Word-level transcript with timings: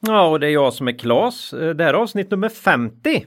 Ja, 0.00 0.28
och 0.28 0.40
det 0.40 0.46
är 0.46 0.50
jag 0.50 0.72
som 0.72 0.88
är 0.88 0.92
Klas. 0.92 1.52
Eh, 1.52 1.70
Det 1.74 1.84
här 1.84 1.94
är 1.94 1.98
avsnitt 1.98 2.30
nummer 2.30 2.48
50. 2.48 3.26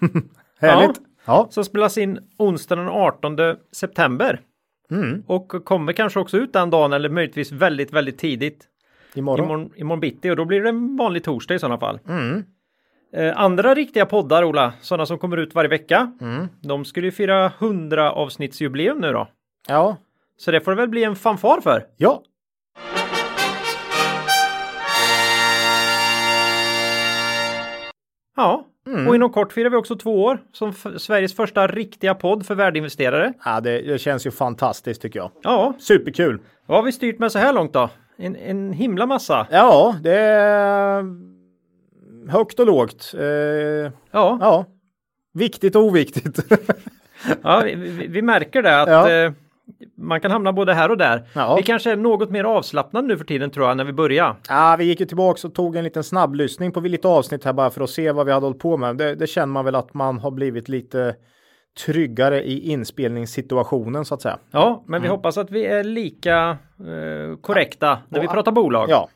Härligt! 0.60 1.00
Ja, 1.26 1.46
Som 1.50 1.64
spelas 1.64 1.98
in 1.98 2.18
onsdagen 2.38 2.84
den 2.84 2.94
18 2.94 3.36
september. 3.72 4.40
Mm. 4.90 5.22
Och 5.26 5.48
kommer 5.64 5.92
kanske 5.92 6.20
också 6.20 6.36
ut 6.36 6.52
den 6.52 6.70
dagen 6.70 6.92
eller 6.92 7.08
möjligtvis 7.08 7.52
väldigt, 7.52 7.92
väldigt 7.92 8.18
tidigt. 8.18 8.64
imorgon. 9.14 9.44
Imorgon, 9.44 9.70
imorgon 9.76 10.00
bitti 10.00 10.30
och 10.30 10.36
då 10.36 10.44
blir 10.44 10.60
det 10.62 10.68
en 10.68 10.96
vanlig 10.96 11.24
torsdag 11.24 11.54
i 11.54 11.58
sådana 11.58 11.78
fall. 11.80 11.98
Mm. 12.08 12.44
Eh, 13.12 13.40
andra 13.40 13.74
riktiga 13.74 14.06
poddar, 14.06 14.44
Ola, 14.44 14.72
sådana 14.80 15.06
som 15.06 15.18
kommer 15.18 15.36
ut 15.36 15.54
varje 15.54 15.68
vecka. 15.68 16.12
Mm. 16.20 16.46
De 16.60 16.84
skulle 16.84 17.06
ju 17.06 17.10
fira 17.10 17.52
100 17.58 18.12
avsnittsjubileum 18.12 18.98
nu 18.98 19.12
då. 19.12 19.28
Ja. 19.68 19.96
Så 20.36 20.50
det 20.50 20.60
får 20.60 20.70
det 20.70 20.76
väl 20.76 20.88
bli 20.88 21.04
en 21.04 21.16
fanfar 21.16 21.60
för. 21.60 21.86
Ja. 21.96 22.22
Ja, 28.38 28.64
Mm. 28.86 29.08
och 29.08 29.14
inom 29.14 29.30
kort 29.30 29.52
firar 29.52 29.70
vi 29.70 29.76
också 29.76 29.96
två 29.96 30.22
år 30.24 30.38
som 30.52 30.72
Sveriges 30.98 31.36
första 31.36 31.66
riktiga 31.66 32.14
podd 32.14 32.46
för 32.46 32.54
värdeinvesterare. 32.54 33.32
ja 33.44 33.60
det, 33.60 33.80
det 33.80 33.98
känns 33.98 34.26
ju 34.26 34.30
fantastiskt 34.30 35.02
tycker 35.02 35.18
jag. 35.18 35.30
Ja, 35.42 35.74
Superkul! 35.78 36.40
vad 36.66 36.78
har 36.78 36.82
vi 36.84 36.92
styrt 36.92 37.18
med 37.18 37.32
så 37.32 37.38
här 37.38 37.52
långt 37.52 37.72
då? 37.72 37.88
En, 38.16 38.36
en 38.36 38.72
himla 38.72 39.06
massa. 39.06 39.46
Ja, 39.50 39.96
det 40.02 40.14
är 40.18 41.04
högt 42.30 42.60
och 42.60 42.66
lågt. 42.66 43.14
Eh, 43.18 43.24
Ja, 44.10 44.38
ja, 44.40 44.64
viktigt 45.34 45.76
och 45.76 45.82
oviktigt. 45.82 46.38
ja 47.42 47.62
vi, 47.64 47.74
vi, 47.74 48.06
vi 48.06 48.22
märker 48.22 48.62
det 48.62 48.80
att 48.82 48.88
Ja. 48.88 49.10
eh, 49.10 49.32
man 49.96 50.20
kan 50.20 50.30
hamna 50.30 50.52
både 50.52 50.74
här 50.74 50.90
och 50.90 50.96
där. 50.96 51.28
Ja. 51.34 51.56
Vi 51.56 51.62
kanske 51.62 51.92
är 51.92 51.96
något 51.96 52.30
mer 52.30 52.44
avslappnade 52.44 53.06
nu 53.08 53.18
för 53.18 53.24
tiden 53.24 53.50
tror 53.50 53.66
jag 53.68 53.76
när 53.76 53.84
vi 53.84 53.92
börjar. 53.92 54.36
ja, 54.48 54.76
vi 54.78 54.84
gick 54.84 55.00
ju 55.00 55.06
tillbaka 55.06 55.48
och 55.48 55.54
tog 55.54 55.76
en 55.76 55.84
liten 55.84 56.04
snabblyssning 56.04 56.72
på 56.72 56.80
lite 56.80 57.08
avsnitt 57.08 57.44
här 57.44 57.52
bara 57.52 57.70
för 57.70 57.80
att 57.80 57.90
se 57.90 58.12
vad 58.12 58.26
vi 58.26 58.32
hade 58.32 58.46
hållit 58.46 58.58
på 58.58 58.76
med. 58.76 58.96
Det, 58.96 59.14
det 59.14 59.26
känner 59.26 59.46
man 59.46 59.64
väl 59.64 59.74
att 59.74 59.94
man 59.94 60.18
har 60.18 60.30
blivit 60.30 60.68
lite 60.68 61.14
tryggare 61.86 62.42
i 62.44 62.70
inspelningssituationen 62.70 64.04
så 64.04 64.14
att 64.14 64.22
säga. 64.22 64.38
Ja, 64.50 64.84
men 64.86 65.02
vi 65.02 65.08
hoppas 65.08 65.38
att 65.38 65.50
vi 65.50 65.66
är 65.66 65.84
lika 65.84 66.48
eh, 66.80 67.36
korrekta 67.40 67.98
när 68.08 68.20
vi 68.20 68.28
pratar 68.28 68.52
bolag. 68.52 68.90
Ja, 68.90 69.08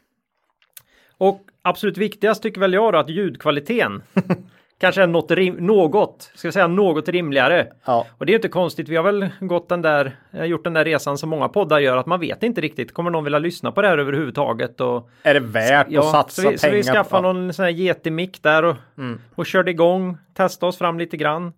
Och 1.18 1.40
absolut 1.62 1.98
viktigast 1.98 2.42
tycker 2.42 2.60
väl 2.60 2.72
jag 2.72 2.92
då 2.92 2.98
att 2.98 3.10
ljudkvaliteten 3.10 4.02
kanske 4.82 5.06
något, 5.06 5.30
rim- 5.30 5.60
något, 5.60 6.30
ska 6.34 6.46
jag 6.46 6.54
säga 6.54 6.66
något 6.66 7.08
rimligare. 7.08 7.66
ja, 7.84 8.06
Och 8.18 8.26
det 8.26 8.32
är 8.32 8.34
inte 8.34 8.48
konstigt, 8.48 8.88
vi 8.88 8.96
har 8.96 9.04
väl 9.04 9.28
gått 9.40 9.68
den 9.68 9.82
där, 9.82 10.16
eh, 10.32 10.44
gjort 10.44 10.64
den 10.64 10.72
där 10.72 10.84
resan 10.84 11.18
som 11.18 11.30
många 11.30 11.48
poddar 11.48 11.78
gör, 11.78 11.96
att 11.96 12.06
man 12.06 12.20
vet 12.20 12.42
inte 12.42 12.60
riktigt, 12.60 12.94
kommer 12.94 13.10
någon 13.10 13.24
vilja 13.24 13.38
lyssna 13.38 13.72
på 13.72 13.82
det 13.82 13.88
här 13.88 13.98
överhuvudtaget? 13.98 14.80
Och, 14.80 15.10
är 15.22 15.34
det 15.34 15.40
värt 15.40 15.96
att 15.96 16.10
satsa 16.10 16.42
så 16.42 16.50
vi, 16.50 16.58
så 16.58 16.66
pengar 16.66 16.76
vi 16.76 16.82
skaffade 16.82 17.22
på? 17.22 17.28
Mm. 17.28 17.44
någon 17.44 17.52
sån 17.52 17.64
här 17.64 17.72
getimik 17.72 18.42
där 18.42 18.64
och, 18.64 18.76
och 19.34 19.46
körde 19.46 19.70
igång, 19.70 20.18
testade 20.34 20.68
oss 20.68 20.78
fram 20.78 20.98
lite 20.98 21.16
grann, 21.16 21.52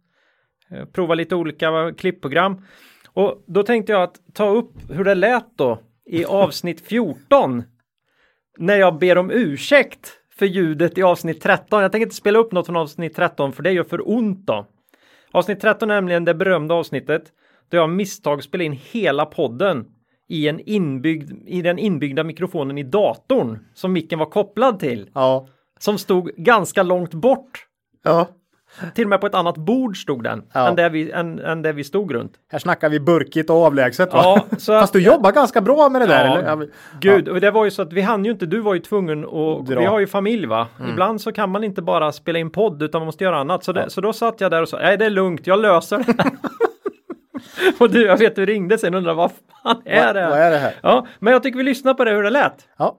eh, 0.71 0.85
prova 0.85 1.15
lite 1.15 1.35
olika 1.35 1.93
klippprogram. 1.99 2.65
Och 3.09 3.45
då 3.47 3.63
tänkte 3.63 3.93
jag 3.93 4.03
att 4.03 4.17
ta 4.35 4.49
upp 4.49 4.73
hur 4.91 5.05
det 5.05 5.15
lät 5.15 5.47
då 5.57 5.79
i 6.07 6.25
avsnitt 6.25 6.81
14 6.89 7.63
när 8.59 8.77
jag 8.77 8.99
ber 8.99 9.19
om 9.19 9.31
ursäkt 9.31 10.13
för 10.39 10.47
ljudet 10.47 10.99
i 10.99 11.03
avsnitt 11.03 11.41
13. 11.43 11.83
Jag 11.83 11.93
tänker 11.93 12.07
inte 12.07 12.17
spela 12.17 12.39
upp 12.39 12.53
något 12.53 12.67
från 12.67 12.77
avsnitt 12.77 13.15
13 13.17 13.53
för 13.53 13.63
det 13.63 13.73
gör 13.73 13.85
för 13.85 14.11
ont 14.11 14.47
då. 14.47 14.67
Avsnitt 15.31 15.61
13 15.61 15.91
är 15.91 15.95
nämligen 15.95 16.25
det 16.25 16.35
berömda 16.35 16.75
avsnittet 16.75 17.23
då 17.69 17.77
jag 17.77 17.91
misstag 17.91 18.43
spelade 18.43 18.65
in 18.65 18.79
hela 18.91 19.27
podden 19.27 19.85
i, 20.29 20.49
en 20.49 20.61
inbyggd, 20.61 21.33
i 21.47 21.63
den 21.63 21.79
inbyggda 21.79 22.25
mikrofonen 22.25 22.79
i 22.79 22.83
datorn 22.83 23.59
som 23.75 23.93
micken 23.93 24.19
var 24.19 24.27
kopplad 24.27 24.79
till. 24.79 25.11
Ja, 25.15 25.49
Som 25.79 25.99
stod 25.99 26.31
ganska 26.37 26.83
långt 26.83 27.15
bort. 27.15 27.67
ja. 28.05 28.29
Till 28.95 29.05
och 29.05 29.11
med 29.11 29.21
på 29.21 29.27
ett 29.27 29.35
annat 29.35 29.57
bord 29.57 30.03
stod 30.03 30.25
den 30.25 30.43
Ja. 30.53 30.69
än, 30.69 30.75
där 30.77 30.91
vi, 30.91 31.11
än, 31.11 31.39
än 31.39 31.63
där 31.63 31.73
vi 31.73 31.85
stod 31.85 32.15
runt. 32.15 32.33
Här 32.53 32.59
snackar 32.59 32.89
vi 32.89 33.01
burkigt 33.01 33.51
och 33.51 33.57
avlägset 33.57 34.13
va? 34.13 34.21
Ja, 34.23 34.57
så 34.59 34.81
Fast 34.81 34.93
du 34.93 35.01
jobbar 35.03 35.33
ganska 35.33 35.61
bra 35.61 35.89
med 35.89 36.01
det 36.01 36.07
där 36.07 36.25
Ja, 36.27 36.37
eller? 36.53 36.69
Gud, 37.01 37.29
och 37.29 37.41
det 37.41 37.51
var 37.51 37.65
ju 37.65 37.71
så 37.71 37.83
att 37.83 37.93
vi 37.93 38.01
hann 38.01 38.25
ju 38.25 38.31
inte, 38.31 38.47
du 38.47 38.61
var 38.61 38.75
ju 38.75 38.81
tvungen 38.81 39.25
att, 39.25 39.31
Dra. 39.31 39.73
Mm. 39.73 39.79
vi 39.79 39.85
har 39.85 39.99
ju 40.01 40.07
familj 40.07 40.47
va? 40.47 40.67
Ibland 40.91 41.21
så 41.21 41.33
kan 41.33 41.51
man 41.51 41.65
inte 41.65 41.83
bara 41.83 42.13
spela 42.13 42.39
in 42.39 42.51
podd 42.51 42.83
utan 42.83 43.01
man 43.01 43.07
måste 43.07 43.25
göra 43.25 43.39
annat. 43.39 43.65
Så, 43.65 43.73
det, 43.73 43.91
så 43.91 44.01
då 44.01 44.13
satt 44.13 44.41
jag 44.41 44.51
där 44.51 44.63
och 44.63 44.69
sa, 44.69 44.79
nej 44.79 44.97
det 44.97 45.05
är 45.05 45.11
lugnt, 45.11 45.47
jag 45.47 45.59
löser 45.61 45.99
det. 45.99 46.23
här." 46.23 46.33
och 47.79 47.91
du, 47.91 48.03
jag 48.07 48.17
vet 48.17 48.37
du 48.37 48.47
ringde 48.47 48.79
sen 48.79 48.95
och 48.95 48.99
undrade 48.99 49.17
vad 49.17 49.31
fan 49.63 49.83
är 49.85 50.07
Vad, 50.07 50.15
det? 50.17 50.29
vad 50.29 50.39
är 50.39 50.51
det 50.51 50.59
här? 50.59 50.73
Ja, 50.83 51.07
men 51.19 51.33
jag 51.33 51.43
tycker 51.43 51.59
vi 51.59 51.65
lyssnar 51.65 51.95
på 51.95 52.05
det 52.05 52.11
hur 52.11 52.23
det 52.23 52.31
lät. 52.31 52.69
Ja. 52.79 52.97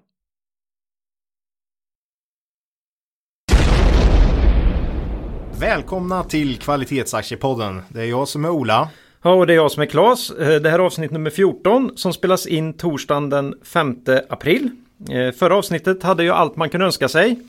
Välkomna 5.59 6.23
till 6.23 6.57
Kvalitetsaktiepodden. 6.57 7.81
Det 7.89 8.01
är 8.01 8.05
jag 8.05 8.27
som 8.27 8.45
är 8.45 8.49
Ola. 8.49 8.89
Ja, 9.21 9.31
och 9.33 9.47
det 9.47 9.53
är 9.53 9.55
jag 9.55 9.71
som 9.71 9.81
är 9.81 9.85
Klas. 9.88 10.31
Eh, 10.31 10.61
Det 10.61 10.69
här 10.69 10.79
är 10.79 10.83
avsnitt 10.83 11.11
nummer 11.11 11.29
14 11.29 11.91
som 11.95 12.13
spelas 12.13 12.47
in 12.47 12.73
torsdagen 12.73 13.29
den 13.29 13.55
5 13.63 13.95
april. 14.29 14.69
Eh, 15.09 15.31
Förra 15.35 15.55
avsnittet 15.55 16.03
hade 16.03 16.23
ju 16.23 16.29
allt 16.31 16.55
man 16.55 16.69
kunde 16.69 16.85
önska 16.85 17.07
sig. 17.07 17.39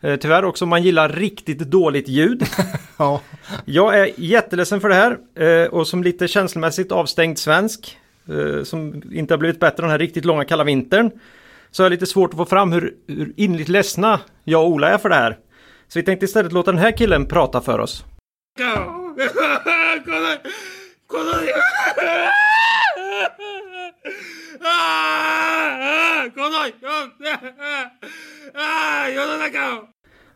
Eh, 0.00 0.16
Tyvärr 0.16 0.44
också 0.44 0.64
om 0.64 0.68
man 0.68 0.82
gillar 0.82 1.08
riktigt 1.08 1.58
dåligt 1.58 2.08
ljud. 2.08 2.42
Ja, 2.98 3.20
Jag 3.64 3.98
är 3.98 4.10
jätteledsen 4.16 4.80
för 4.80 4.88
det 4.88 4.94
här 4.94 5.18
och 5.74 5.86
som 5.86 6.02
lite 6.02 6.28
känslomässigt 6.28 6.92
avstängd 6.92 7.38
svensk 7.38 7.98
som 8.64 9.02
inte 9.12 9.34
har 9.34 9.38
blivit 9.38 9.60
bättre 9.60 9.82
den 9.82 9.90
här 9.90 9.98
riktigt 9.98 10.24
långa 10.24 10.44
kalla 10.44 10.64
vintern 10.64 11.10
så 11.70 11.82
är 11.82 11.90
det 11.90 11.94
lite 11.96 12.06
svårt 12.06 12.30
att 12.30 12.36
få 12.36 12.44
fram 12.44 12.72
hur, 12.72 12.94
hur 13.08 13.32
innerligt 13.36 13.68
ledsna 13.68 14.20
jag 14.44 14.62
och 14.62 14.68
Ola 14.68 14.88
är 14.90 14.98
för 14.98 15.08
det 15.08 15.14
här. 15.14 15.36
Så 15.88 15.98
vi 15.98 16.02
tänkte 16.02 16.24
istället 16.24 16.52
låta 16.52 16.72
den 16.72 16.80
här 16.80 16.96
killen 16.96 17.26
prata 17.26 17.60
för 17.60 17.78
oss. 17.78 18.04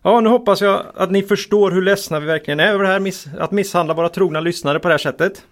Ja, 0.02 0.20
nu 0.20 0.28
hoppas 0.28 0.60
jag 0.60 0.86
att 0.94 1.10
ni 1.10 1.22
förstår 1.22 1.70
hur 1.70 1.82
ledsna 1.82 2.20
vi 2.20 2.26
verkligen 2.26 2.60
är 2.60 2.68
över 2.68 2.84
det 2.84 2.90
här 2.90 3.00
miss 3.00 3.26
att 3.38 3.50
misshandla 3.50 3.94
våra 3.94 4.08
trogna 4.08 4.40
lyssnare 4.40 4.80
på 4.80 4.88
det 4.88 4.94
här 4.94 4.98
sättet. 4.98 5.46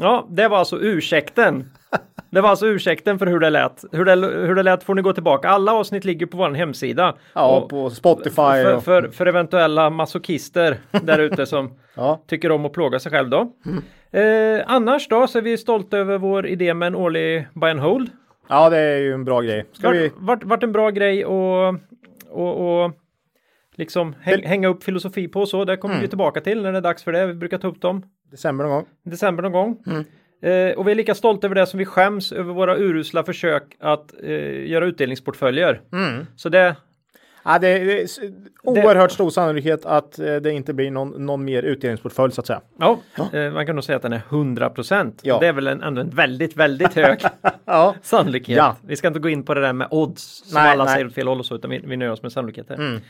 Ja, 0.00 0.26
det 0.30 0.48
var 0.48 0.58
alltså 0.58 0.80
ursäkten. 0.80 1.70
Det 2.32 2.40
var 2.40 2.48
alltså 2.48 2.66
ursäkten 2.66 3.18
för 3.18 3.26
hur 3.26 3.40
det 3.40 3.50
lät. 3.50 3.84
Hur 3.92 4.04
det, 4.04 4.14
hur 4.46 4.54
det 4.54 4.62
lät 4.62 4.82
får 4.82 4.94
ni 4.94 5.02
gå 5.02 5.12
tillbaka. 5.12 5.48
Alla 5.48 5.72
avsnitt 5.72 6.04
ligger 6.04 6.26
på 6.26 6.36
vår 6.36 6.50
hemsida. 6.50 7.14
ja 7.34 7.56
Och 7.56 7.70
på 7.70 7.90
Spotify. 7.90 8.32
för, 8.34 8.76
Och, 8.76 8.84
för, 8.84 9.08
för 9.08 9.26
eventuella 9.26 9.90
masochister 9.90 10.76
där 11.02 11.18
ute 11.18 11.46
som 11.46 11.70
ja. 11.94 12.22
tycker 12.26 12.52
om 12.52 12.64
att 12.66 12.72
plåga 12.72 12.98
sig 12.98 13.12
själv 13.12 13.30
då. 13.30 13.52
Eh, 14.18 14.62
annars 14.66 15.08
då 15.08 15.26
så 15.26 15.38
är 15.38 15.42
vi 15.42 15.58
stolta 15.58 15.98
över 15.98 16.18
vår 16.18 16.46
idé 16.46 16.74
med 16.74 16.86
en 16.86 16.94
årlig 16.94 17.46
buy 17.54 17.70
and 17.70 17.80
hold. 17.80 18.10
ja, 18.48 18.70
det 18.70 18.78
är 18.78 18.98
ju 18.98 19.12
en 19.14 19.24
bra 19.24 19.40
grej. 19.40 19.64
Ska 19.72 19.88
Vart, 19.88 19.96
vi... 19.96 20.12
vart, 20.16 20.44
vart 20.44 20.62
en 20.62 20.72
bra 20.72 20.90
grej 20.90 21.24
och, 21.24 21.74
och, 22.30 22.82
och 22.84 22.92
liksom 23.74 24.14
häng, 24.20 24.46
hänga 24.46 24.68
upp 24.68 24.84
filosofi 24.84 25.28
på 25.28 25.40
och 25.40 25.48
så. 25.48 25.64
Det 25.64 25.76
kommer 25.76 26.00
vi 26.00 26.08
tillbaka 26.08 26.40
till 26.40 26.62
när 26.62 26.72
det 26.72 26.78
är 26.78 26.82
dags 26.82 27.04
för 27.04 27.12
det. 27.12 27.26
Vi 27.26 27.34
brukar 27.34 27.58
ta 27.58 27.68
upp 27.68 27.80
dem 27.80 28.02
December 28.30 28.64
någon 28.64 28.72
gång. 28.72 28.86
december 29.02 29.42
någon 29.42 29.52
gång. 29.52 30.04
Eh, 30.42 30.72
och 30.72 30.86
vi 30.88 30.90
är 30.90 30.94
lika 30.94 31.14
stolta 31.14 31.46
över 31.46 31.54
det 31.54 31.66
som 31.66 31.78
vi 31.78 31.84
skäms 31.84 32.32
över 32.32 32.52
våra 32.52 32.76
urusla 32.76 33.24
försök 33.24 33.76
att 33.80 34.14
eh, 34.22 34.66
göra 34.70 34.84
utdelningsportföljer. 34.86 35.80
Så 36.36 36.48
det, 36.48 36.76
Ja, 37.44 37.58
det 37.58 37.68
är, 37.68 37.84
det 37.84 38.06
oerhört 38.62 39.12
stor 39.12 39.30
sannolikhet 39.30 39.86
att 39.86 40.18
eh, 40.18 40.36
det 40.36 40.52
inte 40.52 40.74
blir 40.74 40.90
någon, 40.90 41.26
någon 41.26 41.44
mer 41.44 41.62
utdelningsportfölj 41.62 42.32
så 42.32 42.40
att 42.40 42.46
säga. 42.46 42.60
ja, 42.78 43.00
Eh, 43.32 43.52
man 43.52 43.66
kan 43.66 43.76
nog 43.76 43.84
säga 43.84 43.96
att 43.96 44.02
den 44.02 44.12
är 44.12 44.22
100 44.28 44.70
procent. 44.70 45.20
Ja. 45.22 45.38
Det 45.40 45.46
är 45.46 45.52
väl 45.52 45.66
en, 45.66 45.82
ändå 45.82 46.00
en 46.00 46.10
väldigt, 46.10 46.56
väldigt 46.56 46.94
hög 46.94 47.18
Ja, 47.64 47.94
sannolikhet. 48.02 48.56
Ja. 48.56 48.76
Vi 48.86 48.96
ska 48.96 49.08
inte 49.08 49.20
gå 49.20 49.28
in 49.28 49.44
på 49.44 49.54
det 49.54 49.60
där 49.60 49.72
med 49.72 49.88
odds 49.90 50.22
som 50.22 50.62
Nej, 50.62 50.70
alla 50.70 50.84
nej. 50.84 50.92
Mm. 50.92 50.94
säger 50.94 51.06
åt 51.06 51.14
fel 51.14 51.28
håll 51.28 51.38
och 51.38 51.46
så, 51.46 51.54
utan 51.54 51.70
vi, 51.70 51.78
vi 51.84 51.96
nöjer 51.96 52.12
oss 52.12 52.22
med 52.22 52.32
sannolikheter. 52.32 53.00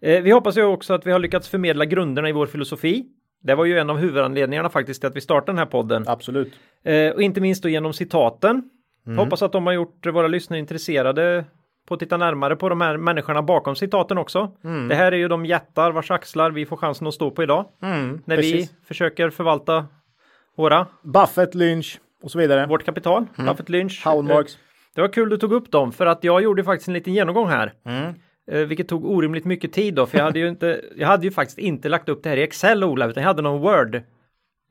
Eh, 0.00 0.22
vi 0.22 0.30
hoppas 0.30 0.56
ju 0.56 0.64
också 0.64 0.94
att 0.94 1.06
vi 1.06 1.12
har 1.12 1.18
lyckats 1.18 1.48
förmedla 1.48 1.84
grunderna 1.84 2.28
i 2.28 2.32
vår 2.32 2.46
filosofi. 2.46 3.04
Det 3.42 3.54
var 3.54 3.64
ju 3.64 3.78
en 3.78 3.90
av 3.90 3.96
huvudanledningarna 3.96 4.68
faktiskt 4.68 5.00
till 5.00 5.08
att 5.08 5.16
vi 5.16 5.20
startade 5.20 5.52
den 5.52 5.58
här 5.58 5.66
podden. 5.66 6.04
absolut. 6.08 6.52
Eh, 6.84 7.10
och 7.10 7.22
inte 7.22 7.40
minst 7.40 7.62
då 7.62 7.68
genom 7.68 7.92
citaten. 7.92 8.62
Mm. 9.06 9.18
Hoppas 9.18 9.42
att 9.42 9.52
de 9.52 9.66
har 9.66 9.72
gjort 9.72 10.06
våra 10.06 10.26
lyssnare 10.28 10.60
intresserade 10.60 11.44
på 11.88 11.94
att 11.94 12.00
titta 12.00 12.16
närmare 12.16 12.56
på 12.56 12.68
de 12.68 12.80
här 12.80 12.96
människorna 12.96 13.42
bakom 13.42 13.76
citaten 13.76 14.18
också. 14.18 14.52
Mm. 14.64 14.88
Det 14.88 14.94
här 14.94 15.12
är 15.12 15.16
ju 15.16 15.28
de 15.28 15.46
jättar 15.46 15.92
vars 15.92 16.10
axlar 16.10 16.50
vi 16.50 16.66
får 16.66 16.76
chansen 16.76 17.06
att 17.06 17.14
stå 17.14 17.30
på 17.30 17.42
idag. 17.42 17.66
Mm, 17.82 18.22
När 18.24 18.36
precis. 18.36 18.70
vi 18.72 18.86
försöker 18.86 19.30
förvalta 19.30 19.86
våra, 20.56 20.86
Buffett, 21.02 21.54
Lynch 21.54 22.00
och 22.22 22.30
så 22.30 22.38
vidare. 22.38 22.66
vårt 22.66 22.84
kapital. 22.84 23.26
Buffett 23.36 23.68
Lynch. 23.68 24.02
Howard 24.04 24.30
Eh, 24.30 24.34
Marks. 24.36 24.58
Det 24.94 25.00
var 25.00 25.08
kul 25.08 25.28
du 25.28 25.36
tog 25.36 25.52
upp 25.52 25.70
dem 25.70 25.92
för 25.92 26.06
att 26.06 26.24
jag 26.24 26.42
gjorde 26.42 26.64
faktiskt 26.64 26.88
en 26.88 26.94
liten 26.94 27.12
genomgång 27.14 27.48
här. 27.48 27.72
Eh, 28.50 28.58
vilket 28.58 28.88
tog 28.88 29.04
orimligt 29.04 29.44
mycket 29.44 29.72
tid 29.72 29.94
då 29.94 30.06
för 30.06 30.18
jag 30.18 30.24
hade 30.24 30.38
ju 30.38 30.48
inte, 30.48 30.80
jag 30.96 31.06
hade 31.08 31.24
ju 31.24 31.30
faktiskt 31.30 31.58
inte 31.58 31.88
lagt 31.88 32.08
upp 32.08 32.22
det 32.22 32.28
här 32.28 32.36
i 32.36 32.42
Excel 32.42 32.84
Ola 32.84 33.06
utan 33.06 33.22
jag 33.22 33.28
hade 33.28 33.42
någon 33.42 33.60
Word 33.60 34.02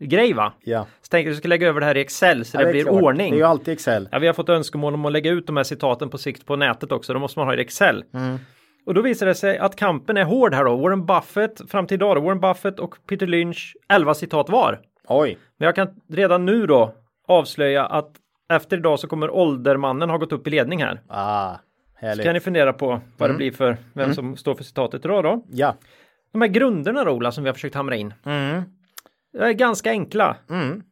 grej 0.03 0.33
va. 0.33 0.53
Ja. 0.63 0.87
Så 1.01 1.07
tänkte 1.09 1.17
jag 1.17 1.21
att 1.21 1.25
jag 1.25 1.37
skulle 1.37 1.55
lägga 1.55 1.67
över 1.67 1.79
det 1.79 1.85
här 1.85 1.97
i 1.97 2.01
Excel 2.01 2.45
så 2.45 2.57
Ja, 2.57 2.63
det, 2.63 2.69
är 2.69 2.71
blir 2.71 2.83
klart. 2.83 3.01
ordning. 3.03 3.31
Det 3.31 3.35
är 3.35 3.39
ju 3.39 3.43
alltid 3.43 3.73
Excel. 3.73 4.09
Ja, 4.11 4.19
vi 4.19 4.27
har 4.27 4.33
fått 4.33 4.49
önskemål 4.49 4.93
om 4.93 5.05
att 5.05 5.11
lägga 5.11 5.31
ut 5.31 5.47
de 5.47 5.57
här 5.57 5.63
citaten 5.63 6.09
på 6.09 6.17
sikt 6.17 6.45
på 6.45 6.55
nätet 6.55 6.91
också. 6.91 7.13
Då 7.13 7.19
måste 7.19 7.39
man 7.39 7.47
ha 7.47 7.55
i 7.55 7.61
Excel. 7.61 8.03
Mm. 8.13 8.37
Och 8.85 8.93
då 8.93 9.01
visar 9.01 9.25
det 9.25 9.35
sig 9.35 9.57
att 9.57 9.75
kampen 9.75 10.17
är 10.17 10.23
hård 10.23 10.53
här 10.53 10.65
då. 10.65 10.75
Warren 10.75 11.05
Buffett 11.05 11.61
fram 11.71 11.87
till 11.87 11.95
idag 11.95 12.15
då. 12.17 12.21
Warren 12.21 12.39
Buffett 12.39 12.79
och 12.79 12.95
Peter 13.07 13.27
Lynch 13.27 13.75
11 13.89 14.13
citat 14.13 14.49
var. 14.49 14.79
Oj. 15.07 15.37
Men 15.57 15.65
jag 15.65 15.75
kan 15.75 15.87
redan 16.09 16.45
nu 16.45 16.65
då 16.65 16.93
avslöja 17.27 17.85
att 17.85 18.11
efter 18.53 18.77
idag 18.77 18.99
så 18.99 19.07
kommer 19.07 19.29
åldermannen 19.29 20.09
ha 20.09 20.17
gått 20.17 20.31
upp 20.31 20.47
i 20.47 20.49
ledning 20.49 20.83
här. 20.83 21.01
Ah, 21.07 21.55
Så 22.01 22.05
härligt. 22.07 22.25
kan 22.25 22.33
ni 22.33 22.39
fundera 22.39 22.73
på 22.73 22.87
vad 23.17 23.29
Mm. 23.29 23.31
det 23.31 23.37
blir 23.37 23.51
för 23.51 23.77
vem 23.93 24.13
som 24.13 24.37
står 24.37 24.55
för 24.55 24.63
citatet 24.63 25.05
idag 25.05 25.23
då. 25.23 25.45
Ja. 25.51 25.75
De 26.31 26.41
här 26.41 26.47
grunderna 26.49 27.03
då 27.03 27.11
Ola 27.11 27.31
som 27.31 27.43
vi 27.43 27.49
har 27.49 27.53
försökt 27.53 27.75
hamra 27.75 27.95
in. 27.95 28.13
Mm. 28.25 28.61
är 29.37 29.51
ganska 29.53 29.89
enkla. 29.89 30.37
Mm. 30.49 30.83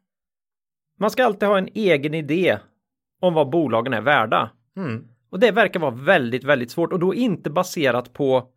Man 0.99 1.09
ska 1.11 1.25
alltid 1.25 1.49
ha 1.49 1.57
en 1.57 1.69
egen 1.73 2.13
idé 2.13 2.57
om 3.21 3.33
vad 3.33 3.49
bolagen 3.49 3.93
är 3.93 4.01
värda. 4.01 4.49
Mm. 4.77 5.07
Och 5.29 5.39
det 5.39 5.51
verkar 5.51 5.79
vara 5.79 5.91
väldigt, 5.91 6.43
väldigt 6.43 6.71
svårt 6.71 6.93
och 6.93 6.99
då 6.99 7.13
inte 7.13 7.49
baserat 7.49 8.13
på 8.13 8.47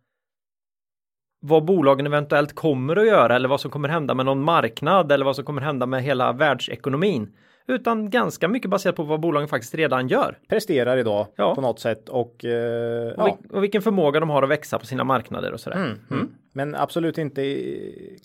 vad 1.41 1.65
bolagen 1.65 2.05
eventuellt 2.05 2.55
kommer 2.55 2.95
att 2.95 3.07
göra 3.07 3.35
eller 3.35 3.49
vad 3.49 3.61
som 3.61 3.71
kommer 3.71 3.89
hända 3.89 4.13
med 4.13 4.25
någon 4.25 4.43
marknad 4.43 5.11
eller 5.11 5.25
vad 5.25 5.35
som 5.35 5.45
kommer 5.45 5.61
hända 5.61 5.85
med 5.85 6.03
hela 6.03 6.31
världsekonomin. 6.33 7.37
Utan 7.67 8.09
ganska 8.09 8.47
mycket 8.47 8.69
baserat 8.71 8.95
på 8.95 9.03
vad 9.03 9.19
bolagen 9.19 9.47
faktiskt 9.47 9.75
redan 9.75 10.07
gör. 10.07 10.37
Presterar 10.49 10.97
idag 10.97 11.27
Ja. 11.35 11.55
på 11.55 11.61
något 11.61 11.79
sätt 11.79 12.09
och, 12.09 12.45
eh, 12.45 13.11
Och, 13.13 13.27
ja. 13.29 13.37
och 13.49 13.63
vilken 13.63 13.81
förmåga 13.81 14.19
de 14.19 14.29
har 14.29 14.43
att 14.43 14.49
växa 14.49 14.79
på 14.79 14.85
sina 14.85 15.03
marknader 15.03 15.51
och 15.53 15.59
sådär. 15.59 15.77
Mm. 15.77 15.97
Mm. 16.11 16.29
Men 16.55 16.75
absolut 16.75 17.17
inte 17.17 17.59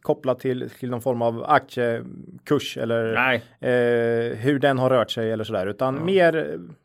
kopplat 0.03 0.41
till, 0.41 0.71
till 0.71 0.91
någon 0.91 1.01
form 1.01 1.23
av 1.23 1.45
aktiekurs 1.49 2.77
eller 2.77 3.15
eh, 3.61 4.37
hur 4.37 4.59
den 4.59 4.79
har 4.79 4.91
rört 4.91 5.11
sig 5.11 5.33
eller 5.33 5.45
sådär. 5.45 5.67
Utan 5.67 6.05
mer 6.05 6.37
eh, 6.37 6.45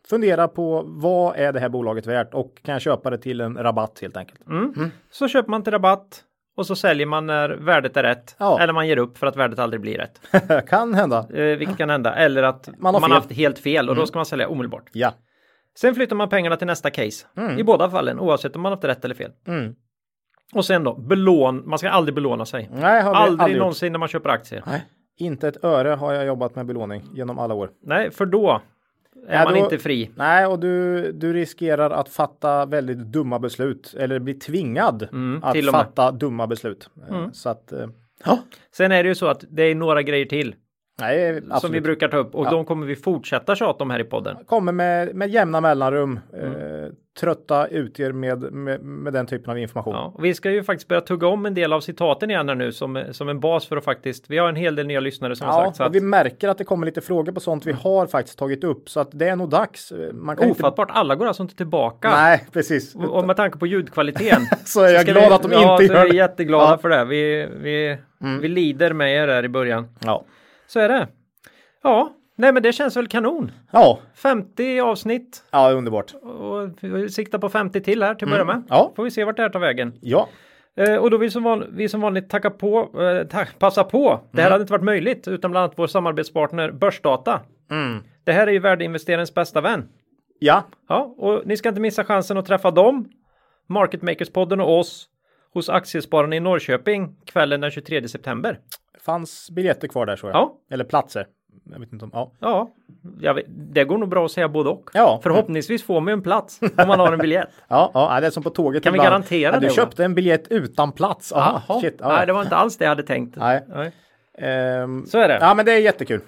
fundera 0.09 0.47
på 0.47 0.83
vad 0.87 1.35
är 1.35 1.53
det 1.53 1.59
här 1.59 1.69
bolaget 1.69 2.05
värt 2.07 2.33
och 2.33 2.61
kan 2.63 2.73
jag 2.73 2.81
köpa 2.81 3.09
det 3.09 3.17
till 3.17 3.41
en 3.41 3.57
rabatt 3.57 3.99
helt 4.01 4.17
enkelt. 4.17 4.47
mm. 4.47 4.91
så 5.11 5.27
köper 5.27 5.49
man 5.49 5.63
till 5.63 5.73
rabatt 5.73 6.23
och 6.57 6.65
så 6.65 6.75
säljer 6.75 7.05
man 7.05 7.25
när 7.25 7.49
värdet 7.49 7.97
är 7.97 8.03
rätt. 8.03 8.35
Ja. 8.39 8.59
Eller 8.61 8.73
man 8.73 8.87
ger 8.87 8.97
upp 8.97 9.17
för 9.17 9.27
att 9.27 9.35
värdet 9.35 9.59
aldrig 9.59 9.81
blir 9.81 9.97
rätt. 9.97 10.21
kan 10.69 10.93
hända. 10.93 11.27
Eh, 11.33 11.57
vilket 11.57 11.77
kan 11.77 11.89
hända. 11.89 12.15
Eller 12.15 12.43
att 12.43 12.67
Man 12.67 12.75
man 12.81 12.93
har 12.93 13.01
har, 13.01 13.07
fel. 13.07 13.15
haft 13.15 13.31
helt 13.31 13.59
fel 13.59 13.89
och 13.89 13.95
då 13.95 14.05
ska 14.05 14.19
man 14.19 14.25
sälja 14.25 14.47
omedelbart. 14.47 14.89
Ja. 14.93 15.13
Sen 15.77 15.95
flyttar 15.95 16.15
man 16.15 16.29
pengarna 16.29 16.55
till 16.55 16.67
nästa 16.67 16.89
case. 16.89 17.25
I 17.57 17.63
båda 17.63 17.89
fallen 17.89 18.19
oavsett 18.19 18.55
om 18.55 18.61
man 18.61 18.71
haft 18.71 18.83
rätt 18.83 19.05
eller 19.05 19.15
fel. 19.15 19.31
Mm. 19.47 19.75
Och 20.53 20.65
sen 20.65 20.83
då 20.83 20.95
belån. 20.95 21.69
Man 21.69 21.79
ska 21.79 21.89
aldrig 21.89 22.15
belåna 22.15 22.45
sig. 22.45 22.69
Nej, 22.73 23.01
har 23.01 23.13
Aldrig, 23.13 23.39
aldrig 23.41 23.55
gjort. 23.55 23.59
någonsin 23.59 23.91
när 23.91 23.99
man 23.99 24.07
köper 24.07 24.29
aktier. 24.29 24.63
Nej. 24.65 24.83
Inte 25.17 25.47
ett 25.47 25.63
öre 25.63 25.89
har 25.89 26.13
jag 26.13 26.25
jobbat 26.25 26.55
med 26.55 26.65
belåning 26.65 27.03
genom 27.13 27.39
alla 27.39 27.53
år. 27.53 27.69
Nej, 27.83 28.11
för 28.11 28.25
då 28.25 28.61
är 29.27 29.37
Ja, 29.39 29.43
man 29.43 29.53
då- 29.53 29.59
inte 29.59 29.77
fri. 29.77 30.11
Nej, 30.15 30.45
och 30.45 30.59
du, 30.59 31.11
du 31.11 31.33
riskerar 31.33 31.89
att 31.89 32.09
fatta 32.09 32.65
väldigt 32.65 32.97
dumma 32.97 33.39
beslut 33.39 33.93
eller 33.99 34.19
bli 34.19 34.33
tvingad 34.33 35.07
Mm, 35.11 35.43
att 35.43 35.65
fatta 35.71 36.11
dumma 36.11 36.47
beslut. 36.47 36.89
Mm. 37.09 37.33
Så 37.33 37.49
att, 37.49 37.71
eh, 37.71 37.87
ja, 38.25 38.39
Sen 38.75 38.91
är 38.91 39.03
det 39.03 39.09
ju 39.09 39.15
så 39.15 39.27
att 39.27 39.43
det 39.49 39.63
är 39.63 39.75
några 39.75 40.01
grejer 40.01 40.25
till 40.25 40.55
nej, 40.99 41.33
som 41.41 41.47
vi 41.47 41.53
absolut. 41.53 41.83
brukar 41.83 42.07
ta 42.07 42.17
upp 42.17 42.35
och 42.35 42.45
Ja. 42.45 42.49
de 42.51 42.65
kommer 42.65 42.85
vi 42.85 42.95
fortsätta 42.95 43.55
tjata 43.55 43.83
om 43.83 43.89
här 43.89 43.99
i 43.99 44.03
podden. 44.03 44.37
Kommer 44.45 44.71
med, 44.71 45.15
med 45.15 45.29
jämna 45.29 45.61
mellanrum 45.61 46.19
Mm. 46.33 46.51
eh, 46.83 46.89
trötta 47.19 47.67
ut 47.67 47.99
er 47.99 48.11
med, 48.11 48.41
med, 48.53 48.81
med 48.81 49.13
den 49.13 49.25
typen 49.25 49.51
av 49.51 49.57
information. 49.59 49.93
Ja, 49.93 50.15
vi 50.19 50.33
ska 50.33 50.51
ju 50.51 50.63
faktiskt 50.63 50.87
börja 50.87 51.01
tugga 51.01 51.27
om 51.27 51.45
en 51.45 51.53
del 51.53 51.73
av 51.73 51.81
citaten 51.81 52.29
igen 52.29 52.49
här 52.49 52.55
nu 52.55 52.71
som, 52.71 53.03
som 53.11 53.29
en 53.29 53.39
bas 53.39 53.67
för 53.67 53.77
att 53.77 53.83
faktiskt. 53.85 54.25
Vi 54.29 54.37
har 54.37 54.49
en 54.49 54.55
hel 54.55 54.75
del 54.75 54.87
nya 54.87 54.99
lyssnare 54.99 55.35
som 55.35 55.47
har 55.47 55.59
Ja, 55.61 55.65
sagt 55.65 55.77
så 55.77 55.83
att 55.83 55.95
vi 55.95 56.01
märker 56.01 56.49
att 56.49 56.57
det 56.57 56.63
kommer 56.63 56.85
lite 56.85 57.01
frågor 57.01 57.31
på 57.31 57.39
sånt 57.39 57.65
vi 57.65 57.71
har 57.71 58.07
faktiskt 58.07 58.39
tagit 58.39 58.63
upp 58.63 58.89
så 58.89 58.99
att 58.99 59.09
det 59.11 59.27
är 59.29 59.35
nog 59.35 59.49
dags. 59.49 59.93
Man 60.13 60.35
kan 60.37 60.47
inte... 60.49 60.61
ofattbart. 60.63 60.89
Alla 60.91 61.15
går 61.15 61.25
alltså 61.25 61.43
inte 61.43 61.55
tillbaka. 61.55 62.09
Nej, 62.09 62.47
precis. 62.51 62.95
Och 62.95 63.03
och 63.19 63.27
med 63.27 63.35
tanke 63.37 63.57
på 63.57 63.67
ljudkvaliteten 63.67 64.41
Så 64.65 64.81
är 64.83 64.89
jag 64.93 65.01
ska 65.01 65.11
glad 65.11 65.27
vi, 65.29 65.33
att 65.35 65.43
de 65.43 65.51
ja, 65.51 65.73
inte 65.81 65.87
så 65.87 65.93
är 65.93 65.97
gör 65.97 66.03
vi 66.05 66.11
det. 66.11 66.17
jätteglada 66.17 66.71
Ja. 66.71 66.77
för 66.77 66.89
det. 66.89 67.05
Vi, 67.05 67.47
vi, 67.61 67.97
vi 68.41 68.47
lider 68.47 68.93
med 68.93 69.15
er 69.15 69.27
där 69.27 69.45
i 69.45 69.49
början. 69.49 69.87
Ja. 69.99 70.25
Så 70.73 70.79
är 70.79 70.89
det. 70.89 71.07
Ja, 71.83 72.13
nej 72.35 72.51
men 72.53 72.63
det 72.63 72.73
känns 72.73 72.97
väl 72.97 73.07
kanon. 73.07 73.51
Ja, 73.71 73.99
50 74.15 74.79
avsnitt 74.79 75.43
ja, 75.51 75.71
underbart. 75.71 76.13
och 76.13 76.69
vi 76.81 77.09
siktar 77.09 77.39
på 77.39 77.49
50 77.49 77.81
till 77.81 78.03
här 78.03 78.15
till 78.15 78.27
att 78.27 78.31
börja 78.31 78.45
med. 78.45 78.63
Ja. 78.69 78.93
Får 78.95 79.03
vi 79.03 79.11
se 79.11 79.23
vart 79.23 79.35
det 79.35 79.41
här 79.41 79.49
tar 79.49 79.59
vägen. 79.59 79.93
Ja, 80.01 80.29
Eh, 80.75 80.95
och 80.95 81.09
då 81.11 81.17
vill 81.17 81.31
som 81.31 81.43
van, 81.43 81.65
vi 81.71 81.89
som 81.89 82.01
vanligt 82.01 82.29
tacka 82.29 82.49
på, 82.49 83.01
eh, 83.01 83.27
ta, 83.27 83.45
passa 83.59 83.83
på. 83.83 84.19
Det 84.31 84.41
här 84.41 84.47
Mm. 84.47 84.51
hade 84.51 84.61
inte 84.61 84.73
varit 84.73 84.83
möjligt 84.83 85.27
utan 85.27 85.51
bland 85.51 85.63
annat 85.63 85.73
vår 85.79 85.87
samarbetspartner 85.87 86.71
Börsdata. 86.71 87.41
Mm. 87.71 88.03
Det 88.23 88.31
här 88.31 88.47
är 88.47 88.51
ju 88.51 88.59
värdeinvesterarens 88.59 89.33
bästa 89.33 89.61
vän. 89.61 89.89
ja, 90.39 90.63
Ja, 90.89 91.15
och 91.17 91.41
ni 91.45 91.57
ska 91.57 91.69
inte 91.69 91.81
missa 91.81 92.03
chansen 92.03 92.37
att 92.37 92.45
träffa 92.45 92.71
dem, 92.71 93.09
Market 93.69 94.01
Makers-podden 94.01 94.61
och 94.61 94.79
oss 94.79 95.07
hos 95.53 95.69
Aktiespararna 95.69 96.35
i 96.35 96.39
Norrköping 96.39 97.15
kvällen 97.25 97.61
den 97.61 97.71
23 97.71 98.07
september. 98.07 98.59
Fanns 99.05 99.51
biljetter 99.51 99.87
kvar 99.87 100.05
där 100.05 100.15
så 100.15 100.27
jag. 100.27 100.35
Ja. 100.35 100.53
Eller 100.71 100.83
platser. 100.83 101.27
Jag 101.71 101.79
vet 101.79 101.93
inte 101.93 102.05
om, 102.05 102.11
ja. 102.13 102.71
Ja, 103.19 103.33
vet, 103.33 103.45
det 103.47 103.83
går 103.83 103.97
nog 103.97 104.09
bra 104.09 104.25
att 104.25 104.31
säga 104.31 104.49
både 104.49 104.69
och. 104.69 104.89
Ja. 104.93 105.19
Förhoppningsvis 105.23 105.83
får 105.83 106.01
man 106.01 106.13
en 106.13 106.21
plats 106.21 106.59
om 106.61 106.87
man 106.87 106.99
har 106.99 107.13
en 107.13 107.19
biljett. 107.19 107.49
Ja, 107.67 107.91
ja, 107.93 108.19
det 108.21 108.27
är 108.27 108.31
som 108.31 108.43
på 108.43 108.49
tåget 108.49 108.83
Kan 108.83 108.93
vi 108.93 108.97
ibland. 108.97 109.09
garantera 109.11 109.53
ja, 109.53 109.59
Du 109.59 109.67
det, 109.67 109.73
köpte 109.73 110.05
en 110.05 110.15
biljett 110.15 110.47
utan 110.49 110.91
plats. 110.91 111.33
Aha, 111.33 111.61
Jaha. 111.67 111.81
shit. 111.81 111.95
Ja. 111.99 112.07
Nej, 112.07 112.25
det 112.27 112.33
var 112.33 112.41
inte 112.41 112.55
alls 112.55 112.77
det 112.77 112.85
jag 112.85 112.89
hade 112.89 113.03
tänkt. 113.03 113.35
Nej. 113.37 113.63
Nej. 113.67 113.91
Ehm, 114.37 115.05
Så 115.05 115.17
är 115.19 115.27
det. 115.27 115.37
Ja, 115.41 115.53
men 115.53 115.65
det 115.65 115.71
är 115.71 115.79
jättekul. 115.79 116.21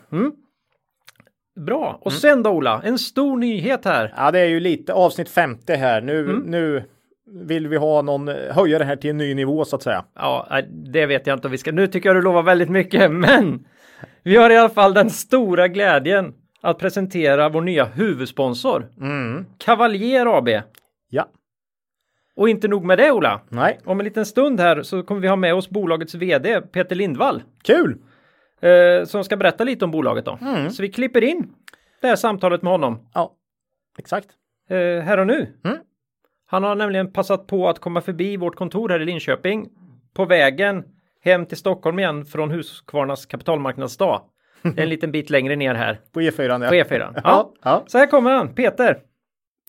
Bra. 1.66 1.88
Mm. 1.90 2.02
Och 2.02 2.14
sen 2.14 2.44
då 2.44 2.50
Ola, 2.50 2.82
en 2.86 3.00
stor 3.00 3.38
nyhet 3.38 3.86
här. 3.86 4.14
Ja, 4.18 4.32
det 4.32 4.40
är 4.40 4.46
ju 4.46 4.60
lite 4.60 4.94
avsnitt 4.94 5.30
50 5.30 5.74
här. 5.74 6.02
Nu, 6.02 6.20
Mm. 6.20 6.40
nu 6.40 6.84
vill 7.26 7.68
vi 7.68 7.78
ha 7.78 8.02
någon, 8.02 8.28
höja 8.28 8.80
det 8.80 8.86
här 8.86 8.96
till 8.96 9.10
en 9.10 9.18
ny 9.18 9.36
nivå 9.36 9.66
så 9.66 9.76
att 9.76 9.84
säga. 9.84 10.06
Ja, 10.16 10.62
det 10.72 11.06
vet 11.06 11.28
jag 11.28 11.36
inte 11.38 11.48
om 11.48 11.52
vi 11.52 11.58
ska. 11.58 11.72
Nu 11.72 11.88
tycker 11.88 12.10
jag 12.10 12.16
du 12.16 12.22
lovar 12.22 12.44
väldigt 12.44 12.70
mycket, 12.70 13.12
men 13.12 13.68
vi 14.24 14.36
har 14.38 14.50
i 14.50 14.58
alla 14.58 14.70
fall 14.70 14.94
den 14.94 15.10
stora 15.10 15.68
glädjen 15.68 16.34
att 16.62 16.78
presentera 16.80 17.50
vår 17.50 17.62
nya 17.62 17.86
huvudsponsor. 17.86 18.88
Mm. 19.00 19.46
Cavalier 19.58 20.38
AB. 20.38 20.50
Ja, 21.10 21.28
Och 22.36 22.50
inte 22.50 22.68
nog 22.68 22.86
med 22.86 22.98
det 22.98 23.12
Ola. 23.12 23.42
nej, 23.50 23.80
Om 23.86 24.00
en 24.00 24.04
liten 24.04 24.26
stund 24.26 24.60
här 24.60 24.82
så 24.82 25.04
kommer 25.04 25.22
vi 25.22 25.28
ha 25.28 25.36
med 25.36 25.54
oss 25.56 25.70
bolagets 25.70 26.16
vd 26.16 26.62
Peter 26.62 26.96
Lindvall. 26.96 27.44
kul! 27.64 27.98
Eh, 28.62 29.06
som 29.06 29.24
ska 29.24 29.38
berätta 29.38 29.64
lite 29.64 29.86
om 29.86 29.92
bolaget 29.92 30.26
då. 30.26 30.38
Mm. 30.42 30.70
Så 30.70 30.82
vi 30.82 30.90
klipper 30.92 31.24
in 31.24 31.54
det 32.02 32.08
här 32.08 32.16
samtalet 32.16 32.62
med 32.62 32.72
honom 32.72 33.08
Ja, 33.14 33.32
exakt. 33.98 34.28
eh, 34.70 34.78
här 34.78 35.18
och 35.18 35.28
nu. 35.28 35.54
Mm. 35.66 35.78
Han 36.48 36.64
har 36.64 36.76
nämligen 36.76 37.12
passat 37.14 37.48
på 37.48 37.70
att 37.70 37.80
komma 37.80 38.02
förbi 38.02 38.38
vårt 38.38 38.56
kontor 38.56 38.90
här 38.90 39.00
i 39.00 39.06
Linköping 39.06 39.68
på 40.14 40.26
vägen 40.26 40.84
hem 41.22 41.46
till 41.46 41.58
Stockholm 41.58 42.00
igen 42.00 42.26
från 42.26 42.52
Husqvarnas 42.52 43.26
kapitalmarknadsdag. 43.26 44.22
Det 44.62 44.78
är 44.80 44.84
en 44.84 44.90
liten 44.90 45.12
bit 45.12 45.30
längre 45.30 45.56
ner 45.56 45.76
här 45.76 46.00
På 46.14 46.22
E4. 46.22 46.64
Ja. 46.64 46.70
på 46.70 46.76
E4. 46.76 47.12
Ja. 47.16 47.22
Ja, 47.24 47.54
ja. 47.64 47.84
Så 47.88 47.98
här 47.98 48.08
kommer 48.08 48.32
han, 48.32 48.56
Peter. 48.56 49.00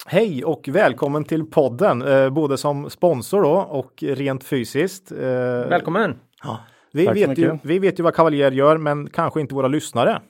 Hej 0.06 0.44
och 0.44 0.68
välkommen 0.68 1.24
till 1.24 1.44
podden, 1.50 2.02
eh, 2.02 2.30
både 2.30 2.58
som 2.58 2.90
sponsor 2.90 3.42
då 3.42 3.54
och 3.54 4.02
rent 4.02 4.44
fysiskt. 4.44 5.12
Eh, 5.12 5.18
Välkommen. 5.68 6.18
Vi 6.92 7.06
Tack 7.06 7.18
så 7.18 7.26
vet, 7.28 7.38
ju, 7.38 7.58
vi 7.62 7.78
vet 7.78 7.98
ju 7.98 8.02
vad 8.02 8.14
Cavalier 8.14 8.50
gör, 8.50 8.78
men 8.78 9.10
kanske 9.10 9.40
inte 9.40 9.54
våra 9.54 9.68
lyssnare. 9.68 10.20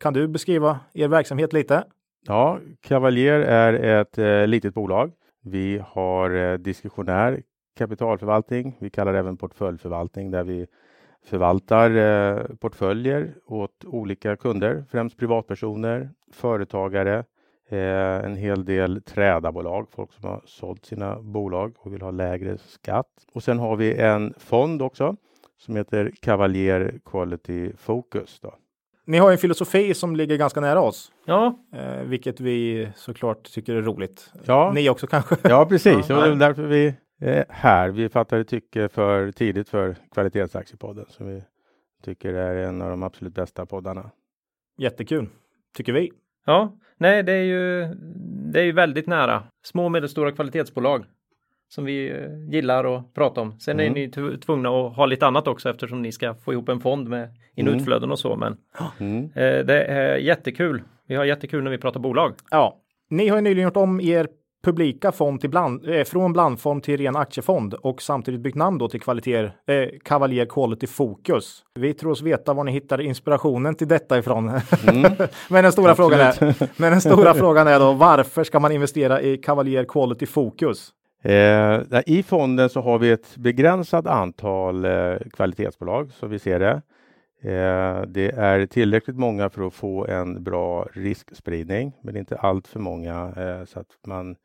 Kan 0.00 0.12
du 0.12 0.28
beskriva 0.28 0.80
er 0.94 1.08
verksamhet 1.08 1.52
lite? 1.52 1.84
Ja, 2.26 2.58
Cavalier 2.80 3.40
är 3.40 4.00
ett 4.00 4.18
eh, 4.18 4.46
litet 4.46 4.74
bolag. 4.74 5.12
Vi 5.50 5.82
har 5.86 6.58
diskussionär 6.58 6.58
diskretionär 6.58 7.42
kapitalförvaltning. 7.78 8.76
Vi 8.80 8.90
kallar 8.90 9.12
det 9.12 9.18
även 9.18 9.36
portföljförvaltning 9.36 10.30
där 10.30 10.44
vi 10.44 10.66
förvaltar 11.24 11.90
eh, 11.90 12.44
portföljer 12.60 13.34
åt 13.46 13.84
olika 13.84 14.36
kunder, 14.36 14.84
främst 14.90 15.16
privatpersoner, 15.16 16.10
företagare, 16.32 17.24
eh, 17.68 18.24
en 18.24 18.36
hel 18.36 18.64
del 18.64 19.02
trädabolag, 19.02 19.86
folk 19.90 20.12
som 20.12 20.28
har 20.28 20.42
sålt 20.46 20.86
sina 20.86 21.20
bolag 21.22 21.74
och 21.78 21.94
vill 21.94 22.02
ha 22.02 22.10
lägre 22.10 22.58
skatt. 22.58 23.26
Och 23.32 23.42
sen 23.42 23.58
har 23.58 23.76
vi 23.76 23.94
en 23.94 24.34
fond 24.38 24.82
också 24.82 25.16
som 25.58 25.76
heter 25.76 26.12
Cavalier 26.20 27.00
Quality 27.04 27.72
Focus. 27.76 28.40
Då. 28.40 28.54
Ni 29.08 29.18
har 29.18 29.32
en 29.32 29.38
filosofi 29.38 29.94
som 29.94 30.16
ligger 30.16 30.36
ganska 30.36 30.60
nära 30.60 30.80
oss, 30.80 31.12
Ja, 31.24 31.58
eh, 31.74 32.02
vilket 32.02 32.40
vi 32.40 32.88
såklart 32.94 33.44
tycker 33.44 33.74
är 33.74 33.82
roligt. 33.82 34.32
Ja, 34.44 34.72
Ni 34.74 34.88
också 34.90 35.06
kanske? 35.06 35.36
ja 35.42 35.66
precis. 35.68 36.08
Ja. 36.08 36.20
Det 36.20 36.30
är 36.30 36.34
därför 36.34 36.62
vi 36.62 36.94
är 37.20 37.44
här. 37.48 37.88
Vi 37.90 38.08
fattade 38.08 38.44
tycke 38.44 38.88
för 38.88 39.32
tidigt 39.32 39.68
för 39.68 39.96
Kvalitetsaktiepodden 40.14 41.04
som 41.08 41.26
vi 41.26 41.42
tycker 42.04 42.34
är 42.34 42.56
en 42.68 42.82
av 42.82 42.90
de 42.90 43.02
absolut 43.02 43.34
bästa 43.34 43.66
poddarna. 43.66 44.10
Jättekul, 44.78 45.28
tycker 45.76 45.92
vi. 45.92 46.10
ja, 46.46 46.76
nej, 46.96 47.22
det 47.22 47.32
är 47.32 47.42
ju, 47.44 47.94
det 48.52 48.60
är 48.60 48.64
ju 48.64 48.72
väldigt 48.72 49.06
nära 49.06 49.42
små 49.64 49.84
och 49.84 49.92
medelstora 49.92 50.32
kvalitetsbolag 50.32 51.04
som 51.68 51.84
vi 51.84 52.10
eh, 52.10 52.16
gillar 52.50 52.96
att 52.96 53.14
prata 53.14 53.40
om. 53.40 53.58
Sen 53.60 53.80
är 53.80 53.84
Mm. 53.84 53.94
ni 53.94 54.10
tv- 54.10 54.36
tvungna 54.38 54.68
att 54.68 54.96
ha 54.96 55.06
lite 55.06 55.26
annat 55.26 55.48
också 55.48 55.70
eftersom 55.70 56.02
ni 56.02 56.12
ska 56.12 56.34
få 56.34 56.52
ihop 56.52 56.68
en 56.68 56.80
fond 56.80 57.08
med 57.08 57.28
in 57.54 57.66
och 57.66 57.72
Mm. 57.72 57.80
utflöden 57.80 58.10
och 58.10 58.18
så. 58.18 58.36
Men 58.36 58.56
Mm. 59.00 59.24
eh, 59.24 59.64
det 59.66 59.84
är 59.84 60.16
jättekul. 60.16 60.82
Vi 61.08 61.14
har 61.14 61.24
jättekul 61.24 61.64
när 61.64 61.70
vi 61.70 61.78
pratar 61.78 62.00
bolag. 62.00 62.34
Ja, 62.50 62.76
ni 63.10 63.28
har 63.28 63.36
ju 63.36 63.42
nyligen 63.42 63.64
gjort 63.64 63.76
om 63.76 64.00
er 64.00 64.28
publika 64.64 65.12
fond 65.12 65.40
till 65.40 65.50
bland, 65.50 65.88
eh, 65.88 66.04
från 66.04 66.32
blandfond 66.32 66.82
till 66.82 66.96
ren 67.00 67.16
aktiefond 67.16 67.74
och 67.74 68.02
samtidigt 68.02 68.40
bytt 68.40 68.54
namn 68.54 68.78
då 68.78 68.88
till 68.88 69.00
kvaliteter, 69.00 69.52
eh, 69.66 69.88
Cavalier 70.04 70.46
Quality 70.46 70.86
Focus. 70.86 71.62
Vi 71.74 71.94
tror 71.94 72.10
oss 72.10 72.22
veta 72.22 72.54
var 72.54 72.64
ni 72.64 72.72
hittar 72.72 73.00
inspirationen 73.00 73.74
till 73.74 73.88
detta 73.88 74.18
ifrån. 74.18 74.44
men 75.50 75.62
den 75.64 75.72
stora 75.72 75.94
frågan 75.94 76.20
är, 76.20 76.54
men 76.80 76.90
den 76.92 77.00
stora 77.00 77.34
frågan 77.34 77.66
är 77.68 77.78
då 77.80 77.92
varför 77.92 78.44
ska 78.44 78.60
man 78.60 78.72
investera 78.72 79.20
i 79.20 79.36
Cavalier 79.36 79.84
Quality 79.84 80.26
Focus? 80.26 80.90
Eh, 81.22 82.02
I 82.06 82.22
fonden 82.22 82.68
så 82.68 82.80
har 82.80 82.98
vi 82.98 83.10
ett 83.10 83.36
begränsat 83.36 84.06
antal 84.06 84.84
eh, 84.84 85.16
kvalitetsbolag 85.32 86.12
som 86.12 86.30
vi 86.30 86.38
ser 86.38 86.60
det. 86.60 86.82
Eh, 87.40 88.02
det 88.02 88.30
är 88.30 88.66
tillräckligt 88.66 89.16
många 89.16 89.50
för 89.50 89.66
att 89.66 89.74
få 89.74 90.06
en 90.06 90.44
bra 90.44 90.88
riskspridning, 90.92 91.92
men 92.02 92.16
inte 92.16 92.36
allt 92.36 92.68
för 92.68 92.80
många 92.80 93.32
eh, 93.36 93.64
så 93.64 93.80
att 93.80 93.96
man 94.06 94.36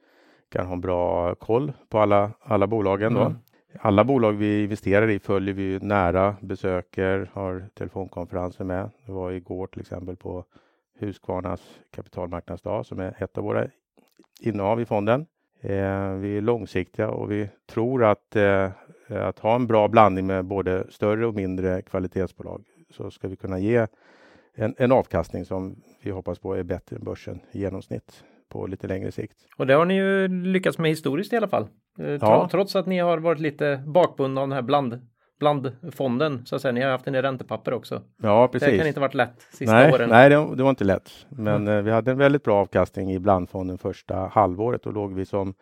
kan 0.52 0.66
ha 0.66 0.74
en 0.74 0.82
bra 0.82 1.36
koll 1.36 1.74
på 1.90 2.00
alla, 2.00 2.32
alla 2.42 2.68
bolagen. 2.68 3.14
Då. 3.14 3.22
Mm. 3.22 3.38
Alla 3.80 4.04
bolag 4.04 4.34
vi 4.34 4.64
investerar 4.64 5.10
i 5.10 5.20
följer 5.20 5.54
vi 5.54 5.80
nära, 5.82 6.36
besöker, 6.42 7.30
har 7.34 7.70
telefonkonferenser 7.74 8.64
med. 8.64 8.90
Det 9.06 9.12
var 9.12 9.32
igår 9.32 9.68
till 9.68 9.82
exempel 9.82 10.16
på 10.16 10.46
Husqvarnas 11.00 11.62
kapitalmarknadsdag 11.96 12.86
som 12.86 13.00
är 13.00 13.24
ett 13.24 13.38
av 13.38 13.44
våra 13.44 13.68
innehav 14.42 14.82
i 14.82 14.86
fonden. 14.86 15.26
Eh, 15.64 16.14
vi 16.14 16.38
är 16.38 16.42
långsiktiga 16.42 17.10
och 17.10 17.32
vi 17.32 17.50
tror 17.70 18.04
att, 18.04 18.36
eh, 18.36 18.70
att 19.08 19.40
ha 19.40 19.56
en 19.56 19.68
bra 19.68 19.88
blandning 19.88 20.28
med 20.28 20.46
både 20.46 20.92
större 20.92 21.26
och 21.26 21.36
mindre 21.36 21.82
kvalitetsbolag 21.82 22.64
så 22.90 23.12
ska 23.12 23.28
vi 23.28 23.36
kunna 23.36 23.60
ge 23.60 23.88
en, 24.56 24.76
en 24.78 24.92
avkastning 24.92 25.46
som 25.46 25.76
vi 26.04 26.12
hoppas 26.12 26.40
på 26.40 26.54
är 26.56 26.64
bättre 26.64 26.96
än 26.96 27.04
börsen 27.04 27.40
i 27.52 27.60
genomsnitt 27.60 28.24
på 28.50 28.68
lite 28.68 28.88
längre 28.88 29.12
sikt. 29.12 29.38
Och 29.58 29.68
det 29.68 29.74
har 29.74 29.86
ni 29.86 29.96
ju 29.96 30.28
lyckats 30.28 30.78
med 30.78 30.90
historiskt 30.92 31.34
i 31.34 31.38
alla 31.38 31.48
fall. 31.48 31.68
Eh, 32.00 32.06
Ja. 32.22 32.48
Trots 32.52 32.76
att 32.76 32.86
ni 32.88 33.00
har 33.00 33.18
varit 33.18 33.40
lite 33.40 33.84
bakbundna 33.88 34.42
av 34.42 34.48
den 34.48 34.56
här 34.56 34.62
bland, 34.62 35.08
blandfonden 35.44 36.46
så 36.46 36.56
att 36.56 36.62
säga. 36.62 36.72
Ni 36.72 36.82
har 36.82 36.92
haft 36.92 37.08
en 37.08 37.16
i 37.16 37.22
räntepapper 37.22 37.74
också. 37.74 38.02
Ja, 38.22 38.50
Det 38.52 38.60
precis. 38.60 38.78
kan 38.80 38.88
inte 38.88 39.00
varit 39.00 39.14
lätt 39.14 39.42
sista 39.52 39.74
nej, 39.76 39.94
åren. 39.94 40.10
nej 40.10 40.30
det, 40.30 40.56
det 40.56 40.64
var 40.64 40.70
inte 40.70 40.84
lätt. 40.84 41.26
Men 41.30 41.68
eh, 41.68 41.82
vi 41.82 41.92
hade 41.92 42.12
en 42.12 42.18
väldigt 42.18 42.44
bra 42.44 42.56
avkastning 42.62 43.12
i 43.12 43.20
blandfonden 43.20 43.78
första 43.78 44.16
halvåret. 44.16 44.86
och 44.86 44.94
låg 44.94 45.14
vi 45.14 45.26
som 45.26 45.54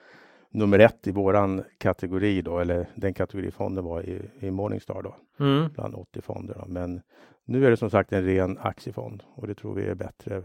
nummer 0.53 0.79
ett 0.79 1.07
i 1.07 1.11
våran 1.11 1.63
kategori 1.77 2.41
då, 2.41 2.59
eller 2.59 2.85
den 2.95 3.13
kategori 3.13 3.51
fonden 3.51 3.83
var 3.85 4.01
i, 4.01 4.21
i 4.39 4.51
Morningstar 4.51 5.01
då, 5.01 5.15
Mm. 5.45 5.69
bland 5.73 5.95
80 5.95 6.21
fonder. 6.21 6.53
Då. 6.59 6.65
Men 6.67 7.01
nu 7.45 7.65
är 7.65 7.69
det 7.69 7.77
som 7.77 7.89
sagt 7.89 8.13
en 8.13 8.25
ren 8.25 8.57
aktiefond 8.61 9.23
och 9.35 9.47
det 9.47 9.55
tror 9.55 9.73
vi 9.75 9.85
är 9.85 9.95
bättre. 9.95 10.41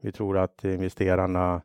Vi 0.00 0.12
tror 0.12 0.38
att 0.38 0.64
investerarna 0.64 1.62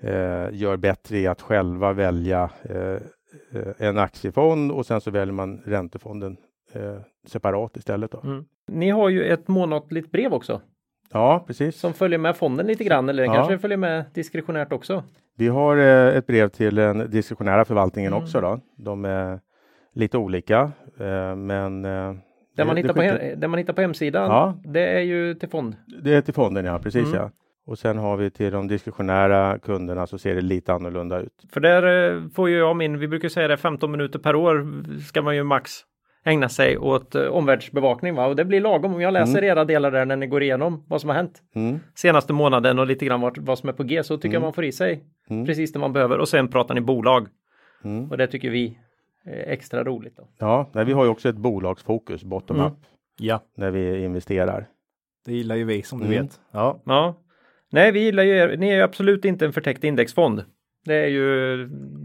eh, 0.00 0.46
gör 0.52 0.76
bättre 0.76 1.18
i 1.18 1.26
att 1.26 1.40
själva 1.42 1.92
välja 1.92 2.50
eh, 2.62 2.96
en 3.78 3.98
aktiefond 3.98 4.72
och 4.72 4.86
sen 4.86 5.00
så 5.00 5.10
väljer 5.10 5.32
man 5.34 5.62
räntefonden 5.66 6.36
eh, 6.72 6.96
separat 7.26 7.76
istället. 7.76 8.10
Då. 8.10 8.20
Mm. 8.24 8.44
Ni 8.68 8.90
har 8.90 9.08
ju 9.08 9.24
ett 9.24 9.48
månatligt 9.48 10.12
brev 10.12 10.32
också 10.34 10.60
Ja, 11.12 11.44
precis. 11.46 11.76
som 11.76 11.92
följer 11.92 12.18
med 12.18 12.36
fonden 12.36 12.66
lite 12.66 12.84
grann 12.84 13.08
eller 13.08 13.24
Ja. 13.24 13.34
kanske 13.34 13.58
följer 13.58 13.78
med 13.78 14.04
diskretionärt 14.14 14.72
också. 14.72 15.02
Vi 15.36 15.48
har 15.48 15.76
eh, 15.76 16.16
ett 16.16 16.26
brev 16.26 16.48
till 16.48 16.74
den 16.74 17.10
diskretionära 17.10 17.64
förvaltningen 17.64 18.12
Mm. 18.12 18.22
också. 18.24 18.40
Då. 18.40 18.60
De 18.76 19.04
är 19.04 19.40
lite 19.94 20.18
olika, 20.18 20.60
eh, 20.98 21.36
men 21.36 21.84
eh, 21.84 22.14
Det 22.56 22.64
man, 22.64 22.74
det 22.74 22.80
hittar 22.82 22.94
på, 22.94 23.00
skickar- 23.00 23.18
he- 23.18 23.34
det 23.36 23.48
man 23.48 23.58
hittar 23.58 23.72
på 23.72 23.80
hemsidan 23.80 24.30
Ja. 24.30 24.54
det 24.64 24.80
är 24.86 25.00
ju 25.00 25.34
till 25.34 25.48
fond. 25.48 25.76
det 26.02 26.14
är 26.14 26.20
till 26.20 26.34
fonden, 26.34 26.64
ja 26.64 26.78
precis 26.78 27.06
Mm. 27.06 27.14
ja. 27.14 27.30
Och 27.66 27.78
sen 27.78 27.98
har 27.98 28.16
vi 28.16 28.30
till 28.30 28.52
de 28.52 28.68
diskretionära 28.68 29.58
kunderna 29.58 30.06
så 30.06 30.18
ser 30.18 30.34
det 30.34 30.40
lite 30.40 30.72
annorlunda 30.72 31.20
ut. 31.20 31.44
För 31.52 31.60
där 31.60 32.12
eh, 32.16 32.28
får 32.34 32.48
ju 32.48 32.56
jag 32.58 32.76
min, 32.76 32.98
vi 32.98 33.08
brukar 33.08 33.28
säga 33.28 33.48
det 33.48 33.56
15 33.56 33.90
minuter 33.90 34.18
per 34.18 34.36
år 34.36 34.66
ska 35.00 35.22
man 35.22 35.36
ju 35.36 35.42
max 35.44 35.70
ägna 36.24 36.48
sig 36.48 36.78
åt 36.78 37.14
eh, 37.14 37.22
omvärldsbevakning 37.26 38.14
va? 38.14 38.26
och 38.26 38.36
det 38.36 38.44
blir 38.44 38.60
lagom 38.60 38.94
om 38.94 39.00
jag 39.00 39.12
läser 39.12 39.44
era 39.44 39.64
delar 39.64 39.90
där 39.90 40.04
när 40.04 40.16
ni 40.16 40.26
går 40.26 40.42
igenom 40.42 40.84
vad 40.88 41.00
som 41.00 41.10
har 41.10 41.16
hänt 41.16 41.42
Mm. 41.54 41.78
senaste 41.94 42.32
månaden 42.32 42.78
och 42.78 42.86
lite 42.86 43.04
grann 43.06 43.20
vad, 43.20 43.38
vad 43.38 43.58
som 43.58 43.68
är 43.68 43.72
på 43.72 43.82
G 43.82 44.02
så 44.04 44.16
tycker 44.18 44.34
jag 44.34 44.42
man 44.42 44.52
får 44.52 44.64
i 44.64 44.72
sig 44.72 45.04
Mm. 45.30 45.46
precis 45.46 45.72
det 45.72 45.78
man 45.78 45.92
behöver 45.92 46.18
och 46.18 46.28
sen 46.28 46.48
pratar 46.48 46.74
ni 46.74 46.80
bolag 46.80 47.28
Mm. 47.84 48.10
och 48.10 48.18
det 48.18 48.26
tycker 48.26 48.50
vi 48.50 48.78
är 49.26 49.52
extra 49.52 49.84
roligt. 49.84 50.16
Då. 50.16 50.28
Ja, 50.38 50.70
nej, 50.72 50.84
vi 50.84 50.92
har 50.92 51.04
ju 51.04 51.10
också 51.10 51.28
ett 51.28 51.36
bolagsfokus, 51.36 52.24
bottom 52.24 52.56
Mm. 52.56 52.68
up, 52.72 52.78
Ja, 53.18 53.40
när 53.56 53.70
vi 53.70 54.04
investerar. 54.04 54.66
det 55.26 55.32
gillar 55.32 55.56
ju 55.56 55.64
vi 55.64 55.82
som 55.82 55.98
du 55.98 56.06
Mm. 56.06 56.22
vet. 56.22 56.40
Ja, 56.50 56.80
Ja, 56.84 57.14
nej, 57.74 57.92
vi 57.92 58.00
gillar 58.00 58.22
ju 58.22 58.30
er. 58.36 58.56
Ni 58.56 58.68
är 58.70 58.76
ju 58.76 58.82
absolut 58.82 59.24
inte 59.24 59.44
en 59.44 59.52
förtäckt 59.52 59.84
indexfond. 59.84 60.44
Det 60.84 60.94
är 60.94 61.06
ju 61.06 61.56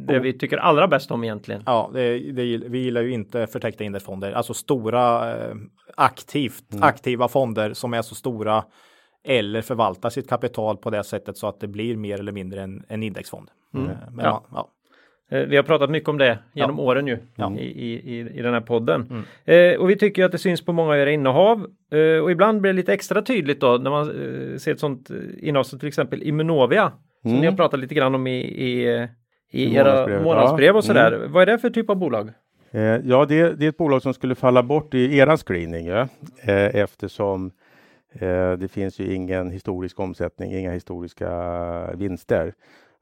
det 0.07 0.17
Oh. 0.17 0.21
vi 0.21 0.33
tycker 0.37 0.57
allra 0.57 0.87
bäst 0.87 1.11
om 1.11 1.23
egentligen. 1.23 1.63
ja 1.65 1.91
det, 1.93 2.19
det, 2.31 2.57
vi 2.57 2.79
gillar 2.79 3.01
ju 3.01 3.11
inte 3.11 3.47
förtäckta 3.47 3.83
indexfonder, 3.83 4.31
alltså 4.31 4.53
stora 4.53 5.31
eh, 5.37 5.55
aktivt 5.97 6.73
Mm. 6.73 6.83
aktiva 6.83 7.27
fonder 7.27 7.73
som 7.73 7.93
är 7.93 8.01
så 8.01 8.15
stora 8.15 8.63
eller 9.23 9.61
förvaltar 9.61 10.09
sitt 10.09 10.29
kapital 10.29 10.77
på 10.77 10.89
det 10.89 11.03
sättet 11.03 11.37
så 11.37 11.47
att 11.47 11.59
det 11.59 11.67
blir 11.67 11.95
mer 11.95 12.19
eller 12.19 12.31
mindre 12.31 12.61
en, 12.61 12.83
en 12.89 13.03
indexfond. 13.03 13.49
Mm. 13.73 13.89
Eh, 13.89 13.95
Men 14.11 14.25
Ja. 14.25 14.45
ja. 14.51 14.69
Ja, 15.29 15.37
Eh, 15.37 15.45
Vi 15.47 15.55
har 15.55 15.63
pratat 15.63 15.89
mycket 15.89 16.09
om 16.09 16.17
det 16.17 16.39
genom 16.53 16.79
åren 16.79 17.07
ju 17.07 17.17
Ja. 17.35 17.53
i, 17.57 17.63
i, 17.65 18.19
i, 18.39 18.41
den 18.41 18.53
här 18.53 18.61
podden. 18.61 19.07
Mm. 19.45 19.73
Eh, 19.73 19.79
och 19.79 19.89
vi 19.89 19.95
tycker 19.95 20.25
att 20.25 20.31
det 20.31 20.37
syns 20.37 20.65
på 20.65 20.73
många 20.73 20.91
av 20.93 20.97
era 20.99 21.11
innehav. 21.11 21.65
Eh, 21.91 22.23
och 22.23 22.31
ibland 22.31 22.61
blir 22.61 22.73
det 22.73 22.77
lite 22.77 22.93
extra 22.93 23.21
tydligt 23.21 23.61
då 23.61 23.77
när 23.77 23.91
man 23.91 24.01
eh, 24.09 24.57
ser 24.57 24.71
ett 24.71 24.79
sånt 24.79 25.09
eh, 25.09 25.15
innehav 25.47 25.63
som 25.63 25.79
till 25.79 25.87
exempel 25.87 26.23
Immunovia. 26.23 26.91
Som 27.21 27.31
Mm. 27.31 27.41
ni 27.41 27.47
har 27.47 27.53
pratat 27.55 27.79
lite 27.79 27.95
grann 27.95 28.15
om 28.15 28.27
i, 28.27 28.39
i, 28.39 29.07
i 29.51 29.75
era 29.75 30.21
månadsbrev 30.23 30.67
ja. 30.67 30.73
och 30.73 30.83
sådär. 30.83 31.25
Vad 31.27 31.41
är 31.41 31.45
det 31.45 31.57
för 31.59 31.69
typ 31.69 31.89
av 31.89 31.95
bolag? 31.95 32.29
Eh, 32.71 32.81
ja, 32.81 33.25
det, 33.25 33.53
det 33.59 33.65
är 33.65 33.69
ett 33.69 33.77
bolag 33.77 34.01
som 34.01 34.13
skulle 34.13 34.35
falla 34.35 34.63
bort 34.63 34.93
i 34.93 35.17
era 35.17 35.37
screening 35.37 35.87
ja? 35.87 36.07
eftersom 36.73 37.51
det 38.59 38.71
finns 38.71 38.99
ju 38.99 39.13
ingen 39.13 39.51
historisk 39.51 39.99
omsättning, 39.99 40.53
inga 40.53 40.71
historiska 40.71 41.31
vinster. 41.95 42.53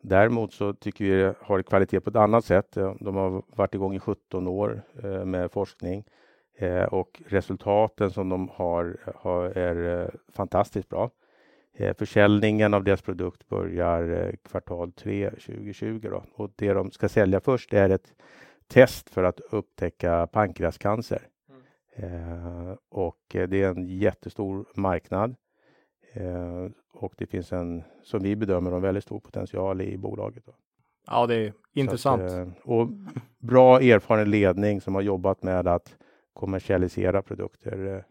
Däremot 0.07 0.53
så 0.53 0.73
tycker 0.73 1.05
vi 1.05 1.33
har 1.41 1.61
kvalitet 1.61 1.99
på 1.99 2.09
ett 2.09 2.15
annat 2.15 2.45
sätt. 2.45 2.71
De 2.99 3.15
har 3.15 3.43
varit 3.47 3.73
igång 3.73 3.95
i 3.95 3.99
17 3.99 4.47
år 4.47 4.81
eh, 5.03 5.25
med 5.25 5.51
forskning 5.51 6.03
eh, 6.57 6.83
och 6.83 7.21
resultaten 7.27 8.11
som 8.11 8.29
de 8.29 8.49
har, 8.53 8.97
är 9.55 10.01
eh, 10.01 10.09
fantastiskt 10.33 10.89
bra. 10.89 11.09
Försäljningen 11.97 12.73
av 12.73 12.83
deras 12.83 13.01
produkt 13.01 13.47
börjar 13.47 14.35
kvartal 14.43 14.91
3 14.91 15.29
2020 15.29 16.07
då. 16.11 16.23
och 16.35 16.51
det 16.55 16.73
de 16.73 16.91
ska 16.91 17.09
sälja 17.09 17.39
först 17.39 17.73
är 17.73 17.89
ett 17.89 18.13
test 18.67 19.09
för 19.09 19.23
att 19.23 19.39
upptäcka 19.39 20.27
pankreascancer. 20.27 21.21
Eh, 21.95 22.73
och 22.89 23.21
det 23.29 23.63
är 23.63 23.69
en 23.69 23.85
jättestor 23.85 24.65
marknad. 24.75 25.35
Eh, 26.19 26.69
och 26.93 27.13
det 27.17 27.25
finns 27.25 27.51
en, 27.53 27.83
som 28.03 28.23
vi 28.23 28.35
bedömer, 28.35 28.71
en 28.71 28.81
väldigt 28.81 29.03
stor 29.03 29.19
potential 29.19 29.81
i 29.81 29.97
bolaget. 29.97 30.45
Då. 30.45 30.51
ja 31.07 31.27
det 31.27 31.35
är 31.35 31.53
intressant. 31.73 32.21
Att, 32.21 32.31
eh, 32.31 32.47
och 32.63 32.89
bra 33.39 33.81
erfaren 33.81 34.31
ledning 34.31 34.81
som 34.81 34.95
har 34.95 35.01
jobbat 35.01 35.43
med 35.43 35.67
att 35.67 35.95
kommersialisera 36.33 37.21
produkter 37.21 38.03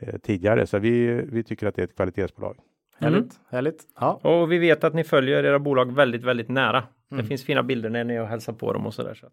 eh, 0.00 0.08
eh, 0.08 0.18
tidigare. 0.18 0.66
Så 0.66 0.78
vi, 0.78 1.12
vi 1.32 1.44
tycker 1.44 1.66
att 1.66 1.74
det 1.74 1.82
är 1.82 1.86
ett 1.86 1.96
kvalitetsbolag. 1.96 2.56
Mm. 3.00 3.14
Härligt, 3.14 3.40
härligt. 3.50 3.82
Ja. 4.00 4.20
Och 4.22 4.52
vi 4.52 4.58
vet 4.58 4.84
att 4.84 4.94
ni 4.94 5.04
följer 5.04 5.44
era 5.44 5.58
bolag 5.58 5.92
väldigt, 5.92 6.24
väldigt 6.24 6.48
nära. 6.48 6.82
Det 7.08 7.14
Mm. 7.14 7.26
finns 7.26 7.44
fina 7.44 7.62
bilder 7.62 7.90
när 7.90 8.04
ni 8.04 8.24
hälsar 8.24 8.52
på 8.52 8.72
dem 8.72 8.86
och 8.86 8.94
sådär. 8.94 9.14
Så. 9.14 9.26
att, 9.26 9.32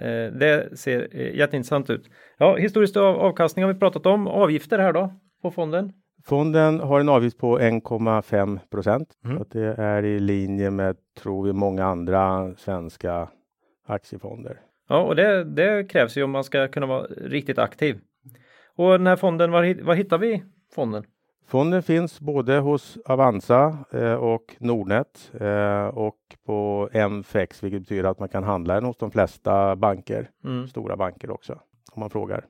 eh, 0.00 0.38
det 0.38 0.78
ser 0.78 1.08
eh, 1.12 1.36
jätteintressant 1.36 1.90
ut. 1.90 2.10
Ja, 2.38 2.56
historiskt 2.56 2.96
av, 2.96 3.16
avkastning 3.16 3.64
har 3.64 3.72
vi 3.72 3.78
pratat 3.78 4.06
om. 4.06 4.26
Avgifter 4.28 4.78
här 4.78 4.92
då 4.92 5.14
på 5.42 5.50
fonden? 5.50 5.92
Fonden 6.24 6.80
har 6.80 7.00
en 7.00 7.08
avgift 7.08 7.38
på 7.38 7.58
1,5 7.58 8.58
procent. 8.70 9.08
Mm. 9.24 9.44
Det 9.50 9.74
är 9.78 10.02
i 10.04 10.20
linje 10.20 10.70
med, 10.70 10.96
tror 11.18 11.44
vi, 11.44 11.52
många 11.52 11.84
andra 11.84 12.54
svenska 12.56 13.28
aktiefonder. 13.86 14.60
Ja, 14.88 15.02
och 15.02 15.16
det, 15.16 15.44
det 15.44 15.90
krävs 15.90 16.16
ju 16.16 16.22
om 16.22 16.30
man 16.30 16.44
ska 16.44 16.68
kunna 16.68 16.86
vara 16.86 17.02
riktigt 17.16 17.58
aktiv. 17.58 18.00
Och 18.76 18.90
den 18.90 19.06
här 19.06 19.16
fonden, 19.16 19.50
var, 19.50 19.82
var 19.84 19.94
hittar 19.94 20.18
vi 20.18 20.42
fonden? 20.74 21.04
Fonden 21.46 21.82
finns 21.82 22.20
både 22.20 22.58
hos 22.58 22.98
Avanza 23.04 23.78
eh, 23.92 24.14
och 24.14 24.56
Nordnet 24.58 25.32
eh, 25.40 25.86
och 25.86 26.16
på 26.46 26.88
MFX, 27.10 27.62
vilket 27.62 27.80
betyder 27.80 28.04
att 28.04 28.18
man 28.18 28.28
kan 28.28 28.44
handla 28.44 28.74
den 28.74 28.84
hos 28.84 28.96
de 28.96 29.10
flesta 29.10 29.76
banker, 29.76 30.30
Mm. 30.44 30.68
stora 30.68 30.96
banker 30.96 31.30
också, 31.30 31.52
om 31.92 32.00
man 32.00 32.10
frågar. 32.10 32.44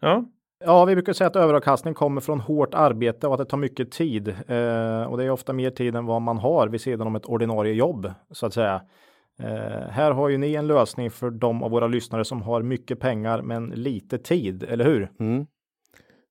Ja, 0.00 0.24
Ja, 0.64 0.84
vi 0.84 0.94
brukar 0.94 1.12
säga 1.12 1.28
att 1.28 1.36
överavkastning 1.36 1.94
kommer 1.94 2.20
från 2.20 2.40
hårt 2.40 2.74
arbete 2.74 3.26
och 3.26 3.34
att 3.34 3.38
det 3.38 3.44
tar 3.44 3.58
mycket 3.58 3.90
tid. 3.90 4.28
Eh, 4.28 5.02
och 5.02 5.18
det 5.18 5.24
är 5.24 5.30
ofta 5.30 5.52
mer 5.52 5.70
tid 5.70 5.96
än 5.96 6.06
vad 6.06 6.22
man 6.22 6.38
har 6.38 6.68
vid 6.68 6.80
sidan 6.80 7.06
om 7.06 7.16
ett 7.16 7.26
ordinarie 7.26 7.74
jobb 7.74 8.12
så 8.30 8.46
att 8.46 8.54
säga. 8.54 8.82
Eh, 9.42 9.88
här 9.90 10.10
har 10.10 10.28
ju 10.28 10.38
ni 10.38 10.54
en 10.54 10.66
lösning 10.66 11.10
för 11.10 11.30
de 11.30 11.62
av 11.62 11.70
våra 11.70 11.86
lyssnare 11.86 12.24
som 12.24 12.42
har 12.42 12.62
mycket 12.62 13.00
pengar 13.00 13.42
men 13.42 13.66
lite 13.66 14.18
tid, 14.18 14.62
eller 14.62 14.84
hur? 14.84 15.10
Mm. 15.20 15.46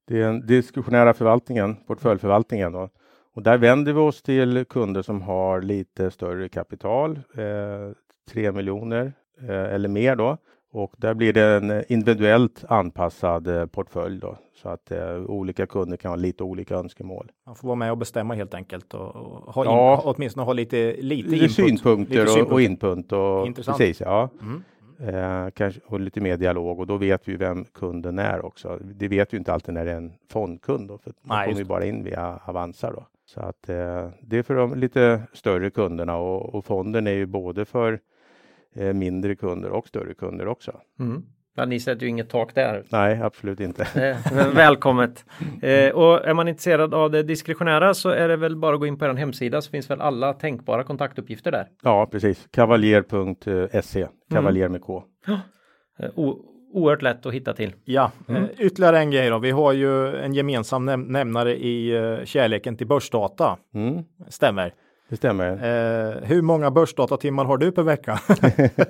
Det 0.08 0.22
är 0.22 0.24
den 0.24 0.46
diskussionära 0.46 1.14
förvaltningen, 1.14 1.76
portföljförvaltningen. 1.76 2.72
Då. 2.72 2.90
Och 3.36 3.44
där 3.44 3.58
vänder 3.58 3.94
vi 3.94 4.00
oss 4.00 4.22
till 4.22 4.66
kunder 4.66 5.02
som 5.02 5.22
har 5.22 5.62
lite 5.62 6.12
större 6.12 6.50
kapital, 6.50 7.20
eh, 7.38 7.94
3 8.32 8.52
miljoner 8.52 9.14
eh, 9.42 9.74
eller 9.74 9.90
mer 9.90 10.16
då. 10.16 10.38
Och 10.72 10.94
där 10.98 11.14
blir 11.14 11.34
det 11.34 11.44
en 11.44 11.84
individuellt 11.90 12.66
anpassad 12.70 13.48
eh, 13.48 13.66
portfölj 13.66 14.20
då, 14.20 14.38
så 14.56 14.70
att 14.70 14.92
eh, 14.92 15.16
olika 15.18 15.66
kunder 15.66 15.98
kan 15.98 16.12
ha 16.12 16.16
lite 16.16 16.44
olika 16.44 16.76
önskemål. 16.76 17.32
Man 17.46 17.56
får 17.56 17.68
vara 17.68 17.76
med 17.76 17.92
och 17.92 17.98
bestämma 17.98 18.34
helt 18.34 18.54
enkelt 18.54 18.94
och, 18.94 19.16
och 19.16 19.54
ha 19.54 19.64
in, 19.66 19.72
Ja. 19.72 20.02
åtminstone 20.06 20.46
ha 20.46 20.54
lite, 20.54 20.96
lite 21.00 21.36
input. 21.36 21.52
synpunkter, 21.52 22.26
Lite 22.26 22.42
Och, 22.42 22.52
och 22.52 22.62
input 22.62 23.12
och 23.12 23.48
Intressant. 23.48 23.78
precis, 23.78 24.02
ja. 24.02 24.30
Mm. 24.42 24.64
Eh, 25.02 25.50
kanske, 25.52 25.82
och 25.86 26.00
lite 26.00 26.22
mer 26.22 26.38
dialog 26.38 26.80
och 26.80 26.88
då 26.88 26.98
vet 26.98 27.28
vi 27.28 27.36
vem 27.36 27.66
kunden 27.66 28.20
är 28.20 28.46
också. 28.46 28.80
Det 28.82 29.08
vet 29.08 29.34
vi 29.34 29.38
inte 29.38 29.54
alltid 29.54 29.74
när 29.74 29.86
det 29.86 29.92
är 29.92 29.96
en 29.98 30.14
fondkund 30.32 30.88
då, 30.88 30.98
för 30.98 31.14
man 31.22 31.46
kommer 31.46 31.58
ju 31.60 31.66
bara 31.66 31.86
in 31.86 32.04
via 32.04 32.40
Avanza 32.46 32.92
då. 32.92 33.06
Så 33.26 33.40
att 33.42 33.70
eh, 33.70 34.10
det 34.22 34.38
är 34.38 34.44
för 34.44 34.56
de 34.56 34.76
lite 34.76 35.22
större 35.34 35.70
kunderna 35.70 36.18
och, 36.18 36.56
och 36.56 36.66
fonden 36.66 37.08
är 37.08 37.12
ju 37.12 37.26
både 37.26 37.66
för 37.66 37.94
eh, 37.94 38.00
mindre 38.94 39.36
kunder 39.36 39.70
och 39.70 39.88
större 39.88 40.14
kunder 40.14 40.48
också. 40.48 40.72
mm. 41.00 41.24
ja 41.56 41.66
ni 41.66 41.80
sätter 41.80 42.02
ju 42.04 42.10
inget 42.10 42.30
tak 42.30 42.56
där. 42.56 42.84
Nej, 42.92 43.22
absolut 43.22 43.60
inte. 43.60 43.84
Eh, 43.96 44.48
Välkommet! 44.56 45.26
Eh, 45.62 45.90
och 45.96 46.28
är 46.28 46.34
man 46.34 46.48
intresserad 46.48 46.94
av 46.94 47.12
det 47.12 47.24
diskretionära 47.24 47.94
så 47.94 48.10
är 48.10 48.28
det 48.28 48.36
väl 48.38 48.56
bara 48.56 48.74
att 48.74 48.80
gå 48.80 48.86
in 48.88 48.98
på 48.98 49.06
er 49.06 49.14
hemsida 49.14 49.62
så 49.62 49.72
finns 49.72 49.90
väl 49.90 50.02
alla 50.02 50.34
tänkbara 50.34 50.84
kontaktuppgifter 50.84 51.52
där. 51.52 51.68
Ja, 51.84 52.08
precis. 52.12 52.48
Kavaljer.se, 52.52 54.08
kavaljer 54.32 54.70
med 54.70 54.82
K. 54.82 55.04
Eh, 56.00 56.10
o- 56.16 56.46
oerhört 56.74 57.02
lätt 57.02 57.26
att 57.26 57.34
hitta 57.34 57.54
till. 57.54 57.74
Ja, 57.86 58.12
eh, 58.28 58.44
ytterligare 58.60 59.00
en 59.00 59.12
grej 59.12 59.30
då. 59.30 59.40
Vi 59.40 59.52
har 59.52 59.74
ju 59.74 60.16
en 60.16 60.34
gemensam 60.34 60.90
näm- 60.90 61.08
nämnare 61.12 61.56
i 61.56 61.96
eh, 61.96 62.26
kärleken 62.26 62.78
till 62.78 62.88
börsdata. 62.88 63.58
Mm, 63.74 64.04
Stämmer. 64.28 64.74
Det 65.10 65.16
stämmer. 65.16 65.52
Eh, 65.52 66.24
hur 66.24 66.42
många 66.42 66.72
börsdatatimmar 66.72 67.46
har 67.46 67.58
du 67.58 67.72
per 67.72 67.84
vecka? 67.84 68.20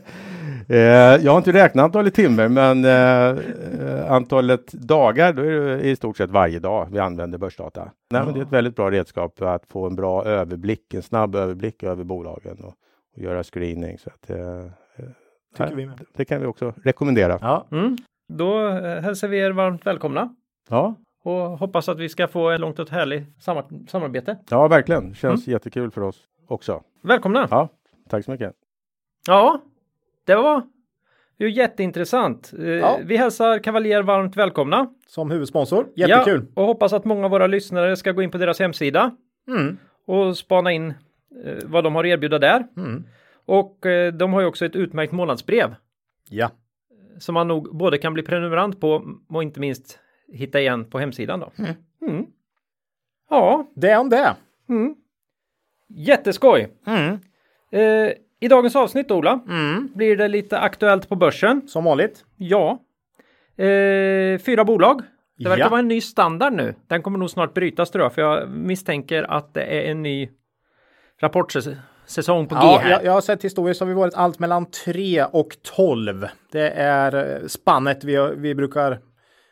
Eh, 0.72 0.78
jag 1.24 1.32
har 1.32 1.38
inte 1.38 1.54
räknat 1.54 1.84
antalet 1.84 2.14
timmar, 2.14 2.48
men 2.48 2.86
eh, 2.86 3.40
eh, 3.90 4.12
antalet 4.12 4.72
dagar, 4.72 5.34
då 5.34 5.42
är 5.42 5.52
det 5.52 5.82
i 5.82 5.96
stort 5.96 6.18
sett 6.18 6.30
varje 6.30 6.60
dag 6.60 6.88
vi 6.92 7.00
använder 7.00 7.38
börsdata. 7.38 7.92
Nej, 8.12 8.26
men 8.26 8.34
det 8.34 8.40
är 8.40 8.44
ett 8.44 8.52
väldigt 8.52 8.76
bra 8.76 8.92
redskap 8.92 9.38
för 9.38 9.46
att 9.46 9.66
få 9.66 9.88
en 9.88 9.96
bra 9.96 10.26
överblick, 10.26 10.94
en 10.94 11.02
snabb 11.02 11.36
överblick 11.36 11.84
över 11.84 12.04
bolagen 12.04 12.58
och, 12.60 12.74
och 13.16 13.22
göra 13.22 13.44
screening. 13.44 13.98
Så 13.98 14.10
att, 14.10 14.30
eh, 14.30 15.68
eh, 15.68 15.76
vi 15.76 15.86
med. 15.86 16.02
Det 16.16 16.26
kan 16.26 16.42
vi 16.42 16.48
också 16.48 16.74
rekommendera. 16.84 17.38
Ja, 17.42 17.68
Mm. 17.72 17.98
Då 18.34 18.68
eh, 18.68 19.02
hälsar 19.02 19.28
vi 19.28 19.40
er 19.40 19.52
varmt 19.52 19.86
välkomna 19.86 20.36
Ja, 20.70 20.96
och 21.24 21.34
hoppas 21.58 21.90
att 21.90 22.00
vi 22.00 22.10
ska 22.10 22.28
få 22.28 22.50
ett 22.50 22.60
långt 22.62 22.80
och 22.80 22.90
härligt 22.90 23.24
samar- 23.44 23.88
samarbete. 23.90 24.38
ja 24.50 24.68
verkligen. 24.68 25.14
Känns 25.16 25.48
jättekul 25.48 25.92
för 25.92 26.02
oss 26.02 26.24
också. 26.48 26.84
Välkomna! 27.02 27.48
Ja, 27.52 27.70
tack 28.10 28.26
så 28.26 28.32
mycket. 28.32 28.54
Ja, 29.28 29.62
det 30.26 30.36
var 30.36 30.62
ju 31.38 31.50
jätteintressant. 31.52 32.54
Eh, 32.60 32.66
Ja. 32.70 33.00
Vi 33.04 33.18
hälsar 33.18 33.60
Kavaljer 33.60 34.04
varmt 34.04 34.36
välkomna. 34.38 34.88
som 35.08 35.32
huvudsponsor. 35.32 35.88
Jättekul. 35.96 36.46
Ja, 36.56 36.62
och 36.62 36.68
hoppas 36.68 36.94
att 36.94 37.06
många 37.06 37.26
av 37.26 37.32
våra 37.32 37.48
lyssnare 37.48 37.96
ska 37.96 38.12
gå 38.12 38.22
in 38.24 38.32
på 38.32 38.38
deras 38.38 38.60
hemsida 38.60 39.16
Mm. 39.48 39.78
och 40.06 40.38
spana 40.38 40.72
in 40.72 40.90
eh, 41.46 41.58
vad 41.66 41.84
de 41.84 41.96
har 41.96 42.04
att 42.04 42.08
erbjuda 42.08 42.40
där. 42.40 42.68
Mm. 42.78 43.04
Och 43.46 43.86
eh, 43.86 44.14
de 44.14 44.34
har 44.34 44.42
ju 44.42 44.48
också 44.48 44.66
ett 44.66 44.76
utmärkt 44.76 45.12
månadsbrev 45.14 45.76
Ja. 46.30 46.52
som 47.20 47.34
man 47.34 47.48
nog 47.48 47.78
både 47.78 47.98
kan 47.98 48.14
bli 48.14 48.24
prenumerant 48.24 48.82
på 48.82 49.04
och 49.30 49.44
inte 49.44 49.60
minst 49.60 50.00
hitta 50.34 50.60
igen 50.60 50.86
på 50.86 51.00
hemsidan 51.00 51.40
då. 51.40 51.52
Mm. 52.08 52.26
Ja, 53.30 53.66
Det 53.76 53.96
om 53.98 54.10
det. 54.10 54.36
mm. 54.70 54.96
jätteskoj. 55.90 56.68
Mm. 56.88 57.20
Eh, 57.72 58.12
I 58.40 58.48
dagens 58.50 58.76
avsnitt 58.76 59.12
Ola 59.12 59.40
Mm. 59.50 59.90
blir 59.96 60.18
det 60.18 60.28
lite 60.28 60.60
aktuellt 60.60 61.10
på 61.10 61.16
börsen. 61.16 61.68
Som 61.68 61.84
vanligt. 61.84 62.26
Ja. 62.38 62.80
Eh, 63.58 64.40
fyra 64.40 64.66
bolag. 64.66 65.02
Det 65.38 65.50
verkar 65.50 65.64
Ja. 65.64 65.70
vara 65.70 65.80
en 65.80 65.88
ny 65.88 66.02
standard 66.02 66.54
nu. 66.54 66.76
Den 66.88 67.02
kommer 67.02 67.20
nog 67.20 67.30
snart 67.30 67.54
brytas 67.54 67.92
tror 67.92 68.04
jag, 68.06 68.14
för 68.14 68.22
jag 68.22 68.50
misstänker 68.50 69.24
att 69.24 69.54
det 69.54 69.64
är 69.64 69.92
en 69.92 70.02
ny 70.04 70.30
rapportsäsong 71.22 72.48
på 72.48 72.56
G 72.56 72.62
Ja, 72.64 72.80
här. 72.84 72.90
jag, 72.92 73.04
jag 73.06 73.12
har 73.12 73.22
sett 73.22 73.44
historiskt 73.46 73.80
har 73.80 73.88
vi 73.88 73.94
varit 73.94 74.14
allt 74.14 74.40
mellan 74.40 74.66
3 74.72 75.24
och 75.24 75.58
12. 75.78 76.26
Det 76.52 76.70
är 76.70 77.42
eh, 77.42 77.48
spannet 77.48 78.04
vi, 78.04 78.34
vi 78.38 78.56
brukar 78.56 79.00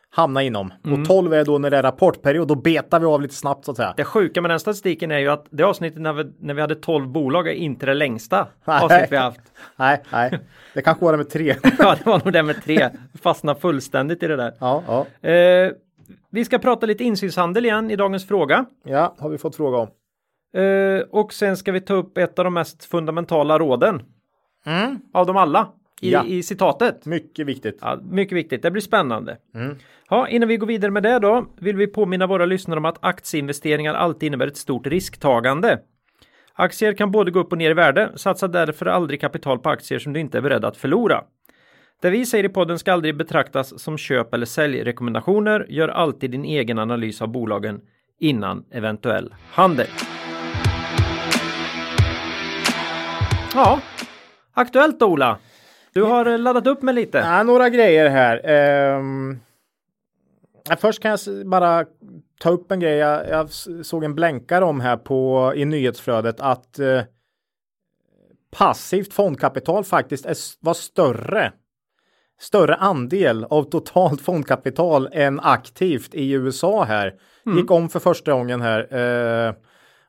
hamna 0.09 0.43
inom. 0.43 0.73
Mm. 0.85 1.01
Och 1.01 1.07
12 1.07 1.33
är 1.33 1.45
då 1.45 1.57
när 1.57 1.69
det 1.69 1.77
är 1.77 1.83
rapportperiod. 1.83 2.47
Då 2.47 2.55
betar 2.55 2.99
vi 2.99 3.05
av 3.05 3.21
lite 3.21 3.35
snabbt 3.35 3.65
så 3.65 3.71
att 3.71 3.77
säga. 3.77 3.93
Det 3.97 4.03
sjuka 4.03 4.41
med 4.41 4.51
den 4.51 4.59
statistiken 4.59 5.11
är 5.11 5.19
ju 5.19 5.29
att 5.29 5.45
det 5.49 5.63
avsnittet 5.63 6.01
när 6.01 6.13
vi, 6.13 6.31
när 6.39 6.53
vi 6.53 6.61
hade 6.61 6.75
12 6.75 7.07
bolag 7.07 7.47
är 7.47 7.51
inte 7.51 7.85
det 7.85 7.93
längsta 7.93 8.47
Nej. 8.65 8.83
avsnitt 8.83 9.11
vi 9.11 9.15
haft. 9.17 9.41
Nej, 9.75 10.03
nej. 10.11 10.39
Det 10.73 10.81
kanske 10.81 11.05
var 11.05 11.11
det 11.11 11.17
med 11.17 11.29
3. 11.29 11.55
Ja, 11.79 11.95
det 11.95 12.05
var 12.05 12.21
nog 12.23 12.33
det 12.33 12.43
med 12.43 12.63
tre. 12.63 12.89
Fastna 13.21 13.55
fullständigt 13.55 14.23
i 14.23 14.27
det 14.27 14.35
där. 14.35 14.53
ja, 14.59 14.83
ja. 15.21 15.29
Eh, 15.29 15.71
vi 16.29 16.45
ska 16.45 16.59
prata 16.59 16.85
lite 16.85 17.03
insynshandel 17.03 17.65
igen 17.65 17.91
i 17.91 17.95
dagens 17.95 18.27
fråga. 18.27 18.65
ja, 18.83 19.15
har 19.19 19.29
vi 19.29 19.37
fått 19.37 19.55
fråga 19.55 19.77
om. 19.77 19.87
Eh, 20.61 21.01
och 21.11 21.33
sen 21.33 21.57
ska 21.57 21.71
vi 21.71 21.81
ta 21.81 21.93
upp 21.93 22.17
ett 22.17 22.39
av 22.39 22.45
de 22.45 22.53
mest 22.53 22.85
fundamentala 22.85 23.59
råden. 23.59 24.01
Av 25.13 25.25
dem 25.25 25.37
alla. 25.37 25.67
I, 26.01 26.11
Ja. 26.11 26.25
i 26.25 26.43
citatet. 26.43 27.05
Mycket 27.05 27.45
viktigt. 27.47 27.77
Ja, 27.81 27.99
mycket 28.11 28.37
viktigt, 28.37 28.61
det 28.61 28.71
blir 28.71 28.81
spännande. 28.81 29.37
Ja, 30.09 30.27
innan 30.27 30.49
vi 30.49 30.57
går 30.57 30.67
vidare 30.67 30.91
med 30.91 31.03
det 31.03 31.19
då 31.19 31.45
vill 31.59 31.75
vi 31.77 31.87
påminna 31.87 32.27
våra 32.27 32.45
lyssnare 32.45 32.77
om 32.77 32.85
att 32.85 32.97
aktieinvesteringar 33.01 33.93
alltid 33.93 34.27
innebär 34.27 34.47
ett 34.47 34.57
stort 34.57 34.87
risktagande. 34.87 35.79
Aktier 36.53 36.93
kan 36.93 37.11
både 37.11 37.31
gå 37.31 37.39
upp 37.39 37.51
och 37.51 37.57
ner 37.57 37.71
i 37.71 37.73
värde, 37.73 38.11
satsa 38.15 38.47
därför 38.47 38.85
aldrig 38.85 39.21
kapital 39.21 39.59
på 39.59 39.69
aktier 39.69 39.99
som 39.99 40.13
du 40.13 40.19
inte 40.19 40.37
är 40.37 40.41
beredd 40.41 40.65
att 40.65 40.77
förlora. 40.77 41.23
Det 42.01 42.09
vi 42.09 42.25
säger 42.25 42.43
i 42.43 42.49
podden 42.49 42.79
ska 42.79 42.93
aldrig 42.93 43.17
betraktas 43.17 43.79
som 43.83 43.97
köp 43.97 44.33
eller 44.33 44.45
säljrekommendationer. 44.45 45.65
Gör 45.69 45.87
alltid 45.89 46.31
din 46.31 46.45
egen 46.45 46.79
analys 46.79 47.21
av 47.21 47.27
bolagen 47.27 47.79
innan 48.19 48.65
eventuell 48.71 49.33
handel. 49.51 49.87
Ja, 53.53 53.79
aktuellt 54.53 55.01
Ola. 55.03 55.37
Du 55.93 56.03
har 56.03 56.25
eh, 56.25 56.39
laddat 56.39 56.67
upp 56.67 56.81
med 56.81 56.95
lite. 56.95 57.17
Ja, 57.17 57.43
några 57.43 57.69
grejer 57.69 58.09
här. 58.09 58.41
Ja, 60.69 60.75
först 60.75 61.01
kan 61.01 61.11
jag 61.11 61.47
bara 61.47 61.85
ta 62.39 62.49
upp 62.49 62.71
en 62.71 62.79
grej. 62.79 62.95
Jag, 62.97 63.29
jag 63.29 63.49
såg 63.85 64.03
en 64.03 64.15
blänkare 64.15 64.65
om 64.65 64.79
här 64.79 64.97
på 64.97 65.53
i 65.55 65.65
nyhetsflödet 65.65 66.39
att 66.39 66.79
eh, 66.79 67.01
passivt 68.51 69.13
fondkapital 69.13 69.83
faktiskt 69.83 70.25
är, 70.25 70.35
var 70.59 70.73
större. 70.73 71.51
Större 72.39 72.75
andel 72.75 73.43
av 73.43 73.63
totalt 73.63 74.21
fondkapital 74.21 75.09
än 75.11 75.39
aktivt 75.39 76.15
i 76.15 76.31
USA 76.31 76.83
här. 76.83 77.13
Gick 77.57 77.71
om 77.71 77.89
för 77.89 77.99
första 77.99 78.31
gången 78.31 78.61
här. 78.61 78.93
Eh, 78.95 79.53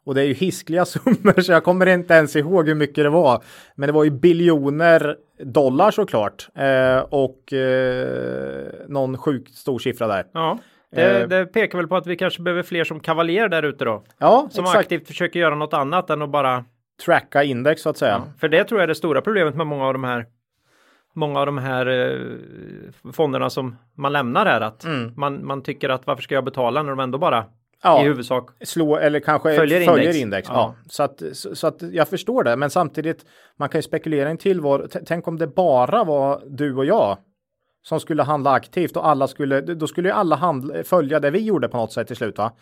och 0.08 0.14
det 0.14 0.22
är 0.22 0.24
ju 0.26 0.32
hiskliga 0.34 0.84
summor 0.84 1.40
så 1.40 1.52
jag 1.52 1.64
kommer 1.64 1.86
inte 1.86 2.14
ens 2.14 2.36
ihåg 2.36 2.68
hur 2.68 2.74
mycket 2.74 3.04
det 3.04 3.08
var. 3.10 3.42
Men 3.74 3.86
det 3.86 3.92
var 3.92 4.04
ju 4.04 4.10
biljoner 4.10 5.16
dollar 5.44 5.90
såklart. 5.90 6.48
Eh, 6.54 6.98
och 6.98 7.52
eh, 7.52 8.66
någon 8.88 9.18
sjukt 9.18 9.54
stor 9.54 9.78
siffra 9.78 10.06
där. 10.06 10.24
Ja, 10.32 10.58
det, 10.92 11.20
Eh. 11.22 11.28
det 11.28 11.46
pekar 11.46 11.78
väl 11.78 11.88
på 11.88 11.96
att 11.96 12.06
vi 12.06 12.16
kanske 12.16 12.42
behöver 12.42 12.62
fler 12.62 12.84
som 12.84 13.00
kavaljer 13.00 13.48
där 13.48 13.62
ute 13.62 13.84
då. 13.84 14.02
Ja, 14.18 14.48
Som 14.50 14.64
exakt. 14.64 14.78
aktivt 14.80 15.06
försöker 15.06 15.40
göra 15.40 15.54
något 15.54 15.74
annat 15.74 16.10
än 16.10 16.22
att 16.22 16.30
bara... 16.30 16.64
Tracka 17.04 17.42
index 17.44 17.82
så 17.82 17.88
att 17.90 17.96
säga. 17.96 18.22
För 18.40 18.48
det 18.48 18.64
tror 18.64 18.80
jag 18.80 18.82
är 18.82 18.88
det 18.88 18.94
stora 18.94 19.20
problemet 19.20 19.54
med 19.54 19.66
många 19.66 19.84
av 19.86 19.92
de 19.92 20.04
här 20.04 20.26
Många 21.14 21.40
av 21.40 21.46
de 21.46 21.58
här 21.58 21.86
eh, 21.86 23.12
fonderna 23.12 23.50
som 23.50 23.76
man 23.94 24.12
lämnar 24.12 24.46
här 24.46 24.60
att 24.60 24.84
man, 25.16 25.46
man 25.46 25.62
tycker 25.62 25.88
att 25.88 26.06
varför 26.06 26.22
ska 26.22 26.34
jag 26.34 26.44
betala 26.44 26.82
när 26.82 26.90
de 26.90 27.00
ändå 27.00 27.18
bara 27.18 27.44
Ja. 27.82 28.02
i 28.02 28.04
huvudsak 28.04 28.50
slå 28.64 28.96
eller 28.96 29.20
kanske 29.20 29.56
Följer 29.56 29.86
följer, 29.86 30.04
index. 30.04 30.18
index. 30.18 30.48
Ja. 30.48 30.54
Ja. 30.54 30.74
Så, 30.88 31.02
att, 31.02 31.22
så, 31.32 31.54
så 31.54 31.66
att 31.66 31.82
jag 31.92 32.08
förstår 32.08 32.44
det. 32.44 32.56
Men 32.56 32.70
samtidigt, 32.70 33.24
man 33.56 33.68
kan 33.68 33.78
ju 33.78 33.82
spekulera 33.82 34.28
en 34.28 34.36
tillvaro. 34.38 34.88
T- 34.88 35.00
Tänk 35.06 35.28
om 35.28 35.38
det 35.38 35.46
bara 35.46 36.04
var 36.04 36.42
du 36.46 36.76
och 36.76 36.84
jag 36.84 37.18
som 37.82 38.00
skulle 38.00 38.22
handla 38.22 38.50
aktivt 38.50 38.96
och 38.96 39.08
alla 39.08 39.28
skulle, 39.28 39.60
då 39.60 39.86
skulle 39.86 40.08
ju 40.08 40.14
alla 40.14 40.36
handla, 40.36 40.82
följa 40.84 41.20
det 41.20 41.30
vi 41.30 41.38
gjorde 41.38 41.68
på 41.68 41.76
något 41.76 41.92
sätt 41.92 42.06
till 42.06 42.16
slut. 42.16 42.38
Va? 42.38 42.52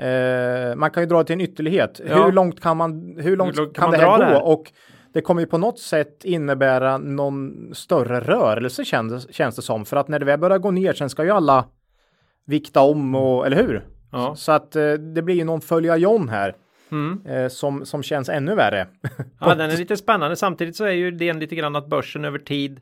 Eh, 0.00 0.74
man 0.76 0.90
kan 0.90 1.02
ju 1.02 1.06
dra 1.06 1.24
till 1.24 1.32
en 1.32 1.40
ytterlighet. 1.40 2.00
Ja. 2.08 2.24
Hur 2.24 2.32
långt 2.32 2.60
kan 2.60 2.76
man, 2.76 3.16
hur 3.18 3.36
långt 3.36 3.56
långt 3.56 3.74
kan 3.76 3.82
kan, 3.82 3.90
det 3.90 3.96
här 4.06 4.06
gå? 4.12 4.18
det 4.18 4.24
här? 4.24 4.42
Och 4.46 4.72
det 5.12 5.20
kommer 5.20 5.40
ju 5.40 5.46
på 5.46 5.58
något 5.58 5.78
sätt 5.78 6.24
innebära 6.24 6.98
någon 6.98 7.70
större 7.74 8.20
rörelse 8.20 8.84
känns, 8.84 9.34
känns 9.34 9.56
det 9.56 9.62
som. 9.62 9.84
För 9.84 9.96
att 9.96 10.08
när 10.08 10.18
det 10.18 10.24
väl 10.24 10.38
börjar 10.40 10.58
gå 10.58 10.70
ner 10.70 10.92
sen 10.92 11.10
ska 11.10 11.24
ju 11.24 11.30
alla 11.30 11.64
vikta 12.46 12.80
om 12.80 13.14
och, 13.14 13.46
eller 13.46 13.56
hur? 13.56 13.84
Ja. 14.14 14.34
Så 14.36 14.52
att 14.52 14.76
eh, 14.76 14.92
det 14.92 15.22
blir 15.22 15.34
ju 15.34 15.44
någon 15.44 15.60
följa 15.60 15.96
John 15.96 16.28
här. 16.28 16.54
Mm. 16.92 17.26
Eh, 17.26 17.48
som, 17.48 17.86
som 17.86 18.02
känns 18.02 18.28
ännu 18.28 18.54
värre. 18.54 18.86
Ja, 19.40 19.54
den 19.54 19.70
är 19.70 19.76
lite 19.76 19.96
spännande. 19.96 20.36
Samtidigt 20.36 20.76
så 20.76 20.84
är 20.84 20.90
ju 20.92 21.08
idén 21.08 21.38
lite 21.40 21.54
grann 21.54 21.76
att 21.76 21.86
börsen 21.86 22.24
över 22.24 22.38
tid 22.38 22.80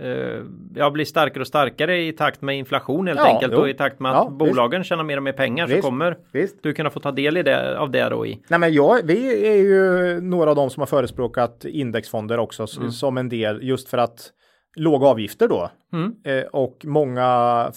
eh, 0.00 0.42
ja, 0.74 0.90
blir 0.90 1.04
starkare 1.04 1.40
och 1.40 1.46
starkare 1.46 2.02
i 2.02 2.12
takt 2.12 2.42
med 2.42 2.56
inflation 2.58 3.06
helt 3.06 3.20
Ja, 3.20 3.26
enkelt 3.34 3.52
jo. 3.52 3.60
och 3.60 3.68
i 3.68 3.74
takt 3.74 4.00
med 4.00 4.12
att 4.12 4.24
Ja, 4.24 4.30
bolagen 4.30 4.84
tjänar 4.84 5.04
mer 5.04 5.16
och 5.16 5.22
mer 5.22 5.32
pengar 5.32 5.66
så 5.66 5.72
Visst. 5.74 5.84
kommer 5.84 6.16
Visst. 6.32 6.62
du 6.62 6.72
kunna 6.72 6.90
få 6.90 7.00
ta 7.00 7.12
del 7.12 7.36
i 7.36 7.42
det, 7.42 7.78
av 7.78 7.90
det 7.90 8.08
då 8.08 8.26
i. 8.26 8.42
Nej 8.48 8.58
men 8.60 8.72
jag, 8.72 9.00
vi 9.04 9.46
är 9.48 9.56
ju 9.56 10.20
några 10.20 10.50
av 10.50 10.56
dem 10.56 10.70
som 10.70 10.80
har 10.80 10.86
förespråkat 10.86 11.64
indexfonder 11.64 12.38
också 12.38 12.64
s- 12.64 12.98
som 12.98 13.18
en 13.18 13.28
del 13.28 13.62
just 13.62 13.88
för 13.88 13.98
att 13.98 14.30
låga 14.76 15.06
avgifter 15.06 15.48
då. 15.48 15.70
Mm. 15.92 16.12
Eh, 16.24 16.44
och 16.44 16.78
många 16.84 17.26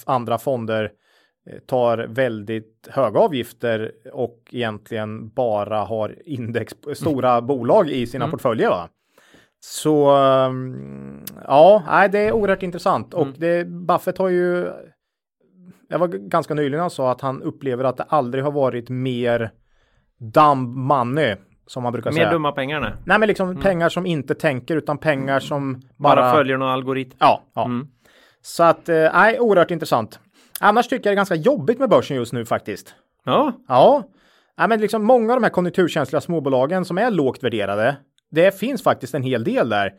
andra 0.05 0.37
fonder 0.37 0.91
tar 1.65 1.97
väldigt 1.97 2.87
höga 2.91 3.19
avgifter 3.19 3.91
och 4.13 4.39
egentligen 4.51 5.29
bara 5.29 5.79
har 5.79 6.15
index, 6.25 6.73
stora 6.93 7.41
bolag 7.41 7.89
i 7.89 8.07
sina 8.07 8.27
portföljer. 8.27 8.69
Va? 8.69 8.89
Så 9.59 10.17
um, 10.17 11.25
ja, 11.47 11.83
nej, 11.87 12.09
det 12.09 12.19
är 12.19 12.31
oerhört 12.31 12.63
intressant 12.63 13.13
och 13.13 13.27
det, 13.37 13.67
Buffett 13.67 14.17
har 14.17 14.29
ju 14.29 14.71
jag 15.91 15.99
var 15.99 16.07
ganska 16.07 16.53
nyligen 16.53 16.79
han 16.79 16.89
sa 16.89 17.11
att 17.11 17.21
han 17.21 17.41
upplever 17.41 17.83
att 17.83 17.97
det 17.97 18.03
aldrig 18.03 18.43
har 18.43 18.51
varit 18.51 18.89
mer 18.89 19.51
dumb 20.17 20.75
money 20.75 21.35
som 21.67 21.83
man 21.83 21.93
brukar 21.93 22.11
Mer 22.11 22.17
säga. 22.17 22.31
dumma 22.31 22.51
pengar 22.51 22.79
nu. 22.79 22.97
Nej 23.05 23.19
men 23.19 23.27
liksom 23.27 23.61
pengar 23.61 23.89
som 23.89 24.05
inte 24.05 24.35
tänker 24.35 24.75
utan 24.75 24.97
pengar 24.97 25.39
som 25.39 25.81
Bara, 25.97 26.15
bara, 26.15 26.33
följer 26.33 26.57
någon 26.57 26.69
algoritm. 26.69 27.17
Ja, 27.19 27.43
ja. 27.53 27.65
Mm. 27.65 27.87
Så 28.41 28.63
att, 28.63 28.89
eh, 28.89 29.09
nej, 29.13 29.39
oerhört 29.39 29.71
intressant. 29.71 30.19
Annars 30.61 30.87
tycker 30.87 30.95
jag 30.95 31.03
det 31.11 31.13
är 31.13 31.15
ganska 31.15 31.35
jobbigt 31.35 31.79
med 31.79 31.89
börsen 31.89 32.17
just 32.17 32.33
nu 32.33 32.45
faktiskt. 32.45 32.95
Ja, 33.25 33.53
Ja, 33.67 34.03
nej, 34.57 34.67
men 34.67 34.79
liksom 34.81 35.03
många 35.03 35.33
av 35.33 35.39
de 35.39 35.43
här 35.43 35.51
konjunkturkänsliga 35.51 36.21
småbolagen 36.21 36.85
som 36.85 36.97
är 36.97 37.11
lågt 37.11 37.43
värderade, 37.43 37.95
det 38.31 38.59
finns 38.59 38.83
faktiskt 38.83 39.13
en 39.13 39.23
hel 39.23 39.43
del 39.43 39.69
där. 39.69 39.91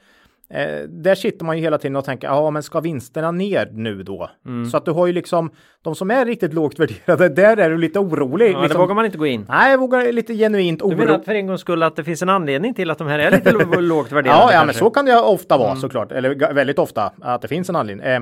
Eh, 0.51 0.88
där 0.88 1.14
sitter 1.14 1.44
man 1.44 1.57
ju 1.57 1.62
hela 1.62 1.79
tiden 1.79 1.96
och 1.96 2.05
tänker, 2.05 2.29
ja 2.29 2.51
men 2.51 2.62
ska 2.62 2.81
vinsterna 2.81 3.31
ner 3.31 3.68
nu 3.72 4.03
då? 4.03 4.31
Mm. 4.46 4.70
Så 4.70 4.77
att 4.77 4.85
du 4.85 4.90
har 4.90 5.07
ju 5.07 5.12
liksom, 5.12 5.51
de 5.83 5.94
som 5.94 6.11
är 6.11 6.25
riktigt 6.27 6.53
lågt 6.55 6.79
värderade, 6.79 7.29
där 7.29 7.57
är 7.57 7.70
du 7.70 7.79
lite 7.79 7.98
orolig. 7.98 8.46
ja 8.53 8.62
liksom, 8.62 8.68
det 8.68 8.79
vågar 8.83 8.94
man 8.94 9.05
inte 9.05 9.18
gå 9.18 9.27
in. 9.27 9.46
Nej, 9.48 9.70
jag 9.70 9.79
vågar 9.79 10.12
lite 10.12 10.35
genuint 10.35 10.81
Du 10.81 10.96
menar 10.96 11.18
oro. 11.18 11.22
för 11.22 11.35
en 11.35 11.46
gångs 11.46 11.61
skull 11.61 11.83
att 11.83 11.96
det 11.96 12.05
finns 12.05 12.22
en 12.22 12.29
anledning 12.29 12.75
till 12.75 12.90
att 12.90 12.98
de 12.98 13.07
här 13.09 13.18
är 13.18 13.31
lite 13.31 13.53
lågt 13.81 14.12
värderade? 14.12 14.40
Ja, 14.40 14.53
ja 14.53 14.64
men 14.64 14.75
så 14.75 14.90
kan 14.90 15.05
det 15.05 15.20
ofta 15.20 15.59
vara 15.59 15.77
såklart, 15.77 16.12
eller 16.12 16.55
väldigt 16.55 16.79
ofta, 16.79 17.12
att 17.20 17.42
det 17.42 17.48
finns 17.48 17.68
en 17.68 17.77
anledning. 17.77 18.07
Eh, 18.07 18.20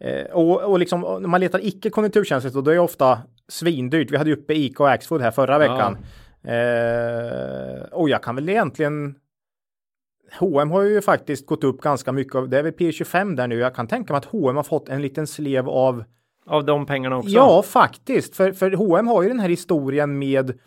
eh, 0.00 0.32
och, 0.32 0.62
och 0.62 0.78
liksom, 0.78 1.00
när 1.00 1.28
man 1.28 1.40
letar 1.40 1.66
icke 1.66 1.90
konjunkturkänsligt, 1.90 2.56
och 2.56 2.64
då 2.64 2.70
är 2.70 2.74
det 2.74 2.80
ofta 2.80 3.18
svindyrt. 3.48 4.10
Vi 4.10 4.16
hade 4.16 4.30
ju 4.30 4.36
uppe 4.36 4.54
Ica 4.54 4.82
och 4.82 4.90
Axfood 4.90 5.20
här 5.20 5.30
förra 5.30 5.58
veckan. 5.58 5.96
Eh, 6.42 7.82
och 7.92 8.08
jag 8.08 8.22
kan 8.22 8.34
väl 8.34 8.48
egentligen 8.48 9.14
H&M 10.38 10.70
har 10.70 10.82
ju 10.82 11.00
faktiskt 11.00 11.46
gått 11.46 11.64
upp 11.64 11.80
ganska 11.80 12.12
mycket. 12.12 12.50
Det 12.50 12.58
är 12.58 12.62
väl 12.62 12.72
P25 12.72 13.36
där 13.36 13.46
nu. 13.46 13.58
Jag 13.58 13.74
kan 13.74 13.86
tänka 13.86 14.12
mig 14.12 14.18
att 14.18 14.24
H&M 14.24 14.56
har 14.56 14.62
fått 14.62 14.88
en 14.88 15.02
liten 15.02 15.26
slev 15.26 15.68
av 15.68 16.04
Av 16.46 16.64
de 16.64 16.86
pengarna 16.86 17.16
också? 17.16 17.30
Ja, 17.30 17.62
faktiskt. 17.62 18.36
För, 18.36 18.52
för 18.52 18.70
H&M 18.70 19.06
har 19.06 19.22
ju 19.22 19.28
den 19.28 19.40
här 19.40 19.48
historien 19.48 20.18
med 20.18 20.58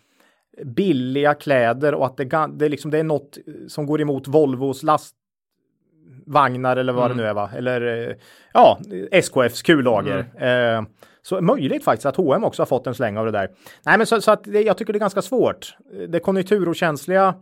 billiga 0.65 1.33
kläder 1.33 1.93
och 1.93 2.05
att 2.05 2.17
det, 2.17 2.49
det, 2.53 2.69
liksom, 2.69 2.91
det 2.91 2.99
är 2.99 3.03
något 3.03 3.37
som 3.67 3.85
går 3.85 4.01
emot 4.01 4.27
Volvos 4.27 4.83
lastvagnar 6.25 6.77
eller 6.77 6.93
vad 6.93 7.11
det 7.11 7.15
nu 7.15 7.25
är 7.25 7.33
va? 7.33 7.49
Eller 7.55 8.09
eh, 8.09 8.15
ja, 8.53 8.79
SKFs 9.11 9.61
kullager. 9.61 10.25
Eh, 10.77 10.83
så 11.21 11.41
möjligt 11.41 11.83
faktiskt 11.83 12.05
att 12.05 12.15
H&M 12.15 12.43
också 12.43 12.61
har 12.61 12.67
fått 12.67 12.87
en 12.87 12.95
släng 12.95 13.17
av 13.17 13.25
det 13.25 13.31
där. 13.31 13.49
Nej, 13.85 13.97
men 13.97 14.07
så, 14.07 14.21
så 14.21 14.31
att 14.31 14.43
det, 14.43 14.61
jag 14.61 14.77
tycker 14.77 14.93
det 14.93 14.97
är 14.97 14.99
ganska 14.99 15.21
svårt. 15.21 15.75
Det 16.07 16.19
konjunkturokänsliga 16.19 17.35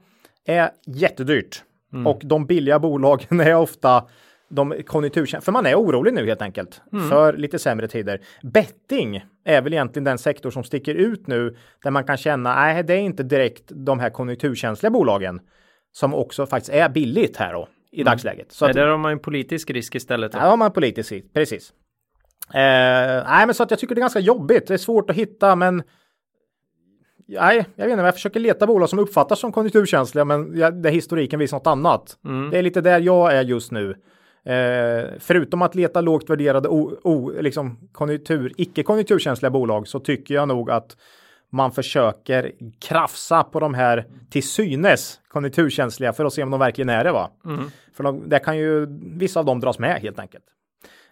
är 0.45 0.69
jättedyrt 0.85 1.63
och 2.05 2.21
de 2.23 2.45
billiga 2.45 2.79
bolagen 2.79 3.39
är 3.39 3.55
ofta 3.55 4.03
de 4.49 4.83
konjunkturkänsliga, 4.85 5.41
för 5.41 5.51
man 5.51 5.65
är 5.65 5.75
orolig 5.75 6.13
nu 6.13 6.25
helt 6.25 6.41
enkelt 6.41 6.81
för 7.09 7.33
lite 7.33 7.59
sämre 7.59 7.87
tider. 7.87 8.21
Betting 8.43 9.25
är 9.45 9.61
väl 9.61 9.73
egentligen 9.73 10.03
den 10.03 10.17
sektor 10.17 10.51
som 10.51 10.63
sticker 10.63 10.95
ut 10.95 11.27
nu 11.27 11.55
där 11.83 11.91
man 11.91 12.03
kan 12.03 12.17
känna, 12.17 12.55
nej, 12.55 12.83
det 12.83 12.93
är 12.93 12.97
inte 12.97 13.23
direkt 13.23 13.63
de 13.67 13.99
här 13.99 14.09
konjunkturkänsliga 14.09 14.91
bolagen 14.91 15.41
som 15.91 16.13
också 16.13 16.45
faktiskt 16.45 16.73
är 16.73 16.89
billigt 16.89 17.37
här 17.37 17.53
då 17.53 17.67
i 17.91 18.03
dagsläget. 18.03 18.51
Så 18.51 18.65
Nej, 18.65 18.69
att, 18.69 18.75
där 18.75 18.87
har 18.87 18.97
man 18.97 19.11
en 19.11 19.19
politisk 19.19 19.69
risk 19.69 19.95
istället. 19.95 20.31
då. 20.31 20.37
Ja, 20.37 20.41
har 20.43 20.57
man 20.57 20.71
politiskt 20.71 21.09
sikt, 21.09 21.33
precis. 21.33 21.73
Eh, 22.53 23.23
nej, 23.27 23.45
men 23.45 23.53
så 23.53 23.63
att 23.63 23.71
jag 23.71 23.79
tycker 23.79 23.95
det 23.95 23.99
är 23.99 24.03
ganska 24.03 24.19
jobbigt. 24.19 24.67
Det 24.67 24.73
är 24.73 24.77
svårt 24.77 25.09
att 25.09 25.15
hitta, 25.15 25.55
men 25.55 25.83
Nej, 27.27 27.65
jag 27.75 27.85
vet 27.85 27.91
inte, 27.91 28.03
jag 28.03 28.13
försöker 28.13 28.39
leta 28.39 28.67
bolag 28.67 28.89
som 28.89 28.99
uppfattas 28.99 29.39
som 29.39 29.51
konjunkturkänsliga, 29.51 30.25
men 30.25 30.55
där 30.81 30.89
historiken 30.89 31.39
visar 31.39 31.57
något 31.57 31.67
annat. 31.67 32.17
Det 32.51 32.57
är 32.57 32.61
lite 32.61 32.81
där 32.81 32.99
jag 32.99 33.33
är 33.33 33.43
just 33.43 33.71
nu. 33.71 33.95
Eh, 34.45 35.09
förutom 35.19 35.61
att 35.61 35.75
leta 35.75 36.01
lågt 36.01 36.29
värderade, 36.29 36.69
o, 36.69 36.99
o, 37.03 37.31
liksom 37.39 37.89
konjunktur, 37.91 38.53
icke 38.57 38.83
konjunkturkänsliga 38.83 39.49
bolag, 39.49 39.87
så 39.87 39.99
tycker 39.99 40.35
jag 40.35 40.47
nog 40.47 40.71
att 40.71 40.97
man 41.51 41.71
försöker 41.71 42.51
krafsa 42.79 43.43
på 43.43 43.59
de 43.59 43.73
här 43.73 44.05
till 44.29 44.43
synes 44.43 45.19
konjunkturkänsliga 45.27 46.13
för 46.13 46.25
att 46.25 46.33
se 46.33 46.43
om 46.43 46.51
de 46.51 46.59
verkligen 46.59 46.89
är 46.89 47.03
det. 47.03 47.11
Va? 47.11 47.31
För 47.93 48.03
de, 48.03 48.29
där 48.29 48.39
kan 48.39 48.57
ju 48.57 48.87
vissa 49.17 49.39
av 49.39 49.45
dem 49.45 49.59
dras 49.59 49.79
med 49.79 50.01
helt 50.01 50.19
enkelt. 50.19 50.45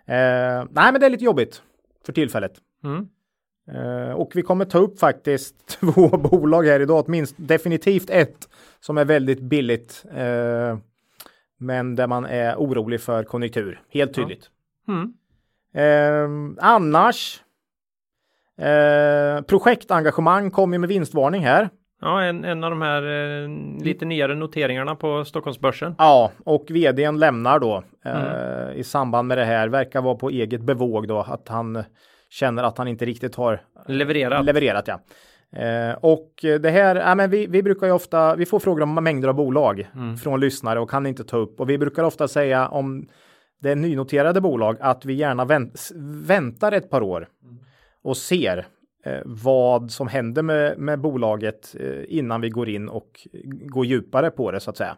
Eh, 0.05 0.65
nej, 0.69 0.91
men 0.91 0.99
det 0.99 1.05
är 1.05 1.09
lite 1.09 1.23
jobbigt 1.23 1.61
för 2.05 2.13
tillfället. 2.13 2.53
Mm. 2.83 3.07
Eh, 3.71 4.11
och 4.11 4.31
vi 4.35 4.41
kommer 4.41 4.65
ta 4.65 4.77
upp 4.77 4.99
faktiskt 4.99 5.67
två 5.79 6.07
bolag 6.07 6.63
här 6.63 6.79
idag, 6.79 7.05
åtminstone 7.07 7.47
definitivt 7.47 8.09
ett 8.09 8.49
som 8.79 8.97
är 8.97 9.05
väldigt 9.05 9.41
billigt. 9.41 10.05
Eh, 10.15 10.77
men 11.57 11.95
där 11.95 12.07
man 12.07 12.25
är 12.25 12.55
orolig 12.55 13.01
för 13.01 13.23
konjunktur, 13.23 13.81
helt 13.89 14.13
tydligt. 14.13 14.49
Mm. 14.87 15.13
Eh, 15.73 16.55
annars, 16.65 17.43
eh, 18.59 19.41
projektengagemang 19.41 20.51
kommer 20.51 20.77
med 20.77 20.89
vinstvarning 20.89 21.43
här. 21.45 21.69
Ja, 22.01 22.23
en, 22.23 22.43
en 22.45 22.63
av 22.63 22.69
de 22.69 22.81
här 22.81 23.03
eh, 23.03 23.49
lite 23.83 24.05
nyare 24.05 24.35
noteringarna 24.35 24.95
på 24.95 25.25
Stockholmsbörsen. 25.25 25.95
Ja, 25.97 26.31
och 26.45 26.65
vdn 26.69 27.19
lämnar 27.19 27.59
då 27.59 27.83
eh, 28.05 28.79
i 28.79 28.83
samband 28.83 29.27
med 29.27 29.37
det 29.37 29.45
här. 29.45 29.67
Verkar 29.67 30.01
vara 30.01 30.15
på 30.15 30.29
eget 30.29 30.61
bevåg 30.61 31.07
då 31.07 31.19
att 31.19 31.47
han 31.47 31.83
känner 32.29 32.63
att 32.63 32.77
han 32.77 32.87
inte 32.87 33.05
riktigt 33.05 33.35
har 33.35 33.61
Levererat. 33.87 34.45
levererat. 34.45 34.87
Ja. 34.87 34.99
Eh, 35.59 35.95
och 36.01 36.29
det 36.41 36.69
här, 36.69 36.95
ja, 36.95 37.15
men 37.15 37.29
vi, 37.29 37.47
vi 37.47 37.63
brukar 37.63 37.87
ju 37.87 37.93
ofta, 37.93 38.35
vi 38.35 38.45
får 38.45 38.59
frågor 38.59 38.81
om 38.83 38.95
mängder 38.95 39.27
av 39.27 39.35
bolag 39.35 39.87
från 40.23 40.39
lyssnare 40.39 40.79
och 40.79 40.89
kan 40.89 41.05
inte 41.05 41.23
ta 41.23 41.37
upp. 41.37 41.59
Och 41.59 41.69
vi 41.69 41.77
brukar 41.77 42.03
ofta 42.03 42.27
säga 42.27 42.67
om 42.67 43.07
det 43.61 43.71
är 43.71 43.75
nynoterade 43.75 44.41
bolag 44.41 44.77
att 44.79 45.05
vi 45.05 45.13
gärna 45.13 45.45
vänt, 45.45 45.89
väntar 46.25 46.71
ett 46.71 46.89
par 46.89 47.01
år 47.01 47.27
och 48.03 48.17
ser 48.17 48.67
eh, 49.05 49.13
vad 49.25 49.91
som 49.91 50.07
händer 50.07 50.41
med, 50.41 50.77
med 50.77 50.99
bolaget 50.99 51.75
eh, 51.79 51.87
innan 52.07 52.41
vi 52.41 52.49
går 52.49 52.69
in 52.69 52.89
och 52.89 53.27
går 53.65 53.85
djupare 53.85 54.31
på 54.31 54.51
det 54.51 54.59
så 54.59 54.69
att 54.69 54.77
säga. 54.77 54.97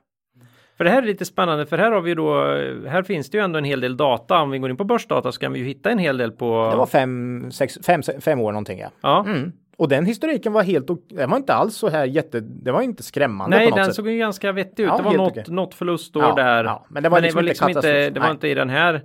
För 0.77 0.83
det 0.83 0.89
här 0.91 1.01
är 1.01 1.07
lite 1.07 1.25
spännande 1.25 1.65
för 1.65 1.77
här 1.77 1.91
har 1.91 2.01
vi 2.01 2.13
då, 2.15 2.43
här 2.89 3.03
finns 3.03 3.29
det 3.29 3.37
ju 3.37 3.43
ändå 3.43 3.57
en 3.57 3.63
hel 3.63 3.81
del 3.81 3.97
data. 3.97 4.41
Om 4.41 4.51
vi 4.51 4.59
går 4.59 4.69
in 4.69 4.77
på 4.77 4.83
börsdata 4.83 5.31
så 5.31 5.39
kan 5.39 5.53
vi 5.53 5.59
ju 5.59 5.65
hitta 5.65 5.89
en 5.89 5.97
hel 5.99 6.17
del 6.17 6.31
på. 6.31 6.69
Det 6.71 6.77
var 6.77 6.85
fem, 6.85 7.51
sex, 7.51 7.79
fem, 7.85 8.01
fem 8.19 8.39
år 8.39 8.51
någonting 8.51 8.79
ja. 8.79 8.89
Ja. 9.01 9.25
Mm. 9.25 9.51
Och 9.77 9.87
den 9.89 10.05
historiken 10.05 10.53
var 10.53 10.63
helt, 10.63 10.87
den 11.09 11.29
var 11.29 11.37
inte 11.37 11.53
alls 11.53 11.75
så 11.75 11.89
här 11.89 12.05
jätte, 12.05 12.39
det 12.39 12.71
var 12.71 12.81
inte 12.81 13.03
skrämmande 13.03 13.57
Nej, 13.57 13.65
på 13.65 13.69
något 13.69 13.77
den 13.77 13.85
sätt. 13.85 13.95
såg 13.95 14.09
ju 14.09 14.17
ganska 14.17 14.51
vettig 14.51 14.83
ut. 14.83 14.89
Ja, 14.89 14.97
det 14.97 15.03
var 15.03 15.13
något, 15.13 15.31
okej. 15.31 15.43
något 15.47 15.73
förlustår 15.73 16.23
Ja, 16.23 16.35
där. 16.35 16.63
ja, 16.63 16.85
men 16.89 17.03
det 17.03 17.09
var 17.09 17.21
liksom 17.21 17.39
inte 17.39 17.51
inte, 17.51 17.59
katastrof. 17.59 18.13
det 18.13 18.19
var 18.19 18.27
Nej. 18.27 18.31
inte 18.31 18.47
i 18.47 18.53
den 18.53 18.69
här, 18.69 19.01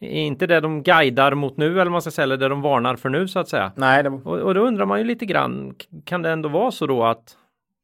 inte 0.00 0.46
det 0.46 0.60
de 0.60 0.82
guidar 0.82 1.34
mot 1.34 1.56
nu 1.56 1.66
eller 1.66 1.84
vad 1.84 1.92
man 1.92 2.02
ska 2.02 2.10
säga, 2.10 2.22
eller 2.22 2.36
det 2.36 2.48
de 2.48 2.62
varnar 2.62 2.96
för 2.96 3.08
nu 3.08 3.28
så 3.28 3.38
att 3.38 3.48
säga. 3.48 3.72
Nej, 3.74 4.02
det 4.02 4.08
Och, 4.08 4.38
och 4.38 4.54
då 4.54 4.60
undrar 4.60 4.86
man 4.86 4.98
ju 4.98 5.04
lite 5.04 5.26
grann, 5.26 5.74
kan 6.04 6.22
det 6.22 6.30
ändå 6.30 6.48
vara 6.48 6.70
så 6.70 6.86
då 6.86 7.04
att 7.04 7.36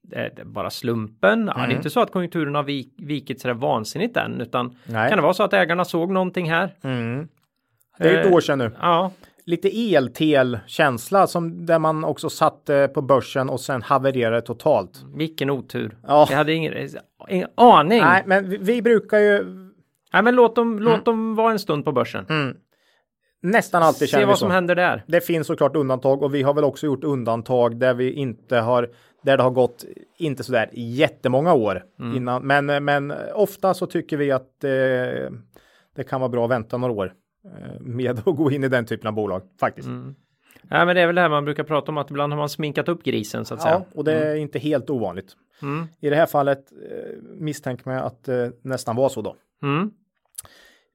det 0.03 0.45
bara 0.45 0.71
slumpen? 0.71 1.41
Ja, 1.47 1.53
det 1.55 1.59
Mm. 1.61 1.71
är 1.71 1.75
inte 1.77 1.91
så 1.91 2.01
att 2.01 2.13
konjunkturen 2.13 2.55
har 2.55 2.63
vik, 2.63 2.93
vikit 2.99 3.41
sådär 3.41 3.55
vansinnigt 3.55 4.17
än, 4.17 4.41
utan 4.41 4.77
Nej. 4.87 5.09
kan 5.09 5.19
det 5.19 5.23
vara 5.23 5.35
så 5.35 5.43
att 5.43 5.53
ägarna 5.53 5.85
såg 5.85 6.11
någonting 6.11 6.51
här? 6.51 6.75
Mm. 6.85 7.29
Det 7.99 8.09
är 8.09 8.21
ett 8.21 8.27
Eh, 8.27 8.33
år 8.33 8.41
sedan 8.41 8.59
nu. 8.59 8.71
Ja, 8.81 9.11
Lite 9.47 9.69
eltel-känsla 9.95 11.27
som 11.27 11.67
där 11.67 11.79
man 11.79 12.05
också 12.05 12.31
satte 12.31 12.89
på 12.95 13.03
börsen 13.03 13.51
och 13.51 13.61
sen 13.61 13.83
havererade 13.83 14.43
totalt. 14.43 15.03
vilken 15.15 15.51
otur. 15.51 15.97
Ja. 16.07 16.27
Jag 16.31 16.37
hade 16.37 16.53
ingen, 16.53 16.89
ingen 17.29 17.49
aning. 17.55 18.01
Nej, 18.01 18.23
men 18.27 18.49
vi, 18.51 18.57
vi 18.57 18.83
brukar 18.83 19.19
ju 19.19 19.45
Nej, 20.15 20.23
men 20.23 20.35
låt 20.35 20.57
dem, 20.57 20.73
Mm. 20.73 20.85
låt 20.85 21.05
dem 21.05 21.35
vara 21.35 21.53
en 21.53 21.59
stund 21.59 21.85
på 21.85 21.93
börsen. 21.93 22.27
Nästan 23.43 23.83
alltid 23.83 24.09
känner 24.09 24.23
Se 24.23 24.27
vad 24.27 24.37
så. 24.39 24.41
som 24.45 24.51
händer 24.51 24.75
där. 24.75 25.05
Det 25.07 25.21
finns 25.21 25.47
såklart 25.47 25.77
undantag 25.77 26.23
och 26.23 26.35
vi 26.35 26.43
har 26.43 26.55
väl 26.55 26.65
också 26.65 26.87
gjort 26.87 27.05
undantag 27.05 27.77
där 27.77 27.95
vi 27.95 28.13
inte 28.13 28.57
har 28.57 28.91
där 29.23 29.37
det 29.37 29.43
har 29.43 29.51
gått 29.51 29.85
inte 30.19 30.45
sådär 30.45 30.71
jättemånga 30.73 31.55
år 31.55 31.83
innan. 32.17 32.47
Men, 32.47 32.85
men 32.85 33.13
ofta 33.35 33.75
så 33.75 33.87
tycker 33.87 34.17
vi 34.17 34.31
att 34.33 34.65
eh, 34.65 34.71
det 35.97 36.05
kan 36.09 36.21
vara 36.21 36.29
bra 36.29 36.45
att 36.45 36.51
vänta 36.51 36.77
några 36.77 36.93
år 36.95 37.13
eh, 37.45 37.81
med 37.81 38.19
att 38.19 38.25
gå 38.37 38.51
in 38.51 38.65
i 38.65 38.69
den 38.69 38.87
typen 38.87 39.09
av 39.09 39.15
bolag 39.15 39.43
faktiskt. 39.61 39.89
Nej, 39.89 40.87
men 40.87 40.97
det 40.97 41.03
är 41.03 41.07
väl 41.07 41.15
det 41.15 41.21
här 41.21 41.29
man 41.29 41.45
brukar 41.45 41.65
prata 41.65 41.93
om 41.93 41.99
att 41.99 42.11
ibland 42.11 42.33
har 42.33 42.39
man 42.39 42.49
sminkat 42.49 42.89
upp 42.89 43.03
grisen 43.03 43.45
så 43.45 43.55
att 43.55 43.61
Ja, 43.61 43.65
säga. 43.67 43.83
och 43.95 44.05
det 44.05 44.13
är 44.13 44.35
inte 44.37 44.59
helt 44.59 44.91
ovanligt. 44.91 45.33
Mm. 45.63 45.87
I 46.01 46.11
det 46.11 46.17
här 46.17 46.27
fallet 46.27 46.73
eh, 46.91 47.23
misstänker 47.39 47.91
man 47.91 47.99
att 47.99 48.25
det 48.25 48.53
nästan 48.65 48.97
var 48.97 49.09
så 49.09 49.23
då. 49.23 49.37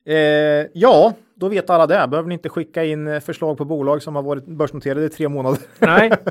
Eh, 0.09 0.67
ja, 0.73 1.13
då 1.35 1.49
vet 1.49 1.69
alla 1.69 1.87
det. 1.87 2.07
Behöver 2.07 2.27
ni 2.29 2.33
inte 2.33 2.49
skicka 2.49 2.83
in 2.83 3.07
eh, 3.07 3.19
förslag 3.19 3.57
på 3.57 3.65
bolag 3.65 4.01
som 4.01 4.15
har 4.15 4.23
varit 4.23 4.45
börsnoterade 4.45 5.05
i 5.05 5.09
tre 5.09 5.29
månader. 5.29 5.59
Nej, 5.79 6.11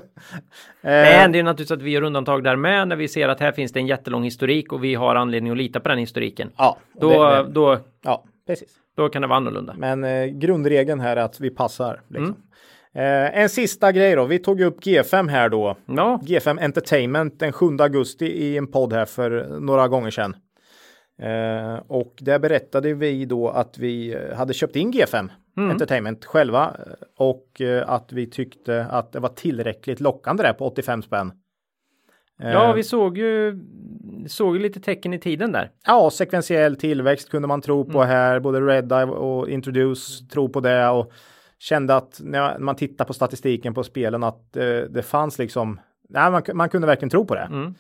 Eh, 0.83 0.91
men 0.91 1.33
det 1.33 1.39
är 1.39 1.43
naturligtvis 1.43 1.71
att 1.79 1.83
vi 1.83 1.91
gör 1.91 2.03
undantag 2.03 2.45
där 2.45 2.57
med 2.57 2.89
när 2.89 2.97
vi 2.97 3.09
ser 3.09 3.29
att 3.29 3.41
här 3.41 3.53
finns 3.53 3.73
det 3.73 3.81
en 3.81 3.87
jättelång 3.87 4.23
historik 4.25 4.73
och 4.73 4.85
vi 4.85 4.95
har 4.95 5.15
anledning 5.15 5.53
att 5.53 5.59
lita 5.59 5.81
på 5.81 5.89
den 5.89 5.99
historiken. 5.99 6.51
ja, 6.57 6.77
Då, 7.01 7.09
det- 7.11 7.17
det- 7.43 7.51
då, 7.53 7.79
ja, 8.05 8.25
precis. 8.47 8.69
då 8.97 9.09
kan 9.09 9.23
det 9.23 9.29
vara 9.29 9.37
annorlunda. 9.37 9.75
Men 9.79 10.05
eh, 10.05 10.27
grundregeln 10.27 11.01
här 11.01 11.17
är 11.17 11.21
att 11.21 11.41
vi 11.41 11.51
passar. 11.51 12.01
Liksom. 12.09 12.25
Mm. 12.95 13.25
Eh, 13.35 13.41
en 13.43 13.49
sista 13.49 13.93
grej 13.93 14.15
då. 14.17 14.25
Vi 14.25 14.39
tog 14.39 14.61
upp 14.61 14.81
G5 14.81 15.29
här 15.29 15.49
då. 15.49 15.77
Ja, 15.87 16.21
G5 16.27 16.65
Entertainment 16.65 17.39
den 17.41 17.53
7 17.53 17.67
augusti 17.81 18.27
i 18.27 18.57
en 18.57 18.67
podd 18.67 18.93
här 18.93 19.05
för 19.05 19.61
några 19.61 19.89
gånger 19.89 20.11
sedan. 20.11 20.37
Eh, 21.19 21.75
och 21.87 22.15
där 22.21 22.39
berättade 22.39 22.95
vi 22.95 23.25
då 23.25 23.49
att 23.49 23.79
vi 23.79 24.15
eh, 24.15 24.37
hade 24.37 24.55
köpt 24.55 24.77
in 24.77 24.93
G5 24.93 25.29
Mm. 25.57 25.71
Entertainment 25.71 26.25
själva 26.25 26.77
eh, 26.87 26.93
och 27.17 27.61
att 27.87 28.13
vi 28.13 28.27
tyckte 28.27 28.85
att 28.85 29.13
det 29.13 29.21
var 29.21 29.29
tillräckligt 29.29 30.01
lockande 30.01 30.43
där 30.43 30.53
på 30.53 30.67
85 30.67 31.03
spänn. 31.03 31.33
Eh, 32.43 32.51
ja, 32.51 32.73
vi 32.73 32.85
såg 32.85 33.19
ju, 33.19 33.61
såg 34.27 34.57
ju 34.57 34.63
lite 34.63 34.81
tecken 34.81 35.15
i 35.15 35.19
tiden 35.19 35.53
där. 35.53 35.71
Ja, 35.87 36.11
sekventiell 36.11 36.77
tillväxt 36.77 37.31
kunde 37.31 37.49
man 37.49 37.61
tro 37.61 37.81
Mm. 37.81 37.93
på 37.93 38.03
här. 38.03 38.41
Både 38.41 38.61
Redeye 38.61 39.05
och 39.05 39.49
Introduce 39.49 40.29
tror 40.29 40.49
på 40.49 40.61
det 40.61 40.89
och 40.89 41.13
kände 41.59 41.97
att 41.97 42.21
när 42.25 42.59
man 42.59 42.77
tittar 42.77 43.05
på 43.05 43.13
statistiken 43.13 43.75
på 43.75 43.85
spelen 43.85 44.25
att 44.25 44.57
eh, 44.57 44.65
det 44.91 45.03
fanns 45.03 45.39
liksom. 45.39 45.81
Nej, 46.09 46.31
man, 46.31 46.43
man 46.55 46.69
kunde 46.69 46.87
verkligen 46.87 47.11
tro 47.11 47.25
på 47.27 47.35
det. 47.35 47.49
Mm. 47.51 47.75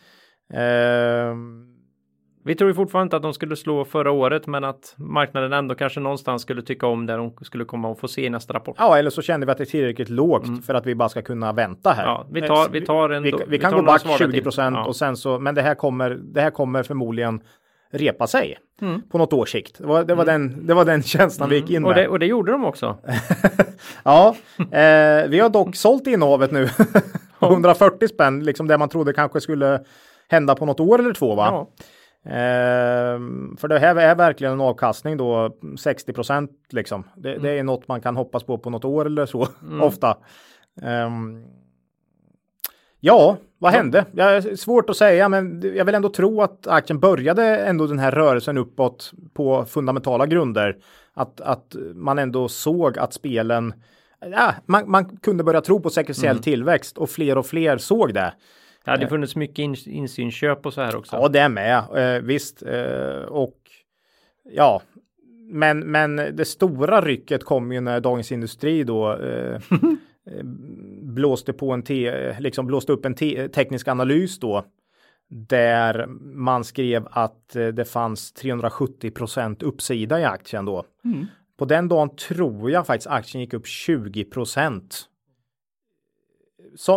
Vi 2.49 2.55
tror 2.55 2.71
ju 2.71 2.75
fortfarande 2.75 3.05
inte 3.07 3.17
att 3.17 3.23
de 3.23 3.35
skulle 3.35 3.57
slå 3.57 3.85
förra 3.85 4.11
året, 4.11 4.47
men 4.47 4.65
att 4.65 4.95
marknaden 4.97 5.53
ändå 5.53 5.75
kanske 5.75 6.01
någonstans 6.01 6.43
skulle 6.43 6.63
tycka 6.63 6.87
om 6.87 7.07
det 7.07 7.17
de 7.17 7.33
skulle 7.43 7.65
komma 7.65 7.89
och 7.89 7.99
få 8.01 8.09
se 8.09 8.25
i 8.27 8.31
nästa 8.31 8.55
rapport. 8.55 8.77
ja, 8.79 8.99
eller 8.99 9.11
så 9.11 9.23
kände 9.23 9.47
vi 9.47 9.53
att 9.53 9.59
det 9.59 9.65
är 9.65 9.67
tillräckligt 9.67 10.09
lågt 10.09 10.65
för 10.67 10.75
att 10.75 10.87
vi 10.87 10.95
bara 10.95 11.09
ska 11.09 11.23
kunna 11.23 11.53
vänta 11.53 11.91
här. 11.91 12.03
Mm. 12.03 12.15
Ja, 12.15 12.27
vi 12.33 12.41
tar- 12.49 12.69
vi 12.73 12.87
tar 12.87 13.11
en- 13.11 13.23
vi, 13.23 13.31
vi, 13.31 13.45
vi 13.49 13.59
kan 13.59 13.73
gå 13.73 13.83
back 13.83 14.01
svaga 14.01 14.19
20 14.19 14.33
till. 14.33 14.43
procent 14.43 14.77
Ja. 14.77 14.85
och 14.87 14.97
sen 14.97 15.17
så, 15.17 15.39
men 15.39 15.55
det 15.55 15.63
här 15.63 15.75
kommer, 15.75 16.11
det 16.11 16.41
här 16.41 16.51
kommer 16.51 16.83
förmodligen 16.83 17.41
repa 17.93 18.27
sig 18.27 18.59
Mm. 18.83 19.03
på 19.11 19.19
något 19.19 19.33
års 19.33 19.53
sikt. 19.53 19.79
Det 19.79 19.87
var, 19.87 20.05
det 20.05 20.15
var, 20.15 20.25
den, 20.25 20.67
det 20.67 20.75
var 20.75 20.85
den 20.85 21.03
känslan 21.15 21.49
vi 21.49 21.57
gick 21.57 21.71
in 21.71 21.85
Och 21.85 21.91
med. 21.91 21.99
det, 21.99 22.09
och 22.09 22.19
det 22.19 22.27
gjorde 22.27 22.53
de 22.53 22.65
också. 22.65 22.99
Ja, 24.05 24.37
eh, 24.59 25.29
vi 25.29 25.39
har 25.41 25.49
dock 25.49 25.77
sålt 25.77 26.07
innehavet 26.07 26.53
nu. 26.53 26.69
140 27.41 28.09
spänn, 28.15 28.45
liksom 28.45 28.67
det 28.69 28.79
man 28.79 28.89
trodde 28.89 29.13
kanske 29.13 29.41
skulle 29.41 29.81
hända 30.29 30.55
på 30.55 30.67
något 30.67 30.81
år 30.81 30.99
eller 30.99 31.13
två 31.13 31.35
va? 31.35 31.49
Ja. 31.51 31.69
Eh, 32.29 33.21
för 33.57 33.69
det 33.69 33.79
här 33.79 33.97
är 33.97 34.15
verkligen 34.15 34.53
en 34.53 34.61
avkastning 34.61 35.17
då 35.17 35.57
60 35.79 36.13
procent 36.13 36.51
liksom. 36.71 37.05
Det, 37.17 37.39
det 37.39 37.59
är 37.59 37.63
något 37.63 37.89
man 37.89 38.01
kan 38.01 38.17
hoppas 38.17 38.45
på 38.45 38.59
på 38.59 38.71
något 38.71 38.85
år 38.85 39.07
eller 39.07 39.27
så 39.27 39.49
ofta. 39.81 40.17
Ehm, 40.83 41.45
ja, 43.01 43.37
vad 43.59 43.73
hände? 43.73 44.05
Ja, 44.13 44.43
svårt 44.57 44.91
att 44.91 44.97
säga, 44.97 45.29
men 45.29 45.63
jag 45.77 45.85
vill 45.85 45.95
ändå 45.95 46.09
tro 46.09 46.43
att 46.43 46.67
aktien 46.67 47.01
började 47.01 47.45
ändå 47.45 47.87
den 47.87 47.99
här 47.99 48.11
rörelsen 48.11 48.59
uppåt 48.59 49.13
på 49.35 49.65
fundamentala 49.65 50.27
grunder. 50.27 50.77
Att, 51.15 51.41
att 51.41 51.77
man 51.95 52.19
ändå 52.19 52.49
såg 52.49 52.99
att 52.99 53.13
spelen, 53.13 53.73
ja, 54.21 54.55
man, 54.67 54.91
man 54.91 55.17
kunde 55.17 55.45
börja 55.45 55.61
tro 55.61 55.81
på 55.81 55.91
sekventiell 55.91 56.39
tillväxt 56.39 56.99
och 56.99 57.11
fler 57.11 57.39
och 57.39 57.47
fler 57.47 57.79
såg 57.79 58.15
det. 58.15 58.33
Det 58.85 58.91
hade 58.91 59.09
funnits 59.09 59.37
mycket 59.37 59.59
in, 59.59 59.77
insynsköp 59.87 60.67
och 60.67 60.75
så 60.75 60.81
här 60.81 60.97
också. 60.97 61.17
Ja, 61.17 61.29
det 61.29 61.39
är 61.39 61.49
med. 61.49 61.85
Eh, 61.97 62.23
visst. 62.23 62.63
Eh, 62.63 63.23
och 63.29 63.59
ja, 64.45 64.83
men, 65.51 65.79
men 65.79 66.17
det 66.17 66.45
stora 66.45 67.01
rycket 67.01 67.45
kom 67.45 67.73
ju 67.73 67.81
när 67.81 68.01
Dagens 68.01 68.33
Industri 68.33 68.85
då 68.85 69.13
eh, 69.13 69.55
eh, 70.31 70.45
blåste 71.03 71.53
på 71.53 71.73
en 71.73 71.83
te, 71.83 72.41
liksom 72.41 72.67
blåste 72.67 72.93
upp 72.93 73.05
en 73.05 73.15
te, 73.15 73.49
teknisk 73.49 73.89
analys 73.89 74.39
då. 74.39 74.65
Där 75.31 76.07
man 76.21 76.65
skrev 76.65 77.09
att 77.11 77.57
eh, 77.57 77.67
det 77.67 77.85
fanns 77.85 78.33
370 78.33 79.11
procent 79.11 79.63
uppsida 79.63 80.21
i 80.21 80.25
aktien 80.25 80.65
då. 80.65 80.85
På 81.59 81.65
den 81.65 81.89
dagen 81.89 82.17
tror 82.17 82.71
jag 82.71 82.87
faktiskt 82.87 83.07
aktien 83.07 83.41
gick 83.41 83.55
upp 83.55 83.67
20 83.67 84.25
procent. 84.25 85.08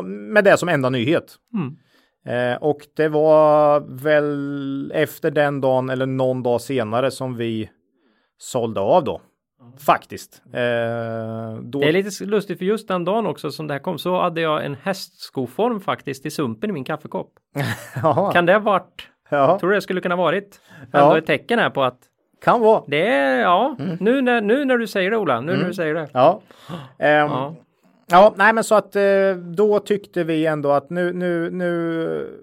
Med 0.03 0.43
det 0.43 0.57
som 0.57 0.69
enda 0.69 0.89
nyhet. 0.89 1.35
Mm. 1.53 1.77
Eh, 2.25 2.57
och 2.57 2.77
det 2.95 3.07
var 3.07 3.79
väl 4.03 4.91
efter 4.95 5.31
den 5.31 5.61
dagen 5.61 5.89
eller 5.89 6.05
någon 6.05 6.43
dag 6.43 6.61
senare 6.61 7.11
som 7.11 7.35
vi 7.35 7.69
sålde 8.37 8.79
av 8.79 9.03
då. 9.03 9.21
Faktiskt. 9.85 10.41
Eh, 10.53 10.61
då, 11.63 11.79
Det 11.79 11.87
är 11.87 11.91
lite 11.91 12.25
lustigt 12.25 12.57
för 12.57 12.65
just 12.65 12.87
den 12.87 13.05
dagen 13.05 13.25
också 13.25 13.51
som 13.51 13.67
det 13.67 13.73
här 13.73 13.79
kom 13.79 13.97
så 13.97 14.21
hade 14.21 14.41
jag 14.41 14.65
en 14.65 14.75
hästskoform 14.83 15.79
faktiskt 15.81 16.25
i 16.25 16.31
sumpen 16.31 16.69
i 16.69 16.73
min 16.73 16.83
kaffekopp. 16.83 17.31
Kan 18.33 18.45
det 18.45 18.53
ha 18.53 18.59
varit? 18.59 19.07
ja, 19.29 19.59
Tror 19.59 19.69
du 19.69 19.75
det 19.75 19.81
skulle 19.81 20.01
kunna 20.01 20.15
varit? 20.15 20.61
Ja. 20.91 20.99
Ändå 21.03 21.15
ett 21.15 21.25
tecken 21.25 21.59
här 21.59 21.69
på 21.69 21.83
att 21.83 21.99
kan 22.43 22.61
vara. 22.61 22.83
det 22.87 23.07
är, 23.07 23.39
ja, 23.41 23.75
Mm. 23.79 23.97
nu, 23.99 24.21
när, 24.21 24.41
nu 24.41 24.65
när 24.65 24.77
du 24.77 24.87
säger 24.87 25.11
det 25.11 25.17
Ola, 25.17 25.41
nu 25.41 25.57
när 25.57 25.67
du 25.67 25.73
säger 25.73 25.93
det. 25.93 26.09
Ja. 26.13 26.41
Ehm, 26.99 27.29
Ja. 27.31 27.55
Ja, 28.11 28.33
nej 28.37 28.53
men 28.53 28.63
så 28.63 28.75
att 28.75 28.95
eh, 28.95 29.01
då 29.55 29.79
tyckte 29.79 30.23
vi 30.23 30.45
ändå 30.45 30.71
att 30.71 30.89
nu, 30.89 31.13
nu, 31.13 31.49
nu 31.51 32.41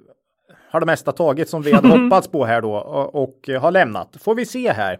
har 0.70 0.80
det 0.80 0.86
mesta 0.86 1.12
tagit 1.12 1.48
som 1.48 1.62
vi 1.62 1.72
hade 1.72 1.88
hoppats 1.98 2.28
på 2.28 2.44
här 2.44 2.60
då 2.62 2.72
och, 2.74 3.22
och 3.22 3.48
har 3.60 3.70
lämnat. 3.70 4.16
Får 4.20 4.34
vi 4.34 4.46
se 4.46 4.72
här. 4.72 4.98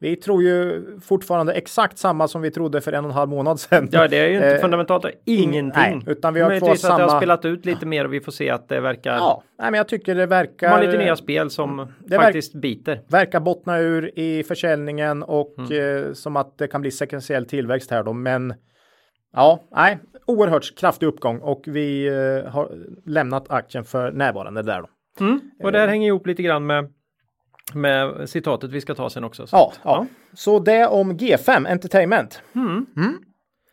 Vi 0.00 0.16
tror 0.16 0.42
ju 0.42 0.84
fortfarande 1.00 1.52
exakt 1.52 1.98
samma 1.98 2.28
som 2.28 2.42
vi 2.42 2.50
trodde 2.50 2.80
för 2.80 2.92
en 2.92 3.04
och 3.04 3.10
en 3.10 3.14
halv 3.16 3.30
månad 3.30 3.60
sedan. 3.60 3.88
Ja, 3.92 4.08
det 4.08 4.16
är 4.18 4.28
ju 4.28 4.34
inte 4.34 4.54
Eh, 4.54 4.60
fundamentalt 4.60 5.04
ingenting. 5.24 5.72
nej, 5.74 6.00
utan 6.06 6.34
vi 6.34 6.40
har 6.40 6.48
kvar 6.50 6.60
Möjligtvis 6.60 6.84
att 6.84 6.96
det 6.96 7.02
har 7.02 7.08
samma- 7.08 7.20
spelat 7.20 7.44
ut 7.44 7.64
lite 7.66 7.86
mer 7.86 8.04
och 8.04 8.12
vi 8.12 8.20
får 8.20 8.32
se 8.32 8.50
att 8.50 8.68
det 8.68 8.80
verkar 8.80 9.14
Ja, 9.16 9.42
nej, 9.58 9.70
men 9.70 9.78
jag 9.78 9.88
tycker 9.88 10.14
det 10.14 10.20
de 10.20 10.26
verkar. 10.26 10.68
har 10.70 10.80
lite 10.82 10.98
nya 10.98 11.16
spel 11.16 11.50
som 11.50 11.88
verk- 12.06 12.20
faktiskt 12.22 12.54
biter. 12.54 13.00
verkar 13.08 13.40
bottna 13.40 13.78
ur 13.78 14.18
i 14.18 14.42
försäljningen 14.42 15.22
och 15.22 15.54
Mm. 15.58 16.06
eh, 16.06 16.12
som 16.12 16.36
att 16.36 16.58
det 16.58 16.66
kan 16.68 16.80
bli 16.80 16.90
sekventiell 16.90 17.46
tillväxt 17.46 17.90
här 17.90 18.02
då. 18.02 18.12
Men 18.12 18.54
ja, 19.34 19.60
nej, 19.70 19.98
oerhört 20.26 20.78
kraftig 20.78 21.06
uppgång 21.06 21.38
och 21.38 21.62
vi 21.66 22.06
eh, 22.06 22.50
har 22.50 22.72
lämnat 23.04 23.50
aktien 23.50 23.84
för 23.84 24.12
närvarande 24.12 24.62
där 24.62 24.82
då. 24.82 24.88
Mm. 25.24 25.40
Och 25.62 25.72
det 25.72 25.78
här 25.78 25.88
hänger 25.88 26.08
ihop 26.08 26.26
lite 26.26 26.42
grann 26.42 26.66
med, 26.66 26.92
med 27.74 28.30
citatet 28.30 28.70
vi 28.70 28.80
ska 28.80 28.94
ta 28.94 29.10
sen 29.10 29.24
också. 29.24 29.46
Så. 29.46 29.56
Ja, 29.56 29.72
ja. 29.82 30.06
så 30.32 30.58
det 30.58 30.86
om 30.86 31.12
G5 31.12 31.68
Entertainment. 31.70 32.42
Mm. 32.54 32.86
Mm. 32.96 33.18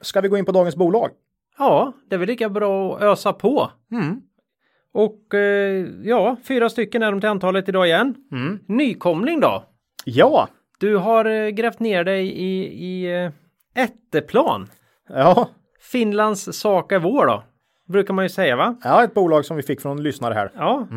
Ska 0.02 0.22
vi 0.22 0.28
gå 0.28 0.38
in 0.38 0.46
på 0.46 0.52
dagens 0.52 0.76
bolag? 0.76 1.10
ja, 1.58 1.94
det 2.10 2.16
är 2.16 2.20
väl 2.20 2.28
lika 2.28 2.50
bra 2.50 2.96
att 2.96 3.02
ösa 3.02 3.34
på. 3.34 3.72
Mm. 3.92 4.22
Och 4.94 5.34
eh, 5.34 5.86
ja, 6.04 6.38
fyra 6.44 6.70
stycken 6.70 7.04
är 7.04 7.12
de 7.12 7.20
till 7.20 7.30
antalet 7.30 7.70
idag 7.70 7.88
igen. 7.88 8.16
Mm. 8.32 8.60
Nykomling 8.66 9.40
då? 9.40 9.64
Ja, 10.06 10.48
Du 10.80 10.98
har 10.98 11.26
eh, 11.26 11.50
grävt 11.50 11.80
ner 11.80 12.04
dig 12.04 12.28
i, 12.28 12.64
i 12.86 13.24
eh, 13.24 13.32
Ätteplan. 13.84 14.68
Ja, 15.14 15.50
Finlands 15.80 16.54
sak 16.60 16.92
är 16.92 17.00
vår 17.00 17.26
då. 17.26 17.44
Brukar 17.88 18.14
man 18.14 18.26
ju 18.26 18.30
säga 18.30 18.56
va? 18.56 18.76
ja, 18.84 19.04
ett 19.04 19.14
bolag 19.14 19.46
som 19.46 19.58
vi 19.58 19.64
fick 19.64 19.82
från 19.82 20.04
lyssnare 20.04 20.34
här. 20.34 20.52
Ja. 20.56 20.88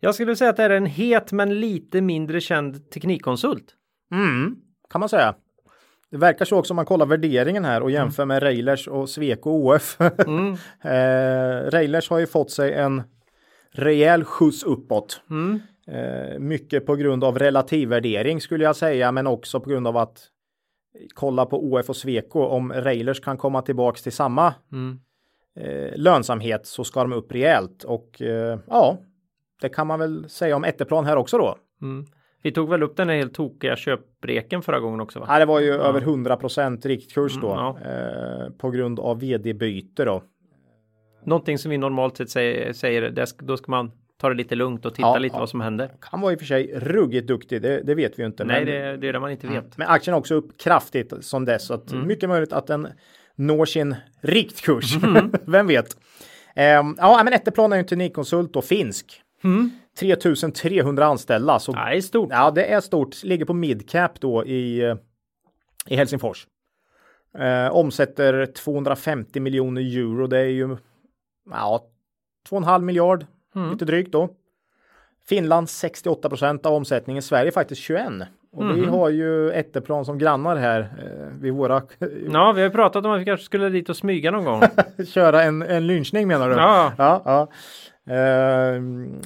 Jag 0.00 0.14
skulle 0.14 0.36
säga 0.36 0.50
att 0.50 0.56
det 0.56 0.62
är 0.62 0.70
en 0.70 0.86
het 0.86 1.32
men 1.32 1.60
lite 1.60 2.00
mindre 2.00 2.40
känd 2.40 2.90
teknikkonsult. 2.90 3.64
Mm, 4.12 4.56
kan 4.90 5.00
man 5.00 5.08
säga. 5.08 5.34
Det 6.10 6.16
verkar 6.18 6.44
så 6.44 6.58
också 6.58 6.72
om 6.72 6.76
man 6.76 6.84
kollar 6.84 7.06
värderingen 7.06 7.64
här 7.64 7.82
och 7.82 7.90
jämför 7.90 8.24
med 8.24 8.42
Railers 8.42 8.88
och 8.88 9.08
Sweco 9.08 9.50
OF. 9.50 9.96
Mm. 10.26 10.52
eh, 10.84 11.70
Railers 11.70 12.10
har 12.10 12.18
ju 12.18 12.26
fått 12.26 12.50
sig 12.50 12.74
en 12.74 13.02
rejäl 13.72 14.24
skjuts 14.24 14.62
uppåt. 14.62 15.20
Mm. 15.30 15.60
Eh, 15.86 16.38
mycket 16.38 16.86
på 16.86 16.96
grund 16.96 17.24
av 17.24 17.38
relativvärdering 17.38 18.40
skulle 18.40 18.64
jag 18.64 18.76
säga, 18.76 19.12
men 19.12 19.26
också 19.26 19.60
på 19.60 19.70
grund 19.70 19.86
av 19.86 19.96
att 19.96 20.18
kolla 21.14 21.46
på 21.46 21.64
OF 21.72 21.88
och 21.88 21.96
Sweco. 21.96 22.40
Om 22.40 22.72
Railers 22.72 23.20
kan 23.20 23.36
komma 23.36 23.62
tillbaks 23.62 24.02
till 24.02 24.12
samma 24.12 24.54
Mm. 24.72 24.98
eh, 25.56 25.96
lönsamhet 25.96 26.66
så 26.66 26.84
ska 26.84 27.00
de 27.02 27.12
upp 27.12 27.32
rejält 27.32 27.84
och 27.84 28.22
eh, 28.22 28.58
ja, 28.66 28.96
det 29.60 29.68
kan 29.68 29.86
man 29.86 29.98
väl 29.98 30.28
säga 30.28 30.56
om 30.56 30.64
Etteplan 30.64 31.04
här 31.04 31.16
också 31.16 31.38
då. 31.38 31.56
Mm. 31.82 32.06
Vi 32.42 32.52
tog 32.52 32.68
väl 32.68 32.82
upp 32.82 32.96
den 32.96 33.08
här 33.08 33.16
helt 33.16 33.34
tokiga 33.34 33.76
köpreken 33.76 34.62
förra 34.62 34.80
gången 34.80 35.00
också 35.00 35.20
va? 35.20 35.26
Ja, 35.28 35.38
det 35.38 35.44
var 35.44 35.60
ju 35.60 35.72
över 35.72 36.00
100% 36.00 36.86
riktkurs 36.86 37.40
då 37.40 37.52
Mm, 37.52 37.64
ja. 37.64 37.78
eh, 37.90 38.50
på 38.50 38.70
grund 38.70 39.00
av 39.00 39.20
vd-byte 39.20 40.04
då. 40.04 40.22
Någonting 41.24 41.58
som 41.58 41.70
vi 41.70 41.78
normalt 41.78 42.16
sett 42.16 42.30
säger, 42.30 42.72
säger 42.72 43.14
då 43.38 43.56
ska 43.56 43.70
man 43.70 43.92
ta 44.22 44.28
det 44.28 44.34
lite 44.34 44.54
lugnt 44.54 44.86
och 44.86 44.94
titta 44.94 45.08
Ja, 45.08 45.18
lite 45.18 45.36
ja. 45.36 45.40
vad 45.40 45.48
som 45.48 45.60
händer. 45.60 45.90
Han 46.00 46.20
var 46.20 46.32
i 46.32 46.34
och 46.34 46.38
för 46.38 46.46
sig 46.46 46.72
ruggigt 46.76 47.26
duktig, 47.28 47.62
det, 47.62 47.82
det 47.82 47.94
vet 47.94 48.18
vi 48.18 48.22
ju 48.22 48.26
inte. 48.26 48.44
Nej, 48.44 48.64
men, 48.64 48.74
det, 48.74 48.96
det 48.96 49.08
är 49.08 49.12
det 49.12 49.20
man 49.20 49.30
inte 49.30 49.46
vet. 49.46 49.78
men 49.78 49.88
aktien 49.88 50.14
är 50.14 50.18
också 50.18 50.34
upp 50.34 50.58
kraftigt 50.60 51.12
som 51.20 51.44
dess, 51.44 51.66
så 51.66 51.74
att 51.74 51.92
Mm. 51.92 52.06
mycket 52.06 52.28
möjligt 52.28 52.52
att 52.52 52.66
den 52.66 52.88
når 53.34 53.64
sin 53.64 53.96
riktkurs. 54.20 54.96
Mm. 55.04 55.32
Vem 55.46 55.66
vet? 55.66 55.96
Ehm, 56.56 56.94
ja, 56.98 57.20
men 57.24 57.32
Etteplan 57.32 57.72
är 57.72 57.76
ju 57.76 57.80
en 57.80 57.86
teknikkonsult 57.86 58.56
och 58.56 58.64
finsk. 58.64 59.22
Mm. 59.44 59.70
3300 59.98 61.04
anställda. 61.06 61.58
Så 61.58 61.72
Nej, 61.72 62.02
stort. 62.02 62.28
Ja, 62.32 62.50
det 62.50 62.64
är 62.72 62.80
stort. 62.80 63.22
Ligger 63.24 63.44
på 63.44 63.54
midcap 63.54 64.20
då 64.20 64.44
i, 64.46 64.94
i 65.86 65.96
Helsingfors. 65.96 66.46
Eh, 67.38 67.68
omsätter 67.72 68.46
250 68.46 69.40
miljoner 69.40 69.80
euro. 69.82 70.26
Det 70.26 70.38
är 70.38 70.44
ju 70.44 70.76
ja, 71.50 71.86
2,5 72.50 72.80
miljard, 72.82 73.26
lite 73.70 73.84
drygt 73.84 74.12
då. 74.12 74.28
Finland 75.28 75.68
68 75.70 76.28
procent 76.28 76.66
av 76.66 76.74
omsättningen. 76.74 77.22
Sverige 77.22 77.52
faktiskt 77.52 77.80
21. 77.82 78.06
Och 78.52 78.76
vi 78.76 78.84
har 78.84 79.08
ju 79.08 79.50
Etteplan 79.50 80.04
som 80.04 80.18
grannar 80.18 80.56
här 80.56 80.80
eh, 80.80 81.40
vid 81.40 81.52
våra 81.52 81.82
Ja, 82.32 82.52
vi 82.52 82.62
har 82.62 82.70
pratat 82.70 83.04
om 83.04 83.10
att 83.12 83.20
vi 83.20 83.24
kanske 83.24 83.44
skulle 83.46 83.68
dit 83.68 83.88
och 83.88 83.96
smyga 83.96 84.30
någon 84.30 84.44
gång. 84.44 84.62
köra 85.06 85.42
en, 85.42 85.62
en 85.62 85.86
lynchning 85.86 86.28
menar 86.28 86.48
du? 86.50 86.54
Ja. 86.56 86.92
ja, 86.98 87.22
ja. 87.24 87.48
Eh, 88.14 88.82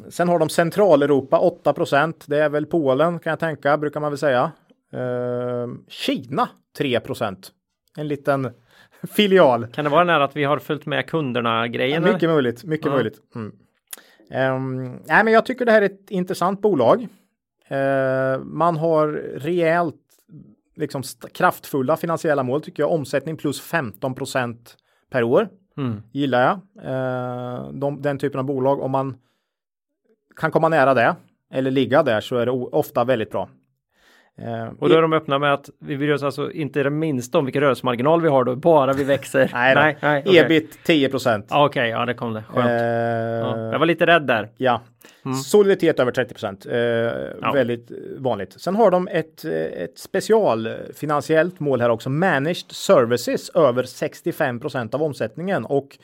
sen 0.09 0.29
har 0.29 0.39
de 0.39 0.49
Centraleuropa 0.49 1.39
8% 1.65 2.15
Det 2.27 2.39
är 2.39 2.49
väl 2.49 2.67
Polen 2.67 3.19
kan 3.19 3.31
jag 3.31 3.41
tänka, 3.41 3.77
brukar 3.79 4.01
man 4.01 4.11
väl 4.11 4.19
säga. 4.19 4.53
Eh, 4.93 5.69
Kina 5.89 6.49
3% 6.79 7.37
En 7.99 8.09
liten 8.09 8.51
filial. 9.17 9.67
Kan 9.67 9.85
det 9.85 9.91
vara 9.91 10.13
här 10.13 10.21
att 10.21 10.37
vi 10.37 10.45
har 10.45 10.59
följt 10.59 10.87
med 10.87 11.07
kunderna 11.07 11.69
grejen? 11.69 12.03
eller? 12.03 12.13
Mycket 12.15 12.31
möjligt, 12.31 12.65
mycket 12.65 12.87
Ja. 12.87 12.93
möjligt. 12.93 13.19
Mm. 13.35 13.53
Ehm, 14.31 14.85
nej, 14.85 15.25
men 15.25 15.33
jag 15.33 15.47
tycker 15.47 15.65
det 15.65 15.73
här 15.73 15.83
är 15.83 15.87
ett 15.87 16.11
intressant 16.11 16.63
bolag. 16.63 17.09
Eh, 17.69 18.39
man 18.39 18.77
har 18.77 19.09
rejält 19.39 19.95
liksom 20.77 21.03
kraftfulla 21.35 21.97
finansiella 21.97 22.43
mål 22.43 22.63
tycker 22.63 22.83
jag. 22.83 22.93
Omsättning 22.93 23.37
plus 23.37 23.73
15% 23.73 24.77
per 25.11 25.23
år. 25.23 25.49
Mm. 25.77 26.03
Gillar 26.13 26.43
jag. 26.43 26.85
Eh, 26.85 27.73
de, 27.73 28.03
den 28.03 28.19
typen 28.19 28.39
av 28.39 28.47
bolag, 28.47 28.81
om 28.81 28.91
man 28.91 29.17
kan 30.37 30.51
komma 30.51 30.69
nära 30.69 30.95
det 30.95 31.17
eller 31.51 31.71
ligga 31.71 32.03
där 32.03 32.21
så 32.21 32.37
är 32.37 32.47
det 32.47 32.53
ofta 32.53 33.05
väldigt 33.05 33.31
bra. 33.31 33.49
Eh, 34.43 34.69
Och 34.79 34.89
då 34.89 34.95
är 34.95 35.03
de 35.03 35.13
öppna 35.13 35.39
med 35.39 35.53
att 35.53 35.71
vi 35.79 35.97
bryr 35.97 36.13
oss 36.13 36.23
alltså 36.23 36.53
inte 36.53 36.83
det 36.83 36.91
minsta 36.91 37.39
om 37.39 37.45
vilken 37.45 37.63
rörelsemarginal 37.63 38.21
vi 38.23 38.29
har 38.29 38.45
då, 38.45 38.57
bara 38.57 38.93
vi 38.93 39.05
växer. 39.05 39.51
nej, 39.55 39.75
nej, 39.75 39.97
nej 40.03 40.23
okej. 40.27 40.39
Ebit 40.39 40.79
10 40.85 41.09
procent. 41.09 41.47
Ja, 41.51 41.67
Okej, 41.67 41.91
ja 41.91 42.07
det 42.07 42.15
kom 42.15 42.33
det. 42.33 42.43
Skönt. 42.49 42.67
Eh, 42.69 42.75
ja. 42.77 43.73
Jag 43.73 43.79
var 43.79 43.87
lite 43.87 44.07
rädd 44.07 44.27
där. 44.27 44.49
Ja, 44.57 44.81
soliditet 45.45 46.01
över 46.01 46.13
30 46.13 46.35
procent. 46.35 46.67
Eh, 46.67 47.53
Väldigt 47.53 47.91
vanligt. 48.19 48.61
Sen 48.61 48.77
har 48.77 48.91
de 48.91 49.09
ett, 49.09 49.45
eh, 49.45 49.53
ett 49.53 49.99
specialfinansiellt 49.99 51.61
mål 51.61 51.81
här 51.81 51.89
också. 51.91 52.11
Managed 52.11 52.71
services 52.73 53.51
över 53.51 53.83
65 53.83 54.61
procent 54.61 54.95
av 54.95 55.03
omsättningen. 55.03 55.65
Och 55.65 55.99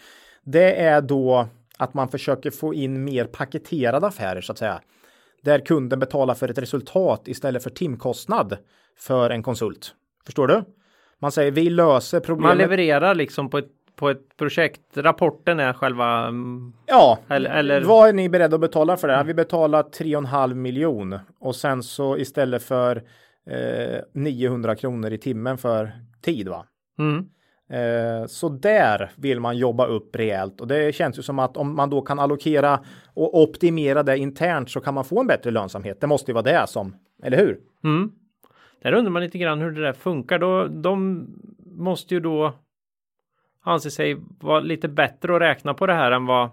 det 0.44 0.80
är 0.80 1.00
då 1.00 1.48
att 1.78 1.94
man 1.94 2.08
försöker 2.08 2.50
få 2.50 2.74
in 2.74 3.04
mer 3.04 3.24
paketerade 3.24 4.06
affärer 4.06 4.40
så 4.40 4.52
att 4.52 4.58
säga. 4.58 4.80
Där 5.44 5.58
kunden 5.58 5.98
betalar 5.98 6.34
för 6.34 6.48
ett 6.48 6.58
resultat 6.58 7.28
istället 7.28 7.62
för 7.62 7.70
timkostnad 7.70 8.56
för 8.98 9.30
en 9.30 9.42
konsult. 9.42 9.94
Förstår 10.26 10.46
du? 10.48 10.64
Man 11.18 11.32
säger 11.32 11.50
vi 11.50 11.70
löser 11.70 12.18
Man 12.18 12.22
problemet. 12.24 12.56
levererar 12.58 13.14
liksom 13.14 13.50
på 13.50 13.58
ett, 13.58 13.70
på 13.96 14.10
ett 14.10 14.36
projekt. 14.36 14.80
Rapporten 14.96 15.60
är 15.60 15.72
själva... 15.72 16.26
mm, 16.26 16.72
Ja, 16.86 17.18
Eller- 17.28 17.50
eller- 17.50 17.80
vad 17.80 18.08
är 18.08 18.12
ni 18.12 18.28
beredda 18.28 18.54
att 18.54 18.60
betala 18.60 18.96
för 18.96 19.08
det? 19.08 19.14
här? 19.16 19.24
Vi 19.24 19.34
betalar 19.34 19.82
3,5 19.82 20.54
miljon 20.54 21.18
och 21.40 21.56
sen 21.56 21.82
så 21.82 22.16
istället 22.18 22.62
för 22.62 22.96
eh, 23.50 24.00
900 24.14 24.74
kronor 24.74 25.12
i 25.12 25.18
timmen 25.18 25.58
för 25.58 25.92
tid 26.22 26.48
va? 26.48 26.66
Mm. 26.98 27.24
Eh, 27.72 28.26
så 28.26 28.48
där 28.48 29.10
vill 29.16 29.40
man 29.40 29.56
jobba 29.56 29.86
upp 29.86 30.16
rejält 30.16 30.60
och 30.60 30.66
det 30.68 30.94
känns 30.94 31.18
ju 31.18 31.22
som 31.22 31.38
att 31.38 31.56
om 31.56 31.76
man 31.76 31.90
då 31.90 32.02
kan 32.02 32.18
allokera 32.18 32.80
och 33.14 33.42
optimera 33.42 34.02
det 34.02 34.18
internt 34.18 34.70
så 34.70 34.80
kan 34.80 34.94
man 34.94 35.04
få 35.04 35.20
en 35.20 35.26
bättre 35.26 35.50
lönsamhet. 35.50 36.00
Det 36.00 36.06
måste 36.06 36.30
ju 36.30 36.34
vara 36.34 36.42
det 36.42 36.66
som, 36.68 36.96
eller 37.22 37.36
hur? 37.38 37.60
Mm. 37.84 38.12
Där 38.82 38.92
undrar 38.92 39.10
man 39.10 39.22
lite 39.22 39.38
grann 39.38 39.60
hur 39.60 39.70
det 39.72 39.82
där 39.82 39.92
funkar. 39.92 40.38
Då, 40.38 40.66
de 40.66 41.26
måste 41.66 42.14
ju 42.14 42.20
då 42.20 42.52
anse 43.64 43.90
sig 43.90 44.16
vara 44.40 44.60
lite 44.60 44.88
bättre 44.88 45.34
att 45.36 45.40
räkna 45.42 45.74
på 45.74 45.86
det 45.86 45.94
här 45.94 46.12
än 46.12 46.26
vad, 46.26 46.50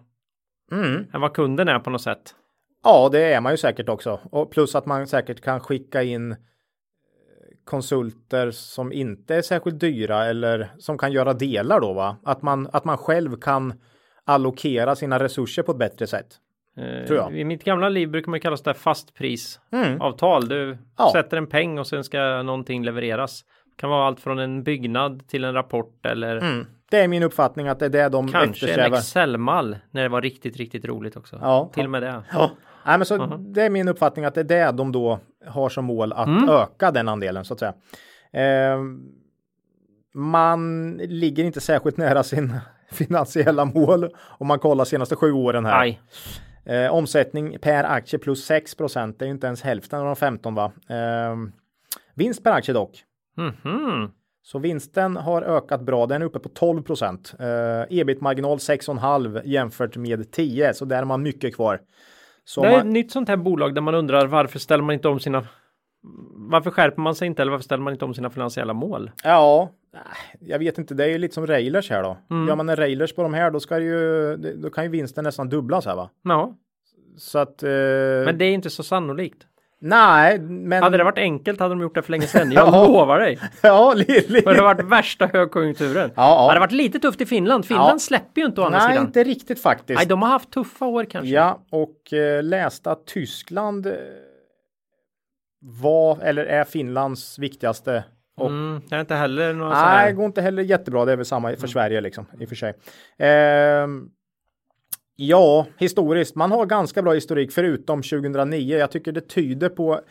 Mm. 0.72 1.06
än 1.14 1.22
vad 1.22 1.34
kunden 1.34 1.68
är 1.68 1.80
på 1.80 1.90
något 1.90 2.02
sätt. 2.02 2.36
Ja, 2.84 3.10
det 3.12 3.34
är 3.34 3.42
man 3.42 3.54
ju 3.54 3.58
säkert 3.58 3.90
också. 3.90 4.20
Och 4.32 4.52
plus 4.52 4.76
att 4.76 4.86
man 4.86 5.08
säkert 5.08 5.42
kan 5.42 5.60
skicka 5.60 6.04
in 6.04 6.36
konsulter 7.66 8.52
som 8.52 8.94
inte 8.94 9.36
är 9.36 9.42
särskilt 9.42 9.80
dyra 9.80 10.26
eller 10.26 10.70
som 10.78 10.98
kan 10.98 11.12
göra 11.12 11.34
delar 11.34 11.80
då 11.80 11.94
va? 11.94 12.18
Att 12.24 12.42
man, 12.42 12.70
att 12.74 12.86
man 12.86 12.98
själv 12.98 13.36
kan 13.42 13.74
allokera 14.26 14.96
sina 14.96 15.20
resurser 15.20 15.64
på 15.64 15.72
ett 15.72 15.78
bättre 15.78 16.08
sätt. 16.08 16.28
Eh, 16.78 17.08
Tror 17.08 17.20
jag. 17.20 17.38
I 17.40 17.44
mitt 17.44 17.64
gamla 17.64 17.90
liv 17.90 18.10
brukar 18.10 18.30
man 18.30 18.40
kalla 18.40 18.58
det 18.64 18.74
fastprisavtal. 18.74 20.48
Du 20.48 20.64
Mm. 20.64 20.78
Ja. 20.98 21.10
sätter 21.14 21.38
en 21.38 21.48
peng 21.48 21.80
och 21.80 21.88
sen 21.88 22.04
ska 22.04 22.42
någonting 22.44 22.84
levereras. 22.86 23.44
Det 23.76 23.82
kan 23.82 23.90
vara 23.90 24.08
allt 24.08 24.20
från 24.20 24.40
en 24.40 24.64
byggnad 24.64 25.28
till 25.28 25.44
en 25.44 25.54
rapport 25.54 26.06
eller 26.06 26.38
Mm. 26.38 26.66
Det 26.92 26.98
är 27.00 27.08
min 27.08 27.24
uppfattning 27.24 27.68
att 27.68 27.80
det 27.80 27.86
är 27.86 27.90
det 27.90 28.10
de 28.10 28.28
kanske 28.28 28.38
en 28.48 28.50
eftersträvar. 28.52 28.98
Excel-mall 28.98 29.78
när 29.92 30.04
det 30.04 30.10
var 30.10 30.22
riktigt, 30.22 30.58
riktigt 30.58 30.86
roligt 30.86 31.18
också. 31.18 31.40
Ja. 31.42 31.70
Till 31.74 31.84
och 31.86 31.90
med 31.92 32.04
det. 32.04 32.24
Ja, 32.34 32.52
Nej, 32.86 32.98
men 32.98 33.06
så 33.06 33.18
det 33.38 33.64
är 33.64 33.70
min 33.70 33.88
uppfattning 33.88 34.26
att 34.26 34.34
det 34.36 34.40
är 34.42 34.44
det 34.44 34.72
de 34.78 34.92
då 34.92 35.20
har 35.46 35.70
som 35.70 35.86
mål 35.86 36.14
att 36.14 36.28
Mm. 36.28 36.50
öka 36.50 36.92
den 36.92 37.08
andelen 37.10 37.46
så 37.46 37.54
att 37.54 37.60
säga. 37.60 37.74
Eh, 38.32 38.80
man 40.14 40.92
ligger 40.98 41.44
inte 41.44 41.62
särskilt 41.62 41.98
nära 41.98 42.24
sin 42.24 42.60
finansiella 42.92 43.66
mål 43.66 44.10
om 44.20 44.48
man 44.48 44.60
kollar 44.60 44.86
senaste 44.86 45.16
sju 45.16 45.32
åren 45.32 45.66
här. 45.66 45.82
Aj. 45.82 46.00
Eh, 46.66 46.92
omsättning 46.94 47.58
per 47.62 47.84
aktie 47.84 48.20
plus 48.20 48.46
6 48.46 48.76
procent. 48.76 49.20
Det 49.20 49.26
är 49.26 49.28
ju 49.28 49.34
inte 49.34 49.48
ens 49.48 49.62
hälften 49.62 50.00
av 50.00 50.06
de 50.06 50.16
15 50.16 50.56
va. 50.56 50.72
Eh, 50.90 51.36
vinst 52.16 52.44
per 52.44 52.52
aktie 52.52 52.74
dock. 52.74 53.04
Mhm. 53.38 54.12
Så 54.44 54.60
vinsten 54.60 55.18
har 55.18 55.42
ökat 55.42 55.82
bra. 55.82 56.06
Den 56.06 56.22
är 56.22 56.26
uppe 56.26 56.40
på 56.40 56.50
12 56.50 56.82
procent. 56.84 57.34
Eh, 57.40 58.00
ebit-marginal 58.00 58.58
6,5 58.60 59.42
jämfört 59.46 59.98
med 59.98 60.32
10. 60.32 60.74
Så 60.74 60.86
där 60.86 60.98
är 61.02 61.06
man 61.06 61.22
mycket 61.24 61.56
kvar. 61.56 61.80
Så 62.50 62.62
Det 62.62 62.68
är 62.68 62.78
ett 62.78 62.86
man, 62.86 62.94
nytt 62.94 63.12
sånt 63.12 63.30
här 63.30 63.38
bolag 63.38 63.76
där 63.76 63.82
man 63.82 63.96
undrar 63.96 64.28
varför 64.28 64.60
ställer 64.60 64.84
man 64.84 64.94
inte 64.94 65.08
om 65.08 65.20
sina 65.20 65.48
varför 66.36 66.72
skärper 66.72 67.02
man 67.02 67.16
sig 67.16 67.28
inte 67.28 67.42
eller 67.42 67.52
varför 67.52 67.64
ställer 67.64 67.84
man 67.84 67.94
inte 67.94 68.06
om 68.06 68.14
sina 68.14 68.30
finansiella 68.30 68.74
mål? 68.74 69.12
ja, 69.24 69.72
jag 70.40 70.60
vet 70.60 70.78
inte. 70.78 70.94
Det 70.94 71.04
är 71.04 71.08
ju 71.08 71.18
lite 71.18 71.34
som 71.34 71.48
railers 71.48 71.90
här 71.90 72.04
då. 72.04 72.18
Mm. 72.30 72.48
Gör 72.48 72.56
man 72.56 72.70
en 72.70 72.76
railers 72.76 73.14
på 73.14 73.24
de 73.24 73.34
här 73.34 73.52
då 73.52 73.60
ska 73.60 73.80
ju, 73.80 74.36
då 74.38 74.70
kan 74.70 74.84
ju 74.84 74.90
vinsten 74.90 75.24
nästan 75.24 75.50
dubblas 75.50 75.86
här 75.86 75.96
va. 75.96 76.10
Ja, 76.24 76.56
Så 77.18 77.40
att. 77.40 77.64
Eh, 77.64 77.70
men 78.26 78.38
det 78.38 78.46
är 78.46 78.52
inte 78.52 78.70
så 78.70 78.84
sannolikt. 78.84 79.48
Nej, 79.82 80.40
men. 80.40 80.84
Hade 80.84 80.98
det 80.98 81.04
varit 81.04 81.18
enkelt 81.18 81.60
hade 81.60 81.72
de 81.72 81.82
gjort 81.82 81.96
det 81.96 82.02
för 82.02 82.12
länge 82.12 82.28
sedan. 82.28 82.52
Jag 82.52 82.68
Ja. 82.74 82.86
lovar 82.88 83.20
dig. 83.20 83.40
ja, 83.62 83.94
li, 83.94 84.06
li. 84.28 84.42
För 84.42 84.54
det 84.54 84.60
har 84.60 84.76
varit 84.76 84.86
värsta 84.86 85.26
högkonjunkturen. 85.34 86.12
Ja, 86.16 86.22
ja. 86.24 86.42
Det 86.42 86.48
hade 86.48 86.60
varit 86.60 86.72
lite 86.72 87.00
tufft 87.00 87.22
i 87.22 87.26
Finland. 87.26 87.66
Finland 87.66 87.96
Ja. 87.96 88.00
släpper 88.00 88.42
ju 88.42 88.48
inte 88.48 88.62
å 88.62 88.64
andra 88.64 88.80
Nej, 88.80 88.90
sidan. 88.92 89.06
inte 89.06 89.24
riktigt 89.24 89.62
faktiskt. 89.62 89.98
Nej, 90.00 90.08
de 90.08 90.22
har 90.22 90.30
haft 90.30 90.52
tuffa 90.52 90.86
år 90.86 91.04
kanske. 91.04 91.30
Ja, 91.30 91.60
och 91.72 92.14
eh, 92.14 92.44
läste 92.44 92.92
att 92.92 93.06
Tyskland 93.08 93.88
eh, 93.88 93.94
var 95.62 96.20
eller 96.22 96.46
är 96.46 96.64
Finlands 96.64 97.40
viktigaste. 97.40 98.04
Och, 98.38 98.48
Mm, 98.50 98.82
det 98.90 98.96
är 98.96 99.00
inte 99.00 99.16
heller 99.16 99.54
några 99.54 99.82
nej, 99.86 100.08
det 100.08 100.14
går 100.16 100.26
inte 100.26 100.42
heller 100.42 100.64
jättebra. 100.64 101.06
Det 101.06 101.12
är 101.12 101.16
väl 101.16 101.26
samma 101.26 101.56
för 101.56 101.68
Sverige 101.68 102.02
liksom 102.02 102.26
i 102.40 102.46
och 102.46 102.50
för 102.50 102.56
sig. 102.56 102.74
Ehm, 103.18 104.10
ja, 105.20 105.68
historiskt. 105.78 106.36
Man 106.36 106.52
har 106.52 106.66
ganska 106.66 107.02
bra 107.02 107.14
historik 107.14 107.52
förutom 107.52 108.02
2009. 108.02 108.78
Jag 108.78 108.92
tycker 108.92 109.12
det 109.12 109.22
tyder 109.22 109.70
på 109.70 110.02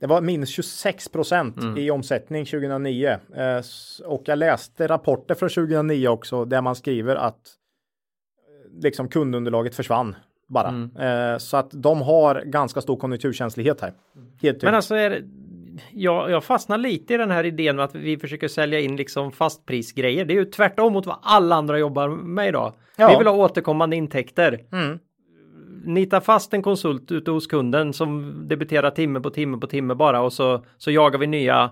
det 0.00 0.06
var 0.06 0.20
minst 0.20 0.52
26 0.52 1.08
procent 1.08 1.56
i 1.78 1.90
omsättning 1.90 2.44
2009 2.46 3.08
eh, 3.36 3.62
och 4.04 4.22
jag 4.24 4.38
läste 4.38 4.86
rapporter 4.86 5.34
från 5.34 5.48
2009 5.48 6.08
också 6.08 6.44
där 6.44 6.60
man 6.60 6.76
skriver 6.76 7.16
att 7.16 7.34
eh, 7.34 8.82
liksom 8.82 9.08
kundunderlaget 9.08 9.74
försvann 9.74 10.16
bara. 10.48 10.68
Eh, 10.98 11.38
så 11.38 11.56
att 11.56 11.70
de 11.70 12.02
har 12.02 12.42
ganska 12.44 12.80
stor 12.80 12.96
konjunkturkänslighet 12.96 13.80
här. 13.80 13.92
Helt 14.14 14.42
Men 14.42 14.52
tydligt. 14.52 14.74
alltså 14.74 14.94
är. 14.94 15.24
Jag, 15.92 16.30
jag 16.30 16.44
fastnar 16.44 16.78
lite 16.78 17.14
i 17.14 17.16
den 17.16 17.30
här 17.30 17.44
idén 17.44 17.76
med 17.76 17.84
att 17.84 17.94
vi 17.94 18.18
försöker 18.18 18.48
sälja 18.48 18.80
in 18.80 18.96
liksom 18.96 19.32
fastprisgrejer. 19.32 20.24
Det 20.24 20.34
är 20.34 20.38
ju 20.38 20.44
tvärtom 20.44 20.92
mot 20.92 21.06
vad 21.06 21.16
alla 21.22 21.56
andra 21.56 21.78
jobbar 21.78 22.08
med 22.08 22.48
idag. 22.48 22.72
Ja. 22.96 23.08
Vi 23.08 23.16
vill 23.16 23.26
ha 23.26 23.34
återkommande 23.34 23.96
intäkter. 23.96 24.60
Mm. 24.72 24.98
nita 25.84 26.20
fast 26.20 26.54
en 26.54 26.62
konsult 26.62 27.12
ute 27.12 27.30
hos 27.30 27.46
kunden 27.46 27.92
som 27.92 28.34
debiterar 28.48 28.90
timme 28.90 29.20
på 29.20 29.30
timme 29.30 29.58
på 29.58 29.66
timme 29.66 29.94
bara 29.94 30.20
och 30.20 30.32
så, 30.32 30.64
så 30.78 30.90
jagar 30.90 31.18
vi 31.18 31.26
nya, 31.26 31.70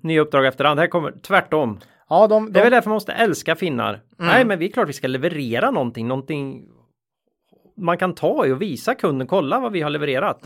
nya 0.00 0.20
uppdrag 0.20 0.46
efterhand. 0.46 0.80
Här 0.80 0.86
kommer 0.86 1.12
tvärtom. 1.22 1.78
Ja, 2.08 2.26
de, 2.26 2.44
Det 2.44 2.50
är 2.50 2.52
de, 2.52 2.60
väl 2.60 2.72
därför 2.72 2.88
man 2.88 2.96
måste 2.96 3.12
älska 3.12 3.56
finnar. 3.56 4.00
Nej, 4.16 4.44
men 4.44 4.58
vi 4.58 4.68
är 4.68 4.72
klart 4.72 4.88
vi 4.88 4.92
ska 4.92 5.08
leverera 5.08 5.70
någonting, 5.70 6.08
någonting 6.08 6.68
man 7.80 7.98
kan 7.98 8.14
ta 8.14 8.46
i 8.46 8.52
och 8.52 8.62
visa 8.62 8.94
kunden, 8.94 9.26
kolla 9.26 9.60
vad 9.60 9.72
vi 9.72 9.80
har 9.80 9.90
levererat. 9.90 10.38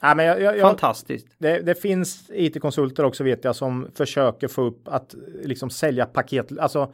ja, 0.00 0.14
men 0.14 0.26
jag, 0.26 0.42
jag, 0.42 0.60
Fantastiskt. 0.60 1.26
det, 1.38 1.58
det 1.60 1.74
finns 1.74 2.30
IT-konsulter 2.34 3.04
också 3.04 3.24
vet 3.24 3.44
jag 3.44 3.56
som 3.56 3.88
försöker 3.94 4.48
få 4.48 4.62
upp 4.62 4.88
att 4.88 5.14
liksom 5.44 5.70
sälja 5.70 6.06
paket. 6.06 6.58
Alltså, 6.58 6.92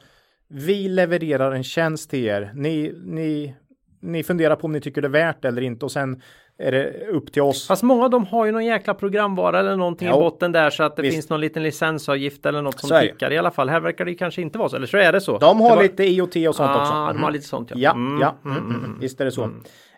vi 0.48 0.88
levererar 0.88 1.52
en 1.52 1.64
tjänst 1.64 2.10
till 2.10 2.24
er. 2.24 2.52
Ni, 2.54 2.94
ni, 3.04 3.54
ni 4.00 4.22
funderar 4.22 4.56
på 4.56 4.64
om 4.64 4.72
ni 4.72 4.80
tycker 4.80 5.02
det 5.02 5.08
är 5.08 5.10
värt 5.10 5.44
eller 5.44 5.62
inte 5.62 5.84
och 5.84 5.92
sen 5.92 6.22
är 6.60 6.72
det 6.72 7.06
upp 7.08 7.32
till 7.32 7.42
oss. 7.42 7.66
Fast 7.66 7.82
många 7.82 8.04
av 8.04 8.10
dem 8.10 8.26
har 8.26 8.46
ju 8.46 8.52
någon 8.52 8.64
jäkla 8.64 8.94
programvara 8.94 9.60
eller 9.60 9.76
någonting 9.76 10.08
Jo. 10.08 10.16
i 10.16 10.20
botten 10.20 10.52
där 10.52 10.70
så 10.70 10.82
att 10.82 10.96
det 10.96 11.02
Visst. 11.02 11.14
finns 11.14 11.28
någon 11.30 11.40
liten 11.40 11.62
licensavgift 11.62 12.46
eller 12.46 12.62
något 12.62 12.80
som 12.80 13.00
tickar 13.00 13.32
i 13.32 13.38
alla 13.38 13.50
fall. 13.50 13.68
Här 13.68 13.80
verkar 13.80 14.04
det 14.04 14.10
ju 14.10 14.16
kanske 14.16 14.42
inte 14.42 14.58
vara 14.58 14.68
så, 14.68 14.76
eller 14.76 14.86
så 14.86 14.96
är 14.96 15.12
det 15.12 15.20
så. 15.20 15.38
De 15.38 15.60
har 15.60 15.76
var- 15.76 15.82
lite 15.82 16.04
IoT 16.04 16.36
och 16.48 16.54
sånt 16.54 16.70
ah, 16.70 16.82
också. 16.82 17.18
de 17.18 17.22
har 17.24 17.30
lite 17.30 17.46
sånt 17.46 17.70
ja. 17.70 17.76
Ja, 17.78 17.92
Mm, 17.92 18.20
ja, 18.20 18.34
mm, 18.44 18.56
mm, 18.58 18.84
mm. 18.84 18.98
visst 19.00 19.20
är 19.20 19.24
det 19.24 19.30
så. 19.32 19.42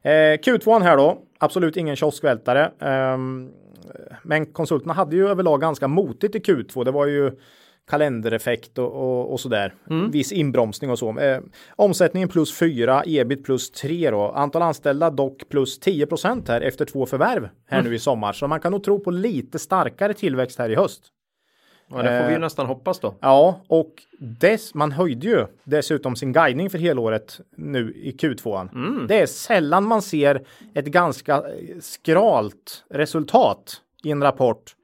Eh, 0.02 0.10
Q2 0.12 0.82
här 0.82 0.96
då, 0.96 1.18
absolut 1.38 1.76
ingen 1.76 1.96
kioskvältare. 1.96 2.70
Ehm, 2.80 3.50
men 4.22 4.46
konsulterna 4.46 4.92
hade 4.94 5.16
ju 5.16 5.28
överlag 5.28 5.60
ganska 5.60 5.88
motigt 5.88 6.34
i 6.34 6.38
Q2. 6.38 6.84
Det 6.84 6.90
var 6.90 7.06
ju 7.06 7.32
kalendereffekt 7.90 8.78
och, 8.78 8.92
och, 8.92 9.32
och 9.32 9.40
sådär. 9.40 9.74
Viss 10.10 10.32
inbromsning 10.32 10.90
och 10.90 10.98
så. 10.98 11.18
Eh, 11.18 11.40
omsättningen 11.76 12.28
plus 12.28 12.58
4, 12.58 13.02
ebit 13.06 13.44
plus 13.44 13.70
3 13.70 14.10
då. 14.10 14.32
Antal 14.32 14.62
anställda 14.62 15.10
dock 15.10 15.48
plus 15.48 15.78
10 15.78 16.06
här 16.48 16.60
efter 16.60 16.84
två 16.84 17.06
förvärv 17.06 17.48
här 17.66 17.82
nu 17.82 17.94
i 17.94 17.98
sommar. 17.98 18.32
Så 18.32 18.46
man 18.46 18.60
kan 18.60 18.72
nog 18.72 18.84
tro 18.84 19.00
på 19.00 19.10
lite 19.10 19.58
starkare 19.58 20.14
tillväxt 20.14 20.58
här 20.58 20.70
i 20.70 20.74
höst. 20.74 21.02
Ja, 21.90 22.02
det 22.02 22.18
får 22.18 22.26
vi 22.26 22.30
ju 22.30 22.34
Eh, 22.34 22.40
nästan 22.40 22.66
hoppas 22.66 23.00
då. 23.00 23.14
Ja, 23.20 23.60
och 23.68 23.90
dess, 24.18 24.74
man 24.74 24.92
höjde 24.92 25.26
ju 25.26 25.46
dessutom 25.64 26.16
sin 26.16 26.32
guidning 26.32 26.70
för 26.70 26.78
helåret 26.78 27.40
nu 27.56 27.92
i 27.92 28.12
Q2. 28.12 29.06
Det 29.06 29.20
är 29.20 29.26
sällan 29.26 29.84
man 29.84 30.02
ser 30.02 30.42
ett 30.74 30.86
ganska 30.86 31.44
skralt 31.80 32.84
resultat 32.90 33.82
i 34.04 34.10
en 34.10 34.22
rapport 34.22 34.74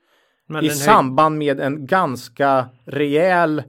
Men 0.46 0.64
i 0.64 0.70
samband 0.70 1.38
med 1.38 1.60
en 1.60 1.86
ganska 1.86 2.66
rejäl 2.84 3.62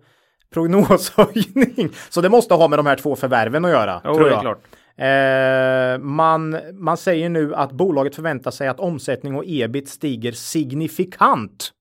prognoshöjning. 0.53 1.89
Så 2.09 2.21
det 2.21 2.29
måste 2.29 2.53
ha 2.53 2.67
med 2.67 2.79
de 2.79 2.85
här 2.85 2.95
två 2.95 3.15
förvärven 3.15 3.65
att 3.65 3.71
göra. 3.71 4.01
Jo, 4.05 4.13
tror 4.13 4.25
det 4.25 4.29
är 4.29 4.33
jag. 4.33 4.41
klart. 4.41 4.61
Eh, 4.99 6.03
man, 6.03 6.57
man 6.73 6.97
säger 6.97 7.29
nu 7.29 7.55
att 7.55 7.71
bolaget 7.71 8.15
förväntar 8.15 8.51
sig 8.51 8.67
att 8.67 8.79
omsättning 8.79 9.35
och 9.35 9.43
ebit 9.47 9.89
stiger 9.89 10.31
signifikant 10.31 11.71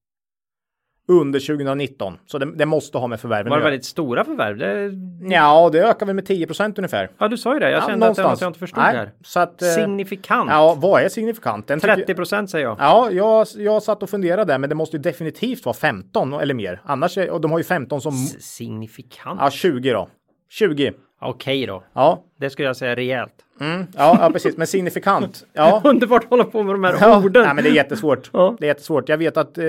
under 1.08 1.40
2019. 1.40 2.18
Så 2.26 2.38
det, 2.38 2.52
det 2.56 2.66
måste 2.66 2.98
ha 2.98 3.06
med 3.06 3.20
förvärven 3.20 3.50
Var 3.50 3.56
att 3.56 3.60
det 3.62 3.70
väldigt 3.70 3.84
stora 3.84 4.24
förvärv? 4.24 4.56
Det... 4.58 4.90
Ja, 5.34 5.70
det 5.72 5.78
ökar 5.80 6.06
väl 6.06 6.14
med 6.14 6.28
10% 6.28 6.74
ungefär. 6.78 7.10
Ja, 7.18 7.28
du 7.28 7.36
sa 7.38 7.54
ju 7.54 7.60
det. 7.60 7.70
Jag 7.70 7.82
Ja, 7.82 7.86
kände 7.88 8.06
att 8.08 8.16
det 8.16 8.22
var 8.22 8.30
något 8.30 8.40
jag 8.40 8.48
inte 8.48 8.58
förstod 8.58 8.82
Nej, 8.82 8.96
här. 8.96 9.10
Så 9.24 9.40
att, 9.40 9.62
eh, 9.62 9.68
Signifikant. 9.68 10.50
Ja, 10.50 10.74
vad 10.80 11.02
är 11.02 11.08
signifikant? 11.08 11.66
Den 11.66 11.80
tycker- 11.80 11.94
30 11.96 12.14
procent 12.14 12.50
säger 12.50 12.64
jag. 12.66 12.76
Ja, 12.80 13.10
jag, 13.10 13.46
jag 13.56 13.82
satt 13.82 14.02
och 14.02 14.10
funderade 14.10 14.44
där, 14.52 14.58
men 14.58 14.68
det 14.68 14.74
måste 14.76 14.96
ju 14.96 15.02
definitivt 15.02 15.64
vara 15.64 15.74
15 15.76 16.32
eller 16.32 16.54
mer. 16.54 16.80
Annars 16.84 17.18
är, 17.18 17.30
och 17.30 17.40
de 17.40 17.50
har 17.50 17.58
ju 17.58 17.64
15 17.64 18.00
som, 18.00 18.14
S- 18.14 18.42
Signifikant? 18.56 19.40
ja 19.42 19.50
20 19.50 19.92
då. 19.92 20.08
20. 20.50 20.92
Okej 21.20 21.66
då. 21.66 21.82
Ja, 21.92 22.22
Det 22.40 22.50
skulle 22.50 22.68
jag 22.68 22.76
säga 22.76 22.96
rejält. 22.96 23.32
Mm, 23.60 23.86
ja, 23.96 24.18
ja 24.20 24.30
precis, 24.32 24.56
men 24.56 24.66
signifikant. 24.66 25.46
Ja. 25.52 25.80
Underbart 25.84 26.24
att 26.24 26.30
hålla 26.30 26.44
på 26.44 26.62
med 26.62 26.74
de 26.74 26.84
här 26.84 26.96
Ja, 27.00 27.24
orden. 27.24 27.42
nej, 27.42 27.54
men 27.54 27.64
det 27.64 27.70
är 27.70 27.74
jättesvårt. 27.74 28.30
Ja. 28.32 28.56
Det 28.58 28.64
är 28.64 28.68
jättesvårt. 28.68 29.08
Jag 29.08 29.18
vet 29.18 29.36
att 29.36 29.58
eh, 29.58 29.64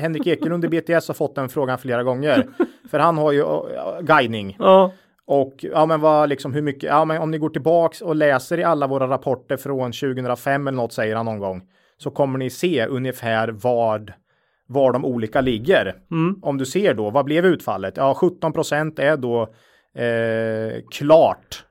Henrik 0.00 0.26
Ekelund 0.26 0.64
i 0.64 0.68
BTS 0.68 1.08
har 1.08 1.14
fått 1.14 1.34
den 1.34 1.48
frågan 1.48 1.78
flera 1.78 2.02
gånger. 2.02 2.46
För 2.90 2.98
han 2.98 3.18
har 3.18 3.32
ju 3.32 3.40
uh, 3.42 3.60
guidning. 4.00 4.56
Ja. 4.58 4.92
Och 5.26 5.54
ja, 5.58 5.86
men 5.86 6.00
vad 6.00 6.28
liksom 6.28 6.54
hur 6.54 6.62
mycket? 6.62 6.82
Ja, 6.82 7.04
men 7.04 7.22
om 7.22 7.30
ni 7.30 7.38
går 7.38 7.50
tillbaks 7.50 8.00
och 8.00 8.16
läser 8.16 8.58
i 8.58 8.64
alla 8.64 8.86
våra 8.86 9.08
rapporter 9.08 9.56
från 9.56 9.92
2005 9.92 10.66
eller 10.66 10.76
något 10.76 10.92
säger 10.92 11.16
han 11.16 11.24
någon 11.26 11.38
gång. 11.38 11.62
Så 11.98 12.10
kommer 12.10 12.38
ni 12.38 12.50
se 12.50 12.86
ungefär 12.86 13.48
vad 13.48 14.12
var 14.66 14.92
de 14.92 15.04
olika 15.04 15.40
ligger. 15.40 15.94
Om 16.42 16.58
du 16.58 16.66
ser 16.66 16.94
då, 16.94 17.10
vad 17.10 17.24
blev 17.24 17.46
utfallet? 17.46 17.96
Ja, 17.96 18.14
17 18.14 18.52
procent 18.52 18.98
är 18.98 19.16
då 19.16 19.42
eh, 19.94 20.82
klart. 20.90 21.64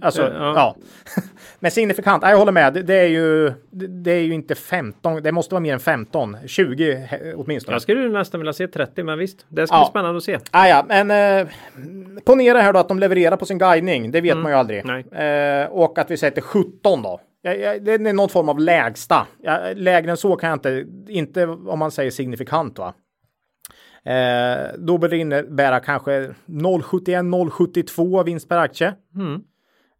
Alltså, 0.00 0.22
eh, 0.22 0.34
ja. 0.34 0.52
ja. 0.56 0.76
Men 1.60 1.70
signifikant, 1.70 2.22
ja, 2.22 2.30
jag 2.30 2.38
håller 2.38 2.52
med. 2.52 2.72
Det, 2.86 2.94
är 2.94 3.06
ju, 3.08 3.52
det, 4.02 4.10
är 4.12 4.20
ju 4.20 4.34
inte 4.34 4.54
15, 4.54 5.22
det 5.22 5.32
måste 5.32 5.54
vara 5.54 5.60
mer 5.60 5.72
än 5.72 5.80
15, 5.80 6.36
20 6.46 6.94
he- 6.94 7.34
åtminstone. 7.36 7.74
Jag 7.74 7.82
skulle 7.82 8.08
nästan 8.08 8.40
vilja 8.40 8.52
se 8.52 8.68
30, 8.68 9.02
men 9.02 9.18
visst. 9.18 9.46
Det 9.48 9.66
ska 9.66 9.76
Ja. 9.76 9.80
bli 9.84 9.90
spännande 9.90 10.16
att 10.16 10.22
se. 10.24 10.38
Ah, 10.50 10.66
ja, 10.68 10.84
men 10.88 11.10
eh, 11.40 11.48
ponera 12.24 12.60
här 12.60 12.72
då 12.72 12.78
att 12.78 12.88
de 12.88 12.98
levererar 12.98 13.36
på 13.36 13.46
sin 13.46 13.58
guidning. 13.58 14.10
Det 14.10 14.20
vet 14.20 14.36
man 14.36 14.52
ju 14.52 14.58
aldrig. 14.58 14.78
Eh, 15.12 15.66
och 15.70 15.98
att 15.98 16.10
vi 16.10 16.16
sätter 16.16 16.40
17 16.42 17.02
då. 17.02 17.20
Det 17.42 17.88
är 17.94 18.12
någon 18.12 18.28
form 18.28 18.48
av 18.48 18.60
lägsta. 18.60 19.26
Lägre 19.74 20.10
än 20.10 20.16
så 20.16 20.36
kan 20.36 20.48
jag 20.50 20.56
inte, 20.56 20.84
inte 21.08 21.46
om 21.46 21.78
man 21.78 21.90
säger 21.90 22.10
signifikant 22.10 22.78
va. 22.78 22.94
Eh, 24.04 24.58
då 24.78 24.98
bör 24.98 25.08
det 25.08 25.16
innebära 25.16 25.80
kanske 25.80 26.30
0,71-0,72 26.46 28.24
vinst 28.24 28.48
per 28.48 28.56
aktie. 28.58 28.94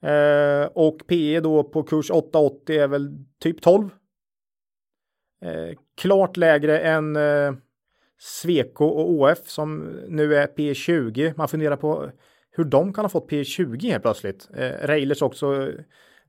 Eh, 0.02 0.66
och 0.72 1.06
PE 1.06 1.40
då 1.40 1.64
på 1.64 1.82
kurs 1.82 2.10
8,80 2.10 2.70
är 2.70 2.88
väl 2.88 3.24
typ 3.40 3.62
12. 3.62 3.88
Eh, 5.42 5.78
klart 5.96 6.36
lägre 6.36 6.78
än 6.78 7.16
eh, 7.16 7.52
Sweco 8.18 8.84
och 8.84 9.10
ÅF 9.10 9.48
som 9.48 9.78
nu 10.08 10.34
är 10.36 10.46
P20. 10.46 11.34
Man 11.36 11.48
funderar 11.48 11.76
på 11.76 12.10
hur 12.50 12.64
de 12.64 12.92
kan 12.92 13.04
ha 13.04 13.08
fått 13.08 13.30
P20 13.30 13.82
helt 13.82 14.02
plötsligt. 14.02 14.48
Eh, 14.56 14.86
Railers 14.86 15.22
också 15.22 15.70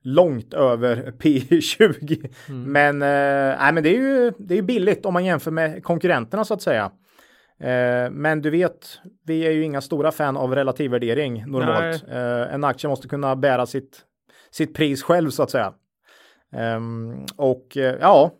långt 0.01 0.53
över 0.53 1.11
P20. 1.19 2.29
Men, 2.47 3.01
eh, 3.01 3.57
nej, 3.59 3.73
men 3.73 3.83
det 3.83 3.89
är 3.89 4.01
ju 4.01 4.33
det 4.37 4.57
är 4.57 4.61
billigt 4.61 5.05
om 5.05 5.13
man 5.13 5.25
jämför 5.25 5.51
med 5.51 5.83
konkurrenterna 5.83 6.45
så 6.45 6.53
att 6.53 6.61
säga. 6.61 6.91
Eh, 7.59 8.11
men 8.11 8.41
du 8.41 8.49
vet, 8.49 8.99
vi 9.25 9.47
är 9.47 9.51
ju 9.51 9.63
inga 9.63 9.81
stora 9.81 10.11
fan 10.11 10.37
av 10.37 10.55
relativvärdering 10.55 11.43
normalt. 11.47 12.03
Eh, 12.07 12.53
en 12.53 12.63
aktie 12.63 12.89
måste 12.89 13.07
kunna 13.07 13.35
bära 13.35 13.65
sitt, 13.65 14.01
sitt 14.51 14.75
pris 14.75 15.03
själv 15.03 15.29
så 15.29 15.43
att 15.43 15.51
säga. 15.51 15.73
Ehm, 16.51 17.25
och 17.35 17.77
eh, 17.77 17.95
ja, 18.01 18.31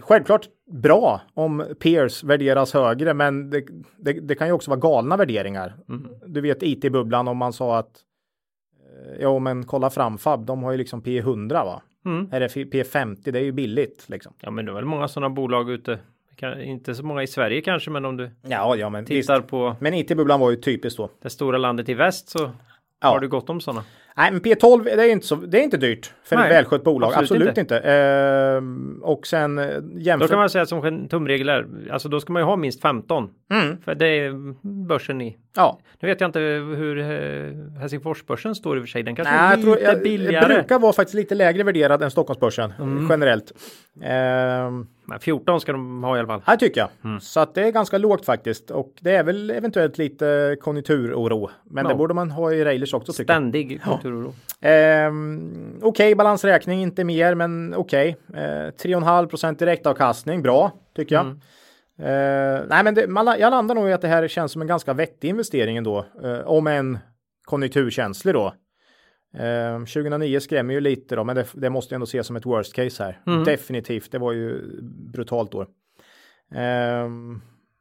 självklart 0.00 0.48
bra 0.72 1.20
om 1.34 1.64
peers 1.80 2.24
värderas 2.24 2.74
högre, 2.74 3.14
men 3.14 3.50
det, 3.50 3.64
det, 3.96 4.12
det 4.12 4.34
kan 4.34 4.46
ju 4.46 4.52
också 4.52 4.70
vara 4.70 4.80
galna 4.80 5.16
värderingar. 5.16 5.76
Du 6.26 6.40
vet 6.40 6.62
IT-bubblan 6.62 7.28
om 7.28 7.36
man 7.36 7.52
sa 7.52 7.78
att 7.78 8.00
eh, 8.80 9.22
ja, 9.22 9.38
men 9.38 9.66
kolla 9.66 9.90
Framfab, 9.90 10.46
de 10.46 10.62
har 10.62 10.72
ju 10.72 10.78
liksom 10.78 11.02
P100 11.02 11.64
va? 11.64 11.82
Mm. 12.04 12.28
Eller 12.32 12.48
P50, 12.48 13.30
det 13.30 13.38
är 13.38 13.44
ju 13.44 13.52
billigt 13.52 14.08
liksom. 14.08 14.34
Ja, 14.40 14.50
men 14.50 14.64
det 14.64 14.72
är 14.72 14.74
väl 14.74 14.84
många 14.84 15.08
sådana 15.08 15.30
bolag 15.30 15.70
ute. 15.70 15.98
Inte 16.62 16.94
så 16.94 17.04
många 17.04 17.22
i 17.22 17.26
Sverige 17.26 17.60
kanske, 17.60 17.90
men 17.90 18.04
om 18.04 18.16
du 18.16 18.30
Ja, 18.48 18.76
ja, 18.76 18.88
men 18.90 19.04
visst. 19.04 19.28
tittar 19.28 19.40
på 19.40 19.76
Men 19.80 19.94
IT-bubblan 19.94 20.40
var 20.40 20.50
ju 20.50 20.56
typiskt 20.56 20.96
då. 20.98 21.10
det 21.22 21.30
stora 21.30 21.58
landet 21.58 21.88
i 21.88 21.94
väst 21.94 22.28
så 22.28 22.50
Ja. 23.00 23.08
har 23.08 23.20
du 23.20 23.28
gott 23.28 23.50
om 23.50 23.60
sådana. 23.60 23.84
Nej, 24.16 24.32
men 24.32 24.40
P12 24.40 24.84
det 24.84 24.90
är 24.90 25.08
inte 25.10 25.26
så. 25.26 25.34
Det 25.36 25.58
är 25.58 25.62
inte 25.62 25.76
dyrt 25.76 26.12
för 26.24 26.36
ett 26.36 26.50
välskött 26.50 26.84
bolag. 26.84 27.08
Absolut, 27.08 27.30
absolut 27.48 27.58
inte. 27.58 27.78
Ehm, 27.78 29.00
och 29.02 29.26
sen 29.26 29.58
eh, 29.58 29.66
Då 29.80 29.98
jämför. 30.00 30.28
kan 30.28 30.38
man 30.38 30.50
säga 30.50 30.66
som 30.66 31.08
tumregel 31.08 31.48
är, 31.48 31.66
alltså 31.92 32.08
då 32.08 32.20
ska 32.20 32.32
man 32.32 32.42
ju 32.42 32.46
ha 32.46 32.56
minst 32.56 32.82
15. 32.82 33.30
Mm. 33.52 33.80
För 33.82 33.94
det 33.94 34.06
är 34.06 34.32
börsen 34.86 35.20
i. 35.20 35.36
Ja, 35.56 35.78
Nu 36.00 36.08
vet 36.08 36.20
jag 36.20 36.28
inte 36.28 36.40
hur 36.40 36.98
eh, 36.98 37.80
Helsingforsbörsen 37.80 38.54
står 38.54 38.76
i 38.76 38.80
och 38.80 38.84
för 38.84 38.88
sig. 38.88 39.02
Den 39.02 39.16
kanske 39.16 39.34
Nej, 39.34 39.40
är 39.46 39.50
jag 39.50 39.56
lite 39.58 39.62
tror 39.66 39.78
jag, 39.82 39.94
jag 39.94 40.02
billigare. 40.02 40.54
brukar 40.54 40.78
vara 40.78 40.92
faktiskt 40.92 41.14
lite 41.14 41.34
lägre 41.34 41.62
värderad 41.62 42.02
än 42.02 42.10
Stockholmsbörsen 42.10 42.72
Mm. 42.80 43.06
generellt. 43.10 43.52
Ehm, 44.02 44.86
Men 45.04 45.20
14 45.20 45.60
ska 45.60 45.72
de 45.72 46.04
ha 46.04 46.16
i 46.16 46.18
alla 46.18 46.28
fall. 46.28 46.42
här 46.46 46.56
tycker 46.56 46.80
jag. 46.80 46.88
Mm. 47.04 47.20
Så 47.20 47.40
att 47.40 47.54
det 47.54 47.62
är 47.66 47.70
ganska 47.70 47.98
lågt 47.98 48.24
faktiskt. 48.24 48.70
Och 48.70 48.92
det 49.00 49.16
är 49.16 49.24
väl 49.24 49.50
eventuellt 49.50 49.98
lite 49.98 50.56
konjunkturoro. 50.60 51.50
Men 51.64 51.84
det 51.84 51.90
Ja. 51.90 51.96
borde 51.96 52.14
man 52.14 52.30
ha 52.30 52.52
i 52.52 52.64
Railers 52.64 52.94
också 52.94 53.12
tycker. 53.12 53.24
Ständig 53.24 53.82
konjunkturoro. 53.82 54.34
Ehm, 54.60 55.78
okej, 55.82 56.14
balansräkning, 56.14 56.82
inte 56.82 57.04
mer, 57.04 57.34
men 57.34 57.74
okej. 57.74 58.16
Eh, 58.34 58.38
3,5 58.38 59.26
procent 59.26 59.58
direktavkastning, 59.58 60.42
bra 60.42 60.70
tycker 60.96 61.14
jag. 61.14 61.26
Eh, 61.98 62.60
nej, 62.68 62.84
men 62.84 62.94
det, 62.94 63.06
man, 63.08 63.26
jag 63.38 63.50
landar 63.50 63.74
nog 63.74 63.88
i 63.88 63.92
att 63.92 64.00
det 64.00 64.08
här 64.08 64.28
känns 64.28 64.52
som 64.52 64.62
en 64.62 64.68
ganska 64.68 64.92
vettig 64.92 65.28
investering 65.28 65.76
ändå, 65.76 66.04
eh, 66.24 66.38
om 66.46 66.66
en 66.66 66.98
konjunkturkänslig 67.44 68.34
då. 68.34 68.54
Eh, 69.34 69.78
2009 69.78 70.40
skrämmer 70.40 70.74
ju 70.74 70.80
lite 70.80 71.16
då, 71.16 71.24
men 71.24 71.36
det, 71.36 71.46
det 71.52 71.70
måste 71.70 71.94
jag 71.94 71.96
ändå 71.96 72.04
ses 72.04 72.26
som 72.26 72.36
ett 72.36 72.46
worst 72.46 72.74
case 72.74 73.04
här. 73.04 73.20
Definitivt, 73.44 74.12
det 74.12 74.18
var 74.18 74.32
ju 74.32 74.62
brutalt 75.12 75.52
då. 75.52 75.66
Ehm, 76.54 77.40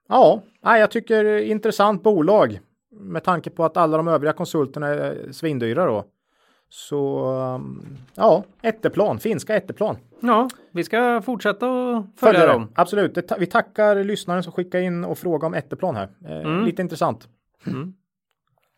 ja, 0.09 0.41
jag 0.61 0.91
tycker 0.91 1.37
intressant 1.37 2.03
bolag 2.03 2.59
med 2.91 3.23
tanke 3.23 3.49
på 3.49 3.65
att 3.65 3.77
alla 3.77 3.97
de 3.97 4.07
övriga 4.07 4.33
konsulterna 4.33 4.87
är 4.87 5.31
svindyra 5.31 5.85
då. 5.85 6.05
Så 6.69 7.25
um, 7.55 7.97
ja, 8.15 8.43
Ätteplan, 8.61 9.19
finska 9.19 9.55
Ätteplan. 9.55 9.97
Ja, 10.19 10.49
vi 10.71 10.83
ska 10.83 11.21
fortsätta 11.21 11.67
att 11.97 12.05
följa 12.19 12.47
dem. 12.47 12.71
Absolut. 12.75 13.15
Det 13.15 13.35
vi 13.39 13.45
tackar 13.45 14.03
lyssnaren 14.03 14.43
som 14.43 14.53
skickade 14.53 14.83
in 14.83 15.03
och 15.05 15.17
frågade 15.17 15.45
om 15.45 15.53
Ätteplan 15.53 15.95
här. 15.95 16.09
Eh, 16.25 16.39
Mm. 16.41 16.65
Lite 16.65 16.81
intressant. 16.81 17.27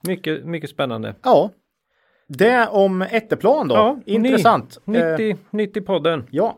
Mycket, 0.07 0.45
mycket 0.45 0.69
spännande. 0.69 1.15
Ja, 1.23 1.49
det 2.37 2.67
om 2.71 3.01
Ätteplan 3.01 3.67
då. 3.67 3.75
Ja, 3.75 3.99
intressant. 4.05 4.79
Ny, 4.85 4.97
Eh, 4.99 5.11
nytt, 5.11 5.19
i, 5.19 5.35
nytt 5.49 5.77
i 5.77 5.81
podden. 5.81 6.23
ja, 6.31 6.57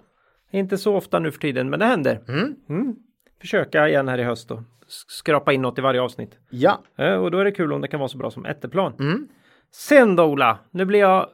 Inte 0.52 0.78
så 0.78 0.96
ofta 0.96 1.20
nu 1.20 1.32
för 1.32 1.40
tiden, 1.40 1.70
men 1.70 1.80
det 1.80 1.86
händer. 1.86 2.20
Mm. 2.70 2.96
Försöka 3.42 3.90
igen 3.90 4.08
här 4.08 4.18
i 4.18 4.24
höst 4.24 4.50
då. 4.50 4.56
S- 4.88 5.04
Skrapa 5.08 5.54
in 5.54 5.62
något 5.62 5.78
i 5.80 5.82
varje 5.82 6.02
avsnitt. 6.02 6.32
ja. 6.50 6.80
Eh, 6.98 7.14
Och 7.14 7.32
då 7.32 7.38
är 7.40 7.46
det 7.46 7.52
kul 7.52 7.74
om 7.74 7.82
det 7.82 7.88
kan 7.88 8.00
vara 8.00 8.10
så 8.10 8.18
bra 8.18 8.32
som 8.32 8.46
Ätteplan. 8.46 8.94
Mm. 9.00 9.28
Sen 9.74 10.16
då 10.16 10.24
Ola, 10.24 10.58
nu 10.72 10.86
blir 10.86 11.00
jag 11.00 11.28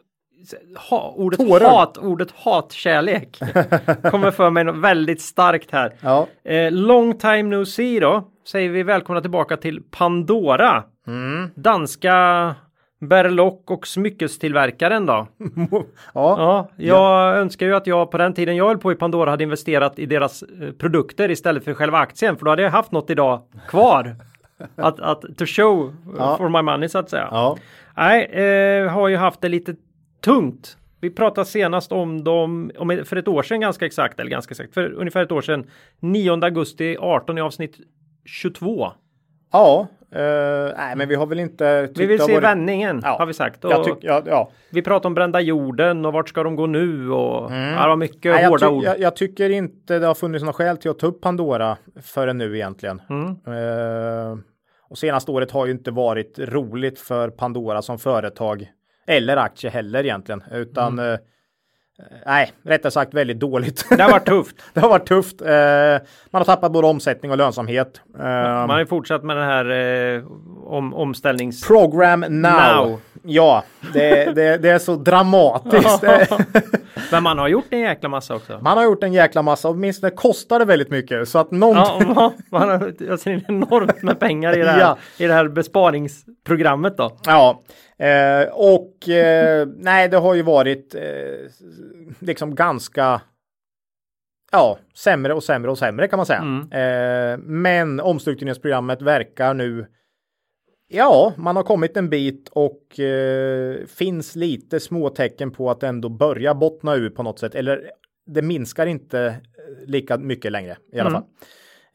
ha, 0.89 1.13
ordet 1.17 1.39
Tårar. 1.39 1.69
hat, 1.69 1.97
ordet 1.97 2.31
hatkärlek 2.31 3.39
kommer 4.11 4.31
för 4.31 4.49
mig 4.49 4.63
något 4.63 4.77
väldigt 4.77 5.21
starkt 5.21 5.71
här. 5.71 5.93
Ja. 6.01 6.27
Eh, 6.43 6.71
long 6.71 7.17
time 7.17 7.43
no 7.43 7.65
see 7.65 7.99
då 7.99 8.27
säger 8.47 8.69
vi 8.69 8.83
välkomna 8.83 9.21
tillbaka 9.21 9.57
till 9.57 9.83
Pandora. 9.91 10.83
Mm. 11.07 11.49
Danska 11.55 12.55
berlock 13.01 13.71
och 13.71 13.87
smyckestillverkaren 13.87 15.05
då. 15.05 15.27
ja. 16.13 16.35
Ja, 16.37 16.69
jag 16.75 17.37
önskar 17.37 17.65
ju 17.65 17.75
att 17.75 17.87
jag 17.87 18.11
på 18.11 18.17
den 18.17 18.33
tiden 18.33 18.55
jag 18.55 18.67
höll 18.67 18.77
på 18.77 18.91
i 18.91 18.95
Pandora 18.95 19.29
hade 19.29 19.43
investerat 19.43 19.99
i 19.99 20.05
deras 20.05 20.43
eh, 20.43 20.71
produkter 20.71 21.31
istället 21.31 21.63
för 21.63 21.73
själva 21.73 21.97
aktien 21.97 22.37
för 22.37 22.45
då 22.45 22.51
hade 22.51 22.61
jag 22.63 22.71
haft 22.71 22.91
något 22.91 23.09
idag 23.09 23.41
kvar. 23.67 24.15
att, 24.75 24.99
att 24.99 25.21
to 25.37 25.45
show 25.45 25.95
Ja. 26.17 26.37
for 26.37 26.49
my 26.49 26.61
money 26.61 26.89
så 26.89 26.97
att 26.97 27.09
säga. 27.09 27.27
ja. 27.31 27.57
Nej, 27.97 28.23
eh, 28.25 28.87
har 28.91 29.07
ju 29.07 29.15
haft 29.15 29.41
det 29.41 29.49
lite 29.49 29.75
tungt. 30.23 30.77
Vi 31.01 31.09
pratade 31.09 31.45
senast 31.45 31.91
om 31.91 32.23
dem 32.23 32.71
om, 32.77 33.01
för 33.05 33.15
ett 33.15 33.27
år 33.27 33.43
sedan 33.43 33.59
ganska 33.61 33.85
exakt, 33.85 34.19
eller 34.19 34.31
ganska 34.31 34.51
exakt, 34.51 34.73
för 34.73 34.93
ungefär 34.93 35.23
ett 35.23 35.31
år 35.31 35.41
sedan. 35.41 35.65
9 35.99 36.31
augusti 36.43 36.97
18 36.99 37.37
i 37.37 37.41
avsnitt 37.41 37.77
22. 38.25 38.91
Ja, 39.51 39.87
eh, 40.15 40.73
nej 40.77 40.95
men 40.95 41.07
vi 41.09 41.15
har 41.15 41.25
väl 41.25 41.39
inte... 41.39 41.89
Vi 41.95 42.05
vill 42.05 42.19
se 42.19 42.31
varit- 42.33 42.43
vändningen 42.43 43.01
Ja. 43.03 43.15
har 43.19 43.25
vi 43.25 43.33
sagt. 43.33 43.59
Jag 43.63 43.83
tyck, 43.83 43.97
ja, 44.01 44.21
ja. 44.25 44.51
Vi 44.71 44.81
pratar 44.81 45.09
om 45.09 45.13
brända 45.13 45.39
jorden 45.41 46.05
och 46.05 46.13
vart 46.13 46.29
ska 46.29 46.43
de 46.43 46.55
gå 46.55 46.65
nu 46.67 47.11
och 47.11 47.51
ja, 47.51 47.81
det 47.81 47.87
var 47.87 47.95
mycket 47.95 48.25
Mm. 48.25 48.35
Nej, 48.35 48.43
jag, 48.43 48.49
hårda 48.49 48.67
ty- 48.67 48.73
ord. 48.73 48.83
jag, 48.83 48.99
jag 48.99 49.15
tycker 49.15 49.49
inte 49.49 49.99
det 49.99 50.07
har 50.07 50.13
funnits 50.15 50.43
några 50.43 50.53
skäl 50.53 50.77
till 50.77 50.91
att 50.91 50.99
ta 50.99 51.07
upp 51.07 51.21
Pandora 51.21 51.77
förrän 52.01 52.37
nu 52.37 52.55
egentligen. 52.55 53.01
Mm. 53.09 53.29
Eh, 53.29 54.37
och 54.89 54.97
senaste 54.97 55.31
året 55.31 55.51
har 55.51 55.65
ju 55.65 55.71
inte 55.71 55.91
varit 55.91 56.39
roligt 56.39 56.99
för 56.99 57.29
Pandora 57.29 57.81
som 57.81 57.99
företag 57.99 58.67
eller 59.07 59.37
aktie 59.37 59.69
heller 59.69 60.03
egentligen, 60.03 60.43
utan 60.51 60.93
Mm. 60.99 61.13
eh, 61.13 61.19
nej, 62.25 62.51
rättare 62.63 62.91
sagt 62.91 63.13
väldigt 63.13 63.39
dåligt. 63.39 63.85
Det 63.89 64.03
har 64.03 64.11
varit 64.11 64.25
tufft. 64.25 64.55
det 64.73 64.79
har 64.79 64.89
varit 64.89 65.07
tufft. 65.07 65.41
Eh, 65.41 65.47
man 66.31 66.39
har 66.39 66.43
tappat 66.43 66.71
både 66.71 66.87
omsättning 66.87 67.31
och 67.31 67.37
lönsamhet. 67.37 68.01
Eh, 68.19 68.23
Man 68.23 68.69
har 68.69 68.79
ju 68.79 68.85
fortsatt 68.85 69.23
med 69.23 69.37
den 69.37 69.45
här 69.45 69.69
eh, 70.15 70.23
om, 70.65 70.93
omställnings... 70.93 71.67
Program 71.67 72.19
now. 72.19 72.29
Now. 72.41 72.99
Ja, 73.23 73.63
det, 73.93 74.35
det, 74.35 74.57
det 74.57 74.69
är 74.69 74.79
så 74.79 74.95
dramatiskt. 74.95 76.03
Men 77.11 77.23
man 77.23 77.37
har 77.37 77.47
gjort 77.47 77.65
en 77.69 77.79
jäkla 77.79 78.09
massa 78.09 78.35
också. 78.35 78.59
Man 78.61 78.77
har 78.77 78.83
gjort 78.83 79.03
en 79.03 79.13
jäkla 79.13 79.41
massa, 79.41 79.69
åtminstone 79.69 80.11
kostar 80.11 80.59
det 80.59 80.65
väldigt 80.65 80.89
mycket. 80.89 81.29
Så 81.29 81.39
att 81.39 81.51
någonting... 81.51 82.13
Ja, 82.15 82.33
man 82.51 82.69
har 82.69 82.93
jag 82.99 83.19
ser 83.19 83.31
in 83.31 83.45
enormt 83.47 84.01
med 84.01 84.19
pengar 84.19 84.57
i 84.57 84.61
det 84.61 84.71
här, 84.71 84.79
Ja. 84.79 84.97
i 85.17 85.27
det 85.27 85.33
här 85.33 85.47
besparingsprogrammet 85.47 86.97
då. 86.97 87.17
Ja, 87.25 87.61
eh, 88.01 88.49
och 88.53 89.09
eh, 89.09 89.67
nej, 89.77 90.09
det 90.09 90.17
har 90.17 90.33
ju 90.33 90.41
varit 90.41 90.95
eh, 90.95 91.51
liksom 92.19 92.55
ganska 92.55 93.21
ja, 94.51 94.77
sämre 94.95 95.33
och 95.33 95.43
sämre 95.43 95.71
och 95.71 95.77
sämre 95.77 96.07
kan 96.07 96.17
man 96.17 96.25
säga. 96.25 96.41
Eh, 96.71 97.37
men 97.37 97.99
omstruktureringsprogrammet 97.99 99.01
verkar 99.01 99.53
nu 99.53 99.87
Ja, 100.93 101.33
man 101.37 101.55
har 101.55 101.63
kommit 101.63 101.97
en 101.97 102.09
bit 102.09 102.49
och 102.51 102.99
eh, 102.99 103.85
finns 103.85 104.35
lite 104.35 104.79
små 104.79 105.09
tecken 105.09 105.51
på 105.51 105.71
att 105.71 105.83
ändå 105.83 106.09
börja 106.09 106.55
bottna 106.55 106.95
ur 106.95 107.09
på 107.09 107.23
något 107.23 107.39
sätt. 107.39 107.55
Eller 107.55 107.91
det 108.25 108.41
minskar 108.41 108.85
inte 108.85 109.21
eh, 109.21 109.35
lika 109.87 110.17
mycket 110.17 110.51
längre 110.51 110.77
i 110.93 110.99
alla 110.99 111.11
fall. 111.11 111.23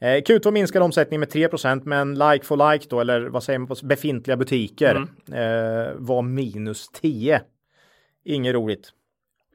Eh, 0.01 0.21
Q2 0.21 0.51
minskar 0.51 0.81
omsättningen 0.81 1.19
med 1.19 1.29
3% 1.29 1.81
men 1.85 2.13
like 2.13 2.45
for 2.45 2.71
like 2.71 2.85
då, 2.89 2.99
eller 2.99 3.21
vad 3.21 3.43
säger 3.43 3.59
man 3.59 3.67
på 3.67 3.75
befintliga 3.83 4.37
butiker, 4.37 4.95
eh, 5.31 5.93
var 5.95 6.21
minus 6.21 6.89
10. 6.89 7.41
Inget 8.25 8.53
roligt. 8.53 8.89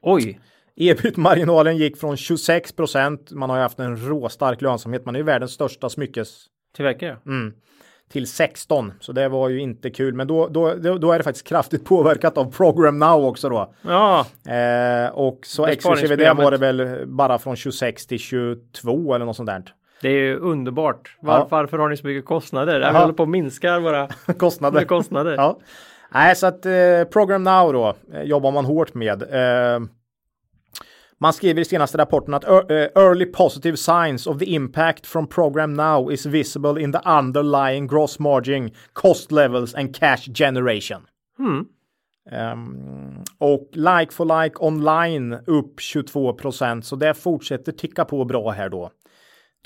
Oj, 0.01 0.39
Ebit-marginalen 0.75 1.77
gick 1.77 1.97
från 1.97 2.15
26% 2.15 3.31
man 3.31 3.49
har 3.49 3.57
ju 3.57 3.63
haft 3.63 3.79
en 3.79 4.07
råstark 4.09 4.61
lönsamhet, 4.61 5.05
man 5.05 5.15
är 5.15 5.19
ju 5.19 5.25
världens 5.25 5.51
största 5.51 5.89
smyckes 5.89 6.45
tillverkare. 6.75 7.17
Mm. 7.25 7.53
till 8.09 8.27
16. 8.27 8.93
Så 8.99 9.11
det 9.11 9.29
var 9.29 9.49
ju 9.49 9.59
inte 9.59 9.89
kul. 9.89 10.13
Men 10.13 10.27
då, 10.27 10.47
då, 10.47 10.73
då 10.73 10.97
då 10.97 11.11
är 11.11 11.17
det 11.17 11.23
faktiskt 11.23 11.47
kraftigt 11.47 11.85
påverkat 11.85 12.37
av 12.37 12.51
Program 12.51 12.99
Now 12.99 13.25
också 13.25 13.49
då. 13.49 13.73
Ja, 13.81 14.27
Eh, 14.53 15.09
och 15.09 15.39
så 15.45 15.65
exklusive 15.65 16.15
det 16.15 16.33
var 16.33 16.51
det 16.51 16.57
väl 16.57 17.07
bara 17.07 17.39
från 17.39 17.55
26 17.55 18.07
till 18.07 18.19
22 18.19 19.13
eller 19.13 19.25
något 19.25 19.35
sånt 19.35 19.49
där. 19.49 19.73
Det 20.03 20.09
är 20.09 20.19
ju 20.19 20.37
underbart. 20.39 21.17
Var, 21.21 21.33
Ja. 21.37 21.47
Varför 21.51 21.77
har 21.77 21.89
ni 21.89 21.97
så 21.97 22.07
mycket 22.07 22.25
kostnader? 22.25 22.79
Vi 22.79 22.97
håller 22.99 23.13
på 23.13 23.23
att 23.23 23.29
minska 23.29 23.79
våra 23.79 24.07
Kostnader. 24.37 24.85
kostnader. 24.85 25.35
Ja. 25.35 25.59
Nej, 26.11 26.35
så 26.35 26.47
att 26.47 26.65
eh, 26.65 27.03
Program 27.13 27.43
Now 27.43 27.73
då 27.73 27.95
eh, 28.13 28.21
jobbar 28.23 28.51
man 28.51 28.65
hårt 28.65 28.93
med. 28.93 29.21
Eh, 29.23 29.79
man 31.19 31.33
skriver 31.33 31.61
i 31.61 31.65
senaste 31.65 31.97
rapporten 31.97 32.33
att 32.33 32.43
"Ear- 32.43 32.71
eh, 32.71 33.03
early 33.03 33.25
positive 33.25 33.77
signs 33.77 34.27
of 34.27 34.39
the 34.39 34.45
impact 34.45 35.07
from 35.07 35.27
Program 35.27 35.73
Now 35.73 36.11
is 36.11 36.25
visible 36.25 36.81
in 36.81 36.91
the 36.93 36.99
underlying 37.09 37.87
gross 37.87 38.19
margin, 38.19 38.71
cost 38.93 39.31
levels 39.31 39.75
and 39.75 39.95
cash 39.95 40.25
generation. 40.35 41.01
Mm. 41.39 41.65
Ehm, 42.31 43.23
och 43.37 43.69
like 43.73 44.13
for 44.13 44.43
like 44.43 44.55
online 44.59 45.33
upp 45.47 45.79
22% 45.79 46.81
så 46.81 46.95
det 46.95 47.13
fortsätter 47.13 47.71
ticka 47.71 48.05
på 48.05 48.25
bra 48.25 48.49
här 48.51 48.69
då. 48.69 48.89